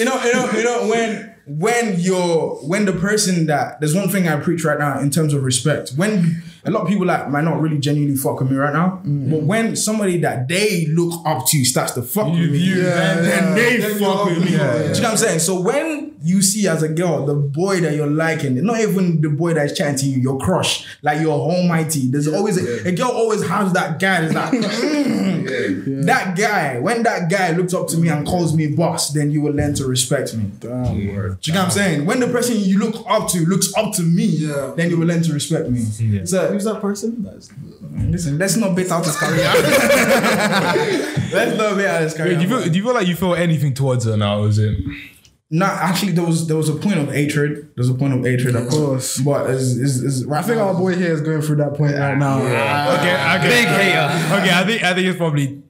You 0.01 0.05
know, 0.05 0.23
you 0.23 0.33
know, 0.33 0.51
you 0.51 0.63
know 0.63 0.87
when 0.87 1.35
when 1.57 1.99
you're 1.99 2.55
when 2.67 2.85
the 2.85 2.93
person 2.93 3.47
that 3.47 3.79
there's 3.79 3.95
one 3.95 4.09
thing 4.09 4.27
I 4.27 4.39
preach 4.39 4.63
right 4.63 4.79
now 4.79 4.99
in 4.99 5.09
terms 5.09 5.33
of 5.33 5.43
respect. 5.43 5.91
When 5.95 6.43
a 6.63 6.69
lot 6.71 6.83
of 6.83 6.87
people 6.87 7.05
like 7.07 7.27
might 7.29 7.43
not 7.43 7.59
really 7.59 7.79
genuinely 7.79 8.15
fuck 8.17 8.39
with 8.39 8.51
me 8.51 8.57
right 8.57 8.73
now, 8.73 9.01
but 9.03 9.41
when 9.43 9.75
somebody 9.75 10.17
that 10.19 10.47
they 10.47 10.85
look 10.87 11.21
up 11.25 11.45
to 11.47 11.65
starts 11.65 11.93
to 11.93 12.03
fuck 12.03 12.27
with 12.27 12.51
me, 12.51 12.73
then, 12.73 13.23
then 13.23 13.55
they 13.55 13.77
Then 13.77 13.99
fuck 13.99 14.25
with 14.25 14.45
me. 14.45 14.55
up- 14.55 14.77
Do 14.77 14.81
you 14.83 14.93
know 14.93 15.01
what 15.01 15.05
I'm 15.11 15.17
saying? 15.17 15.39
So 15.39 15.59
when 15.61 16.11
you 16.23 16.39
see 16.43 16.67
as 16.67 16.83
a 16.83 16.87
girl 16.87 17.25
the 17.25 17.33
boy 17.33 17.81
that 17.81 17.95
you're 17.95 18.05
liking, 18.05 18.63
not 18.63 18.79
even 18.79 19.21
the 19.21 19.29
boy 19.29 19.55
that's 19.55 19.75
chatting 19.75 19.95
to 19.97 20.05
you, 20.05 20.21
your 20.21 20.37
crush, 20.37 20.85
like 21.01 21.19
your 21.19 21.31
almighty. 21.31 22.07
There's 22.11 22.27
always 22.27 22.57
a, 22.63 22.87
a 22.89 22.91
girl 22.91 23.09
always 23.09 23.41
has 23.47 23.73
that 23.73 23.99
guy 23.99 24.21
that's 24.27 24.33
like 24.35 24.51
"Mm." 24.61 26.05
that 26.05 26.37
guy. 26.37 26.77
When 26.79 27.01
that 27.03 27.29
guy 27.29 27.51
looks 27.51 27.73
up 27.73 27.87
to 27.89 27.97
me 27.97 28.09
and 28.09 28.25
calls 28.27 28.55
me 28.55 28.67
boss, 28.67 29.09
then 29.13 29.31
you 29.31 29.41
will 29.41 29.53
learn 29.53 29.73
to 29.75 29.85
respect 29.85 30.35
me. 30.35 30.45
Do 31.41 31.49
you 31.49 31.55
know 31.55 31.61
what 31.61 31.65
I'm 31.65 31.71
saying? 31.71 32.05
When 32.05 32.19
the 32.19 32.27
person 32.27 32.57
you 32.59 32.77
look 32.77 33.03
up 33.09 33.27
to 33.29 33.39
looks 33.45 33.73
up 33.75 33.93
to 33.95 34.03
me, 34.03 34.25
Yeah. 34.25 34.73
then 34.75 34.91
you 34.91 34.97
will 34.97 35.07
learn 35.07 35.23
to 35.23 35.33
respect 35.33 35.69
me. 35.69 35.79
So 36.25 36.47
Who's 36.51 36.65
that 36.65 36.79
person? 36.81 37.23
That's, 37.23 37.49
listen, 38.09 38.37
let's 38.37 38.55
not 38.57 38.75
bait 38.75 38.91
out 38.91 39.03
his 39.03 39.15
career. 39.17 39.43
let's 41.33 41.57
not 41.57 41.77
bait 41.77 41.87
out 41.87 42.01
this 42.01 42.13
career. 42.15 42.37
Wait, 42.37 42.37
do, 42.37 42.41
you 42.43 42.47
feel, 42.47 42.69
do 42.71 42.77
you 42.77 42.83
feel 42.83 42.93
like 42.93 43.07
you 43.07 43.15
feel 43.15 43.33
anything 43.33 43.73
towards 43.73 44.05
her 44.05 44.15
now? 44.17 44.43
Is 44.43 44.59
it? 44.59 44.77
No, 45.53 45.65
actually, 45.65 46.13
there 46.13 46.23
was 46.25 46.47
there 46.47 46.55
was 46.55 46.69
a 46.69 46.75
point 46.75 46.97
of 46.97 47.11
hatred. 47.11 47.71
There's 47.75 47.89
a 47.89 47.93
point 47.93 48.13
of 48.13 48.23
hatred, 48.23 48.55
of 48.55 48.69
course. 48.69 49.17
But 49.19 49.49
is 49.49 49.77
is 49.77 50.01
is 50.01 50.29
I 50.31 50.41
think 50.43 50.59
our 50.61 50.73
boy 50.73 50.95
here 50.95 51.11
is 51.11 51.19
going 51.19 51.41
through 51.41 51.57
that 51.57 51.73
point 51.73 51.93
right 51.97 52.17
now. 52.17 52.37
Okay, 52.39 53.13
okay. 53.35 53.49
Big 53.49 53.67
hater. 53.67 54.35
Okay, 54.39 54.53
I 54.53 54.63
think 54.65 54.83
I 54.83 54.93
think 54.93 55.07
it's 55.07 55.17
probably 55.17 55.61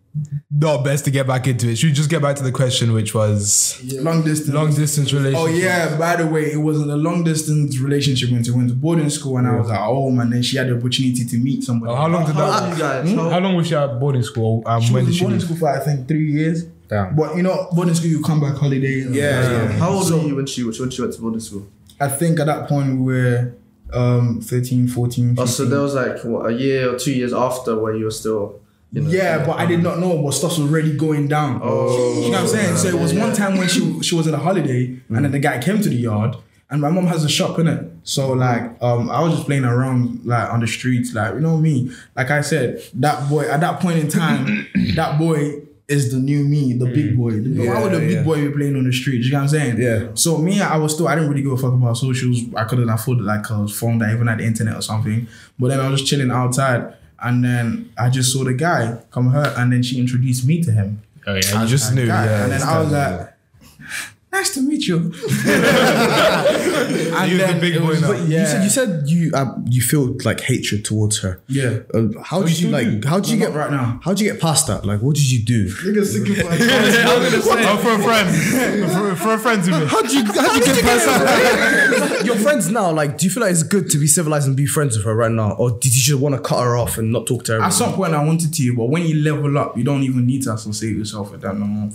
not 0.49 0.83
best 0.83 1.05
to 1.05 1.11
get 1.11 1.25
back 1.25 1.47
into 1.47 1.69
it. 1.69 1.77
Should 1.77 1.87
we 1.87 1.93
just 1.93 2.09
get 2.09 2.21
back 2.21 2.35
to 2.35 2.43
the 2.43 2.51
question, 2.51 2.91
which 2.93 3.13
was 3.15 3.81
Long 3.99 4.23
distance. 4.23 4.53
long 4.53 4.73
distance 4.73 5.13
relationship? 5.13 5.39
Oh 5.41 5.47
yeah, 5.47 5.97
by 5.97 6.15
the 6.17 6.27
way, 6.27 6.51
it 6.51 6.57
wasn't 6.57 6.91
a 6.91 6.95
long 6.97 7.23
distance 7.23 7.79
relationship 7.79 8.29
when 8.31 8.43
she 8.43 8.51
went 8.51 8.69
to 8.69 8.75
boarding 8.75 9.09
school 9.09 9.37
and 9.37 9.47
I 9.47 9.55
was 9.57 9.69
at 9.71 9.77
home 9.79 10.19
and 10.19 10.33
then 10.33 10.41
she 10.43 10.57
had 10.57 10.67
the 10.67 10.75
opportunity 10.77 11.23
to 11.25 11.37
meet 11.37 11.63
somebody. 11.63 11.91
Oh, 11.91 11.95
how 11.95 12.07
long 12.07 12.25
did 12.25 12.35
How 12.35 12.45
that? 12.51 12.63
old 12.63 12.71
are 12.73 12.75
you 12.75 12.81
guys? 13.05 13.13
How- 13.15 13.29
How 13.29 13.39
long 13.39 13.55
was 13.55 13.67
she 13.67 13.75
at 13.75 13.99
boarding 13.99 14.23
school? 14.23 14.63
Um, 14.65 14.81
She 14.81 14.93
when 14.93 15.05
was 15.05 15.07
did 15.07 15.11
in 15.13 15.17
she 15.17 15.23
boarding 15.23 15.39
leave? 15.39 15.45
school 15.47 15.57
for 15.57 15.69
I 15.69 15.79
think 15.79 16.07
three 16.07 16.31
years. 16.31 16.65
Damn. 16.89 17.15
But 17.15 17.37
you 17.37 17.43
know, 17.43 17.69
boarding 17.71 17.95
school 17.95 18.09
you 18.09 18.21
come 18.21 18.41
back 18.41 18.55
holiday. 18.55 19.05
Yeah, 19.09 19.11
yeah. 19.51 19.67
How 19.73 19.91
old 19.91 20.11
were 20.11 20.19
you 20.27 20.35
when 20.35 20.45
she 20.45 20.63
when 20.63 20.73
she 20.89 21.01
went 21.01 21.13
to 21.13 21.21
boarding 21.21 21.39
school? 21.39 21.67
I 22.01 22.09
think 22.09 22.39
at 22.41 22.47
that 22.47 22.67
point 22.67 22.99
we 22.99 23.13
were 23.13 23.53
um 23.93 24.41
13, 24.41 24.87
14, 24.87 25.35
15. 25.35 25.39
Oh, 25.39 25.45
so 25.45 25.65
there 25.65 25.79
was 25.81 25.93
like 25.95 26.23
what 26.25 26.49
a 26.49 26.53
year 26.53 26.93
or 26.93 26.97
two 26.99 27.13
years 27.13 27.31
after 27.33 27.79
where 27.79 27.95
you 27.95 28.05
were 28.05 28.11
still. 28.11 28.59
You 28.91 29.01
know, 29.01 29.09
Yeah, 29.09 29.45
but 29.45 29.57
I 29.57 29.65
did 29.65 29.77
um, 29.77 29.83
not 29.83 29.99
know 29.99 30.09
what 30.09 30.33
stuff 30.33 30.57
was 30.57 30.67
really 30.67 30.95
going 30.95 31.27
down. 31.27 31.61
Oh. 31.63 32.21
you 32.21 32.31
know 32.31 32.41
what 32.41 32.41
I'm 32.41 32.47
saying? 32.47 32.77
So 32.77 32.87
it 32.89 32.95
was 32.95 33.13
one 33.13 33.33
time 33.33 33.57
when 33.57 33.67
she 33.67 34.01
she 34.01 34.15
was 34.15 34.27
at 34.27 34.33
a 34.33 34.37
holiday 34.37 34.87
and 35.09 35.17
then 35.17 35.25
mm. 35.25 35.31
the 35.31 35.39
guy 35.39 35.59
came 35.59 35.81
to 35.81 35.89
the 35.89 35.95
yard 35.95 36.35
and 36.69 36.81
my 36.81 36.89
mom 36.89 37.07
has 37.07 37.23
a 37.23 37.29
shop 37.29 37.57
in 37.59 37.67
it. 37.67 37.91
So 38.03 38.33
like 38.33 38.81
um 38.81 39.09
I 39.09 39.21
was 39.21 39.33
just 39.33 39.45
playing 39.45 39.65
around 39.65 40.25
like 40.25 40.51
on 40.51 40.59
the 40.59 40.67
streets, 40.67 41.13
like 41.13 41.35
you 41.35 41.39
know 41.39 41.57
me. 41.57 41.91
Like 42.15 42.31
I 42.31 42.41
said, 42.41 42.81
that 42.95 43.29
boy 43.29 43.49
at 43.49 43.61
that 43.61 43.79
point 43.79 43.99
in 43.99 44.09
time, 44.09 44.67
that 44.95 45.17
boy 45.17 45.61
is 45.87 46.11
the 46.11 46.17
new 46.17 46.43
me, 46.43 46.73
the 46.73 46.85
big 46.85 47.13
mm. 47.13 47.17
boy. 47.17 47.31
The, 47.31 47.67
why 47.67 47.81
would 47.81 47.91
the 47.91 47.99
big 47.99 48.11
yeah. 48.11 48.23
boy 48.23 48.47
be 48.47 48.51
playing 48.51 48.75
on 48.75 48.85
the 48.85 48.93
streets? 48.93 49.25
You 49.25 49.33
know 49.33 49.39
what 49.39 49.43
I'm 49.43 49.49
saying? 49.49 49.77
Yeah. 49.77 50.09
So 50.15 50.37
me, 50.37 50.61
I 50.61 50.77
was 50.77 50.93
still 50.93 51.07
I 51.07 51.15
didn't 51.15 51.29
really 51.29 51.43
give 51.43 51.51
a 51.51 51.57
fuck 51.57 51.73
about 51.73 51.95
socials. 51.95 52.41
I 52.55 52.65
couldn't 52.65 52.89
afford 52.89 53.19
like 53.19 53.49
a 53.49 53.67
phone 53.67 53.99
that 53.99 54.13
even 54.13 54.27
had 54.27 54.39
the 54.39 54.45
internet 54.45 54.75
or 54.75 54.81
something. 54.81 55.27
But 55.59 55.69
then 55.69 55.79
I 55.79 55.89
was 55.89 56.01
just 56.01 56.09
chilling 56.09 56.31
outside 56.31 56.95
and 57.21 57.43
then 57.43 57.93
I 57.97 58.09
just 58.09 58.31
saw 58.33 58.43
the 58.43 58.53
guy 58.53 58.97
come 59.11 59.31
her 59.31 59.53
and 59.57 59.71
then 59.71 59.83
she 59.83 59.99
introduced 59.99 60.45
me 60.45 60.61
to 60.63 60.71
him. 60.71 61.01
Oh 61.27 61.35
yeah, 61.35 61.61
you 61.61 61.67
just 61.67 61.93
knew. 61.93 62.07
Guy. 62.07 62.25
Yeah, 62.25 62.43
and 62.43 62.51
then 62.51 62.61
I 62.63 62.79
was 62.79 62.91
like, 62.91 63.33
nice 64.31 64.53
to 64.55 64.61
meet 64.61 64.87
you. 64.87 64.97
and 64.97 65.13
He 67.31 67.37
was 67.37 67.47
the 67.53 67.57
big 67.59 67.79
boy 67.79 67.87
was- 67.87 68.01
now. 68.01 68.07
But 68.13 68.19
you 68.27 68.45
said 68.45 68.63
you 68.63 68.69
said 68.69 69.03
you 69.07 69.31
uh, 69.33 69.55
you 69.69 69.81
feel 69.81 70.15
like 70.23 70.41
hatred 70.41 70.85
towards 70.85 71.19
her. 71.19 71.41
Yeah. 71.47 71.79
Uh, 71.93 72.07
how 72.23 72.39
Oh, 72.41 72.43
did 72.47 72.59
you 72.59 72.67
you 72.67 72.73
like? 72.73 73.01
do? 73.01 73.07
How 73.07 73.19
did 73.19 73.29
you 73.29 73.37
get 73.37 73.53
right 73.53 73.69
now. 73.71 73.99
How 74.03 74.11
did 74.13 74.21
you 74.21 74.31
get 74.31 74.41
past 74.41 74.67
that? 74.67 74.85
Like, 74.85 75.01
what 75.01 75.15
did 75.15 75.29
you 75.29 75.39
do? 75.43 75.65
Niggas 75.69 76.05
simplify. 76.13 76.49
oh, 76.59 77.77
for 77.83 77.91
a 77.91 77.99
friend, 78.03 78.27
for, 78.91 79.15
for 79.23 79.33
a 79.33 79.37
friend 79.39 79.63
to 79.63 79.71
me. 79.79 79.85
How 79.85 80.01
did 80.01 80.11
you 80.13 80.23
How 80.25 80.53
did 80.53 80.65
you 80.67 80.73
get 80.73 80.83
past 80.83 81.05
that? 81.05 82.25
Your 82.25 82.35
friends 82.37 82.69
now, 82.69 82.91
like, 82.91 83.17
do 83.17 83.25
you 83.25 83.31
feel 83.31 83.41
like 83.41 83.51
it's 83.51 83.63
good 83.63 83.89
to 83.91 83.97
be 83.97 84.07
civilized 84.07 84.47
and 84.47 84.55
be 84.55 84.65
friends 84.65 84.95
with 84.97 85.05
her 85.05 85.15
right 85.15 85.31
now, 85.31 85.51
or 85.53 85.71
did 85.71 85.93
you 85.95 86.01
just 86.01 86.19
want 86.19 86.35
to 86.35 86.41
cut 86.41 86.63
her 86.63 86.75
off 86.77 86.97
and 86.97 87.11
not 87.11 87.27
talk 87.27 87.43
to 87.45 87.53
her? 87.53 87.61
At 87.61 87.69
some 87.73 87.93
point, 87.93 88.13
I 88.13 88.23
wanted 88.23 88.53
to, 88.53 88.75
but 88.75 88.85
when 88.85 89.05
you 89.05 89.15
level 89.21 89.57
up, 89.57 89.77
you 89.77 89.83
don't 89.83 90.03
even 90.03 90.25
need 90.25 90.43
to 90.43 90.53
associate 90.53 90.95
yourself 90.95 91.31
with 91.31 91.41
that 91.41 91.55
no 91.57 91.65
more. 91.65 91.91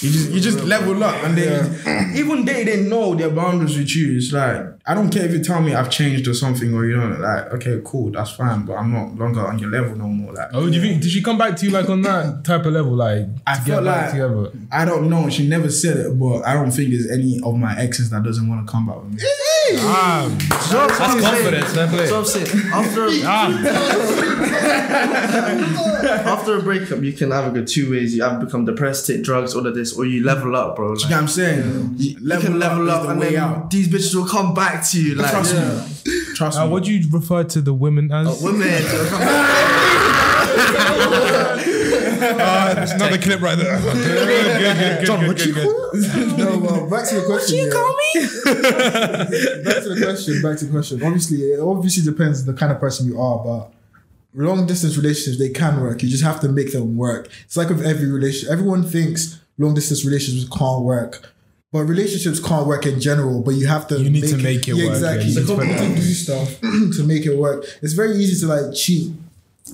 You 0.00 0.10
just 0.12 0.30
you 0.30 0.40
just 0.40 0.60
level 0.64 1.02
up, 1.02 1.24
and 1.24 1.36
then 1.36 2.14
even 2.16 2.44
they 2.44 2.64
didn't 2.64 2.88
know 2.88 3.16
their 3.16 3.30
boundaries 3.30 3.76
with 3.76 3.94
you. 3.96 4.16
It's 4.16 4.32
like 4.32 4.64
I 4.86 4.94
don't 4.94 5.10
care 5.10 5.24
if 5.24 5.32
you 5.32 5.42
tell 5.42 5.60
me 5.60 5.74
I've 5.74 5.90
changed 5.90 6.28
or 6.28 6.34
something, 6.34 6.72
or 6.72 6.86
you 6.86 6.96
know, 6.96 7.16
like 7.18 7.52
okay, 7.54 7.80
cool, 7.84 8.12
that's 8.12 8.30
fine, 8.30 8.64
but 8.64 8.74
I'm 8.74 8.92
not 8.92 9.16
longer 9.16 9.44
on 9.46 9.58
your 9.58 9.70
level 9.70 9.96
no 9.96 10.06
more. 10.06 10.32
Like 10.32 10.50
Oh, 10.52 10.66
do 10.66 10.72
you 10.72 10.80
think 10.80 11.02
did 11.02 11.10
she 11.10 11.20
come 11.20 11.36
back 11.36 11.56
to 11.56 11.66
you 11.66 11.72
like 11.72 11.88
on 11.88 12.02
that 12.02 12.44
type 12.44 12.64
of 12.64 12.74
level, 12.74 12.92
like 12.92 13.26
I 13.44 13.56
to 13.56 13.60
felt 13.62 13.84
get 13.84 13.84
back 13.84 14.02
like 14.02 14.10
together? 14.12 14.52
I 14.70 14.84
don't 14.84 15.10
know. 15.10 15.28
She 15.30 15.48
never 15.48 15.68
said 15.68 15.96
it, 15.96 16.18
but 16.18 16.46
I 16.46 16.54
don't 16.54 16.70
think 16.70 16.90
there's 16.90 17.10
any 17.10 17.40
of 17.42 17.56
my 17.56 17.76
exes 17.76 18.10
that 18.10 18.22
doesn't 18.22 18.48
want 18.48 18.64
to 18.64 18.70
come 18.70 18.86
back 18.86 19.02
with 19.02 19.14
me. 19.14 19.18
Ah, 19.80 20.28
That's 20.70 20.96
confidence. 20.98 21.74
Fair 21.74 21.88
play. 21.88 22.06
So 22.06 22.18
I'm 22.20 22.24
saying 22.24 22.46
after 22.72 23.06
a, 23.06 23.10
after 26.26 26.58
a 26.58 26.62
breakup, 26.62 27.02
you 27.02 27.12
can 27.12 27.30
have 27.30 27.46
a 27.48 27.50
good 27.50 27.66
two 27.66 27.90
ways. 27.90 28.14
You 28.14 28.24
either 28.24 28.44
become 28.44 28.64
depressed, 28.64 29.06
take 29.06 29.22
drugs, 29.22 29.54
all 29.54 29.66
of 29.66 29.74
this, 29.74 29.96
or 29.96 30.04
you 30.06 30.24
level 30.24 30.56
up, 30.56 30.76
bro. 30.76 30.92
Like, 30.92 31.02
You 31.04 31.10
know 31.10 31.16
what 31.16 31.22
I'm 31.22 31.28
saying? 31.28 31.94
you 31.96 32.14
can 32.16 32.58
level 32.58 32.88
is 32.88 32.94
up, 32.94 33.02
the 33.04 33.08
and 33.10 33.20
way 33.20 33.32
then 33.32 33.40
out. 33.42 33.70
these 33.70 33.88
bitches 33.88 34.14
will 34.14 34.26
come 34.28 34.54
back 34.54 34.86
to 34.90 35.02
you. 35.02 35.14
Like 35.16 35.30
Trust 35.30 35.54
yeah. 35.54 35.86
me. 36.06 36.34
Trust 36.34 36.58
uh, 36.58 36.66
me. 36.66 36.72
what 36.72 36.84
do 36.84 36.92
you 36.92 37.08
refer 37.10 37.44
to 37.44 37.60
the 37.60 37.74
women 37.74 38.10
as? 38.12 38.42
women. 38.42 38.68
they'll 42.20 42.28
come 42.28 42.38
back. 42.38 42.70
Ah, 42.70 42.74
there's 42.74 42.92
another 42.92 43.18
clip 43.18 43.40
right 43.40 43.56
there. 43.58 43.78
Good, 43.80 43.94
good, 43.94 44.58
good, 44.58 44.98
good, 44.98 45.06
John, 45.06 45.20
good, 45.20 45.28
what 45.28 45.46
you 45.46 45.54
good, 45.54 45.64
call? 45.64 46.36
no, 46.38 46.58
well, 46.58 46.90
back 46.90 47.08
to 47.08 47.14
the 47.16 47.26
question. 47.26 47.56
you 47.56 47.70
call 47.70 47.96
me? 47.96 48.08
back 49.64 49.82
to 49.82 49.88
the 49.94 50.00
question. 50.04 50.42
Back 50.42 50.58
to 50.58 50.64
the 50.66 50.70
question. 50.70 51.02
Obviously, 51.02 51.38
it 51.38 51.60
obviously 51.60 52.04
depends 52.04 52.44
the 52.44 52.54
kind 52.54 52.72
of 52.72 52.80
person 52.80 53.06
you 53.06 53.20
are, 53.20 53.38
but 53.44 53.72
long 54.34 54.66
distance 54.66 54.96
relationships 54.96 55.38
they 55.38 55.50
can 55.50 55.80
work. 55.80 56.02
You 56.02 56.08
just 56.08 56.24
have 56.24 56.40
to 56.40 56.48
make 56.48 56.72
them 56.72 56.96
work. 56.96 57.28
It's 57.44 57.56
like 57.56 57.68
with 57.68 57.84
every 57.84 58.10
relationship. 58.10 58.52
Everyone 58.52 58.84
thinks 58.84 59.40
long 59.58 59.74
distance 59.74 60.04
relationships 60.04 60.48
can't 60.56 60.84
work. 60.84 61.32
But 61.70 61.84
relationships 61.84 62.40
can't 62.40 62.66
work 62.66 62.86
in 62.86 62.98
general, 62.98 63.42
but 63.42 63.50
you 63.50 63.66
have 63.66 63.86
to. 63.88 64.00
You 64.00 64.08
need 64.08 64.26
to 64.28 64.38
make 64.38 64.66
it 64.68 64.74
yeah, 64.74 64.86
work, 64.86 64.94
Exactly. 64.94 65.26
yeah, 65.28 65.40
you 65.40 65.54
you 65.54 65.64
need 65.66 65.78
to 65.78 65.88
to 65.88 65.94
do 65.96 66.14
stuff 66.14 66.60
to 66.96 67.04
make 67.04 67.26
it 67.26 67.36
work. 67.36 67.66
It's 67.82 67.92
very 67.92 68.16
easy 68.16 68.40
to 68.46 68.54
like 68.54 68.74
cheat 68.74 69.12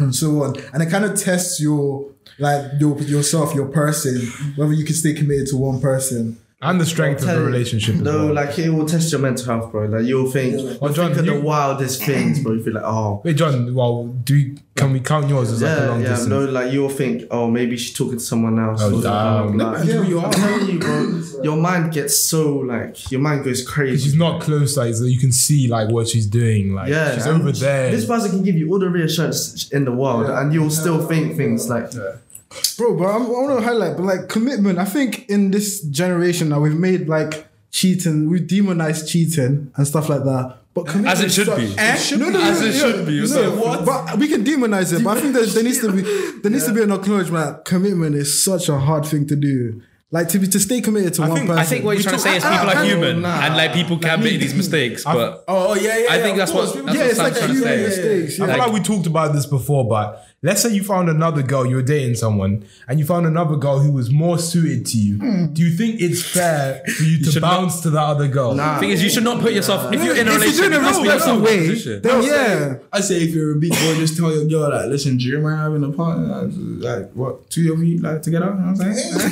and 0.00 0.14
so 0.14 0.42
on, 0.42 0.56
and 0.72 0.82
it 0.82 0.90
kind 0.90 1.04
of 1.04 1.18
tests 1.18 1.60
your 1.60 2.10
like 2.38 2.72
your 2.78 2.98
yourself, 3.02 3.54
your 3.54 3.68
person, 3.68 4.20
whether 4.56 4.72
you 4.72 4.84
can 4.84 4.94
stay 4.94 5.14
committed 5.14 5.46
to 5.48 5.56
one 5.56 5.80
person. 5.80 6.38
And 6.64 6.80
the 6.80 6.86
strength 6.86 7.20
of 7.20 7.26
Tell 7.26 7.34
the 7.36 7.40
you- 7.42 7.46
relationship. 7.46 7.96
No, 7.96 8.26
well. 8.26 8.34
like 8.34 8.58
it 8.58 8.70
will 8.70 8.86
test 8.86 9.12
your 9.12 9.20
mental 9.20 9.44
health, 9.46 9.70
bro. 9.72 9.86
Like 9.86 10.04
you'll 10.06 10.30
think, 10.30 10.54
Yeah. 10.56 10.62
Well, 10.62 10.76
you'll 10.80 10.92
John, 10.92 11.06
think 11.08 11.18
of 11.18 11.26
you- 11.26 11.34
the 11.34 11.40
wildest 11.40 12.02
things, 12.02 12.40
bro. 12.42 12.52
You 12.54 12.62
feel 12.62 12.74
like, 12.74 12.84
oh, 12.84 13.20
Wait, 13.24 13.36
John. 13.36 13.74
Well, 13.74 14.04
do 14.24 14.34
we, 14.34 14.58
can 14.76 14.92
we 14.92 14.98
count 15.00 15.28
yours 15.28 15.52
as 15.52 15.62
like 15.62 15.70
a 15.78 15.80
yeah, 15.82 15.88
long 15.88 16.00
yeah. 16.02 16.08
distance? 16.08 16.28
No, 16.30 16.44
like 16.46 16.72
you'll 16.72 16.88
think, 16.88 17.24
oh, 17.30 17.48
maybe 17.50 17.76
she's 17.76 17.94
talking 17.96 18.18
to 18.18 18.24
someone 18.24 18.58
else. 18.58 18.80
Oh, 18.82 18.88
or 18.96 19.00
blah, 19.00 19.42
damn. 19.44 19.56
blah, 19.56 19.70
blah. 19.74 19.82
Yeah, 19.82 20.02
you 20.02 20.18
I'm 20.18 20.24
are. 20.26 20.32
telling 20.32 20.68
you, 20.70 20.78
bro. 20.80 21.22
Your 21.44 21.56
mind 21.56 21.92
gets 21.92 22.18
so 22.20 22.56
like 22.58 23.10
your 23.10 23.20
mind 23.20 23.44
goes 23.44 23.66
crazy. 23.66 24.02
she's 24.04 24.16
not 24.16 24.40
close, 24.40 24.76
like 24.76 24.94
so 24.94 25.04
you 25.04 25.18
can 25.18 25.30
see 25.32 25.68
like 25.68 25.90
what 25.90 26.08
she's 26.08 26.26
doing. 26.26 26.74
Like 26.74 26.88
Yeah, 26.88 27.14
she's 27.14 27.26
and 27.26 27.40
over 27.42 27.52
there. 27.52 27.90
This 27.90 28.06
person 28.06 28.30
can 28.30 28.42
give 28.42 28.56
you 28.56 28.70
all 28.70 28.78
the 28.78 28.88
reassurance 28.88 29.68
in 29.70 29.84
the 29.84 29.92
world, 29.92 30.26
Yeah. 30.28 30.40
and 30.40 30.52
you'll 30.54 30.70
still 30.70 31.06
think 31.06 31.36
things 31.36 31.68
like, 31.68 31.90
Bro, 32.76 32.96
but 32.98 33.06
I'm, 33.06 33.22
I 33.22 33.28
want 33.28 33.58
to 33.58 33.64
highlight, 33.64 33.96
but 33.96 34.04
like 34.04 34.28
commitment. 34.28 34.78
I 34.78 34.84
think 34.84 35.28
in 35.28 35.50
this 35.50 35.80
generation 35.82 36.48
now 36.48 36.60
we've 36.60 36.74
made 36.78 37.08
like 37.08 37.46
cheating, 37.70 38.28
we've 38.30 38.46
demonized 38.46 39.08
cheating 39.08 39.72
and 39.76 39.86
stuff 39.86 40.08
like 40.08 40.24
that. 40.24 40.58
But 40.74 40.88
As 41.06 41.20
it 41.20 41.30
should 41.30 41.46
be. 41.56 41.72
Eh? 41.78 41.98
No, 42.16 42.30
no, 42.30 42.30
no, 42.30 42.40
As 42.40 42.60
it 42.60 42.72
should 42.72 43.06
be. 43.06 43.20
No, 43.20 43.26
So 43.26 43.54
what? 43.56 43.84
But 43.84 44.18
we 44.18 44.26
can 44.26 44.42
demonize 44.44 44.92
it. 44.92 45.04
But 45.04 45.18
I 45.18 45.20
think 45.20 45.34
there, 45.34 45.46
there 45.46 45.62
needs 45.62 45.80
to 45.80 45.92
be 45.92 46.02
there 46.42 46.50
needs 46.50 46.66
to 46.66 46.72
be 46.74 46.82
an 46.82 46.90
acknowledgement. 46.90 47.44
that 47.58 47.64
Commitment 47.64 48.16
is 48.16 48.42
such 48.44 48.68
a 48.68 48.78
hard 48.78 49.06
thing 49.06 49.26
to 49.28 49.36
do. 49.36 49.82
Like 50.10 50.28
to 50.28 50.38
be 50.38 50.46
to 50.48 50.60
stay 50.60 50.80
committed 50.80 51.14
to 51.14 51.22
one 51.22 51.32
think- 51.34 51.46
person. 51.46 51.58
I 51.60 51.64
think 51.64 51.84
what 51.84 51.92
you're 51.92 52.02
trying 52.02 52.16
to 52.16 52.20
say 52.20 52.36
is 52.36 52.42
people 52.44 52.70
are 52.70 52.84
human 52.84 53.24
and 53.24 53.56
like 53.56 53.72
people 53.72 53.98
can 53.98 54.20
make 54.22 54.40
these 54.40 54.54
mistakes, 54.54 55.02
but 55.04 55.44
Oh, 55.48 55.74
yeah, 55.74 55.98
yeah. 55.98 56.06
I 56.10 56.20
think 56.22 56.36
that's 56.38 56.52
course. 56.52 56.74
what 56.74 56.86
that's 56.86 56.96
yeah, 56.96 57.02
what 57.02 57.10
it's 57.10 57.18
like 57.18 57.34
trying 57.36 57.48
to 57.48 57.54
human 57.54 57.68
say. 57.68 57.82
mistakes. 57.82 58.40
I 58.40 58.46
Yeah. 58.46 58.52
feel 58.54 58.62
like 58.64 58.72
we 58.72 58.80
talked 58.80 59.06
about 59.06 59.32
this 59.32 59.46
before, 59.46 59.88
but 59.88 60.24
let's 60.44 60.62
say 60.62 60.68
you 60.72 60.84
found 60.84 61.08
another 61.08 61.42
girl, 61.42 61.66
you 61.66 61.74
were 61.76 61.82
dating 61.82 62.14
someone, 62.14 62.64
and 62.86 63.00
you 63.00 63.06
found 63.06 63.26
another 63.26 63.56
girl 63.56 63.78
who 63.80 63.90
was 63.90 64.10
more 64.12 64.38
suited 64.38 64.84
to 64.86 64.98
you. 64.98 65.16
Hmm. 65.18 65.46
Do 65.54 65.62
you 65.62 65.70
think 65.76 66.00
it's 66.00 66.22
fair 66.22 66.82
for 66.96 67.02
you 67.02 67.18
to 67.24 67.30
should 67.32 67.42
bounce 67.42 67.80
to 67.80 67.90
that 67.90 68.02
other 68.02 68.28
girl? 68.28 68.54
nah. 68.54 68.78
thing 68.78 68.90
is, 68.90 69.02
you 69.02 69.08
should 69.10 69.24
not 69.24 69.40
put 69.40 69.52
yourself 69.52 69.92
if 69.92 70.04
you're 70.04 70.14
in 70.16 70.28
a 70.28 70.32
If 70.32 70.36
relationship. 70.40 70.60
you're 70.60 70.70
doing 70.70 70.82
must 70.82 71.00
put 71.00 71.08
respectful 71.08 71.34
yourself 71.34 71.38
in 71.38 71.42
a 71.42 71.62
way, 71.62 71.68
position. 71.70 72.02
then 72.02 72.22
yeah. 72.22 72.76
I 72.92 73.00
say 73.00 73.16
if 73.24 73.34
you're 73.34 73.52
a 73.52 73.56
big 73.56 73.70
boy, 73.72 73.94
just 73.96 74.16
tell 74.18 74.30
your 74.32 74.44
girl 74.46 74.70
like, 74.70 74.86
listen, 74.86 75.16
do 75.16 75.24
you 75.24 75.38
mind 75.40 75.58
having 75.58 75.82
a 75.82 75.90
partner? 75.90 76.42
Like 76.44 77.10
what, 77.12 77.48
two 77.50 77.72
of 77.72 77.82
you 77.82 77.98
like 77.98 78.20
together? 78.22 78.46
You 78.46 78.50
know 78.52 78.72
what 78.72 78.80
I'm 78.86 78.94
saying? 78.94 79.30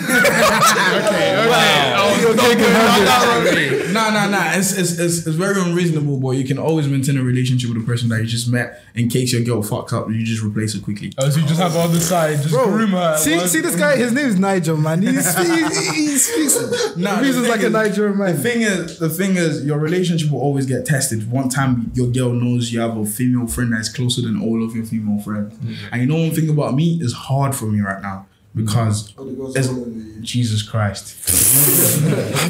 Oh, 2.05 3.45
okay. 3.47 3.93
Nah, 3.93 4.11
nah, 4.11 4.29
nah. 4.29 4.53
It's, 4.55 4.73
it's, 4.77 4.99
it's, 4.99 5.27
it's 5.27 5.37
very 5.37 5.61
unreasonable, 5.61 6.19
boy. 6.19 6.33
You 6.33 6.45
can 6.45 6.59
always 6.59 6.89
maintain 6.89 7.17
a 7.19 7.23
relationship 7.23 7.71
with 7.73 7.83
a 7.83 7.87
person 7.87 8.09
that 8.11 8.21
you 8.21 8.27
just 8.27 8.49
met. 8.51 8.83
In 8.95 9.09
case 9.09 9.33
your 9.33 9.43
girl 9.43 9.63
fucks 9.63 9.93
up, 9.93 10.09
you 10.09 10.25
just 10.25 10.43
replace 10.43 10.75
it 10.75 10.83
quickly. 10.83 11.02
Oh, 11.19 11.29
so 11.29 11.41
you 11.41 11.47
just 11.47 11.61
have 11.61 11.77
on 11.77 11.93
the 11.93 12.01
side, 12.01 12.43
just 12.43 12.55
groom 12.55 12.91
her. 12.91 13.17
See, 13.17 13.37
One- 13.37 13.49
see 13.49 13.61
this 13.61 13.77
guy. 13.77 13.97
His 13.97 14.13
name 14.13 14.27
is 14.27 14.39
Nigel, 14.39 14.77
man. 14.77 15.03
He's, 15.03 15.37
he, 15.39 15.45
he, 15.45 16.11
he 16.11 16.19
speaks. 16.19 16.97
Nah, 16.97 17.11
he 17.11 17.17
the 17.17 17.23
reasons 17.23 17.47
thing 17.47 17.51
like 17.51 17.63
a 17.63 17.67
is- 17.67 17.73
Nigerian 17.73 18.19
man. 18.19 18.37
The 18.37 18.43
thing 18.43 18.63
is, 18.63 18.99
the 18.99 19.09
thing 19.09 19.37
is, 19.37 19.65
your 19.65 19.79
relationship 19.79 20.31
will 20.31 20.41
always 20.41 20.67
get 20.67 20.87
tested. 20.87 21.31
One 21.31 21.49
time, 21.49 21.91
your 21.95 22.09
girl 22.09 22.33
knows 22.33 22.73
you 22.73 22.81
have 22.81 22.97
a 22.97 23.07
female 23.07 23.47
friend 23.47 23.73
that's 23.73 23.89
closer 23.89 24.23
than 24.23 24.41
all 24.41 24.65
of 24.65 24.75
your 24.75 24.85
female 24.85 25.21
friends, 25.21 25.55
mm-hmm. 25.55 25.75
and 25.93 26.03
you 26.03 26.09
know 26.09 26.17
one 26.17 26.35
thing 26.35 26.49
about 26.49 26.75
me 26.75 26.99
is 27.01 27.13
hard 27.13 27.55
for 27.55 27.67
me 27.67 27.81
right 27.81 28.03
now 28.03 28.27
because 28.55 29.13
mm-hmm. 29.13 29.41
oh, 29.41 29.53
it's, 29.55 29.69
Jesus 30.21 30.63
Christ. 30.63 31.17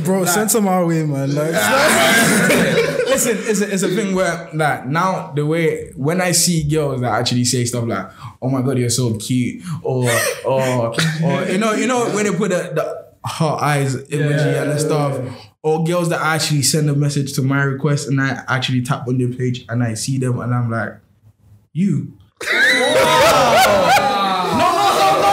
Bro, 0.05 0.25
send 0.27 0.51
some 0.51 0.67
our 0.67 0.87
way, 0.87 1.05
man. 1.05 1.35
Like, 1.35 1.53
Listen, 3.13 3.37
it's 3.41 3.61
a, 3.61 3.71
it's 3.75 3.83
a 3.83 3.89
thing 3.89 4.15
where 4.15 4.49
like 4.55 4.87
now 4.87 5.33
the 5.33 5.45
way 5.45 5.91
when 5.97 6.23
I 6.23 6.33
see 6.33 6.63
girls 6.67 7.03
that 7.03 7.13
actually 7.13 7.45
say 7.45 7.63
stuff 7.67 7.85
like, 7.85 8.07
"Oh 8.41 8.49
my 8.49 8.63
god, 8.63 8.79
you're 8.79 8.89
so 8.89 9.15
cute," 9.19 9.63
or 9.83 10.09
or 10.47 10.95
or 11.23 11.45
you 11.45 11.59
know 11.59 11.73
you 11.73 11.87
know 11.87 12.07
when 12.15 12.25
they 12.25 12.35
put 12.35 12.49
the, 12.51 12.73
the 12.75 13.05
hot 13.25 13.63
eyes 13.63 13.97
emoji 13.97 14.63
and 14.63 14.81
stuff. 14.81 15.21
Or 15.65 15.85
girls 15.85 16.09
that 16.09 16.21
actually 16.21 16.63
send 16.63 16.91
a 16.91 16.95
message 16.95 17.35
to 17.35 17.43
my 17.43 17.63
request 17.63 18.09
and 18.09 18.21
I 18.21 18.43
actually 18.49 18.83
tap 18.83 19.07
on 19.07 19.17
their 19.19 19.29
page 19.29 19.65
and 19.69 19.81
I 19.85 19.95
see 19.95 20.19
them 20.19 20.41
and 20.41 20.53
I'm 20.53 20.69
like, 20.69 20.95
you. 21.73 22.19
no, 22.43 22.51
no, 22.51 22.59
no, 24.99 25.23
no, 25.23 25.31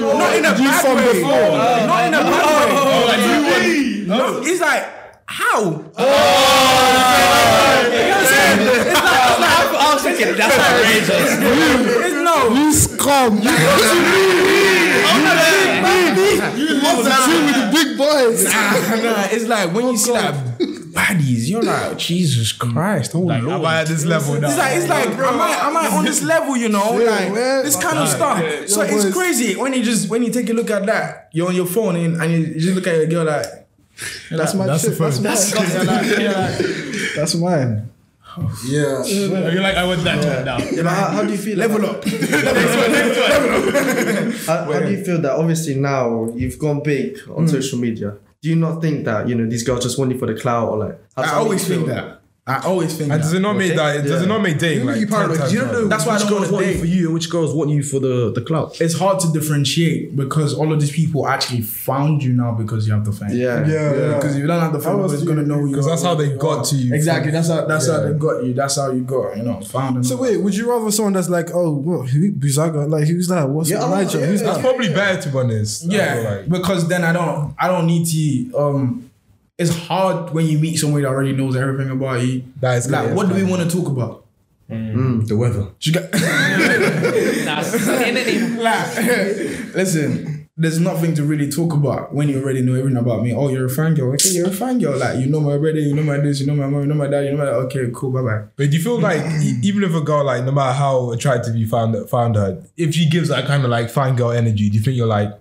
no, 0.00 0.18
no, 0.18 0.34
in 0.36 0.44
a 0.44 0.50
bad 0.50 0.96
way. 0.96 1.12
before. 1.12 1.30
Not 1.30 2.06
in 2.08 2.14
a 2.14 2.22
bad 2.22 3.42
way. 3.46 4.02
No, 4.04 4.42
it's 4.42 4.60
like 4.60 4.84
how? 5.30 5.84
I 8.62 9.90
was 9.94 10.02
thinking 10.02 10.34
that's 10.36 10.58
outrageous. 10.58 11.38
It's 12.04 12.14
no. 12.16 12.48
You 12.54 12.72
scum. 12.72 13.38
You 13.40 13.50
love 16.82 17.04
to 17.04 17.10
chill 17.24 17.42
with 17.46 17.56
the 17.56 17.66
big 17.72 17.88
boys. 17.98 18.44
Nah, 18.44 18.96
nah, 18.96 19.28
it's 19.30 19.46
like 19.46 19.72
when 19.72 19.86
you 19.88 19.96
see 19.96 20.12
like 20.12 20.34
baddies, 20.34 21.48
you're 21.48 21.62
like 21.62 21.96
Jesus 21.98 22.52
Christ. 22.52 23.14
Oh 23.14 23.20
Like, 23.20 23.42
Lord. 23.42 23.60
am 23.60 23.66
I 23.66 23.80
at 23.82 23.86
this 23.86 24.04
level 24.04 24.34
now? 24.40 24.48
It's 24.48 24.58
like 24.58 24.76
it's 24.76 24.88
like 24.88 25.06
am 25.08 25.40
I 25.40 25.50
am 25.68 25.76
I 25.76 25.86
on 25.96 26.04
this 26.04 26.22
level? 26.22 26.56
You 26.56 26.68
know, 26.68 26.92
like 26.92 27.32
man. 27.32 27.64
this 27.64 27.76
kind 27.76 27.98
of 27.98 28.08
stuff. 28.08 28.38
So 28.68 28.82
Yeah, 28.82 28.94
it's 28.94 29.04
boys. 29.04 29.14
crazy 29.14 29.56
when 29.56 29.72
you 29.74 29.82
just 29.82 30.08
when 30.10 30.22
you 30.22 30.30
take 30.32 30.48
a 30.50 30.52
look 30.52 30.70
at 30.70 30.86
that. 30.86 31.28
You're 31.32 31.48
on 31.48 31.54
your 31.54 31.66
phone 31.66 31.96
and, 31.96 32.20
and 32.20 32.32
you, 32.32 32.38
you 32.38 32.60
just 32.60 32.74
look 32.74 32.86
at 32.86 32.96
your 32.96 33.06
girl 33.06 33.24
like. 33.24 33.46
That's 34.30 34.54
my 34.54 34.66
That's 34.66 34.84
the 34.84 34.90
shit. 34.90 35.22
That's 35.22 35.52
phone. 35.52 35.62
mine. 35.72 35.74
you're 35.74 35.84
like, 35.84 36.18
you're 36.18 36.32
like, 36.32 37.14
That's 37.14 37.34
mine. 37.34 37.90
Yeah. 38.66 39.04
You're 39.04 39.60
like, 39.60 39.76
I 39.76 39.84
want 39.84 40.04
that 40.04 40.18
one 40.24 40.44
now. 40.44 40.58
Yeah, 40.58 40.82
but 40.82 40.92
how, 40.92 41.08
how 41.10 41.24
do 41.24 41.32
you 41.32 41.38
feel? 41.38 41.58
level 41.58 41.84
up. 41.90 42.04
How, 44.46 44.72
how 44.72 44.78
do 44.80 44.90
you 44.90 45.04
feel 45.04 45.20
that 45.20 45.32
obviously 45.32 45.74
now 45.74 46.30
you've 46.34 46.58
gone 46.58 46.82
big 46.82 47.18
on 47.28 47.46
mm. 47.46 47.50
social 47.50 47.78
media? 47.78 48.16
Do 48.42 48.48
you 48.48 48.56
not 48.56 48.80
think 48.80 49.04
that 49.04 49.28
you 49.28 49.34
know 49.34 49.46
these 49.48 49.64
girls 49.64 49.82
just 49.82 49.98
want 49.98 50.12
you 50.12 50.18
for 50.18 50.26
the 50.26 50.34
clout 50.40 50.70
or 50.70 50.78
like? 50.78 50.98
I 51.16 51.34
always 51.34 51.66
think 51.66 51.86
feel? 51.86 51.94
that. 51.94 52.19
I 52.50 52.62
always 52.64 52.96
think 52.96 53.12
And 53.12 53.22
does 53.22 53.32
it 53.32 53.40
not 53.40 53.56
make 53.56 53.74
that? 53.76 54.04
Does 54.04 54.22
it 54.22 54.26
not 54.26 54.42
make 54.42 54.58
dating 54.58 54.86
like 54.86 54.98
you 54.98 55.06
paranoid? 55.06 55.38
10 55.38 55.50
You 55.52 55.58
don't 55.60 55.72
know? 55.72 55.88
That's 55.88 56.04
why 56.06 56.12
I 56.14 56.18
which 56.18 56.28
don't 56.28 56.38
girls 56.40 56.52
wanna 56.52 56.66
you 56.66 56.78
for 56.78 56.86
you 56.86 57.04
and 57.06 57.14
which 57.14 57.30
girls 57.30 57.54
want 57.54 57.70
you 57.70 57.82
for 57.82 57.98
the 58.00 58.32
the 58.32 58.42
clout. 58.42 58.80
It's 58.80 58.94
hard 58.98 59.20
to 59.20 59.28
differentiate 59.32 60.16
because 60.16 60.54
all 60.54 60.72
of 60.72 60.80
these 60.80 60.90
people 60.92 61.26
actually 61.28 61.62
found 61.62 62.22
you 62.22 62.32
now 62.32 62.52
because 62.52 62.86
you 62.86 62.92
have 62.94 63.04
the 63.04 63.12
fame. 63.12 63.30
Yeah, 63.32 63.66
Yeah, 63.66 63.94
yeah. 63.94 64.14
Because 64.16 64.34
if 64.36 64.40
you 64.42 64.46
don't 64.46 64.60
have 64.60 64.72
the 64.72 64.80
fame, 64.80 64.98
was 64.98 65.12
nobody's 65.12 65.28
gonna 65.28 65.42
know 65.46 65.60
you. 65.64 65.70
Because 65.70 65.86
that's 65.86 66.02
how 66.02 66.14
they 66.14 66.36
got 66.36 66.64
to 66.66 66.76
you. 66.76 66.94
Exactly. 66.94 67.30
That's 67.30 67.48
how. 67.48 67.66
That's 67.66 67.88
how 67.88 68.00
they 68.00 68.12
got 68.18 68.44
you. 68.44 68.54
That's 68.54 68.76
how 68.76 68.90
you 68.90 69.02
got. 69.02 69.36
You 69.36 69.42
know, 69.44 69.60
found. 69.60 70.04
So 70.06 70.16
wait, 70.16 70.38
would 70.38 70.54
you 70.56 70.68
rather 70.70 70.90
someone 70.90 71.12
that's 71.12 71.28
like, 71.28 71.50
oh, 71.54 71.70
what, 71.72 72.08
who, 72.08 72.32
Buzaga? 72.32 72.88
Like, 72.88 73.06
who's 73.06 73.28
that? 73.28 73.48
What's 73.48 73.70
Yeah, 73.70 73.84
Elijah? 73.84 74.18
yeah, 74.18 74.26
who's 74.26 74.42
That's 74.42 74.56
that? 74.56 74.62
probably 74.64 74.88
better 74.92 75.20
to 75.22 75.28
be 75.28 75.38
honest. 75.38 75.84
Yeah, 75.84 76.42
because 76.48 76.88
then 76.88 77.04
I 77.04 77.12
don't. 77.12 77.54
I 77.58 77.68
don't 77.68 77.86
need 77.86 78.06
to. 78.06 78.58
Um, 78.58 79.09
it's 79.60 79.76
hard 79.76 80.32
when 80.32 80.46
you 80.46 80.58
meet 80.58 80.76
somebody 80.76 81.02
that 81.02 81.10
already 81.10 81.32
knows 81.34 81.54
everything 81.54 81.90
about 81.92 82.22
you. 82.22 82.44
That 82.60 82.78
is 82.78 82.90
Like, 82.90 83.14
what 83.14 83.28
do 83.28 83.34
we 83.34 83.44
want 83.44 83.62
to 83.62 83.68
talk 83.76 83.88
about? 83.88 84.24
Mm. 84.70 85.26
The 85.28 85.36
weather. 85.36 85.66
You 85.82 85.92
got- 85.92 86.10
like, 88.60 88.96
listen, 89.74 90.48
there's 90.56 90.80
nothing 90.80 91.12
to 91.14 91.24
really 91.24 91.50
talk 91.50 91.74
about 91.74 92.14
when 92.14 92.28
you 92.30 92.40
already 92.42 92.62
know 92.62 92.74
everything 92.74 92.96
about 92.96 93.22
me. 93.22 93.34
Oh, 93.34 93.48
you're 93.48 93.66
a 93.66 93.70
fan 93.70 93.94
girl. 93.94 94.14
Okay, 94.14 94.30
you're 94.30 94.48
a 94.48 94.52
fan 94.52 94.78
girl. 94.78 94.96
Like, 94.98 95.18
you 95.18 95.26
know 95.26 95.40
my 95.40 95.58
brother, 95.58 95.78
you 95.78 95.94
know 95.94 96.02
my 96.04 96.16
this, 96.18 96.40
you 96.40 96.46
know 96.46 96.54
my 96.54 96.66
mom, 96.66 96.80
you 96.82 96.86
know 96.86 96.94
my 96.94 97.06
dad, 97.08 97.24
you 97.26 97.32
know 97.32 97.36
my 97.38 97.44
dad. 97.44 97.54
Okay, 97.66 97.90
cool, 97.92 98.10
bye 98.12 98.22
bye. 98.22 98.44
But 98.56 98.70
do 98.70 98.76
you 98.78 98.82
feel 98.82 98.98
like 99.00 99.20
even 99.62 99.82
if 99.84 99.94
a 99.94 100.00
girl 100.00 100.24
like 100.24 100.44
no 100.44 100.52
matter 100.52 100.72
how 100.72 101.10
attractive 101.12 101.54
you 101.56 101.66
found 101.66 102.08
found 102.08 102.36
her, 102.36 102.62
if 102.78 102.94
she 102.94 103.06
gives 103.08 103.28
that 103.28 103.46
kind 103.46 103.62
of 103.64 103.68
like 103.70 103.90
fine 103.90 104.16
girl 104.16 104.30
energy, 104.30 104.70
do 104.70 104.78
you 104.78 104.82
think 104.82 104.96
you're 104.96 105.06
like 105.06 105.32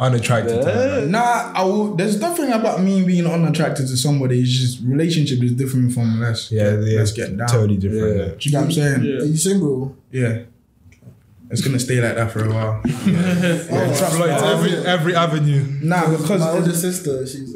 unattracted 0.00 0.62
to 0.62 0.70
her? 0.72 1.00
Like, 1.02 1.10
Nah, 1.10 1.52
I 1.54 1.62
will. 1.64 1.94
There's 1.94 2.18
nothing 2.20 2.50
about 2.52 2.82
me 2.82 3.04
being 3.04 3.26
unattracted 3.26 3.86
to 3.88 3.96
somebody. 3.96 4.40
It's 4.40 4.50
just 4.50 4.82
relationship 4.82 5.42
is 5.42 5.52
different 5.52 5.92
from 5.92 6.18
let's 6.20 6.50
yeah, 6.50 6.70
get, 6.76 6.84
yeah, 6.84 6.98
let's 6.98 7.12
get 7.12 7.36
down. 7.36 7.48
totally 7.48 7.76
different. 7.76 8.16
Yeah. 8.16 8.22
Yeah. 8.24 8.32
Do 8.38 8.48
you 8.48 8.52
know 8.52 8.58
what 8.60 8.64
I'm 8.66 8.72
saying? 8.72 9.00
Are 9.20 9.24
you 9.24 9.36
single? 9.36 9.96
Yeah. 10.10 10.38
It's 11.52 11.62
gonna 11.62 11.80
stay 11.80 12.00
like 12.00 12.14
that 12.14 12.30
for 12.30 12.44
a 12.44 12.48
while. 12.48 12.80
Oh, 13.72 13.90
Exploit 13.90 14.30
every 14.30 14.72
every 14.86 15.14
avenue. 15.16 15.64
Nah, 15.82 16.08
because 16.16 16.40
My 16.40 16.50
older 16.50 16.72
sister, 16.72 17.26
she's. 17.26 17.54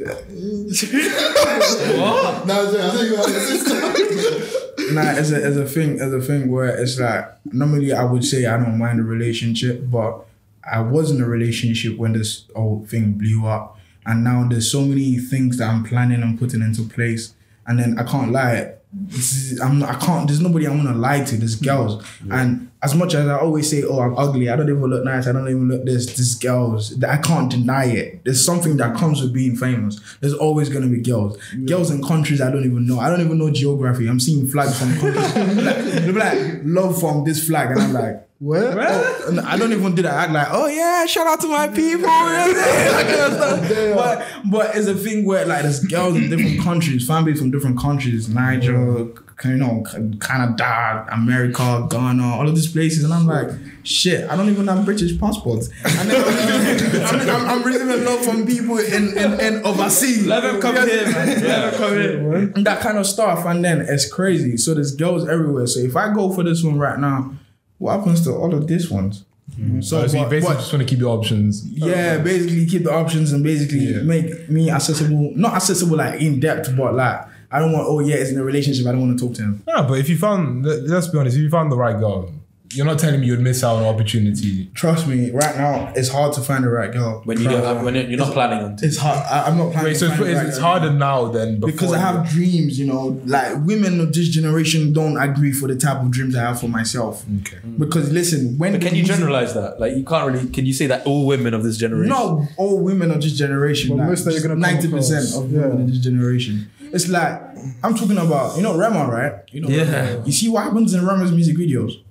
what? 1.98 2.46
No, 2.46 2.66
I 2.66 2.90
think 2.90 3.10
you 3.10 3.16
have 3.16 3.26
a 3.26 3.40
sister. 3.40 4.92
nah, 4.94 5.00
as 5.02 5.32
a 5.32 5.42
as 5.44 5.56
a 5.56 5.64
thing, 5.66 6.00
as 6.00 6.12
a 6.12 6.20
thing 6.20 6.50
where 6.50 6.76
it's 6.76 6.98
like 6.98 7.24
normally 7.52 7.92
I 7.92 8.04
would 8.04 8.24
say 8.24 8.46
I 8.46 8.56
don't 8.56 8.78
mind 8.78 8.98
a 9.00 9.04
relationship, 9.04 9.82
but 9.90 10.24
I 10.70 10.80
was 10.80 11.10
in 11.10 11.20
a 11.20 11.26
relationship 11.26 11.96
when 11.96 12.12
this 12.12 12.46
whole 12.54 12.84
thing 12.86 13.12
blew 13.12 13.46
up, 13.46 13.78
and 14.06 14.24
now 14.24 14.46
there's 14.48 14.70
so 14.70 14.82
many 14.82 15.18
things 15.18 15.58
that 15.58 15.68
I'm 15.68 15.84
planning 15.84 16.22
and 16.22 16.38
putting 16.38 16.62
into 16.62 16.82
place, 16.82 17.34
and 17.66 17.78
then 17.78 17.98
I 17.98 18.04
can't 18.04 18.32
lie. 18.32 18.74
Is- 19.10 19.60
I'm 19.60 19.80
not, 19.80 19.90
I 19.90 19.98
can't. 19.98 20.26
There's 20.26 20.40
nobody 20.40 20.66
I 20.66 20.70
want 20.70 20.88
to 20.88 20.94
lie 20.94 21.24
to. 21.24 21.36
There's 21.36 21.56
mm-hmm. 21.56 21.64
girls, 21.64 22.04
and 22.30 22.70
as 22.84 22.94
much 22.94 23.14
as 23.14 23.26
I 23.26 23.38
always 23.38 23.68
say, 23.68 23.82
"Oh, 23.82 23.98
I'm 24.00 24.16
ugly," 24.16 24.48
I 24.50 24.56
don't 24.56 24.68
even 24.68 24.84
look 24.84 25.04
nice. 25.04 25.26
I 25.26 25.32
don't 25.32 25.48
even 25.48 25.68
look 25.68 25.84
this. 25.84 26.06
This 26.06 26.34
girls. 26.34 26.96
that 26.98 27.10
I 27.10 27.16
can't 27.16 27.50
deny 27.50 27.86
it. 27.86 28.24
There's 28.24 28.44
something 28.44 28.76
that 28.76 28.94
comes 28.94 29.22
with 29.22 29.32
being 29.32 29.56
famous. 29.56 30.00
There's 30.20 30.34
always 30.34 30.68
gonna 30.68 30.88
be 30.88 31.00
girls. 31.00 31.38
Girls 31.64 31.90
in 31.90 32.02
countries 32.02 32.40
I 32.40 32.50
don't 32.50 32.64
even 32.64 32.86
know. 32.86 33.00
I 33.00 33.08
don't 33.08 33.22
even 33.22 33.38
know 33.38 33.50
geography. 33.50 34.06
I'm 34.06 34.20
seeing 34.20 34.46
flags 34.46 34.78
from 34.78 34.94
countries. 34.98 36.06
like, 36.14 36.14
like 36.14 36.60
love 36.64 37.00
from 37.00 37.24
this 37.24 37.46
flag, 37.46 37.70
and 37.70 37.80
I'm 37.80 37.92
like. 37.92 38.28
Where? 38.44 38.78
Oh, 38.78 39.40
I 39.46 39.56
don't 39.56 39.72
even 39.72 39.94
do 39.94 40.02
that. 40.02 40.12
Act 40.12 40.32
like, 40.32 40.48
oh 40.50 40.66
yeah, 40.66 41.06
shout 41.06 41.26
out 41.26 41.40
to 41.40 41.48
my 41.48 41.66
people. 41.68 41.82
You 41.86 41.96
know 41.98 42.08
what 42.08 42.48
I'm 42.48 42.54
saying? 42.54 42.92
That 42.92 43.06
kind 43.06 43.20
of 43.20 43.66
stuff. 43.66 43.96
But 43.96 44.50
but 44.50 44.76
it's 44.76 44.86
a 44.86 44.94
thing 44.94 45.24
where 45.24 45.46
like 45.46 45.62
there's 45.62 45.82
girls 45.82 46.16
in 46.16 46.28
different 46.28 46.60
countries, 46.60 47.06
families 47.06 47.38
from 47.38 47.50
different 47.50 47.78
countries, 47.78 48.28
Niger, 48.28 49.06
you 49.44 49.56
know, 49.56 49.82
Canada, 50.20 51.06
America, 51.10 51.86
Ghana, 51.88 52.34
all 52.34 52.46
of 52.46 52.54
these 52.54 52.70
places, 52.70 53.04
and 53.04 53.14
I'm 53.14 53.26
like, 53.26 53.48
shit, 53.82 54.28
I 54.28 54.36
don't 54.36 54.50
even 54.50 54.66
have 54.68 54.84
British 54.84 55.18
passports. 55.18 55.70
And 55.82 56.10
then 56.10 57.04
I'm, 57.06 57.20
I'm, 57.30 57.48
I'm 57.48 57.62
receiving 57.62 58.04
love 58.04 58.22
from 58.26 58.46
people 58.46 58.76
in 58.76 59.16
in, 59.16 59.40
in 59.40 59.64
overseas. 59.64 60.26
Let 60.26 60.42
them 60.42 60.60
come 60.60 60.74
here, 60.86 61.06
man. 61.06 61.28
Let 61.42 61.70
them 61.70 61.74
come 61.80 61.92
here. 61.94 62.62
That 62.62 62.80
kind 62.80 62.98
of 62.98 63.06
stuff, 63.06 63.46
and 63.46 63.64
then 63.64 63.80
it's 63.80 64.06
crazy. 64.06 64.58
So 64.58 64.74
there's 64.74 64.94
girls 64.94 65.26
everywhere. 65.26 65.66
So 65.66 65.80
if 65.80 65.96
I 65.96 66.12
go 66.12 66.30
for 66.30 66.42
this 66.42 66.62
one 66.62 66.78
right 66.78 66.98
now, 66.98 67.32
what 67.78 67.98
happens 67.98 68.22
to 68.24 68.32
all 68.32 68.54
of 68.54 68.66
these 68.66 68.90
ones? 68.90 69.24
Mm-hmm. 69.58 69.82
So, 69.82 70.06
so 70.06 70.16
you 70.18 70.24
basically 70.24 70.54
but- 70.54 70.60
just 70.60 70.72
want 70.72 70.82
to 70.82 70.88
keep 70.88 70.98
your 71.00 71.16
options. 71.16 71.66
yeah, 71.68 72.18
basically 72.18 72.66
keep 72.66 72.82
the 72.84 72.92
options 72.92 73.32
and 73.32 73.44
basically 73.44 73.78
Yeah. 73.80 74.02
make 74.02 74.48
me 74.48 74.70
accessible. 74.70 75.32
Not 75.36 75.54
accessible 75.54 75.96
like 75.98 76.20
in 76.20 76.40
depth, 76.40 76.74
but 76.76 76.94
like 76.94 77.20
I 77.50 77.58
don't 77.60 77.72
want. 77.72 77.86
Oh 77.88 78.00
yeah, 78.00 78.16
it's 78.16 78.30
in 78.30 78.38
a 78.38 78.42
relationship. 78.44 78.86
I 78.86 78.92
don't 78.92 79.02
want 79.06 79.18
to 79.18 79.26
talk 79.26 79.36
to 79.36 79.42
him. 79.42 79.62
No, 79.66 79.82
but 79.84 79.98
if 79.98 80.08
you 80.08 80.16
found, 80.16 80.64
let- 80.64 80.82
let's 80.84 81.08
be 81.08 81.18
honest, 81.18 81.36
if 81.36 81.42
you 81.42 81.50
found 81.50 81.70
the 81.70 81.76
right 81.76 81.98
girl, 81.98 82.32
you're 82.74 82.86
not 82.86 82.98
telling 82.98 83.20
me 83.20 83.26
you'd 83.26 83.40
miss 83.40 83.62
out 83.62 83.76
on 83.76 83.82
an 83.82 83.88
opportunity. 83.88 84.66
Trust 84.74 85.06
me, 85.06 85.30
right 85.30 85.56
now 85.56 85.92
it's 85.94 86.08
hard 86.08 86.32
to 86.34 86.40
find 86.40 86.64
the 86.64 86.68
right 86.68 86.92
girl. 86.92 87.22
When 87.24 87.38
you 87.38 87.44
don't 87.48 87.62
have, 87.62 87.84
when 87.84 87.94
you're 87.94 88.18
not 88.18 88.32
planning 88.32 88.58
on. 88.64 88.76
it's 88.82 88.96
hard. 88.96 89.18
I, 89.18 89.46
I'm 89.48 89.58
not 89.58 89.72
planning. 89.72 89.92
Wait, 89.92 89.96
so 89.96 90.06
to 90.08 90.12
it's, 90.12 90.18
find 90.20 90.30
it's, 90.30 90.38
right 90.38 90.48
it's 90.48 90.58
girl. 90.58 90.66
harder 90.66 90.90
now 90.92 91.28
than 91.28 91.60
before. 91.60 91.72
because 91.72 91.92
I 91.92 91.98
have 91.98 92.28
dreams, 92.28 92.78
you 92.78 92.86
know, 92.86 93.20
like 93.24 93.64
women 93.64 94.00
of 94.00 94.12
this 94.12 94.28
generation 94.28 94.92
don't 94.92 95.16
agree 95.16 95.52
for 95.52 95.68
the 95.68 95.76
type 95.76 96.00
of 96.02 96.10
dreams 96.10 96.36
I 96.36 96.40
have 96.42 96.60
for 96.60 96.68
myself. 96.68 97.24
Okay. 97.40 97.56
Mm. 97.58 97.78
Because 97.78 98.10
listen, 98.12 98.58
when 98.58 98.72
But 98.72 98.82
can 98.82 98.94
you 98.94 99.04
generalize 99.04 99.54
that? 99.54 99.80
Like 99.80 99.96
you 99.96 100.04
can't 100.04 100.32
really. 100.32 100.48
Can 100.50 100.66
you 100.66 100.72
say 100.72 100.86
that 100.88 101.06
all 101.06 101.26
women 101.26 101.54
of 101.54 101.62
this 101.62 101.76
generation? 101.76 102.08
Not 102.08 102.40
all 102.56 102.80
women 102.80 103.10
of 103.10 103.22
this 103.22 103.32
generation. 103.32 103.90
But 103.90 103.98
like, 103.98 104.08
most 104.08 104.24
that 104.24 104.32
you're 104.32 104.42
gonna 104.42 104.54
come 104.54 104.60
ninety 104.60 104.88
percent 104.90 105.28
across, 105.28 105.44
of 105.44 105.52
yeah. 105.52 105.60
women 105.62 105.80
in 105.82 105.86
this 105.88 105.98
generation. 105.98 106.70
It's 106.92 107.08
like 107.08 107.40
I'm 107.82 107.94
talking 107.96 108.18
about, 108.18 108.56
you 108.56 108.62
know, 108.62 108.76
Rema, 108.76 109.06
right? 109.10 109.42
You 109.50 109.62
know, 109.62 109.68
Yeah. 109.68 110.10
Rema. 110.10 110.26
You 110.26 110.32
see 110.32 110.48
what 110.48 110.62
happens 110.64 110.94
in 110.94 111.04
Rema's 111.04 111.32
music 111.32 111.56
videos. 111.56 112.03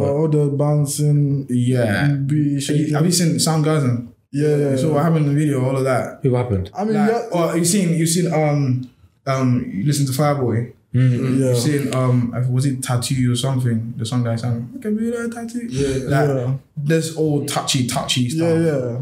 Well, 0.00 0.16
all 0.16 0.28
the 0.28 0.46
bouncing. 0.48 1.46
Yeah. 1.48 2.08
Be 2.12 2.54
Have 2.66 2.76
you, 2.76 2.94
have 2.94 3.04
you 3.04 3.12
seen 3.12 3.36
Soundgasm? 3.36 4.08
Yeah, 4.32 4.56
yeah. 4.56 4.76
So 4.76 4.92
what 4.94 5.02
happened 5.02 5.26
in 5.26 5.34
the 5.34 5.38
video? 5.38 5.64
All 5.64 5.76
of 5.76 5.84
that. 5.84 6.20
Who 6.22 6.34
happened? 6.34 6.70
I 6.74 6.84
mean, 6.84 6.94
Like, 6.94 7.10
yeah, 7.10 7.28
or 7.32 7.56
you 7.56 7.64
seen 7.64 7.94
you 7.98 8.06
seen 8.06 8.32
um 8.32 8.88
um 9.26 9.70
you 9.72 9.84
listen 9.84 10.06
to 10.06 10.12
Fireboy. 10.12 10.72
yeah. 10.92 11.00
You 11.00 11.54
seen 11.54 11.94
um 11.94 12.32
was 12.50 12.64
it 12.66 12.82
Tattoo 12.82 13.32
or 13.32 13.36
something? 13.36 13.92
The 13.98 14.06
song 14.06 14.24
guy 14.24 14.36
sang. 14.36 14.70
I 14.74 14.80
can 14.82 14.96
be 14.96 15.10
that 15.10 15.32
tattoo. 15.32 15.66
Yeah, 15.68 16.08
Like, 16.08 16.28
yeah. 16.28 16.54
This 16.76 17.14
all 17.16 17.44
touchy 17.44 17.86
touchy 17.86 18.28
stuff. 18.30 18.48
yeah, 18.58 18.78
yeah. 18.78 18.98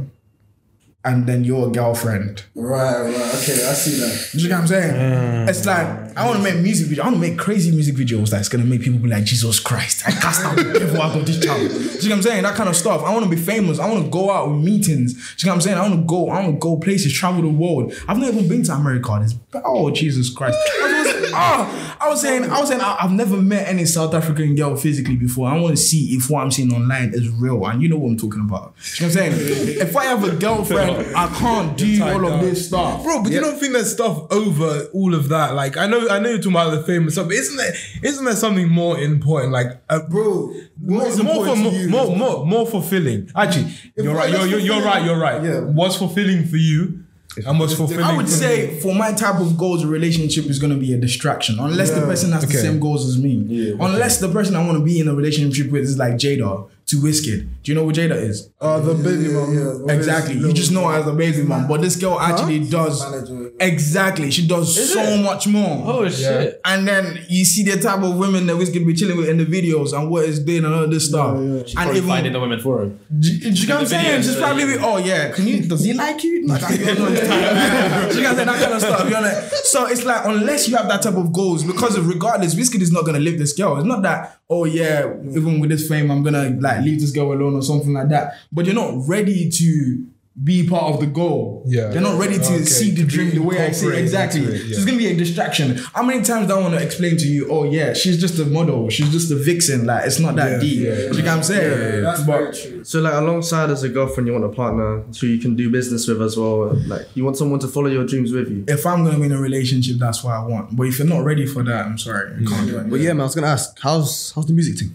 And 1.02 1.26
then 1.26 1.44
your 1.44 1.70
girlfriend. 1.70 2.44
Right, 2.54 3.00
right. 3.00 3.34
Okay, 3.38 3.58
I 3.64 3.72
see 3.72 3.98
that. 4.00 4.30
You 4.34 4.48
know 4.50 4.56
what 4.56 4.62
I'm 4.62 4.66
saying? 4.66 5.48
It's 5.48 5.64
like 5.64 6.09
I 6.20 6.26
want 6.26 6.36
to 6.36 6.42
make 6.42 6.56
music 6.62 6.88
videos. 6.88 7.00
I 7.00 7.04
want 7.04 7.14
to 7.16 7.20
make 7.20 7.38
crazy 7.38 7.70
music 7.70 7.94
videos 7.94 8.28
that's 8.28 8.50
gonna 8.50 8.64
make 8.64 8.82
people 8.82 8.98
be 8.98 9.08
like 9.08 9.24
Jesus 9.24 9.58
Christ. 9.58 10.06
I 10.06 10.10
cast 10.10 10.44
out 10.44 10.54
the 10.54 10.78
devil 10.78 11.00
out 11.00 11.16
of 11.16 11.24
this 11.24 11.42
child. 11.42 11.70
Do 11.70 11.74
you 11.74 11.80
know 11.80 11.92
what 11.94 12.12
I'm 12.12 12.22
saying? 12.22 12.42
That 12.42 12.56
kind 12.56 12.68
of 12.68 12.76
stuff. 12.76 13.02
I 13.02 13.10
want 13.10 13.24
to 13.24 13.30
be 13.30 13.40
famous. 13.40 13.78
I 13.78 13.90
want 13.90 14.04
to 14.04 14.10
go 14.10 14.30
out 14.30 14.50
with 14.50 14.62
meetings. 14.62 15.14
Do 15.14 15.18
you 15.18 15.46
know 15.46 15.52
what 15.52 15.54
I'm 15.54 15.60
saying? 15.62 15.78
I 15.78 15.80
want 15.80 15.94
to 15.94 16.04
go. 16.04 16.28
I 16.28 16.42
want 16.42 16.56
to 16.56 16.58
go 16.58 16.76
places, 16.76 17.14
travel 17.14 17.40
the 17.40 17.48
world. 17.48 17.94
I've 18.06 18.18
never 18.18 18.36
even 18.36 18.48
been 18.50 18.62
to 18.64 18.74
America. 18.74 19.18
This, 19.22 19.34
oh 19.64 19.90
Jesus 19.90 20.28
Christ! 20.28 20.58
I 20.58 21.02
was, 21.02 21.32
oh, 21.34 21.96
I 22.00 22.08
was 22.10 22.20
saying, 22.20 22.44
I 22.44 22.60
was 22.60 22.68
saying, 22.68 22.82
I, 22.82 22.98
I've 23.00 23.12
never 23.12 23.38
met 23.38 23.66
any 23.66 23.86
South 23.86 24.12
African 24.12 24.54
girl 24.54 24.76
physically 24.76 25.16
before. 25.16 25.48
I 25.48 25.58
want 25.58 25.74
to 25.74 25.82
see 25.82 26.14
if 26.16 26.28
what 26.28 26.42
I'm 26.42 26.50
seeing 26.50 26.70
online 26.72 27.14
is 27.14 27.30
real, 27.30 27.64
and 27.64 27.80
you 27.80 27.88
know 27.88 27.96
what 27.96 28.10
I'm 28.10 28.18
talking 28.18 28.42
about. 28.42 28.74
You 28.98 29.06
know 29.06 29.14
what 29.14 29.22
I'm 29.22 29.32
saying? 29.32 29.78
if 29.80 29.96
I 29.96 30.04
have 30.04 30.22
a 30.24 30.36
girlfriend, 30.36 31.16
I 31.16 31.28
can't 31.38 31.78
do 31.78 32.04
all 32.04 32.26
of 32.26 32.40
this 32.42 32.66
stuff. 32.68 33.02
Bro, 33.04 33.22
but 33.22 33.32
you 33.32 33.40
don't 33.40 33.58
think 33.58 33.72
there's 33.72 33.92
stuff 33.92 34.30
over 34.30 34.88
all 34.92 35.14
of 35.14 35.30
that? 35.30 35.54
Like, 35.54 35.76
I 35.76 35.86
know, 35.86 36.09
I 36.10 36.18
know 36.18 36.30
you're 36.30 36.38
talking 36.38 36.52
about 36.52 36.70
the 36.70 36.82
fame 36.82 37.02
and 37.02 37.12
stuff, 37.12 37.26
but 37.26 37.36
isn't 37.36 37.56
there 37.56 37.72
isn't 38.02 38.24
there 38.24 38.36
something 38.36 38.68
more 38.68 38.98
important, 38.98 39.52
like 39.52 39.82
uh, 39.88 40.00
Bro, 40.08 40.54
more, 40.80 40.98
what 40.98 41.06
is 41.08 41.22
more, 41.22 41.46
for, 41.46 41.56
more, 41.56 41.72
you? 41.72 41.88
more, 41.88 42.16
more, 42.16 42.46
more 42.46 42.66
fulfilling. 42.66 43.30
Actually, 43.34 43.72
you're 43.96 44.14
right. 44.14 44.30
You're, 44.30 44.46
you're, 44.46 44.60
you're 44.60 44.82
right. 44.82 45.04
You're 45.04 45.18
right. 45.18 45.42
Yeah. 45.42 45.60
What's 45.60 45.96
fulfilling 45.96 46.46
for 46.46 46.56
you, 46.56 47.04
and 47.46 47.58
what's 47.58 47.74
fulfilling? 47.74 48.04
I 48.04 48.16
would 48.16 48.28
say 48.28 48.80
for 48.80 48.94
my 48.94 49.12
type 49.12 49.40
of 49.40 49.56
goals, 49.56 49.84
a 49.84 49.86
relationship 49.86 50.46
is 50.46 50.58
going 50.58 50.72
to 50.72 50.78
be 50.78 50.92
a 50.92 50.98
distraction 50.98 51.58
unless 51.58 51.90
the 51.90 52.00
person 52.00 52.32
has 52.32 52.46
the 52.46 52.52
same 52.52 52.80
goals 52.80 53.06
as 53.06 53.18
me. 53.18 53.72
unless 53.80 54.18
the 54.18 54.28
person 54.28 54.56
I 54.56 54.64
want 54.64 54.78
to 54.78 54.84
be 54.84 55.00
in 55.00 55.08
a 55.08 55.14
relationship 55.14 55.70
with 55.70 55.82
is 55.82 55.98
like 55.98 56.14
Jada 56.14 56.68
to 56.90 56.96
Wizkid. 56.96 57.48
Do 57.62 57.70
you 57.70 57.74
know 57.76 57.84
who 57.84 57.92
Jada 57.92 58.16
is? 58.16 58.50
Uh, 58.60 58.80
the 58.80 58.94
baby 58.94 59.32
mom. 59.32 59.54
Yeah, 59.54 59.94
Exactly. 59.94 60.34
You 60.34 60.52
just 60.52 60.72
know 60.72 60.88
her 60.88 60.98
as 60.98 61.06
a 61.06 61.12
baby 61.12 61.42
mom, 61.44 61.68
but 61.68 61.80
this 61.80 61.94
girl 61.94 62.18
actually 62.18 62.68
does 62.68 63.00
Manager. 63.08 63.52
exactly. 63.60 64.30
She 64.32 64.46
does 64.48 64.92
so 64.92 65.16
much 65.18 65.46
more. 65.46 65.84
Oh 65.86 66.08
shit. 66.08 66.60
And 66.64 66.88
then 66.88 67.24
you 67.28 67.44
see 67.44 67.62
the 67.62 67.80
type 67.80 68.02
of 68.02 68.16
women 68.16 68.46
that 68.48 68.56
Wizkid 68.56 68.84
be 68.84 68.94
chilling 68.94 69.18
with 69.18 69.28
in 69.28 69.36
the 69.38 69.46
videos 69.46 69.96
and 69.96 70.10
what 70.10 70.24
is 70.24 70.42
doing 70.42 70.64
and 70.64 70.74
all 70.74 70.88
this 70.88 71.08
stuff. 71.08 71.36
And 71.36 71.64
Probably 71.74 71.98
even 71.98 72.08
finding 72.08 72.32
the 72.32 72.40
women 72.40 72.58
for 72.58 72.82
him. 72.82 72.98
do, 73.20 73.38
do 73.38 73.48
you 73.50 73.66
know 73.68 73.74
what 73.76 73.80
I'm 73.82 73.86
saying? 73.86 74.20
videos, 74.20 74.24
She's 74.24 74.36
probably 74.36 74.64
be, 74.64 74.76
oh 74.80 74.96
yeah, 74.96 75.30
can 75.30 75.46
you? 75.46 75.62
Does 75.62 75.84
he 75.84 75.92
like 75.92 76.24
you? 76.24 76.46
Like, 76.48 76.64
I 76.64 76.76
don't 76.76 76.98
know. 76.98 78.10
she 78.12 78.20
can 78.22 78.34
say 78.34 78.44
that 78.44 78.60
kind 78.60 78.74
of 78.74 78.80
stuff. 78.80 79.04
You 79.04 79.10
know? 79.10 79.48
So 79.62 79.86
it's 79.86 80.04
like 80.04 80.24
unless 80.26 80.68
you 80.68 80.76
have 80.76 80.88
that 80.88 81.02
type 81.02 81.14
of 81.14 81.32
goals, 81.32 81.62
because 81.62 81.96
of 81.96 82.08
regardless, 82.08 82.56
Wizkid 82.56 82.80
is 82.80 82.90
not 82.90 83.06
gonna 83.06 83.20
live 83.20 83.38
this 83.38 83.52
girl. 83.52 83.76
It's 83.76 83.86
not 83.86 84.02
that 84.02 84.39
oh 84.50 84.64
yeah, 84.64 85.14
even 85.30 85.60
with 85.60 85.70
this 85.70 85.88
fame, 85.88 86.10
I'm 86.10 86.22
gonna 86.22 86.50
like 86.50 86.82
leave 86.82 87.00
this 87.00 87.12
girl 87.12 87.32
alone 87.32 87.54
or 87.54 87.62
something 87.62 87.92
like 87.92 88.08
that. 88.08 88.34
But 88.52 88.66
you're 88.66 88.74
not 88.74 89.08
ready 89.08 89.48
to 89.48 90.06
be 90.42 90.66
part 90.66 90.94
of 90.94 91.00
the 91.00 91.06
goal. 91.06 91.64
Yeah. 91.66 91.88
They're 91.88 92.00
not 92.00 92.18
ready 92.18 92.38
to 92.38 92.44
Okay, 92.54 92.64
see 92.64 92.90
the 92.92 93.02
to 93.02 93.06
dream 93.06 93.30
the 93.34 93.40
way 93.42 93.66
I 93.66 93.72
see 93.72 93.88
it. 93.88 93.98
Exactly. 93.98 94.40
into 94.42 94.54
it, 94.54 94.58
So 94.60 94.64
it's 94.76 94.84
gonna 94.84 94.96
be 94.96 95.08
a 95.08 95.14
distraction. 95.16 95.76
How 95.92 96.02
many 96.04 96.22
times 96.22 96.46
do 96.46 96.54
I 96.56 96.60
want 96.60 96.74
to 96.74 96.82
explain 96.82 97.16
to 97.18 97.26
you? 97.28 97.50
Oh 97.50 97.64
yeah, 97.64 97.92
she's 97.94 98.18
just 98.20 98.38
a 98.38 98.46
model. 98.46 98.88
She's 98.90 99.10
just 99.10 99.30
a 99.32 99.34
vixen. 99.36 99.86
Like 99.86 100.06
it's 100.06 100.18
not 100.20 100.36
that 100.36 100.60
deep. 100.60 100.78
You 100.78 100.90
know 100.94 101.08
what 101.10 101.26
I'm 101.28 101.42
saying? 101.42 102.02
That's 102.02 102.22
but 102.22 102.38
very 102.38 102.52
true. 102.56 102.84
So 102.84 103.00
like 103.00 103.14
alongside 103.14 103.70
as 103.70 103.82
a 103.82 103.88
girlfriend, 103.88 104.28
you 104.28 104.32
want 104.32 104.44
a 104.44 104.48
partner 104.50 105.02
who 105.20 105.26
you 105.26 105.38
can 105.38 105.56
do 105.56 105.68
business 105.68 106.06
with 106.06 106.22
as 106.22 106.36
well. 106.36 106.74
Like 106.86 107.08
you 107.14 107.24
want 107.24 107.36
someone 107.36 107.58
to 107.60 107.68
follow 107.68 107.88
your 107.88 108.06
dreams 108.06 108.32
with 108.32 108.48
you. 108.50 108.64
if 108.68 108.86
I'm 108.86 109.04
gonna 109.04 109.18
be 109.18 109.26
in 109.26 109.32
a 109.32 109.38
relationship, 109.40 109.96
that's 109.98 110.22
what 110.24 110.34
I 110.34 110.46
want. 110.46 110.74
But 110.74 110.84
if 110.86 110.98
you're 111.00 111.08
not 111.08 111.24
ready 111.24 111.44
for 111.44 111.62
that, 111.64 111.86
I'm 111.86 111.98
sorry. 111.98 112.32
I 112.32 112.44
can't 112.48 112.66
do 112.68 112.78
it. 112.78 112.86
Mm. 112.86 112.90
But 112.90 113.00
yeah, 113.00 113.12
man, 113.12 113.22
I 113.22 113.24
was 113.24 113.34
gonna 113.34 113.48
ask, 113.48 113.78
how's 113.80 114.30
how's 114.32 114.46
the 114.46 114.52
music 114.54 114.78
thing? 114.78 114.94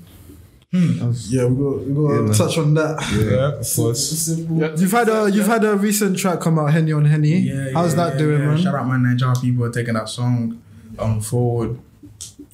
Hmm. 0.75 1.11
Yeah, 1.29 1.45
we 1.45 1.55
got 1.55 1.85
we 1.87 1.93
got 1.93 2.33
to 2.33 2.37
touch 2.37 2.57
on 2.57 2.73
that. 2.73 2.99
yeah, 3.13 3.59
of 3.59 3.75
course. 3.75 4.27
You've 4.81 4.91
had 4.91 5.07
a 5.07 5.31
you've 5.31 5.47
had 5.47 5.63
a 5.63 5.75
recent 5.75 6.17
track 6.17 6.41
come 6.41 6.59
out, 6.59 6.73
Henny 6.73 6.91
on 6.91 7.05
Henny. 7.05 7.37
Yeah, 7.37 7.71
How's 7.73 7.95
yeah, 7.95 8.03
that 8.03 8.13
yeah, 8.13 8.19
doing, 8.19 8.39
yeah. 8.41 8.47
man? 8.47 8.57
Shout 8.57 8.75
out 8.75 8.87
my 8.87 8.97
Nigeria 8.97 9.35
people 9.39 9.71
taking 9.71 9.93
that 9.93 10.09
song 10.09 10.61
um 10.99 11.21
forward. 11.21 11.79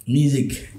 Music 0.08 0.70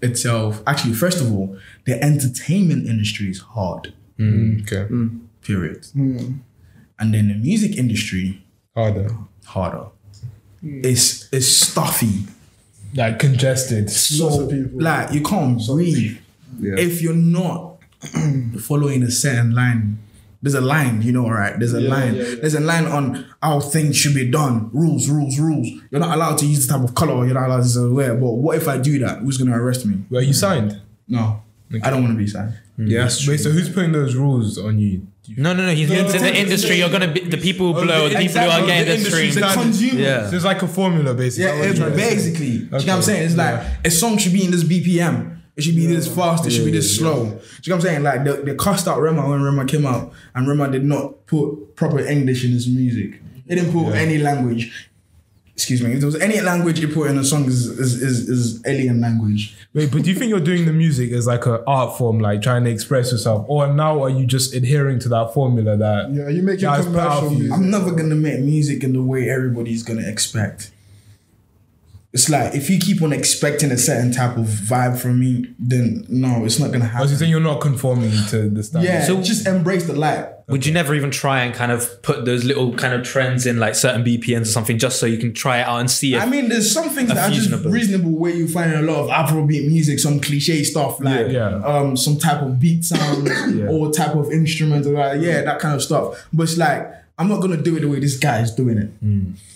itself, 0.00 0.62
actually, 0.66 0.94
first 0.94 1.20
of 1.20 1.32
all, 1.32 1.56
the 1.84 2.02
entertainment 2.02 2.86
industry 2.86 3.28
is 3.28 3.40
hard. 3.40 3.92
Hmm, 4.16 4.56
hmm. 4.56 4.60
Okay, 4.62 5.16
Period. 5.42 5.86
And 5.94 7.14
then 7.14 7.28
the 7.28 7.34
music 7.34 7.76
industry 7.76 8.42
harder, 8.74 9.10
harder. 9.44 9.86
It's 10.62 11.28
it's 11.32 11.48
stuffy. 11.48 12.24
like 12.94 13.18
congested. 13.18 13.90
So 13.90 14.46
people. 14.48 14.80
like 14.80 15.12
you 15.12 15.22
can't 15.22 15.60
breathe 15.66 16.18
if 16.60 17.02
you're 17.02 17.14
not 17.14 17.78
following 18.60 19.02
a 19.02 19.10
certain 19.10 19.54
line. 19.54 19.98
There's 20.44 20.54
a 20.54 20.60
line, 20.60 21.02
you 21.02 21.12
know, 21.12 21.28
right? 21.28 21.56
There's 21.56 21.72
a 21.72 21.80
line. 21.80 22.14
There's 22.14 22.54
a 22.54 22.60
line 22.60 22.86
on 22.86 23.26
how 23.40 23.60
things 23.60 23.96
should 23.96 24.14
be 24.14 24.28
done. 24.28 24.70
Rules, 24.72 25.08
rules, 25.08 25.38
rules. 25.38 25.68
You're 25.90 26.00
not 26.00 26.16
allowed 26.16 26.38
to 26.38 26.46
use 26.46 26.58
this 26.58 26.66
type 26.66 26.82
of 26.82 26.96
color. 26.96 27.24
You're 27.24 27.34
not 27.34 27.48
allowed 27.48 27.64
to 27.64 27.94
wear. 27.94 28.16
But 28.16 28.32
what 28.32 28.56
if 28.56 28.66
I 28.66 28.78
do 28.78 28.98
that? 29.00 29.20
Who's 29.20 29.38
gonna 29.38 29.56
arrest 29.56 29.86
me? 29.86 30.02
Were 30.10 30.20
you 30.20 30.32
signed? 30.32 30.80
No, 31.06 31.42
I 31.82 31.90
don't 31.90 32.02
want 32.02 32.14
to 32.14 32.18
be 32.18 32.26
signed. 32.26 32.58
Hmm. 32.74 32.86
Yes. 32.86 33.26
Wait, 33.28 33.38
so 33.38 33.50
who's 33.50 33.68
putting 33.68 33.92
those 33.92 34.16
rules 34.16 34.58
on 34.58 34.80
you? 34.80 35.06
No, 35.36 35.52
no, 35.52 35.66
no. 35.66 35.72
He's 35.72 35.88
in 35.90 36.06
the 36.08 36.36
industry. 36.36 36.76
You're 36.76 36.90
gonna 36.90 37.12
be 37.12 37.20
the 37.20 37.36
people 37.36 37.68
oh, 37.68 37.72
who 37.74 37.86
blow, 37.86 38.08
the 38.08 38.16
people 38.16 38.40
who 38.40 38.50
are 38.50 38.66
getting 38.66 39.04
the 39.04 39.10
stream. 39.10 39.32
The. 39.32 39.96
Yeah. 39.96 40.28
So 40.28 40.36
it's 40.36 40.44
like 40.44 40.62
a 40.62 40.68
formula, 40.68 41.14
basically. 41.14 41.44
Yeah, 41.44 41.54
Is 41.54 41.56
it, 41.56 41.58
what 41.58 41.66
you're 41.66 41.86
trying 41.86 41.92
to 41.92 42.04
say? 42.04 42.14
basically. 42.14 42.48
Do 42.48 42.54
you 42.56 42.68
know 42.68 42.76
what 42.76 42.90
I'm 42.90 43.02
saying? 43.02 43.26
It's 43.26 43.36
like 43.36 43.66
a 43.84 43.90
song 43.90 44.18
should 44.18 44.32
be 44.32 44.44
in 44.44 44.50
this 44.50 44.64
BPM. 44.64 45.38
It 45.56 45.62
should 45.64 45.76
be 45.76 45.86
this 45.86 46.12
fast. 46.12 46.46
It 46.46 46.50
should 46.50 46.64
be 46.64 46.70
this 46.70 46.96
slow. 46.96 47.24
Do 47.24 47.30
you 47.30 47.30
know 47.30 47.36
what 47.36 47.72
I'm 47.74 47.80
saying? 47.80 48.02
Like 48.02 48.24
the, 48.24 48.32
they 48.42 48.54
cussed 48.54 48.88
out 48.88 49.00
Rema 49.00 49.28
when 49.28 49.42
Rema 49.42 49.66
came 49.66 49.84
out, 49.84 50.12
and 50.34 50.48
Rema 50.48 50.70
did 50.70 50.84
not 50.84 51.26
put 51.26 51.76
proper 51.76 51.98
English 52.00 52.44
in 52.44 52.52
his 52.52 52.66
music. 52.66 53.20
He 53.46 53.54
didn't 53.54 53.72
put 53.72 53.92
any 53.92 54.18
language. 54.18 54.88
Excuse 55.54 55.82
me. 55.82 55.92
If 55.92 56.00
there 56.00 56.06
was 56.06 56.20
any 56.20 56.40
language 56.40 56.78
he 56.78 56.86
put 56.86 57.10
in 57.10 57.18
a 57.18 57.24
song, 57.24 57.44
is 57.44 57.66
is, 57.66 58.02
is, 58.02 58.28
is 58.28 58.66
alien 58.66 59.02
language. 59.02 59.54
Wait, 59.74 59.92
but 59.92 60.02
do 60.02 60.10
you 60.10 60.16
think 60.16 60.30
you're 60.30 60.40
doing 60.40 60.64
the 60.64 60.72
music 60.72 61.12
as 61.12 61.26
like 61.26 61.44
an 61.44 61.62
art 61.66 61.98
form, 61.98 62.18
like 62.18 62.40
trying 62.40 62.64
to 62.64 62.70
express 62.70 63.12
yourself, 63.12 63.44
or 63.46 63.66
now 63.70 64.02
are 64.02 64.08
you 64.08 64.24
just 64.24 64.54
adhering 64.54 64.98
to 65.00 65.08
that 65.10 65.34
formula 65.34 65.76
that? 65.76 66.10
Yeah, 66.10 66.30
you 66.30 66.42
making 66.42 66.62
guys 66.62 66.86
commercial 66.86 67.30
music. 67.30 67.52
I'm 67.52 67.70
never 67.70 67.92
gonna 67.92 68.14
make 68.14 68.40
music 68.40 68.82
in 68.82 68.94
the 68.94 69.02
way 69.02 69.28
everybody's 69.28 69.82
gonna 69.82 70.08
expect. 70.08 70.72
It's 72.14 72.28
like 72.28 72.54
if 72.54 72.68
you 72.68 72.78
keep 72.78 73.00
on 73.00 73.10
expecting 73.12 73.70
a 73.70 73.78
certain 73.78 74.12
type 74.12 74.36
of 74.36 74.44
vibe 74.44 74.98
from 75.00 75.18
me, 75.18 75.46
then 75.58 76.04
no, 76.10 76.44
it's 76.44 76.58
not 76.60 76.70
gonna 76.70 76.84
I 76.84 76.88
happen. 76.88 77.08
was 77.10 77.18
saying 77.18 77.30
you're 77.30 77.40
not 77.40 77.60
conforming 77.62 78.10
to 78.28 78.50
the 78.50 78.62
standard. 78.62 78.86
Yeah, 78.88 79.04
So- 79.06 79.16
so 79.16 79.22
just 79.22 79.46
embrace 79.46 79.86
the 79.86 79.94
light. 79.94 80.26
Would 80.48 80.66
you 80.66 80.72
never 80.74 80.94
even 80.94 81.10
try 81.10 81.44
and 81.44 81.54
kind 81.54 81.72
of 81.72 82.02
put 82.02 82.26
those 82.26 82.44
little 82.44 82.74
kind 82.74 82.92
of 82.92 83.02
trends 83.06 83.46
in 83.46 83.58
like 83.58 83.74
certain 83.74 84.04
BPMs 84.04 84.42
or 84.42 84.44
something 84.46 84.76
just 84.76 85.00
so 85.00 85.06
you 85.06 85.16
can 85.16 85.32
try 85.32 85.60
it 85.60 85.66
out 85.66 85.78
and 85.80 85.90
see 85.90 86.14
it? 86.14 86.20
I 86.22 86.26
mean, 86.26 86.50
there's 86.50 86.70
some 86.70 86.90
things 86.90 87.08
that 87.08 87.16
are 87.16 87.28
just 87.30 87.48
fusion 87.48 87.54
of 87.54 87.62
both. 87.62 87.72
reasonable 87.72 88.10
where 88.10 88.32
you 88.34 88.46
find 88.46 88.74
a 88.74 88.82
lot 88.82 88.98
of 89.04 89.08
Afrobeat 89.08 89.66
music, 89.68 89.98
some 89.98 90.20
cliche 90.20 90.62
stuff 90.64 91.00
like 91.00 91.28
Yeah. 91.28 91.50
Yeah. 91.50 91.64
um 91.64 91.96
some 91.96 92.18
type 92.18 92.42
of 92.42 92.60
beat 92.60 92.84
sound 92.84 93.26
or 93.70 93.90
type 93.90 94.14
of 94.16 94.30
instrument 94.30 94.84
or 94.84 94.90
like, 94.92 95.22
yeah, 95.22 95.40
that 95.42 95.58
kind 95.60 95.74
of 95.74 95.82
stuff. 95.82 96.26
But 96.32 96.42
it's 96.42 96.58
like 96.58 96.90
I'm 97.18 97.28
not 97.28 97.40
gonna 97.40 97.56
do 97.62 97.76
it 97.76 97.80
the 97.80 97.88
way 97.88 98.00
this 98.00 98.16
guy 98.18 98.40
is 98.40 98.50
doing 98.52 98.78
it. 98.78 98.90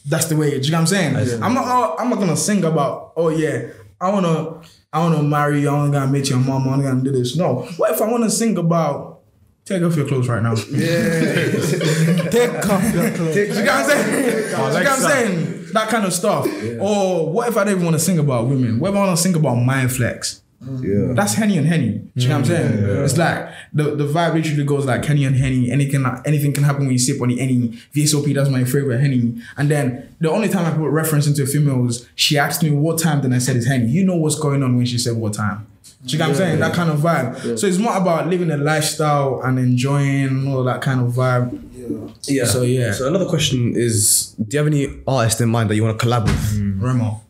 That's 0.08 0.26
the 0.26 0.36
way. 0.36 0.50
Do 0.50 0.56
you 0.66 0.70
know 0.72 0.78
what 0.78 0.80
I'm 0.82 0.86
saying? 0.86 1.42
I'm 1.42 1.54
not. 1.54 1.64
oh, 1.66 1.96
I'm 1.98 2.10
not 2.10 2.18
gonna 2.18 2.36
sing 2.36 2.62
about. 2.64 3.12
Oh 3.16 3.28
yeah, 3.30 3.68
I 4.00 4.10
wanna. 4.10 4.60
I 4.92 4.98
wanna 5.00 5.22
marry 5.22 5.62
you. 5.62 5.68
I 5.68 5.72
wanna 5.74 6.06
meet 6.06 6.30
your 6.30 6.38
mom. 6.38 6.68
I 6.68 6.76
wanna 6.78 7.02
do 7.02 7.10
this. 7.12 7.36
No. 7.36 7.62
What 7.76 7.92
if 7.92 8.00
I 8.00 8.10
wanna 8.10 8.30
sing 8.30 8.56
about? 8.56 9.20
Take 9.64 9.82
off 9.82 9.96
your 9.96 10.06
clothes 10.06 10.28
right 10.28 10.42
now. 10.42 10.54
Yeah. 10.70 12.30
Take 12.30 12.68
off 12.68 12.94
your 12.94 13.10
clothes. 13.10 13.36
You 13.36 13.46
get 13.46 13.66
what 13.66 13.68
I'm 13.68 13.84
saying? 13.90 14.24
you 14.24 14.50
get 14.50 14.58
what 14.58 14.86
I'm 14.86 15.00
saying? 15.00 15.66
That 15.72 15.88
kind 15.88 16.04
of 16.06 16.12
stuff. 16.12 16.46
Or 16.80 17.30
what 17.32 17.48
if 17.48 17.56
I 17.56 17.64
don't 17.64 17.72
even 17.74 17.84
want 17.84 17.94
to 17.94 18.00
sing 18.00 18.18
about 18.18 18.46
women? 18.46 18.78
What 18.78 18.90
if 18.90 18.96
I 18.96 18.98
want 19.04 19.16
to 19.16 19.22
sing 19.22 19.34
about 19.34 19.56
mind 19.56 19.92
flex? 19.92 20.42
Yeah. 20.60 21.12
That's 21.12 21.34
Henny 21.34 21.58
and 21.58 21.66
Henny. 21.66 21.90
Do 21.90 22.10
you 22.14 22.28
know 22.28 22.38
what 22.40 22.50
I'm 22.50 22.56
saying? 22.56 23.04
It's 23.04 23.16
like 23.16 23.48
the, 23.72 23.94
the 23.94 24.06
vibe 24.06 24.34
literally 24.34 24.64
goes 24.64 24.86
like 24.86 25.04
Henny 25.04 25.24
and 25.24 25.36
Henny. 25.36 25.70
Anything 25.70 26.04
anything 26.24 26.52
can 26.52 26.64
happen 26.64 26.82
when 26.82 26.92
you 26.92 26.98
sip 26.98 27.20
on 27.20 27.28
the 27.28 27.38
Henny. 27.38 27.78
VSOP, 27.94 28.34
that's 28.34 28.48
my 28.48 28.64
favorite 28.64 29.00
Henny. 29.00 29.40
And 29.56 29.70
then 29.70 30.16
the 30.20 30.30
only 30.30 30.48
time 30.48 30.64
I 30.64 30.76
put 30.76 30.88
reference 30.88 31.26
into 31.26 31.42
a 31.42 31.46
female 31.46 31.78
was 31.78 32.08
she 32.14 32.38
asked 32.38 32.62
me 32.62 32.70
what 32.70 32.98
time, 32.98 33.22
then 33.22 33.32
I 33.32 33.38
said 33.38 33.56
it's 33.56 33.66
Henny. 33.66 33.86
You 33.86 34.04
know 34.04 34.16
what's 34.16 34.38
going 34.38 34.62
on 34.62 34.76
when 34.76 34.86
she 34.86 34.98
said 34.98 35.16
what 35.16 35.34
time. 35.34 35.66
Do 36.04 36.12
you 36.12 36.18
get 36.18 36.24
what 36.24 36.30
I'm 36.30 36.36
saying? 36.36 36.60
That 36.60 36.74
kind 36.74 36.90
of 36.90 37.00
vibe. 37.00 37.58
So 37.58 37.66
it's 37.66 37.78
more 37.78 37.96
about 37.96 38.28
living 38.28 38.50
a 38.50 38.56
lifestyle 38.56 39.40
and 39.42 39.58
enjoying 39.58 40.46
all 40.46 40.62
that 40.64 40.80
kind 40.80 41.00
of 41.00 41.12
vibe. 41.12 41.62
Yeah. 42.24 42.44
So, 42.44 42.62
yeah. 42.62 42.92
So 42.92 43.08
another 43.08 43.26
question 43.26 43.72
is, 43.74 44.34
do 44.34 44.56
you 44.56 44.58
have 44.58 44.66
any 44.66 45.02
artist 45.06 45.40
in 45.40 45.48
mind 45.48 45.70
that 45.70 45.76
you 45.76 45.82
want 45.82 45.98
to 45.98 46.06
collab 46.06 46.24
with? 46.24 46.80
Rema. 46.80 47.20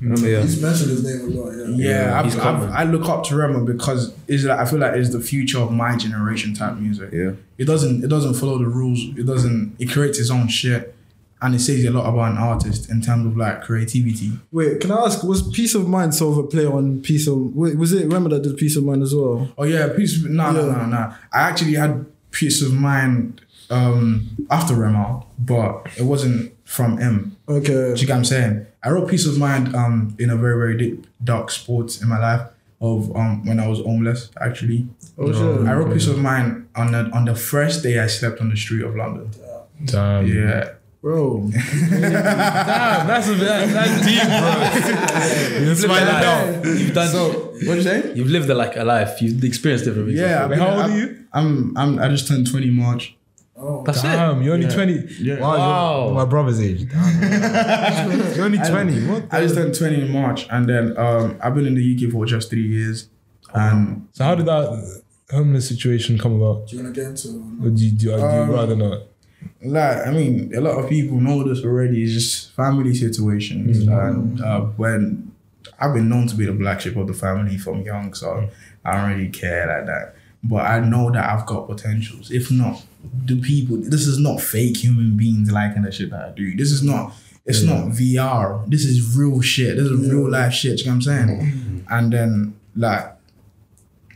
Remember, 0.00 0.28
yeah. 0.28 0.40
He's 0.40 0.60
mentioned 0.60 0.90
his 0.90 1.04
name 1.04 1.36
a 1.36 1.40
lot. 1.40 1.52
Yeah. 1.76 1.90
Yeah, 1.90 2.20
I've, 2.20 2.38
I've. 2.38 2.70
I 2.70 2.84
look 2.84 3.06
up 3.08 3.24
to 3.24 3.36
Rema 3.36 3.64
because 3.64 4.14
it's 4.26 4.44
like 4.44 4.58
I 4.58 4.64
feel 4.64 4.78
like 4.78 4.94
it's 4.94 5.10
the 5.10 5.20
future 5.20 5.58
of 5.58 5.72
my 5.72 5.96
generation 5.96 6.54
type 6.54 6.76
music. 6.76 7.10
Yeah. 7.12 7.32
It 7.58 7.66
doesn't 7.66 8.02
it 8.02 8.08
doesn't 8.08 8.34
follow 8.34 8.58
the 8.58 8.66
rules. 8.66 9.00
It 9.18 9.26
doesn't 9.26 9.76
it 9.78 9.90
creates 9.90 10.18
its 10.18 10.30
own 10.30 10.48
shit. 10.48 10.94
And 11.42 11.54
it 11.54 11.60
says 11.60 11.82
a 11.86 11.90
lot 11.90 12.06
about 12.06 12.32
an 12.32 12.38
artist 12.38 12.90
in 12.90 13.00
terms 13.00 13.24
of 13.24 13.36
like 13.36 13.62
creativity. 13.62 14.32
Wait, 14.52 14.80
can 14.80 14.90
I 14.90 15.04
ask? 15.06 15.22
Was 15.24 15.50
Peace 15.50 15.74
of 15.74 15.88
Mind 15.88 16.14
sort 16.14 16.38
of 16.38 16.44
a 16.44 16.48
play 16.48 16.66
on 16.66 17.00
Peace 17.00 17.26
of? 17.28 17.56
Wait, 17.56 17.78
was 17.78 17.92
it 17.94 18.02
Remember 18.04 18.28
that 18.30 18.42
did 18.42 18.58
Peace 18.58 18.76
of 18.76 18.84
Mind 18.84 19.02
as 19.02 19.14
well? 19.14 19.50
Oh 19.56 19.64
yeah, 19.64 19.88
peace 19.96 20.22
of 20.22 20.30
no 20.30 20.50
no 20.52 20.70
no 20.70 20.84
no. 20.86 21.14
I 21.32 21.40
actually 21.40 21.74
had 21.74 22.06
peace 22.30 22.62
of 22.62 22.72
mind 22.74 23.40
um 23.70 24.28
after 24.50 24.74
Rema, 24.74 25.24
but 25.38 25.86
it 25.96 26.02
wasn't 26.02 26.52
from 26.76 26.98
him. 27.04 27.36
Okay. 27.48 27.94
Do 27.94 28.00
you 28.00 28.06
get 28.06 28.10
what 28.10 28.16
I'm 28.18 28.24
saying? 28.24 28.66
I 28.84 28.90
wrote 28.92 29.08
Peace 29.10 29.26
of 29.26 29.36
Mind 29.46 29.74
um 29.74 29.94
in 30.22 30.28
a 30.30 30.36
very, 30.44 30.56
very 30.62 30.76
deep 30.82 30.98
dark 31.32 31.50
spot 31.50 31.88
in 32.00 32.06
my 32.14 32.18
life 32.28 32.44
of 32.80 32.98
um 33.20 33.44
when 33.46 33.58
I 33.64 33.66
was 33.72 33.80
homeless 33.80 34.30
actually. 34.40 34.80
Oh 35.18 35.32
shit. 35.32 35.66
I 35.68 35.72
wrote 35.74 35.92
Peace 35.92 36.06
of 36.14 36.18
Mind 36.18 36.68
on 36.76 36.92
the 36.94 37.00
on 37.18 37.24
the 37.30 37.34
first 37.34 37.82
day 37.82 37.98
I 37.98 38.06
slept 38.06 38.40
on 38.40 38.48
the 38.50 38.56
street 38.64 38.84
of 38.88 38.94
London. 38.94 39.26
Damn. 39.84 40.26
Yeah. 40.26 40.64
Bro, 41.02 41.48
Damn, 41.52 43.06
that's 43.10 43.28
a, 43.28 43.34
that, 43.36 43.68
that's 43.76 43.96
deep, 44.04 44.20
bro. 44.38 45.64
You're 45.64 45.74
smiling 45.74 46.20
down. 46.26 46.78
you've 46.78 46.92
done 46.94 47.08
So, 47.08 47.30
What 47.66 47.76
you 47.78 47.82
say? 47.82 48.12
you've 48.14 48.28
lived 48.28 48.50
a, 48.50 48.54
like 48.54 48.76
a 48.76 48.84
life. 48.84 49.22
You've 49.22 49.42
experienced 49.42 49.86
different 49.86 50.08
things. 50.08 50.20
Yeah. 50.20 50.44
I've 50.44 50.50
been- 50.50 50.58
how 50.58 50.70
old 50.72 50.78
are 50.80 50.82
I'm- 50.90 50.98
you? 50.98 51.06
I'm 51.32 51.76
I'm 51.80 51.98
I 51.98 52.08
just 52.08 52.28
turned 52.28 52.50
20 52.50 52.68
March. 52.70 53.14
That's 53.84 53.98
it. 54.00 54.02
Damn, 54.04 54.42
you're 54.42 54.54
only 54.54 54.68
20. 54.68 55.38
Wow, 55.40 55.56
Wow. 56.08 56.10
My 56.14 56.24
brother's 56.24 56.60
age. 56.60 56.88
Damn. 56.88 58.34
you're 58.36 58.44
only 58.46 58.58
20. 58.58 59.06
What? 59.06 59.24
I 59.32 59.40
just 59.42 59.54
turned 59.54 59.74
20 59.74 60.02
in 60.02 60.12
March, 60.12 60.46
and 60.50 60.68
then 60.68 60.96
um, 60.96 61.38
I've 61.42 61.54
been 61.54 61.66
in 61.66 61.74
the 61.74 61.82
UK 62.06 62.12
for 62.12 62.24
just 62.26 62.50
three 62.50 62.66
years. 62.66 63.08
And 63.54 64.08
So 64.12 64.24
how 64.24 64.34
did 64.34 64.46
that 64.46 65.02
homeless 65.30 65.68
situation 65.68 66.18
come 66.18 66.40
about? 66.40 66.68
Do 66.68 66.76
you 66.76 66.82
want 66.82 66.94
to 66.94 67.00
get 67.00 67.10
into? 67.10 67.28
Or 67.62 67.70
do 67.70 67.84
you, 67.84 67.90
do 67.92 68.06
you, 68.06 68.12
do 68.12 68.18
you 68.18 68.22
Um, 68.22 68.50
rather 68.50 68.76
not? 68.76 69.02
like, 69.62 70.06
I 70.06 70.10
mean, 70.10 70.52
a 70.54 70.60
lot 70.60 70.78
of 70.78 70.88
people 70.88 71.20
know 71.20 71.42
this 71.42 71.64
already. 71.64 72.02
It's 72.02 72.12
just 72.12 72.52
family 72.52 72.94
situations, 72.94 73.86
and 73.86 74.40
uh, 74.40 74.60
when 74.76 75.32
I've 75.78 75.94
been 75.94 76.08
known 76.08 76.26
to 76.28 76.34
be 76.36 76.46
the 76.46 76.52
black 76.52 76.80
sheep 76.80 76.96
of 76.96 77.06
the 77.06 77.14
family 77.14 77.56
from 77.58 77.82
young, 77.82 78.14
so 78.14 78.48
I 78.84 78.92
don't 78.96 79.10
really 79.10 79.28
care 79.30 79.66
like 79.66 79.86
that. 79.86 80.14
But 80.42 80.66
I 80.66 80.80
know 80.80 81.10
that 81.10 81.28
I've 81.28 81.44
got 81.46 81.68
potentials. 81.68 82.30
If 82.30 82.50
not, 82.50 82.82
the 83.24 83.40
people. 83.40 83.76
This 83.78 84.06
is 84.06 84.18
not 84.18 84.40
fake 84.40 84.76
human 84.76 85.16
beings 85.16 85.50
liking 85.50 85.82
the 85.82 85.92
shit 85.92 86.10
that 86.10 86.28
I 86.28 86.30
do. 86.32 86.56
This 86.56 86.70
is 86.70 86.82
not. 86.82 87.12
It's 87.46 87.62
not 87.62 87.88
VR. 87.88 88.70
This 88.70 88.84
is 88.84 89.16
real 89.16 89.40
shit. 89.40 89.76
This 89.76 89.86
is 89.86 90.12
real 90.12 90.30
life 90.30 90.52
shit. 90.52 90.80
You 90.80 90.84
know 90.86 90.90
what 90.92 90.94
I'm 90.96 91.02
saying? 91.02 91.86
And 91.90 92.12
then 92.12 92.60
like 92.76 93.16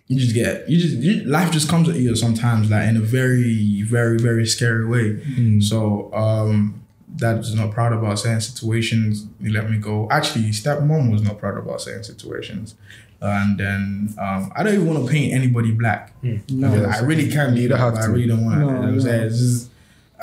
you 0.06 0.18
just 0.18 0.34
get 0.34 0.68
you 0.68 0.78
just 0.78 0.96
you, 0.96 1.24
life 1.24 1.50
just 1.50 1.68
comes 1.68 1.88
at 1.88 1.96
you 1.96 2.14
sometimes 2.14 2.70
like 2.70 2.88
in 2.88 2.96
a 2.96 3.00
very 3.00 3.82
very 3.82 4.18
very 4.18 4.46
scary 4.46 4.86
way 4.86 5.60
so 5.60 6.12
um 6.14 6.82
dad 7.16 7.38
was 7.38 7.54
not 7.54 7.70
proud 7.70 7.92
about 7.92 8.18
certain 8.18 8.40
situations 8.40 9.26
he 9.40 9.48
let 9.48 9.70
me 9.70 9.78
go 9.78 10.06
actually 10.10 10.44
stepmom 10.50 11.10
was 11.10 11.22
not 11.22 11.38
proud 11.38 11.56
about 11.56 11.80
certain 11.80 12.04
situations 12.04 12.74
and 13.20 13.58
then 13.58 14.14
um 14.18 14.52
i 14.54 14.62
don't 14.62 14.74
even 14.74 14.86
want 14.86 15.04
to 15.06 15.10
paint 15.10 15.32
anybody 15.32 15.72
black. 15.72 16.12
No. 16.22 16.84
I 16.84 17.00
really 17.00 17.30
can't 17.30 17.54
do 17.54 17.66
that 17.68 17.78
have 17.78 17.94
but 17.94 18.02
i 18.02 18.06
really 18.06 18.26
don't 18.26 18.44
want 18.44 18.56
to 18.56 18.60
No, 18.60 18.66
you 18.66 18.72
know 18.72 18.80
what 18.80 18.88
i'm 18.88 18.94
no. 18.96 19.00
saying? 19.02 19.22
it's 19.24 19.38
just 19.38 19.70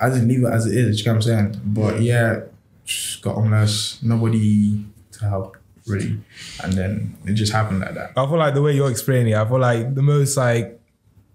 i 0.01 0.09
just 0.09 0.23
leave 0.23 0.43
it 0.43 0.47
as 0.47 0.65
it 0.67 0.75
is 0.77 0.99
you 0.99 1.05
know 1.05 1.11
what 1.13 1.15
i'm 1.17 1.21
saying? 1.21 1.61
But 1.65 2.01
yeah. 2.01 2.41
just 2.85 3.21
got 3.21 3.35
homeless 3.35 4.01
nobody 4.03 4.85
to 5.13 5.25
help 5.25 5.57
really. 5.87 6.19
And 6.63 6.73
then 6.73 7.17
it 7.25 7.33
just 7.33 7.51
happened 7.51 7.79
like 7.79 7.95
that. 7.95 8.11
I 8.15 8.25
feel 8.27 8.37
like 8.37 8.53
the 8.53 8.61
way 8.61 8.73
you're 8.73 8.91
explaining 8.91 9.33
it, 9.33 9.37
I 9.37 9.47
feel 9.47 9.59
like 9.59 9.95
the 9.95 10.01
most 10.03 10.37
like 10.37 10.79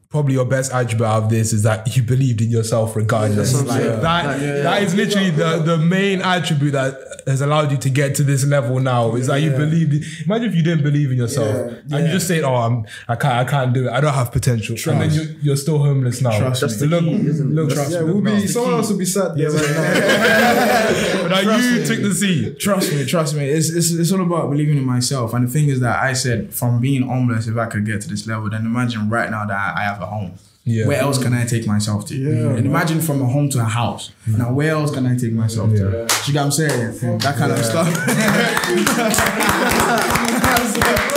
probably 0.08 0.34
your 0.34 0.44
best 0.44 0.72
attribute 0.72 1.08
of 1.08 1.28
this 1.28 1.52
is 1.52 1.64
that 1.64 1.96
you 1.96 2.02
believed 2.14 2.40
in 2.40 2.50
yourself 2.50 2.94
regardless. 2.96 3.52
like 3.64 3.82
that, 3.82 4.38
that 4.40 4.82
is 4.84 4.94
literally 4.94 5.30
the, 5.30 5.58
the 5.58 5.76
main 5.78 6.22
attribute 6.22 6.72
that 6.72 6.94
has 7.26 7.40
allowed 7.40 7.72
you 7.72 7.76
to 7.76 7.90
get 7.90 8.14
to 8.16 8.22
this 8.22 8.44
level 8.44 8.78
now. 8.78 9.14
Is 9.16 9.26
that 9.26 9.42
you 9.42 9.50
believed. 9.50 10.04
Imagine 10.24 10.48
if 10.48 10.54
you 10.54 10.62
didn't 10.62 10.84
believe 10.84 11.10
in 11.10 11.16
yourself 11.16 11.72
and 11.90 12.06
you 12.06 12.12
just 12.12 12.28
said, 12.28 12.44
"Oh, 12.44 12.54
I'm, 12.54 12.86
I 13.08 13.16
can't, 13.16 13.34
I 13.34 13.44
can't 13.44 13.72
do 13.72 13.88
it. 13.88 13.92
I 13.92 14.00
don't 14.00 14.14
have 14.14 14.32
potential," 14.32 14.76
and 14.92 15.02
then 15.02 15.12
you, 15.12 15.36
you're 15.42 15.56
still 15.56 15.78
homeless 15.78 16.20
now. 16.22 16.38
Trust 16.38 16.60
Just 16.60 16.80
me. 16.80 16.88
look, 16.88 17.04
key, 17.04 17.26
isn't 17.26 17.54
look, 17.54 17.70
Trust 17.70 17.92
Yeah, 17.92 18.02
we'll 18.02 18.20
be. 18.20 18.46
Someone 18.46 18.74
else 18.74 18.90
will 18.90 18.98
be 18.98 19.04
sat 19.04 19.36
there 19.36 19.50
right 19.50 19.70
now. 19.70 21.22
But 21.26 21.44
now 21.44 21.56
you 21.56 21.84
took 21.84 22.00
the 22.00 22.14
seat. 22.14 22.58
Trust 22.60 22.92
me, 22.92 23.04
trust 23.04 23.34
me. 23.34 23.48
It's, 23.48 23.70
it's 23.70 23.90
it's 23.92 24.12
all 24.12 24.22
about 24.22 24.50
believing 24.50 24.78
in 24.78 24.84
myself. 24.84 25.34
And 25.34 25.46
the 25.46 25.50
thing 25.50 25.68
is 25.68 25.80
that 25.80 26.02
I 26.02 26.12
said 26.12 26.54
from 26.54 26.80
being 26.80 27.02
homeless, 27.02 27.46
if 27.48 27.56
I 27.56 27.66
could 27.66 27.84
get 27.84 28.00
to 28.02 28.08
this 28.08 28.26
level, 28.26 28.50
then 28.50 28.64
imagine 28.64 29.08
right 29.10 29.30
now 29.30 29.44
that 29.46 29.56
I 29.56 29.80
I 29.80 29.82
have 29.84 30.00
a 30.00 30.06
home. 30.06 30.38
Yeah. 30.68 30.88
Where 30.88 31.01
else 31.01 31.22
can 31.22 31.32
I 31.32 31.47
take 31.47 31.64
myself 31.64 32.06
to? 32.06 32.16
Yeah, 32.16 32.56
and 32.56 32.66
imagine 32.66 33.01
from 33.01 33.22
a 33.22 33.26
home 33.26 33.48
to 33.51 33.60
a 33.60 33.64
house. 33.64 34.10
Mm. 34.28 34.38
Now, 34.38 34.52
where 34.52 34.72
else 34.72 34.90
can 34.93 35.06
I 35.06 35.16
take 35.16 35.32
myself 35.32 35.70
to? 35.70 35.76
You 35.76 35.84
know 35.84 36.01
what 36.01 36.36
I'm 36.36 36.51
saying? 36.51 37.18
That 37.18 37.36
kind 37.36 37.52
of 37.52 37.64
stuff. 37.64 37.86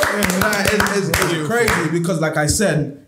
It's, 0.72 0.98
it's, 0.98 1.10
it's 1.10 1.48
crazy 1.48 1.90
because, 1.92 2.22
like 2.22 2.38
I 2.38 2.46
said, 2.46 3.04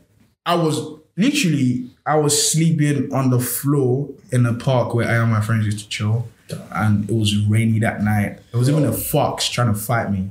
I 0.46 0.56
was 0.56 0.80
literally 1.16 1.90
I 2.06 2.16
was 2.16 2.52
sleeping 2.52 3.14
on 3.14 3.30
the 3.30 3.40
floor 3.40 4.10
in 4.32 4.44
the 4.44 4.54
park 4.54 4.94
where 4.94 5.08
I 5.08 5.18
and 5.18 5.32
my 5.32 5.42
friends 5.42 5.66
used 5.66 5.80
to 5.80 5.90
chill. 5.90 6.28
And 6.72 7.10
it 7.10 7.14
was 7.14 7.38
rainy 7.46 7.80
that 7.80 8.02
night. 8.02 8.40
There 8.52 8.60
was 8.60 8.70
even 8.70 8.84
a 8.86 8.90
oh. 8.90 8.94
fox 8.94 9.50
trying 9.50 9.74
to 9.74 9.80
fight 9.80 10.12
me. 10.12 10.30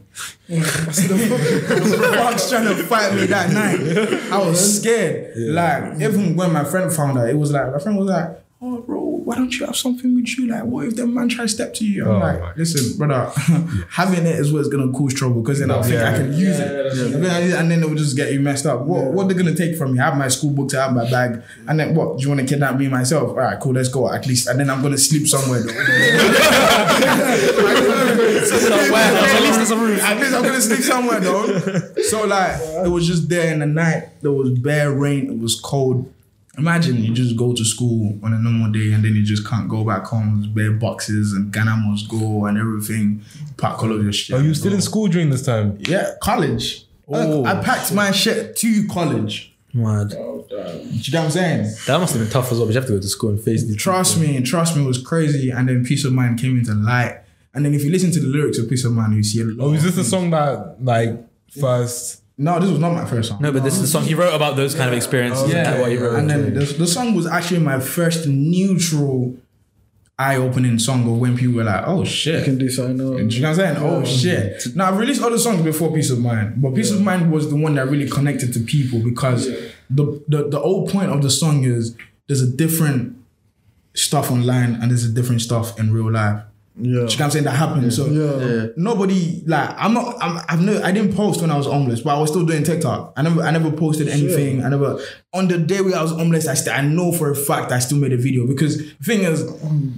the 0.49 2.15
fox 2.17 2.51
trying 2.51 2.75
to 2.75 2.83
fight 2.85 3.15
me 3.15 3.27
that 3.27 3.53
night. 3.53 4.33
I 4.33 4.39
was 4.39 4.81
scared. 4.81 5.37
Like 5.37 6.01
even 6.01 6.37
when 6.37 6.53
my 6.53 6.65
friend 6.65 6.93
found 6.93 7.19
out, 7.19 7.29
it 7.29 7.37
was 7.37 7.53
like 7.53 7.73
my 7.73 7.79
friend 7.79 7.99
was 7.99 8.09
like, 8.09 8.40
"Oh, 8.63 8.81
bro, 8.83 9.01
why 9.01 9.37
don't 9.37 9.59
you 9.59 9.65
have 9.67 9.77
something 9.77 10.15
with 10.15 10.37
you? 10.37 10.47
Like, 10.49 10.65
what 10.65 10.87
if 10.87 10.97
the 10.97 11.07
man 11.07 11.29
try 11.29 11.45
to 11.45 11.49
step 11.49 11.73
to 11.75 11.85
you?" 11.85 12.05
I'm 12.05 12.17
Oh, 12.17 12.19
like, 12.19 12.57
"Listen, 12.57 12.97
brother, 12.99 13.31
having 13.91 14.27
it 14.27 14.39
is 14.39 14.53
what's 14.53 14.69
gonna 14.69 14.93
cause 14.93 15.15
trouble 15.15 15.43
because 15.43 15.61
then 15.61 15.71
I 15.71 15.81
think 15.83 16.01
I 16.03 16.17
can 16.17 16.33
use 16.33 16.59
it, 16.59 17.15
and 17.15 17.71
then 17.71 17.83
it 17.83 17.89
will 17.89 17.97
just 17.97 18.17
get 18.17 18.33
you 18.33 18.41
messed 18.41 18.67
up. 18.67 18.83
What 18.83 19.13
what 19.13 19.29
they're 19.29 19.37
gonna 19.39 19.55
take 19.55 19.77
from 19.77 19.93
me? 19.95 20.01
I 20.01 20.05
have 20.07 20.17
my 20.17 20.29
school 20.29 20.51
books, 20.51 20.75
I 20.75 20.85
have 20.85 20.95
my 20.95 21.09
bag, 21.11 21.43
and 21.69 21.79
then 21.81 21.95
what? 21.95 22.19
Do 22.19 22.23
you 22.23 22.29
want 22.29 22.41
to 22.41 22.47
kidnap 22.47 22.77
me 22.79 22.89
myself? 22.89 23.31
All 23.31 23.37
right, 23.37 23.59
cool, 23.61 23.73
let's 23.73 23.89
go 23.89 24.13
at 24.13 24.27
least, 24.27 24.49
and 24.49 24.59
then 24.61 24.69
I'm 24.71 24.83
gonna 24.83 24.99
sleep 24.99 25.27
somewhere. 25.27 25.63
though. 25.71 25.71
At 28.97 29.43
least 29.43 29.57
there's 29.57 29.71
a 29.71 29.77
roof. 29.77 30.03
At 30.03 30.21
least 30.21 30.35
I'm 30.35 30.43
gonna 30.43 30.61
sleep 30.61 30.81
somewhere 30.81 31.21
though. 31.21 31.47
So 32.03 32.27
like 32.27 32.61
it 32.61 32.89
was 32.91 33.07
just 33.07 33.29
there 33.29 33.53
in 33.53 33.61
the 33.61 33.67
night. 33.67 34.09
There 34.23 34.33
was 34.33 34.51
bare 34.59 34.93
rain. 34.93 35.31
It 35.31 35.39
was 35.39 35.59
cold. 35.59 36.13
Imagine 36.59 36.97
you 37.03 37.13
mm. 37.13 37.15
just 37.15 37.37
go 37.37 37.55
to 37.55 37.65
school 37.65 38.19
on 38.23 38.33
a 38.33 38.39
normal 38.39 38.73
day 38.73 38.93
and 38.93 39.05
then 39.05 39.15
you 39.15 39.23
just 39.23 39.47
can't 39.47 39.69
go 39.69 39.85
back 39.85 40.05
home. 40.05 40.51
Bare 40.53 40.73
boxes 40.73 41.33
and 41.33 41.53
Ghana 41.53 41.77
must 41.87 42.09
go 42.09 42.47
and 42.47 42.59
everything. 42.59 43.23
Pack 43.57 43.83
all 43.83 43.93
of 43.93 44.03
your 44.03 44.13
shit. 44.13 44.37
Are 44.37 44.43
you 44.43 44.53
still 44.55 44.73
in 44.73 44.81
school 44.81 45.07
during 45.07 45.31
this 45.31 45.45
time? 45.47 45.79
Yeah, 45.81 46.11
college. 46.21 46.87
Oh. 47.09 47.45
I, 47.45 47.59
I 47.59 47.63
packed 47.63 47.93
my 47.93 48.11
shit 48.11 48.57
to 48.57 48.87
college. 48.89 49.55
Mad. 49.73 50.15
Oh, 50.15 50.45
Do 50.49 50.57
you 50.57 51.13
know 51.13 51.21
what 51.21 51.25
I'm 51.27 51.31
saying? 51.31 51.75
That 51.87 51.99
must 52.01 52.15
have 52.15 52.23
been 52.23 52.31
tough 52.31 52.51
as 52.51 52.59
well. 52.59 52.67
But 52.67 52.75
you 52.75 52.81
have 52.81 52.89
to 52.89 52.95
go 52.95 53.01
to 53.01 53.09
school 53.09 53.31
and 53.31 53.41
face 53.41 53.65
these. 53.65 53.77
Trust 53.77 54.19
me, 54.19 54.41
trust 54.43 54.77
me, 54.77 54.83
it 54.83 54.87
was 54.87 55.01
crazy. 55.01 55.51
And 55.51 55.69
then 55.69 55.85
Peace 55.85 56.05
of 56.05 56.13
Mind 56.13 56.41
came 56.41 56.59
into 56.59 56.75
light. 56.75 57.21
And 57.55 57.65
then 57.65 57.75
if 57.75 57.85
you 57.85 57.91
listen 57.91 58.11
to 58.13 58.21
the 58.21 58.27
lyrics 58.27 58.59
of 58.59 58.69
Peace 58.69 58.85
of 58.85 58.93
Mind, 58.93 59.15
you 59.15 59.23
see 59.23 59.41
a 59.41 59.45
lot. 59.45 59.65
Oh, 59.65 59.73
is 59.73 59.85
this 59.85 59.95
the 59.95 60.05
song 60.05 60.31
that 60.31 60.77
like 60.83 61.17
first? 61.61 62.20
No, 62.41 62.59
this 62.59 62.71
was 62.71 62.79
not 62.81 62.95
my 62.95 63.05
first 63.05 63.29
song. 63.29 63.43
No, 63.43 63.53
but 63.53 63.63
this 63.63 63.75
is 63.75 63.83
the 63.83 63.87
song 63.87 64.05
he 64.05 64.15
wrote 64.15 64.35
about 64.35 64.57
those 64.57 64.75
kind 64.75 64.89
of 64.89 64.97
experiences. 64.97 65.53
Yeah, 65.53 65.73
and 65.73 65.81
what 65.83 65.91
he 65.93 65.99
wrote. 65.99 66.19
and 66.19 66.31
then 66.31 66.55
the, 66.55 66.65
the 66.65 66.87
song 66.87 67.15
was 67.15 67.27
actually 67.27 67.61
my 67.61 67.79
first 67.81 68.27
neutral, 68.27 69.37
eye-opening 70.19 70.79
song 70.79 71.03
of 71.11 71.19
when 71.19 71.37
people 71.37 71.57
were 71.57 71.65
like, 71.65 71.85
"Oh 71.87 72.03
shit." 72.05 72.39
You 72.41 72.45
can 72.47 72.59
do 72.59 72.71
something. 72.71 72.97
Do 72.97 73.03
you 73.37 73.43
know 73.43 73.51
what 73.51 73.61
I'm 73.61 73.75
saying? 73.75 73.77
Oh 73.79 74.05
shit! 74.05 74.75
Now 74.75 74.89
I've 74.89 74.99
released 74.99 75.23
other 75.23 75.39
songs 75.39 75.61
before 75.63 75.93
Peace 75.93 76.11
of 76.11 76.19
Mind, 76.19 76.61
but 76.63 76.75
Peace 76.75 76.91
of 76.91 77.01
Mind 77.03 77.31
was 77.31 77.51
the 77.51 77.57
one 77.57 77.75
that 77.75 77.87
really 77.89 78.09
connected 78.09 78.53
to 78.55 78.61
people 78.61 79.01
because 79.03 79.47
the, 79.91 80.23
the 80.29 80.49
the 80.49 80.61
whole 80.61 80.89
point 80.89 81.11
of 81.11 81.21
the 81.23 81.31
song 81.31 81.65
is 81.65 81.95
there's 82.27 82.41
a 82.43 82.51
different 82.51 83.17
stuff 83.95 84.31
online 84.31 84.75
and 84.77 84.91
there's 84.91 85.05
a 85.05 85.13
different 85.13 85.43
stuff 85.43 85.79
in 85.79 85.93
real 85.93 86.11
life. 86.11 86.43
Yeah. 86.83 86.91
You 86.91 86.97
know 86.99 87.03
what 87.05 87.21
I'm 87.21 87.31
saying? 87.31 87.45
That 87.45 87.57
happened. 87.57 87.93
So 87.93 88.07
Yeah. 88.07 88.67
nobody 88.77 89.43
like 89.47 89.71
I'm 89.79 89.95
not 89.95 90.17
I'm, 90.21 90.41
I've 90.49 90.61
no 90.63 90.83
I 90.83 90.93
didn't 90.93 91.15
post 91.15 91.41
when 91.41 91.51
I 91.51 91.57
was 91.57 91.67
homeless, 91.67 92.01
but 92.01 92.17
I 92.17 92.21
was 92.21 92.31
still 92.31 92.45
doing 92.47 92.63
TikTok. 92.65 93.13
I 93.17 93.23
never 93.23 93.43
I 93.43 93.51
never 93.51 93.71
posted 93.71 94.09
anything. 94.09 94.65
I 94.65 94.69
never 94.69 94.99
on 95.33 95.49
the 95.49 95.59
day 95.59 95.81
where 95.81 95.97
I 95.97 96.03
was 96.03 96.13
homeless, 96.13 96.47
I 96.49 96.55
still 96.55 96.73
I 96.73 96.81
know 96.83 97.13
for 97.13 97.31
a 97.31 97.37
fact 97.37 97.73
I 97.73 97.79
still 97.79 97.99
made 97.99 98.13
a 98.13 98.17
video 98.17 98.47
because 98.47 98.79
the 98.79 99.05
thing 99.05 99.21
is, 99.21 99.41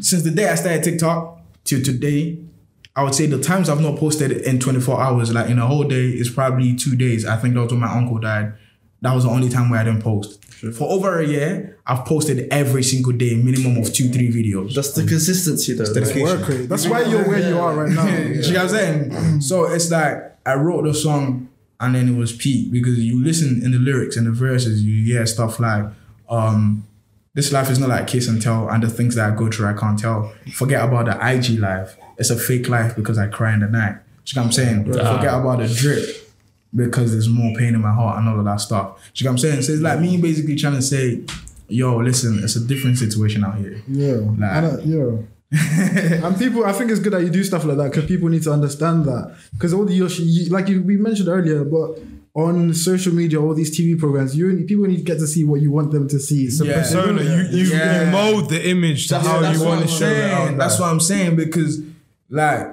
since 0.00 0.22
the 0.22 0.30
day 0.30 0.48
I 0.48 0.54
started 0.56 0.82
TikTok 0.84 1.40
till 1.64 1.82
today, 1.82 2.38
I 2.94 3.02
would 3.04 3.14
say 3.14 3.26
the 3.26 3.40
times 3.40 3.68
I've 3.70 3.80
not 3.80 3.96
posted 3.98 4.32
in 4.32 4.58
24 4.58 5.00
hours, 5.00 5.32
like 5.32 5.48
in 5.48 5.58
a 5.58 5.66
whole 5.66 5.84
day, 5.84 6.08
is 6.08 6.28
probably 6.28 6.74
two 6.74 6.94
days. 6.96 7.24
I 7.24 7.36
think 7.36 7.54
that 7.54 7.60
was 7.62 7.72
when 7.72 7.80
my 7.80 7.90
uncle 7.92 8.18
died. 8.18 8.52
That 9.02 9.14
was 9.14 9.24
the 9.24 9.30
only 9.30 9.48
time 9.48 9.68
where 9.68 9.80
I 9.80 9.84
didn't 9.84 10.02
post. 10.02 10.42
For 10.44 10.88
over 10.88 11.18
a 11.18 11.26
year, 11.26 11.76
I've 11.84 12.04
posted 12.04 12.46
every 12.52 12.84
single 12.84 13.12
day, 13.12 13.34
minimum 13.34 13.76
of 13.78 13.92
two, 13.92 14.08
three 14.08 14.30
videos. 14.30 14.74
That's 14.74 14.92
the 14.92 15.04
consistency 15.04 15.74
though. 15.74 15.92
dedication. 15.92 16.22
Work 16.22 16.48
rate. 16.48 16.68
That's 16.68 16.86
why 16.86 17.02
you're 17.02 17.26
where 17.26 17.48
you 17.48 17.58
are 17.58 17.74
right 17.74 17.90
now. 17.90 18.06
Do 18.06 18.32
you 18.32 18.52
know 18.52 18.62
what 18.62 18.62
I'm 18.62 18.68
saying? 18.68 19.40
So 19.40 19.64
it's 19.64 19.90
like 19.90 20.36
I 20.46 20.54
wrote 20.54 20.84
the 20.84 20.94
song 20.94 21.48
and 21.80 21.96
then 21.96 22.08
it 22.08 22.16
was 22.16 22.32
peak 22.32 22.70
because 22.70 22.96
you 23.00 23.22
listen 23.22 23.60
in 23.64 23.72
the 23.72 23.78
lyrics 23.78 24.16
and 24.16 24.24
the 24.24 24.30
verses, 24.30 24.84
you 24.84 25.04
hear 25.04 25.26
stuff 25.26 25.58
like, 25.58 25.84
um, 26.30 26.86
this 27.34 27.50
life 27.50 27.68
is 27.68 27.80
not 27.80 27.88
like 27.88 28.06
kiss 28.06 28.28
and 28.28 28.40
tell, 28.40 28.68
and 28.68 28.82
the 28.82 28.88
things 28.88 29.16
that 29.16 29.32
I 29.32 29.34
go 29.34 29.50
through 29.50 29.66
I 29.66 29.72
can't 29.72 29.98
tell. 29.98 30.32
Forget 30.52 30.84
about 30.84 31.06
the 31.06 31.28
IG 31.28 31.58
life. 31.58 31.96
It's 32.18 32.30
a 32.30 32.36
fake 32.36 32.68
life 32.68 32.94
because 32.94 33.18
I 33.18 33.26
cry 33.26 33.54
in 33.54 33.60
the 33.60 33.68
night. 33.68 33.96
You 34.26 34.36
know 34.36 34.42
what 34.42 34.46
I'm 34.46 34.52
saying? 34.52 34.84
Forget 34.84 35.34
about 35.34 35.58
the 35.58 35.66
drip 35.66 36.31
because 36.74 37.12
there's 37.12 37.28
more 37.28 37.52
pain 37.56 37.74
in 37.74 37.80
my 37.80 37.92
heart 37.92 38.18
and 38.18 38.28
all 38.28 38.38
of 38.38 38.44
that 38.44 38.60
stuff. 38.60 38.96
Do 39.14 39.22
you 39.22 39.24
know 39.24 39.32
what 39.32 39.44
I'm 39.44 39.50
saying? 39.50 39.62
So 39.62 39.72
it's 39.72 39.82
like 39.82 40.00
me 40.00 40.16
basically 40.16 40.56
trying 40.56 40.74
to 40.74 40.82
say, 40.82 41.22
yo, 41.68 41.96
listen, 41.98 42.40
it's 42.42 42.56
a 42.56 42.64
different 42.64 42.98
situation 42.98 43.44
out 43.44 43.58
here. 43.58 43.82
Yeah. 43.88 44.14
Like- 44.38 44.64
And, 44.64 44.82
yeah. 44.84 45.16
and 46.26 46.38
people, 46.38 46.64
I 46.64 46.72
think 46.72 46.90
it's 46.90 47.00
good 47.00 47.12
that 47.12 47.22
you 47.22 47.28
do 47.30 47.44
stuff 47.44 47.64
like 47.64 47.76
that 47.76 47.90
because 47.90 48.06
people 48.06 48.28
need 48.30 48.42
to 48.44 48.52
understand 48.52 49.04
that. 49.04 49.36
Because 49.52 49.74
all 49.74 49.84
the, 49.84 49.92
you, 49.92 50.06
you- 50.08 50.50
like 50.50 50.68
you, 50.68 50.82
we 50.82 50.96
mentioned 50.96 51.28
earlier, 51.28 51.62
but 51.64 51.98
on 52.34 52.72
social 52.72 53.12
media, 53.12 53.38
all 53.38 53.52
these 53.54 53.76
TV 53.78 53.98
programs, 53.98 54.34
you 54.34 54.64
people 54.64 54.84
need 54.86 54.96
to 54.96 55.02
get 55.02 55.18
to 55.18 55.26
see 55.26 55.44
what 55.44 55.60
you 55.60 55.70
want 55.70 55.90
them 55.92 56.08
to 56.08 56.18
see. 56.18 56.48
So 56.48 56.64
Yeah. 56.64 56.78
Persona, 56.80 57.22
you 57.22 57.58
you, 57.58 57.64
Yeah. 57.70 58.06
you 58.06 58.10
mold 58.10 58.48
the 58.48 58.66
image 58.70 59.08
to 59.08 59.18
how 59.18 59.40
That's 59.40 59.58
you 59.58 59.64
what 59.66 59.76
want 59.76 59.86
to 59.86 59.92
I'm 59.92 59.98
show 60.00 60.06
it. 60.06 60.14
saying. 60.46 60.56
That's 60.56 60.80
what 60.80 60.88
I'm 60.88 61.00
saying 61.00 61.36
because, 61.36 61.82
like, 62.30 62.68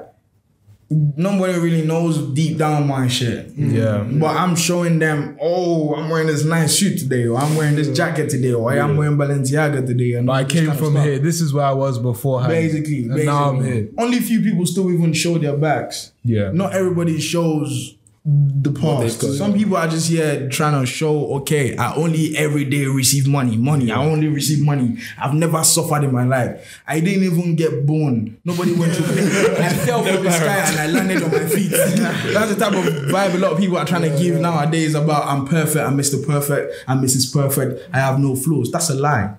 nobody 0.89 1.57
really 1.59 1.85
knows 1.85 2.17
deep 2.33 2.57
down 2.57 2.87
my 2.87 3.07
shit. 3.07 3.51
Yeah. 3.55 4.07
But 4.09 4.35
I'm 4.35 4.55
showing 4.55 4.99
them, 4.99 5.37
oh, 5.39 5.93
I'm 5.95 6.09
wearing 6.09 6.27
this 6.27 6.43
nice 6.43 6.77
suit 6.77 6.97
today, 6.99 7.27
or 7.27 7.37
I'm 7.37 7.55
wearing 7.55 7.75
this 7.75 7.95
jacket 7.95 8.29
today, 8.29 8.53
or 8.53 8.71
I'm 8.71 8.97
wearing 8.97 9.17
Balenciaga 9.17 9.85
today. 9.85 10.13
And 10.13 10.29
I 10.29 10.43
came 10.43 10.71
from 10.71 10.95
here. 10.95 11.19
This 11.19 11.41
is 11.41 11.53
where 11.53 11.65
I 11.65 11.73
was 11.73 11.99
beforehand. 11.99 12.51
Basically, 12.51 13.03
basically. 13.03 13.25
now 13.25 13.49
I'm 13.51 13.63
here. 13.63 13.89
Only 13.97 14.19
few 14.19 14.41
people 14.41 14.65
still 14.65 14.91
even 14.91 15.13
show 15.13 15.37
their 15.37 15.57
backs. 15.57 16.11
Yeah. 16.23 16.51
Not 16.51 16.73
everybody 16.73 17.19
shows 17.19 17.95
the 18.25 18.71
past. 18.71 19.21
Some 19.37 19.53
people 19.53 19.77
are 19.77 19.87
just 19.87 20.09
here 20.09 20.49
trying 20.49 20.79
to 20.79 20.85
show, 20.85 21.33
okay, 21.37 21.77
I 21.77 21.95
only 21.95 22.35
every 22.37 22.65
day 22.65 22.85
receive 22.85 23.27
money, 23.27 23.55
money. 23.57 23.91
I 23.91 24.03
only 24.03 24.27
receive 24.27 24.63
money. 24.63 24.97
I've 25.17 25.33
never 25.33 25.63
suffered 25.63 26.03
in 26.03 26.11
my 26.11 26.25
life. 26.25 26.81
I 26.87 26.99
didn't 26.99 27.23
even 27.23 27.55
get 27.55 27.85
born. 27.85 28.37
Nobody 28.43 28.73
went 28.73 28.93
to 28.95 29.03
play. 29.03 29.23
I 29.59 29.73
fell 29.73 30.03
from 30.03 30.23
the 30.23 30.31
sky 30.31 30.57
and 30.57 30.79
I 30.79 30.87
landed 30.87 31.23
on 31.23 31.31
my 31.31 31.45
feet. 31.47 31.71
That's 31.71 32.53
the 32.53 32.59
type 32.59 32.73
of 32.73 32.85
vibe 33.09 33.35
a 33.35 33.37
lot 33.37 33.53
of 33.53 33.59
people 33.59 33.77
are 33.77 33.85
trying 33.85 34.03
to 34.03 34.17
give 34.17 34.39
nowadays 34.39 34.95
about 34.95 35.25
I'm 35.25 35.45
perfect, 35.45 35.85
I'm 35.85 35.97
Mr. 35.97 36.25
Perfect, 36.25 36.73
I'm 36.87 37.01
Mrs. 37.01 37.33
Perfect, 37.33 37.89
I 37.93 37.99
have 37.99 38.19
no 38.19 38.35
flaws. 38.35 38.71
That's 38.71 38.89
a 38.89 38.95
lie. 38.95 39.35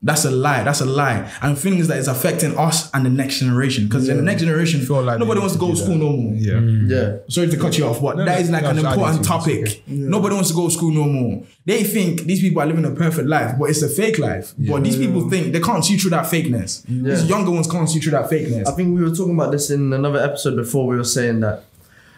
That's 0.00 0.24
a 0.24 0.30
lie. 0.30 0.62
That's 0.62 0.80
a 0.80 0.84
lie. 0.84 1.28
And 1.42 1.56
the 1.56 1.60
thing 1.60 1.78
is 1.78 1.88
that 1.88 1.98
it's 1.98 2.06
affecting 2.06 2.56
us 2.56 2.88
and 2.94 3.04
the 3.04 3.10
next 3.10 3.40
generation. 3.40 3.88
Because 3.88 4.08
in 4.08 4.16
the 4.16 4.22
next 4.22 4.42
generation, 4.42 4.80
Feel 4.80 5.02
like 5.02 5.18
nobody 5.18 5.40
wants 5.40 5.54
to 5.54 5.58
go 5.60 5.70
to 5.70 5.74
to 5.74 5.78
school 5.82 5.94
that. 5.98 6.04
no 6.04 6.12
more. 6.12 6.34
Yeah. 6.34 6.60
Yeah. 6.60 7.16
Sorry 7.28 7.48
to 7.48 7.56
cut 7.56 7.76
you 7.76 7.84
off, 7.84 8.00
but 8.00 8.16
No, 8.16 8.24
that 8.24 8.34
no, 8.36 8.40
is 8.40 8.50
like 8.50 8.62
no, 8.62 8.70
an 8.70 8.86
I 8.86 8.92
important 8.92 9.22
didn't 9.24 9.42
see 9.42 9.62
topic. 9.64 9.82
Nobody 9.88 10.34
wants 10.36 10.50
to 10.50 10.54
go 10.54 10.68
to 10.68 10.70
school 10.72 10.92
no 10.92 11.04
more. 11.04 11.42
They 11.64 11.82
think 11.82 12.22
these 12.22 12.40
people 12.40 12.62
are 12.62 12.66
living 12.66 12.84
a 12.84 12.92
perfect 12.92 13.26
life, 13.28 13.56
but 13.58 13.70
it's 13.70 13.82
a 13.82 13.88
fake 13.88 14.20
life. 14.20 14.54
But 14.56 14.84
these 14.84 14.96
people 14.96 15.28
think 15.28 15.52
they 15.52 15.60
can't 15.60 15.84
see 15.84 15.96
through 15.96 16.10
that 16.10 16.26
fakeness. 16.26 16.84
These 16.86 17.24
younger 17.28 17.50
ones 17.50 17.66
can't 17.68 17.90
see 17.90 17.98
through 17.98 18.12
that 18.12 18.30
fakeness. 18.30 18.68
I 18.68 18.72
think 18.72 18.94
we 18.96 19.02
were 19.02 19.10
talking 19.14 19.34
about 19.34 19.50
this 19.50 19.68
in 19.70 19.92
another 19.92 20.20
episode 20.20 20.54
before. 20.54 20.86
We 20.86 20.96
were 20.96 21.02
saying 21.04 21.40
that 21.40 21.64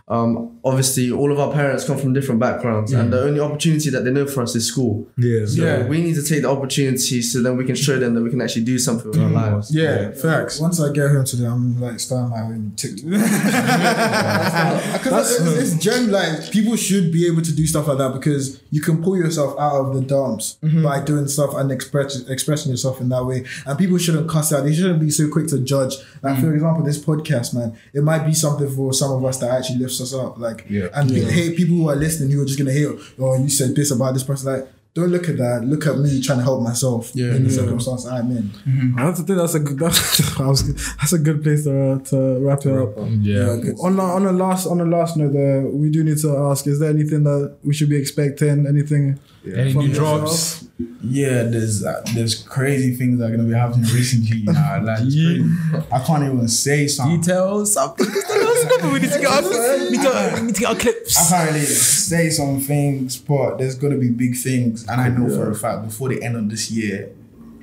um, 0.07 0.60
obviously 0.65 1.11
all 1.11 1.32
of 1.32 1.39
our 1.39 1.53
parents 1.53 1.85
come 1.85 1.99
from 1.99 2.12
different 2.12 2.41
backgrounds, 2.41 2.93
and 2.93 3.09
mm. 3.09 3.11
the 3.12 3.23
only 3.23 3.41
opportunity 3.41 3.91
that 3.91 4.05
they 4.05 4.11
know 4.11 4.27
for 4.27 4.43
us 4.43 4.55
is 4.55 4.66
school. 4.66 5.09
Yeah. 5.16 5.47
So 5.47 5.65
Yeah. 5.65 5.87
we 5.87 6.03
need 6.03 6.15
to 6.15 6.23
take 6.23 6.43
the 6.43 6.51
opportunity 6.51 7.23
so 7.23 7.43
then 7.43 7.57
we 7.57 7.65
can 7.65 7.74
show 7.74 7.99
them 7.99 8.15
that 8.15 8.23
we 8.23 8.31
can 8.31 8.41
actually 8.41 8.65
do 8.65 8.78
something 8.78 9.11
with 9.11 9.20
our 9.20 9.31
mm. 9.31 9.35
lives. 9.35 9.74
yeah, 9.74 10.11
facts. 10.12 10.61
Once 10.61 10.81
I 10.81 10.93
get 10.93 11.11
home 11.11 11.24
today, 11.24 11.47
I'm 11.47 11.81
like 11.81 12.01
starting 12.01 12.31
my 12.31 12.41
own 12.41 12.73
TikTok. 12.77 13.11
Because 15.01 15.41
it's, 15.41 15.74
it's 15.74 15.82
gen 15.82 16.11
like 16.11 16.51
people 16.51 16.77
should 16.77 17.12
be 17.12 17.27
able 17.27 17.43
to 17.43 17.53
do 17.53 17.66
stuff 17.66 17.89
like 17.89 17.99
that 17.99 18.12
because 18.12 18.61
you 18.70 18.81
can 18.81 19.03
pull 19.03 19.16
yourself 19.16 19.59
out 19.59 19.87
of 19.87 19.95
the 19.95 20.01
dumps 20.01 20.59
mm-hmm. 20.62 20.82
by 20.82 21.01
doing 21.01 21.27
stuff 21.28 21.55
and 21.55 21.70
express 21.73 22.20
expressing 22.28 22.70
yourself 22.70 23.01
in 23.01 23.09
that 23.09 23.24
way. 23.24 23.45
And 23.66 23.78
people 23.78 23.99
shouldn't 23.99 24.28
cuss 24.28 24.53
out. 24.53 24.65
They 24.65 24.74
shouldn't 24.74 25.01
be 25.01 25.11
so 25.11 25.28
quick 25.31 25.49
to 25.49 25.59
judge. 25.61 25.97
Like 26.23 26.37
mm. 26.37 26.41
for 26.41 26.55
example, 26.55 26.85
this 26.85 27.03
podcast, 27.03 27.55
man, 27.55 27.78
it 27.95 28.03
might 28.03 28.24
be 28.24 28.35
something 28.35 28.69
for 28.74 28.93
some 28.93 29.12
of 29.12 29.24
us 29.24 29.39
that 29.39 29.51
actually 29.51 29.78
lifts 29.78 30.01
us 30.01 30.15
up. 30.15 30.39
Like 30.39 30.49
Yeah. 30.68 30.89
and 30.94 31.10
hate 31.10 31.56
people 31.56 31.77
who 31.77 31.89
are 31.89 31.97
listening 31.97 32.31
who 32.31 32.43
are 32.43 32.47
just 32.47 32.59
gonna 32.59 32.72
hear, 32.72 32.97
oh, 33.18 33.43
you 33.43 33.48
said 33.48 33.74
this 33.74 33.90
about 33.90 34.14
this 34.14 34.24
person. 34.24 34.52
Like, 34.52 34.68
don't 34.93 35.10
look 35.10 35.28
at 35.28 35.36
that. 35.36 35.62
Look 35.64 35.86
at 35.86 35.97
me 35.98 36.20
trying 36.20 36.39
to 36.39 36.44
help 36.44 36.62
myself 36.62 37.12
yeah, 37.14 37.36
in 37.36 37.44
the 37.44 37.51
circumstance 37.51 38.06
I'm 38.06 38.31
in. 38.32 38.43
Mm-hmm. 38.43 38.98
I 38.98 39.02
have 39.02 39.16
to 39.16 39.22
think 39.22 39.39
that's 39.39 39.55
a 39.55 39.60
good 39.60 39.78
that's, 39.78 40.97
that's 40.97 41.12
a 41.12 41.18
good 41.18 41.43
place 41.44 41.62
to, 41.64 41.93
uh, 41.93 41.98
to 42.10 42.40
wrap 42.40 42.66
it 42.66 42.77
up. 42.77 42.97
Yeah. 43.20 43.51
On 43.82 43.97
the, 43.97 44.02
on 44.02 44.24
the 44.24 44.32
last 44.32 44.66
on 44.66 44.78
the 44.78 44.85
last 44.85 45.16
note, 45.16 45.32
there 45.32 45.62
we 45.62 45.90
do 45.90 46.02
need 46.02 46.18
to 46.18 46.36
ask: 46.36 46.66
Is 46.66 46.81
there 46.81 46.90
anything 46.90 47.22
that 47.22 47.59
we 47.62 47.72
should 47.72 47.89
be 47.89 47.97
expecting? 47.97 48.66
Anything? 48.66 49.20
Any 49.45 49.73
From 49.73 49.87
new 49.87 49.95
drops? 49.95 50.69
Yeah, 51.03 51.45
there's 51.45 51.85
uh, 51.85 52.03
there's 52.15 52.43
crazy 52.43 52.95
things 52.95 53.19
that 53.19 53.27
are 53.27 53.31
gonna 53.37 53.49
be 53.49 53.55
happening 53.55 53.85
recently. 53.93 54.43
Nah, 54.45 54.81
like 54.83 54.99
it's 55.03 55.15
crazy. 55.15 55.87
I 55.93 55.99
can't 56.05 56.25
even 56.25 56.49
say 56.49 56.87
something. 56.87 57.21
Details? 57.21 57.73
Something. 57.73 58.07
we 58.93 58.99
need 59.01 59.11
to 59.11 59.19
get 59.19 59.27
our, 59.27 59.43
we 59.43 59.91
need 59.91 60.03
to, 60.03 60.33
we 60.37 60.47
need 60.47 60.55
to 60.57 60.61
get 60.61 60.69
our 60.69 60.77
I 60.77 61.29
can't 61.29 61.51
really 61.53 61.65
say 61.65 62.29
some 62.31 62.61
things, 62.61 63.17
but 63.17 63.57
there's 63.59 63.77
gonna 63.77 63.97
be 63.97 64.11
big 64.11 64.37
things, 64.37 64.87
and 64.89 65.01
I 65.01 65.09
know 65.09 65.29
for 65.35 65.51
a 65.51 65.55
fact 65.55 65.87
before 65.87 66.11
the 66.11 66.23
end 66.23 66.37
of 66.37 66.49
this 66.51 66.71
year, 66.71 67.11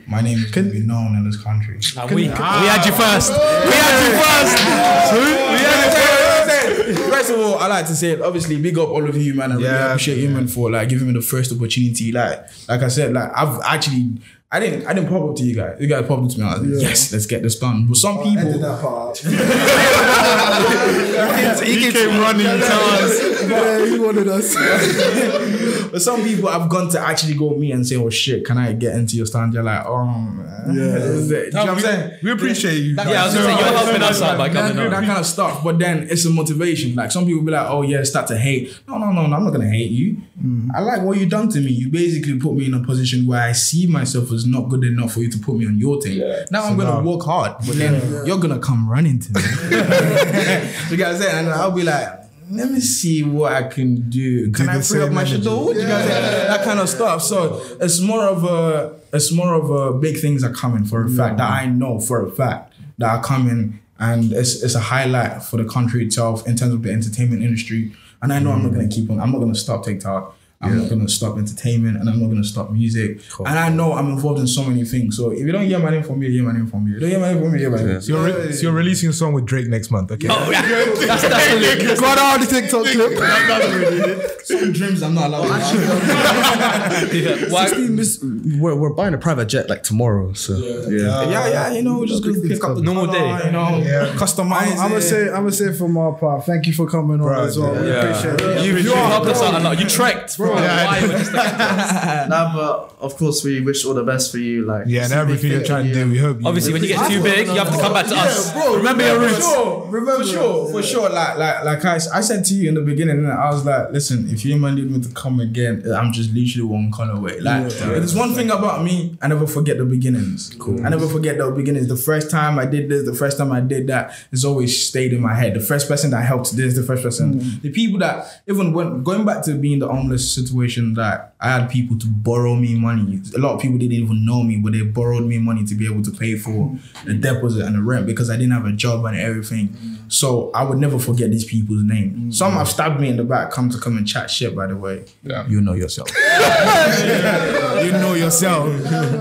my 0.07 0.21
name 0.21 0.39
is 0.39 0.51
gonna 0.51 0.69
be 0.71 0.79
known 0.79 1.15
in 1.15 1.25
this 1.25 1.41
country. 1.41 1.79
And 1.97 2.09
we, 2.09 2.23
we 2.23 2.27
had 2.27 2.85
you 2.85 2.91
first. 2.93 3.31
We 3.31 3.37
had 3.37 4.01
you 4.03 4.17
first. 4.17 5.13
We 5.13 5.59
had 5.59 5.91
to- 5.93 6.07
First 6.07 6.16
of 7.29 7.39
all, 7.39 7.55
I 7.59 7.67
like 7.67 7.87
to 7.87 7.95
say, 7.95 8.19
obviously, 8.19 8.59
big 8.61 8.77
up 8.77 8.89
all 8.89 9.07
of 9.07 9.17
you, 9.17 9.33
man. 9.33 9.51
I 9.51 9.55
really 9.55 9.67
Yeah, 9.67 9.85
appreciate 9.87 10.17
you, 10.19 10.29
man, 10.29 10.47
for 10.47 10.71
like 10.71 10.89
giving 10.89 11.07
me 11.07 11.13
the 11.13 11.21
first 11.21 11.51
opportunity. 11.51 12.11
Like, 12.11 12.47
like 12.67 12.81
I 12.81 12.87
said, 12.87 13.13
like 13.13 13.31
I've 13.35 13.59
actually, 13.63 14.17
I 14.51 14.59
didn't, 14.59 14.87
I 14.87 14.93
didn't 14.93 15.09
pop 15.09 15.29
up 15.29 15.35
to 15.37 15.43
you 15.43 15.55
guys. 15.55 15.77
You 15.79 15.87
guys 15.87 16.05
popped 16.07 16.23
up 16.23 16.29
to 16.31 16.39
me. 16.39 16.45
I 16.45 16.57
was 16.57 16.61
like, 16.69 16.81
yes, 16.81 17.11
let's 17.11 17.25
get 17.25 17.41
this 17.43 17.59
done. 17.59 17.85
But 17.87 17.97
some 17.97 18.17
oh, 18.19 18.21
Edit 18.21 18.45
people, 18.45 18.59
that 18.59 18.81
part. 18.81 19.17
He 21.67 21.91
came 21.91 22.19
running 22.19 22.45
to 22.45 22.53
us. 22.53 23.49
yeah, 23.49 23.85
he 23.85 23.99
wanted 23.99 24.27
us. 24.27 24.55
but 25.91 26.01
some 26.01 26.23
people 26.23 26.49
I've 26.49 26.69
gone 26.69 26.89
to 26.89 26.99
actually 26.99 27.35
go 27.35 27.51
meet 27.55 27.71
and 27.71 27.85
say, 27.87 27.95
oh 27.95 28.09
shit, 28.09 28.45
can 28.45 28.57
I 28.57 28.73
get 28.73 28.95
into 28.95 29.15
your 29.15 29.25
stand? 29.25 29.53
You're 29.53 29.63
like, 29.63 29.85
oh, 29.85 30.05
man. 30.05 30.75
Yeah. 30.75 30.83
Is 30.97 31.31
it- 31.31 31.39
Do 31.39 31.45
you 31.45 31.51
know 31.51 31.59
what 31.61 31.69
I'm 31.69 31.75
we, 31.77 31.81
saying? 31.81 32.11
we 32.23 32.31
appreciate 32.31 32.77
you. 32.77 32.95
Yeah, 32.95 33.03
I 33.03 33.25
was 33.25 33.33
gonna 33.35 33.45
say 33.45 33.51
you're 33.65 33.77
helping 33.77 34.01
us 34.03 34.21
out 34.21 34.37
by 34.37 34.49
That, 34.49 34.69
coming 34.73 34.89
that 34.89 34.97
on. 34.97 35.05
kind 35.05 35.19
of 35.19 35.25
stuff, 35.25 35.63
but 35.63 35.79
then 35.79 36.07
it's 36.09 36.25
a 36.25 36.29
motivation. 36.29 36.93
Like 36.95 37.11
some 37.11 37.25
people 37.25 37.43
be 37.43 37.51
like, 37.51 37.67
"Oh 37.69 37.83
yeah," 37.83 38.03
start 38.03 38.27
to 38.27 38.37
hate. 38.37 38.77
No, 38.87 38.97
no, 38.97 39.11
no, 39.11 39.27
no. 39.27 39.35
I'm 39.37 39.43
not 39.45 39.51
gonna 39.51 39.69
hate 39.69 39.91
you. 39.91 40.17
Mm. 40.43 40.69
I 40.75 40.81
like 40.81 41.01
what 41.03 41.17
you 41.17 41.25
done 41.25 41.47
to 41.49 41.59
me. 41.61 41.71
You 41.71 41.89
basically 41.89 42.37
put 42.39 42.53
me 42.53 42.65
in 42.65 42.73
a 42.73 42.81
position 42.83 43.25
where 43.27 43.41
I 43.41 43.53
see 43.53 43.87
myself 43.87 44.31
as 44.33 44.45
not 44.45 44.67
good 44.69 44.83
enough 44.83 45.13
for 45.13 45.21
you 45.21 45.29
to 45.31 45.37
put 45.39 45.55
me 45.55 45.65
on 45.67 45.77
your 45.77 46.01
team. 46.01 46.19
Now 46.51 46.63
I'm 46.65 46.75
gonna 46.77 47.01
now- 47.01 47.01
work 47.01 47.23
hard, 47.23 47.55
but 47.65 47.75
then 47.77 48.25
you're 48.25 48.37
gonna 48.39 48.59
come 48.59 48.89
running 48.89 49.19
to 49.19 49.31
me. 49.33 49.41
you 50.91 50.97
guys 50.97 51.19
say, 51.21 51.31
and 51.31 51.47
I'll 51.49 51.71
be 51.71 51.83
like. 51.83 52.26
Let 52.49 52.71
me 52.71 52.79
see 52.79 53.23
what 53.23 53.51
I 53.51 53.63
can 53.63 54.09
do. 54.09 54.51
Can 54.51 54.65
Do 54.65 54.71
I 54.71 54.81
free 54.81 55.01
up 55.01 55.11
my 55.11 55.25
schedule? 55.25 55.73
Say 55.73 55.83
that 55.83 56.63
kind 56.63 56.79
of 56.79 56.87
stuff. 56.87 57.21
So 57.23 57.61
it's 57.81 57.99
more 57.99 58.23
of 58.23 58.43
a, 58.43 58.97
it's 59.11 59.31
more 59.31 59.53
of 59.53 59.69
a 59.69 59.97
big 59.97 60.17
things 60.19 60.43
are 60.43 60.53
coming 60.53 60.85
for 60.85 61.03
a 61.03 61.09
fact 61.09 61.37
that 61.37 61.49
I 61.49 61.65
know 61.65 61.99
for 61.99 62.25
a 62.25 62.31
fact 62.31 62.73
that 62.99 63.09
are 63.09 63.23
coming, 63.23 63.79
and 63.99 64.31
it's 64.31 64.63
it's 64.63 64.75
a 64.75 64.79
highlight 64.79 65.43
for 65.43 65.57
the 65.57 65.65
country 65.65 66.05
itself 66.05 66.47
in 66.47 66.55
terms 66.55 66.73
of 66.73 66.83
the 66.83 66.91
entertainment 66.91 67.43
industry. 67.43 67.93
And 68.21 68.31
I 68.31 68.39
know 68.39 68.51
I'm 68.51 68.63
not 68.63 68.73
gonna 68.73 68.87
keep 68.87 69.09
on. 69.09 69.19
I'm 69.19 69.31
not 69.31 69.39
gonna 69.39 69.55
stop 69.55 69.83
TikTok. 69.83 70.36
I'm 70.59 70.75
not 70.79 70.89
gonna 70.89 71.07
stop 71.07 71.37
entertainment, 71.37 71.97
and 71.97 72.09
I'm 72.09 72.19
not 72.19 72.29
gonna 72.29 72.43
stop 72.43 72.71
music. 72.71 73.21
And 73.39 73.59
I 73.59 73.69
know 73.69 73.93
I'm 73.93 74.09
involved 74.09 74.39
in 74.39 74.47
so 74.47 74.63
many 74.63 74.83
things. 74.85 75.15
So 75.15 75.29
if 75.31 75.39
you 75.39 75.51
don't 75.51 75.65
hear 75.67 75.77
my 75.77 75.91
name 75.91 76.01
from 76.03 76.17
me, 76.19 76.31
hear 76.31 76.43
my 76.43 76.51
name 76.51 76.65
from 76.65 76.83
me. 76.85 76.91
You 76.93 76.99
don't 76.99 77.09
hear 77.09 77.19
my 77.19 77.31
name 77.33 77.43
from 77.43 77.51
me, 77.53 77.59
hear 77.59 77.69
my 77.69 77.83
name. 77.83 78.01
So 78.01 78.13
you're, 78.13 78.23
re- 78.25 78.51
so 78.51 78.61
you're 78.63 78.71
releasing 78.71 79.09
a 79.09 79.13
song 79.13 79.33
with 79.33 79.45
Drake 79.45 79.67
next 79.67 79.91
month, 79.91 80.11
okay? 80.13 80.27
Oh, 80.31 80.49
yeah. 80.49 80.61
That's, 81.07 81.21
that's 81.21 81.53
the 81.53 81.85
link. 81.85 81.99
Got 81.99 82.17
all 82.17 82.39
the 82.39 82.45
TikTok 82.47 82.85
clip. 82.87 84.41
Some 84.45 84.71
dreams 84.73 85.03
I'm 85.03 85.13
not 85.13 85.27
allowed 85.27 85.43
to 85.47 85.77
have. 85.79 87.13
Yeah. 87.17 87.49
Why? 87.49 87.67
16 87.67 87.95
miss, 87.95 88.19
we're, 88.59 88.75
we're 88.75 88.93
buying 88.93 89.13
a 89.13 89.17
private 89.17 89.45
jet 89.45 89.69
like 89.69 89.83
tomorrow, 89.83 90.33
so 90.33 90.57
yeah. 90.89 91.23
Yeah, 91.29 91.47
yeah, 91.49 91.71
you 91.73 91.81
know, 91.83 92.05
just 92.05 92.23
gonna 92.23 92.39
pick 92.41 92.63
up 92.63 92.75
the 92.75 92.81
Normal 92.81 93.07
day. 93.07 93.45
you 93.45 93.51
know, 93.51 93.81
customize. 94.15 94.77
I'm 94.77 94.89
gonna 94.89 95.01
say, 95.01 95.25
I'm 95.27 95.43
gonna 95.43 95.51
say 95.51 95.71
from 95.73 95.97
our 95.97 96.13
part, 96.13 96.45
thank 96.45 96.65
you 96.67 96.73
for 96.73 96.87
coming 96.87 97.21
on 97.21 97.45
as 97.47 97.57
well. 97.59 97.73
We 97.79 97.87
Yeah. 97.87 97.93
appreciate 98.03 98.41
it. 98.41 98.65
You, 98.65 98.77
you 98.77 98.93
helped 98.95 99.27
us 99.27 99.41
out 99.41 99.53
a 99.59 99.63
lot. 99.63 99.79
You 99.79 99.85
trekked 99.87 100.37
from 100.47 100.57
Hawaii 100.57 101.01
with 101.07 101.17
just 101.19 101.31
a- 101.33 102.27
Nah, 102.29 102.53
but 102.55 102.95
of 102.99 103.15
course 103.17 103.43
we 103.43 103.61
wish 103.61 103.85
all 103.85 103.93
the 103.93 104.03
best 104.03 104.31
for 104.31 104.37
you. 104.37 104.65
Like 104.65 104.85
Yeah, 104.87 105.03
and 105.03 105.13
everything 105.13 105.51
you're 105.51 105.63
trying 105.63 105.87
to 105.87 105.93
do, 105.93 106.09
we 106.09 106.17
hope 106.17 106.41
you. 106.41 106.47
Obviously, 106.47 106.73
when 106.73 106.83
you 106.83 106.89
get 106.89 107.09
too 107.09 107.21
big, 107.21 107.47
you 107.47 107.53
have 107.53 107.71
to 107.71 107.79
come 107.81 107.93
back 107.93 108.07
to 108.07 108.15
us. 108.15 108.55
Remember 108.55 109.03
your 109.03 109.19
roots. 109.19 109.47
Remember 109.87 110.23
for 110.23 110.29
sure, 110.29 110.71
for 110.71 110.83
sure. 110.83 111.09
Like, 111.09 111.37
like, 111.37 111.63
like 111.63 111.85
I, 111.85 111.95
I 111.95 112.21
said 112.21 112.45
to 112.45 112.53
you 112.53 112.69
in 112.69 112.75
the 112.75 112.81
beginning, 112.81 113.19
and 113.19 113.31
I 113.31 113.49
was 113.51 113.65
like, 113.65 113.91
listen, 113.91 114.29
if 114.29 114.43
you 114.45 114.57
man 114.57 114.75
need 114.75 114.89
me 114.89 115.01
to 115.01 115.09
come 115.13 115.39
again, 115.39 115.83
I'm 115.91 116.11
just 116.11 116.31
literally 116.33 116.67
one 116.67 116.91
color 116.91 117.13
away. 117.13 117.39
Like, 117.39 117.69
there's 117.69 118.15
one 118.15 118.33
thing 118.33 118.49
about 118.51 118.83
me, 118.83 119.17
I 119.21 119.27
never 119.27 119.47
forget 119.47 119.77
the 119.77 119.85
beginnings. 119.85 120.53
Cool. 120.59 120.85
I 120.85 120.89
never 120.89 121.07
forget 121.07 121.37
the 121.37 121.49
beginnings. 121.51 121.87
The 121.87 121.97
first 121.97 122.29
time 122.29 122.59
I 122.59 122.65
did 122.65 122.89
this, 122.89 123.05
the 123.05 123.13
first 123.13 123.37
time 123.37 123.51
I 123.51 123.61
did 123.61 123.87
that, 123.87 124.13
it's 124.31 124.43
always 124.43 124.87
stayed 124.87 125.13
in 125.13 125.21
my 125.21 125.33
head. 125.33 125.53
The 125.53 125.59
first 125.59 125.87
person 125.87 126.11
that 126.11 126.25
helped 126.25 126.55
this, 126.55 126.75
the 126.75 126.83
first 126.83 127.03
person, 127.03 127.39
mm. 127.39 127.61
the 127.61 127.71
people 127.71 127.99
that 127.99 128.41
even 128.47 128.73
when 128.73 129.03
going 129.03 129.25
back 129.25 129.43
to 129.43 129.53
being 129.55 129.79
the 129.79 129.87
homeless 129.87 130.36
situation, 130.41 130.93
that 130.95 131.33
I 131.39 131.49
had 131.51 131.69
people 131.69 131.97
to 131.99 132.07
borrow 132.07 132.55
me 132.55 132.75
money. 132.75 133.19
A 133.35 133.39
lot 133.39 133.55
of 133.55 133.61
people 133.61 133.77
didn't 133.77 133.93
even 133.93 134.25
know 134.25 134.43
me, 134.43 134.57
but 134.57 134.73
they 134.73 134.81
borrowed 134.81 135.23
me 135.23 135.37
money 135.37 135.65
to 135.65 135.75
be 135.75 135.85
able 135.85 136.03
to 136.03 136.11
pay 136.11 136.35
for 136.35 136.75
the 137.05 137.13
mm. 137.13 137.21
deposit 137.21 137.65
and 137.65 137.75
the 137.75 137.81
rent 137.81 138.05
because 138.05 138.29
I 138.29 138.37
didn't 138.37 138.53
have 138.53 138.65
a 138.65 138.71
job 138.71 139.05
and 139.05 139.17
everything. 139.17 139.75
So 140.07 140.51
I 140.51 140.63
would 140.63 140.77
never 140.77 140.99
forget 140.99 141.31
these 141.31 141.45
people's 141.45 141.83
name. 141.83 142.13
Mm. 142.13 142.33
Some 142.33 142.53
have 142.53 142.69
stabbed 142.69 142.99
me 142.99 143.09
in 143.09 143.17
the 143.17 143.23
back, 143.23 143.51
come 143.51 143.69
to 143.69 143.77
come 143.79 143.97
and 143.97 144.07
chat 144.07 144.29
shit. 144.29 144.55
By 144.55 144.67
the 144.67 144.77
way, 144.77 145.05
Yeah. 145.23 145.47
you 145.47 145.61
know 145.61 145.73
yourself. 145.73 146.09
you 147.83 147.91
know 147.91 148.13
yourself. 148.13 148.67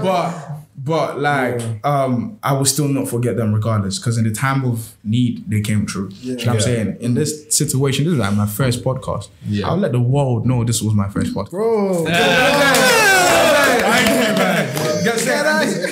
but 0.02 0.45
but 0.86 1.18
like 1.18 1.60
um 1.84 2.38
I 2.42 2.52
will 2.52 2.64
still 2.64 2.86
not 2.86 3.08
forget 3.08 3.36
them 3.36 3.52
regardless 3.52 3.98
because 3.98 4.16
in 4.18 4.24
the 4.24 4.30
time 4.30 4.64
of 4.64 4.96
need 5.02 5.50
they 5.50 5.60
came 5.60 5.86
through. 5.86 6.10
You 6.20 6.36
know 6.36 6.44
what 6.44 6.48
I'm 6.48 6.60
saying? 6.60 6.96
In 7.00 7.14
this 7.14 7.54
situation, 7.54 8.04
this 8.04 8.14
is 8.14 8.18
like 8.20 8.34
my 8.34 8.46
first 8.46 8.84
podcast. 8.84 9.28
Yeah. 9.44 9.68
I'll 9.68 9.76
let 9.76 9.92
the 9.92 10.00
world 10.00 10.46
know 10.46 10.62
this 10.64 10.80
was 10.80 10.94
my 10.94 11.08
first 11.08 11.34
podcast. 11.34 11.50
Bro, 11.50 12.06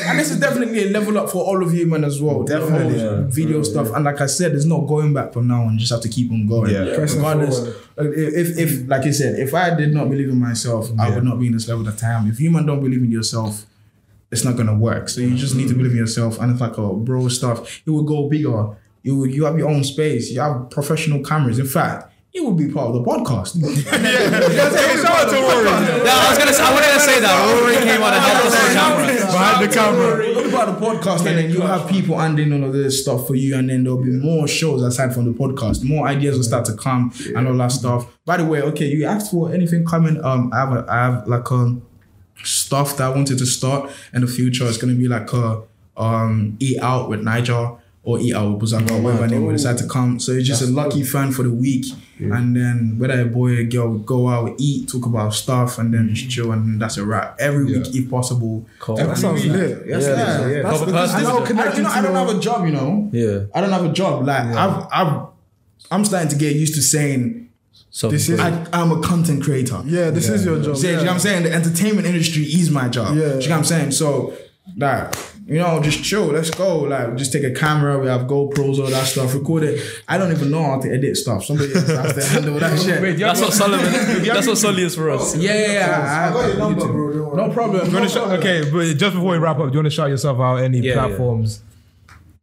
And 0.07 0.19
this, 0.19 0.31
is 0.31 0.39
definitely 0.39 0.85
a 0.85 0.91
level 0.91 1.19
up 1.19 1.31
for 1.31 1.45
all 1.45 1.63
of 1.63 1.75
you, 1.75 1.87
man, 1.87 2.05
as 2.05 2.21
well. 2.21 2.43
Definitely. 2.43 3.31
Video 3.31 3.63
stuff. 3.63 3.91
And 3.95 4.05
like 4.05 4.21
I 4.21 4.27
said, 4.27 4.53
it's 4.53 4.65
not 4.65 4.87
going 4.87 5.13
back 5.13 5.33
from 5.33 5.49
now 5.49 5.63
on. 5.63 5.75
You 5.75 5.81
just 5.81 5.93
have 5.93 6.03
to 6.03 6.09
keep 6.09 6.31
on 6.31 6.47
going. 6.47 6.73
Yeah. 6.73 6.83
Regardless. 6.83 7.59
If, 7.97 8.59
if, 8.59 8.89
like 8.89 9.03
I 9.03 9.11
said, 9.11 9.39
if 9.39 9.55
I 9.55 9.75
did 9.75 9.93
not 9.95 10.09
believe 10.11 10.29
in 10.29 10.39
myself, 10.39 10.91
I 10.99 11.11
would 11.11 11.25
not 11.25 11.39
be 11.41 11.47
in 11.47 11.53
this 11.53 11.69
level 11.69 11.87
at 11.89 11.95
the 11.95 12.01
time. 12.01 12.29
If 12.29 12.41
you 12.41 12.51
man 12.51 12.67
don't 12.67 12.81
believe 12.81 13.03
in 13.03 13.11
yourself, 13.11 13.67
it's 14.35 14.45
not 14.45 14.57
gonna 14.57 14.75
work. 14.75 15.09
So 15.09 15.21
you 15.21 15.37
just 15.37 15.55
need 15.55 15.69
to 15.69 15.75
believe 15.75 15.93
in 15.93 15.99
yourself. 15.99 16.41
And 16.41 16.51
it's 16.51 16.61
like 16.61 16.77
a 16.77 16.93
bro 16.93 17.29
stuff. 17.29 17.83
It 17.87 17.91
will 17.91 18.03
go 18.03 18.29
bigger. 18.29 18.77
You 19.05 19.25
you 19.27 19.45
have 19.45 19.57
your 19.57 19.71
own 19.71 19.85
space. 19.85 20.33
You 20.33 20.41
have 20.41 20.71
professional 20.71 21.23
cameras. 21.23 21.61
In 21.61 21.67
fact, 21.67 22.13
it 22.33 22.43
will 22.43 22.55
be 22.55 22.69
part 22.69 22.89
of 22.89 22.95
the 22.95 23.03
podcast. 23.09 23.55
Shout 23.55 25.19
out 25.21 25.31
to 25.31 25.37
Rory. 25.37 25.67
Yeah, 26.05 26.19
I 26.19 26.31
was 26.31 26.39
gonna. 26.39 26.53
Say, 26.53 26.63
I 26.65 26.73
wanted 26.75 26.93
to 26.95 27.01
say 27.01 27.21
that 27.21 27.35
Rory 27.47 27.75
came 27.77 28.03
on 28.03 28.13
and 28.13 28.23
helped 28.25 28.47
us 28.47 28.55
on 28.59 28.71
camera. 28.75 29.07
Behind 29.35 29.65
the 29.65 29.73
camera. 29.73 30.35
What 30.35 30.47
about 30.47 30.81
the 30.81 30.87
podcast? 30.87 31.27
And 31.27 31.39
then 31.39 31.51
you 31.53 31.61
have 31.61 31.89
people 31.89 32.19
handling 32.19 32.53
all 32.55 32.65
of 32.65 32.73
this 32.73 33.01
stuff 33.03 33.29
for 33.29 33.37
you, 33.37 33.57
and 33.57 33.71
then 33.71 33.85
there'll 33.85 34.03
be 34.03 34.11
more 34.11 34.49
shows 34.49 34.83
aside 34.83 35.15
from 35.15 35.27
the 35.27 35.39
podcast. 35.39 35.85
More 35.85 36.09
ideas 36.09 36.37
will 36.37 36.43
start 36.43 36.65
to 36.65 36.75
come 36.75 37.13
and 37.37 37.47
all 37.47 37.57
that 37.59 37.71
stuff. 37.71 38.09
By 38.25 38.39
the 38.39 38.45
way, 38.45 38.63
okay, 38.63 38.87
you 38.87 39.05
asked 39.05 39.31
for 39.31 39.53
anything 39.53 39.85
coming. 39.87 40.21
Um, 40.25 40.51
I 40.53 40.59
have 40.59 40.73
a, 40.73 40.87
I 40.89 40.97
have 41.05 41.29
like 41.29 41.53
um 41.53 41.83
stuff 42.43 42.97
that 42.97 43.05
I 43.05 43.09
wanted 43.11 43.39
to 43.39 43.47
start 43.47 43.91
in 44.13 44.21
the 44.23 44.27
future. 44.27 44.67
It's 44.67 44.77
gonna 44.79 44.95
be 44.95 45.09
like 45.09 45.33
a 45.33 45.63
um 45.97 46.57
eat 46.61 46.81
out 46.81 47.09
with 47.09 47.23
Niger. 47.23 47.73
Or 48.07 48.19
eat 48.21 48.35
out 48.35 48.59
with 48.61 48.71
Buzaga, 48.71 49.03
whatever 49.03 49.27
name 49.27 49.47
will 49.47 49.53
decide 49.55 49.79
to 49.79 49.89
come. 49.89 50.21
So 50.21 50.33
it's 50.33 50.47
just 50.47 50.61
a 50.61 50.67
lucky 50.67 51.03
fan 51.03 51.33
for 51.33 51.43
the 51.43 51.49
week. 51.51 51.87
And 52.21 52.55
then 52.55 52.97
whether 52.99 53.19
a 53.19 53.25
boy 53.25 53.53
or 53.53 53.61
a 53.61 53.65
girl 53.65 53.89
would 53.93 54.05
go 54.05 54.29
out, 54.29 54.55
eat, 54.59 54.91
talk 54.91 55.07
about 55.07 55.33
stuff, 55.33 55.79
and 55.79 55.95
then 55.95 56.15
just 56.15 56.29
chill, 56.29 56.53
and 56.53 56.79
that's 56.79 56.99
a 56.99 57.05
wrap. 57.07 57.37
Every 57.41 57.65
week, 57.65 57.95
if 57.95 58.11
possible. 58.11 58.67
Every 58.87 59.05
That 59.07 59.17
sounds 59.17 59.43
week. 59.43 59.53
lit. 59.53 59.85
Yes, 59.87 60.03
Yeah. 60.03 60.09
yeah, 60.09 60.47
yeah. 60.49 60.63
That's 60.65 60.81
Couple 60.81 60.87
because 60.93 61.13
personal- 61.13 61.21
it's 61.23 61.31
all 61.31 61.37
I 61.37 61.39
don't, 61.39 61.47
connected 61.47 61.77
you 61.79 61.83
know, 61.85 61.89
I 61.89 62.03
don't 62.03 62.15
have 62.15 62.37
a 62.37 62.41
job, 62.41 62.67
you 62.67 62.73
know. 62.73 63.09
Yeah. 63.11 63.39
I 63.55 63.61
don't 63.63 63.73
have 63.73 63.85
a 63.87 63.93
job. 63.95 64.27
Like 64.27 64.45
I've, 64.55 64.87
I've, 64.93 65.23
I'm 65.91 66.05
starting 66.05 66.29
to 66.29 66.37
get 66.37 66.55
used 66.57 66.75
to 66.75 66.83
saying 66.83 67.44
So 67.95 68.09
This 68.09 68.29
is- 68.29 68.41
I, 68.41 68.67
I'm 68.73 68.91
a 68.91 69.01
content 69.01 69.45
creator. 69.45 69.81
Yeah, 69.87 70.11
this 70.11 70.29
is 70.29 70.45
your 70.45 70.61
job. 70.61 70.77
Say, 70.77 70.91
you 70.91 70.97
know 70.97 71.03
what 71.05 71.11
I'm 71.13 71.19
saying? 71.21 71.45
The 71.45 71.53
entertainment 71.53 72.09
industry 72.09 72.43
is 72.43 72.69
my 72.69 72.89
job. 72.89 73.17
Yeah. 73.17 73.23
You 73.23 73.29
know 73.29 73.37
what 73.37 73.53
I'm 73.53 73.65
saying? 73.65 73.93
So, 73.93 74.35
like, 74.77 75.15
you 75.47 75.61
know, 75.61 75.81
just 75.81 76.03
chill. 76.03 76.25
Let's 76.27 76.51
go. 76.51 76.79
Like, 76.79 77.15
just 77.15 77.33
take 77.33 77.45
a 77.45 77.53
camera. 77.53 77.97
We 78.01 78.09
have 78.09 78.23
GoPros, 78.23 78.81
all 78.81 78.89
that 78.89 79.07
stuff. 79.07 79.33
Record 79.33 79.63
it. 79.63 80.03
I 80.09 80.19
don't 80.19 80.33
even 80.33 80.51
know 80.51 80.65
how 80.65 80.81
to 80.81 80.93
edit 80.93 81.17
stuff. 81.17 81.45
Somebody 81.45 81.73
else 81.73 81.87
has 81.87 82.15
to 82.17 82.25
handle 82.25 82.59
that 82.59 82.81
shit. 82.81 83.17
That's 83.17 83.41
what 83.41 83.53
Solomon. 83.53 83.87
That's 84.25 84.49
what 84.49 84.59
Sully 84.59 84.83
is 84.83 84.97
for 84.97 85.11
us. 85.11 85.37
Yeah, 85.37 85.55
yeah, 85.55 85.73
yeah. 85.75 86.31
I, 86.31 86.33
got 86.33 86.49
your 86.49 86.57
number, 86.57 86.93
bro. 86.93 87.35
No 87.35 87.53
problem. 87.53 87.89
You 87.89 87.95
wanna 87.97 88.39
okay, 88.39 88.69
but 88.73 88.87
just 88.97 89.15
before 89.15 89.31
we 89.31 89.39
wrap 89.39 89.61
up, 89.61 89.69
do 89.69 89.73
you 89.73 89.79
want 89.79 89.87
to 89.87 89.91
shout 89.91 90.09
yourself 90.09 90.41
out 90.41 90.57
any 90.57 90.79
Yeah, 90.81 90.95
platforms? 90.95 91.63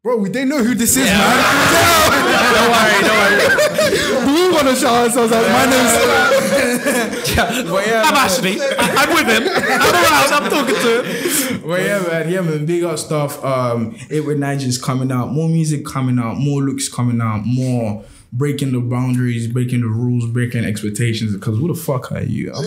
Bro, 0.01 0.17
we 0.17 0.29
didn't 0.29 0.47
know 0.49 0.63
who 0.63 0.75
this 0.75 0.95
is, 0.95 1.05
man. 1.05 2.27
Don't 2.53 2.71
worry, 2.71 2.99
don't 3.07 3.19
worry. 3.21 3.37
we 4.33 4.41
want 4.53 4.67
to 4.67 4.75
shout 4.75 5.05
ourselves 5.07 5.31
out. 5.33 5.43
My 5.51 5.65
name's 5.71 7.31
Yeah, 7.35 8.03
I'm 8.05 8.15
Ashley. 8.15 8.59
I- 8.61 8.95
I'm 9.01 9.09
with 9.13 9.27
him. 9.27 9.43
I'm 9.47 9.95
around. 9.95 10.33
I'm 10.33 10.49
talking 10.49 10.75
to 10.75 11.03
him. 11.03 11.67
Well, 11.67 11.79
yeah, 11.81 11.99
man, 12.07 12.29
yeah, 12.31 12.41
man, 12.41 12.65
big 12.65 12.83
up 12.83 12.97
stuff. 12.99 13.43
Um, 13.43 13.95
it 14.09 14.25
with 14.25 14.37
Niger's 14.39 14.77
coming 14.77 15.11
out, 15.11 15.31
more 15.31 15.47
music 15.49 15.85
coming 15.85 16.19
out, 16.19 16.37
more 16.37 16.61
looks 16.61 16.89
coming 16.89 17.21
out, 17.21 17.43
more 17.45 18.03
breaking 18.33 18.71
the 18.71 18.79
boundaries, 18.79 19.47
breaking 19.47 19.81
the 19.81 19.87
rules, 19.87 20.25
breaking 20.27 20.63
expectations. 20.65 21.33
Because 21.33 21.57
who 21.57 21.67
the 21.67 21.75
fuck 21.79 22.11
are 22.11 22.21
you? 22.23 22.51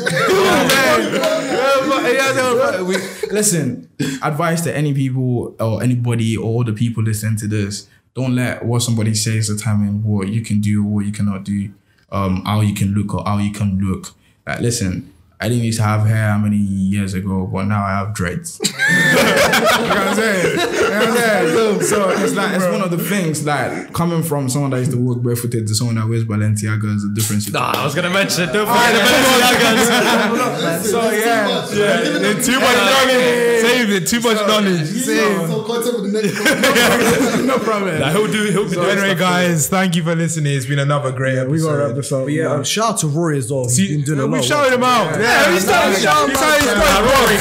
We- 2.85 2.97
Listen, 3.31 3.89
advice 4.23 4.61
to 4.63 4.75
any 4.77 4.93
people 4.95 5.55
or 5.59 5.83
anybody 5.83 6.37
or 6.37 6.45
all 6.45 6.65
the 6.65 6.73
people 6.73 7.03
listening 7.03 7.37
to 7.39 7.47
this: 7.49 7.89
don't 8.15 8.35
let 8.35 8.65
what 8.65 8.83
somebody 8.83 9.15
says 9.15 9.49
determine 9.49 10.03
what 10.05 10.29
you 10.29 10.41
can 10.43 10.61
do 10.61 10.85
or 10.85 10.97
what 10.97 11.07
you 11.07 11.13
cannot 11.13 11.45
do, 11.45 11.71
um, 12.13 12.45
how 12.45 12.61
you 12.61 12.75
can 12.75 12.95
look 12.95 13.15
or 13.15 13.25
how 13.25 13.39
you 13.39 13.53
can 13.53 13.79
look. 13.81 14.15
Like, 14.47 14.61
listen. 14.61 15.14
I 15.45 15.49
didn't 15.51 15.65
used 15.65 15.77
to 15.79 15.85
have 15.85 16.07
hair 16.07 16.31
how 16.33 16.39
many 16.39 16.57
years 16.57 17.13
ago, 17.13 17.47
but 17.47 17.65
now 17.65 17.85
I 17.85 17.91
have 17.99 18.15
dreads. 18.15 18.59
you 18.65 18.73
know 18.73 18.79
what 18.81 20.09
I'm 20.09 20.17
saying? 20.17 20.51
You 20.51 20.57
know 20.57 20.89
what 20.89 21.09
I'm 21.09 21.17
saying? 21.17 21.83
So 21.83 22.11
it's 22.13 22.33
like 22.33 22.57
it's 22.57 22.65
one 22.65 22.81
of 22.81 22.91
the 22.91 22.97
things 22.97 23.45
like 23.45 23.93
coming 23.93 24.23
from 24.23 24.49
someone 24.49 24.71
that 24.71 24.79
used 24.79 24.93
to 24.93 24.97
walk 24.97 25.23
barefooted 25.23 25.67
to 25.67 25.75
someone 25.75 25.97
that 25.97 26.09
wears 26.09 26.25
Balenciaga 26.25 26.97
is 26.97 27.05
a 27.05 27.13
difference. 27.13 27.53
Nah, 27.53 27.73
I 27.77 27.85
was 27.85 27.95
gonna 27.95 28.09
mention. 28.09 28.49
It. 28.49 28.53
Don't 28.55 28.67
forget 28.67 28.95
ah, 28.95 30.79
the 30.81 30.83
So 30.89 31.11
yeah, 31.11 31.69
Yeah, 31.75 32.41
too 32.41 32.59
much 32.61 32.77
knowledge. 32.89 33.61
Save 33.61 33.91
it. 33.91 34.07
Too 34.09 34.21
much 34.21 34.47
knowledge. 34.47 34.89
so 34.89 35.63
content 35.65 36.01
with 36.01 36.13
the 36.13 37.45
no 37.47 37.59
problem. 37.59 37.97
He'll 38.13 38.33
do. 38.33 38.51
He'll 38.51 38.65
be 38.65 38.71
So 38.71 38.83
anyway, 38.83 39.15
guys, 39.15 39.69
thank 39.69 39.95
you 39.95 40.03
for 40.03 40.15
listening. 40.15 40.57
It's 40.57 40.65
been 40.65 40.79
another 40.79 41.13
great 41.13 41.37
episode. 41.37 41.51
We 41.51 41.61
gotta 41.61 41.87
wrap 41.87 41.97
this 41.97 42.13
up. 42.13 42.25
But 42.25 42.33
yeah, 42.33 42.63
shout 42.63 42.93
out 42.95 42.99
to 43.01 43.09
Rory 43.09 43.37
as 43.37 43.53
well. 43.53 43.65
He's 43.65 43.77
See, 43.77 43.97
been 43.97 44.07
doing 44.07 44.21
a 44.21 44.23
lot. 44.23 44.33
we 44.33 44.39
of 44.39 44.45
shouted 44.47 44.73
him 44.73 44.85
out. 44.85 45.21
Yeah, 45.35 45.53
he's 45.53 45.67
done 45.67 45.91
his 45.93 46.03
job. 46.03 46.29
He's 46.31 46.39
had 46.41 46.59
his 46.63 46.67
Nah, 46.67 46.81
point. 46.81 47.11
Rory. 47.11 47.37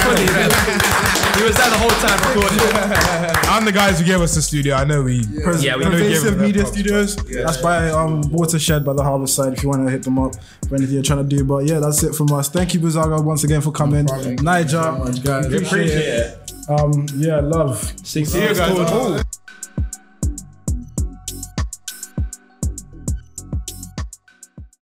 He 1.37 1.43
was 1.43 1.55
there 1.57 1.69
the 1.69 1.77
whole 1.77 1.89
time 1.89 2.19
recording. 2.27 2.59
I'm 3.53 3.65
the 3.65 3.71
guys 3.71 3.99
who 3.99 4.05
gave 4.05 4.21
us 4.21 4.35
the 4.35 4.41
studio. 4.41 4.75
I 4.75 4.83
know 4.83 5.03
we. 5.03 5.23
Yeah, 5.59 5.75
we 5.77 5.85
I 5.85 5.89
know 5.89 5.95
we 5.95 6.01
gave 6.03 6.21
Pervasive 6.21 6.35
them 6.37 6.41
Media 6.41 6.61
props. 6.63 6.77
Studios. 6.77 7.15
That's 7.15 7.57
by 7.57 7.89
um, 7.89 8.21
Watershed 8.31 8.85
by 8.85 8.93
the 8.93 9.03
Harbour 9.03 9.27
side. 9.27 9.53
If 9.53 9.63
you 9.63 9.69
want 9.69 9.85
to 9.85 9.91
hit 9.91 10.03
them 10.03 10.19
up 10.19 10.33
for 10.67 10.75
anything 10.75 10.93
you're 10.95 11.03
trying 11.03 11.27
to 11.27 11.35
do. 11.35 11.43
But 11.43 11.65
yeah, 11.65 11.79
that's 11.79 12.03
it 12.03 12.13
from 12.15 12.31
us. 12.33 12.49
Thank 12.49 12.73
you, 12.73 12.79
Buzaga, 12.79 13.23
once 13.23 13.43
again 13.43 13.61
for 13.61 13.71
coming. 13.71 14.05
Niger, 14.41 14.95
guys. 15.23 15.45
appreciate 15.45 15.87
it. 15.89 16.53
Um, 16.69 17.05
yeah, 17.15 17.39
love. 17.41 17.93
See 18.05 18.21
you 18.21 18.53
guys. 18.55 19.23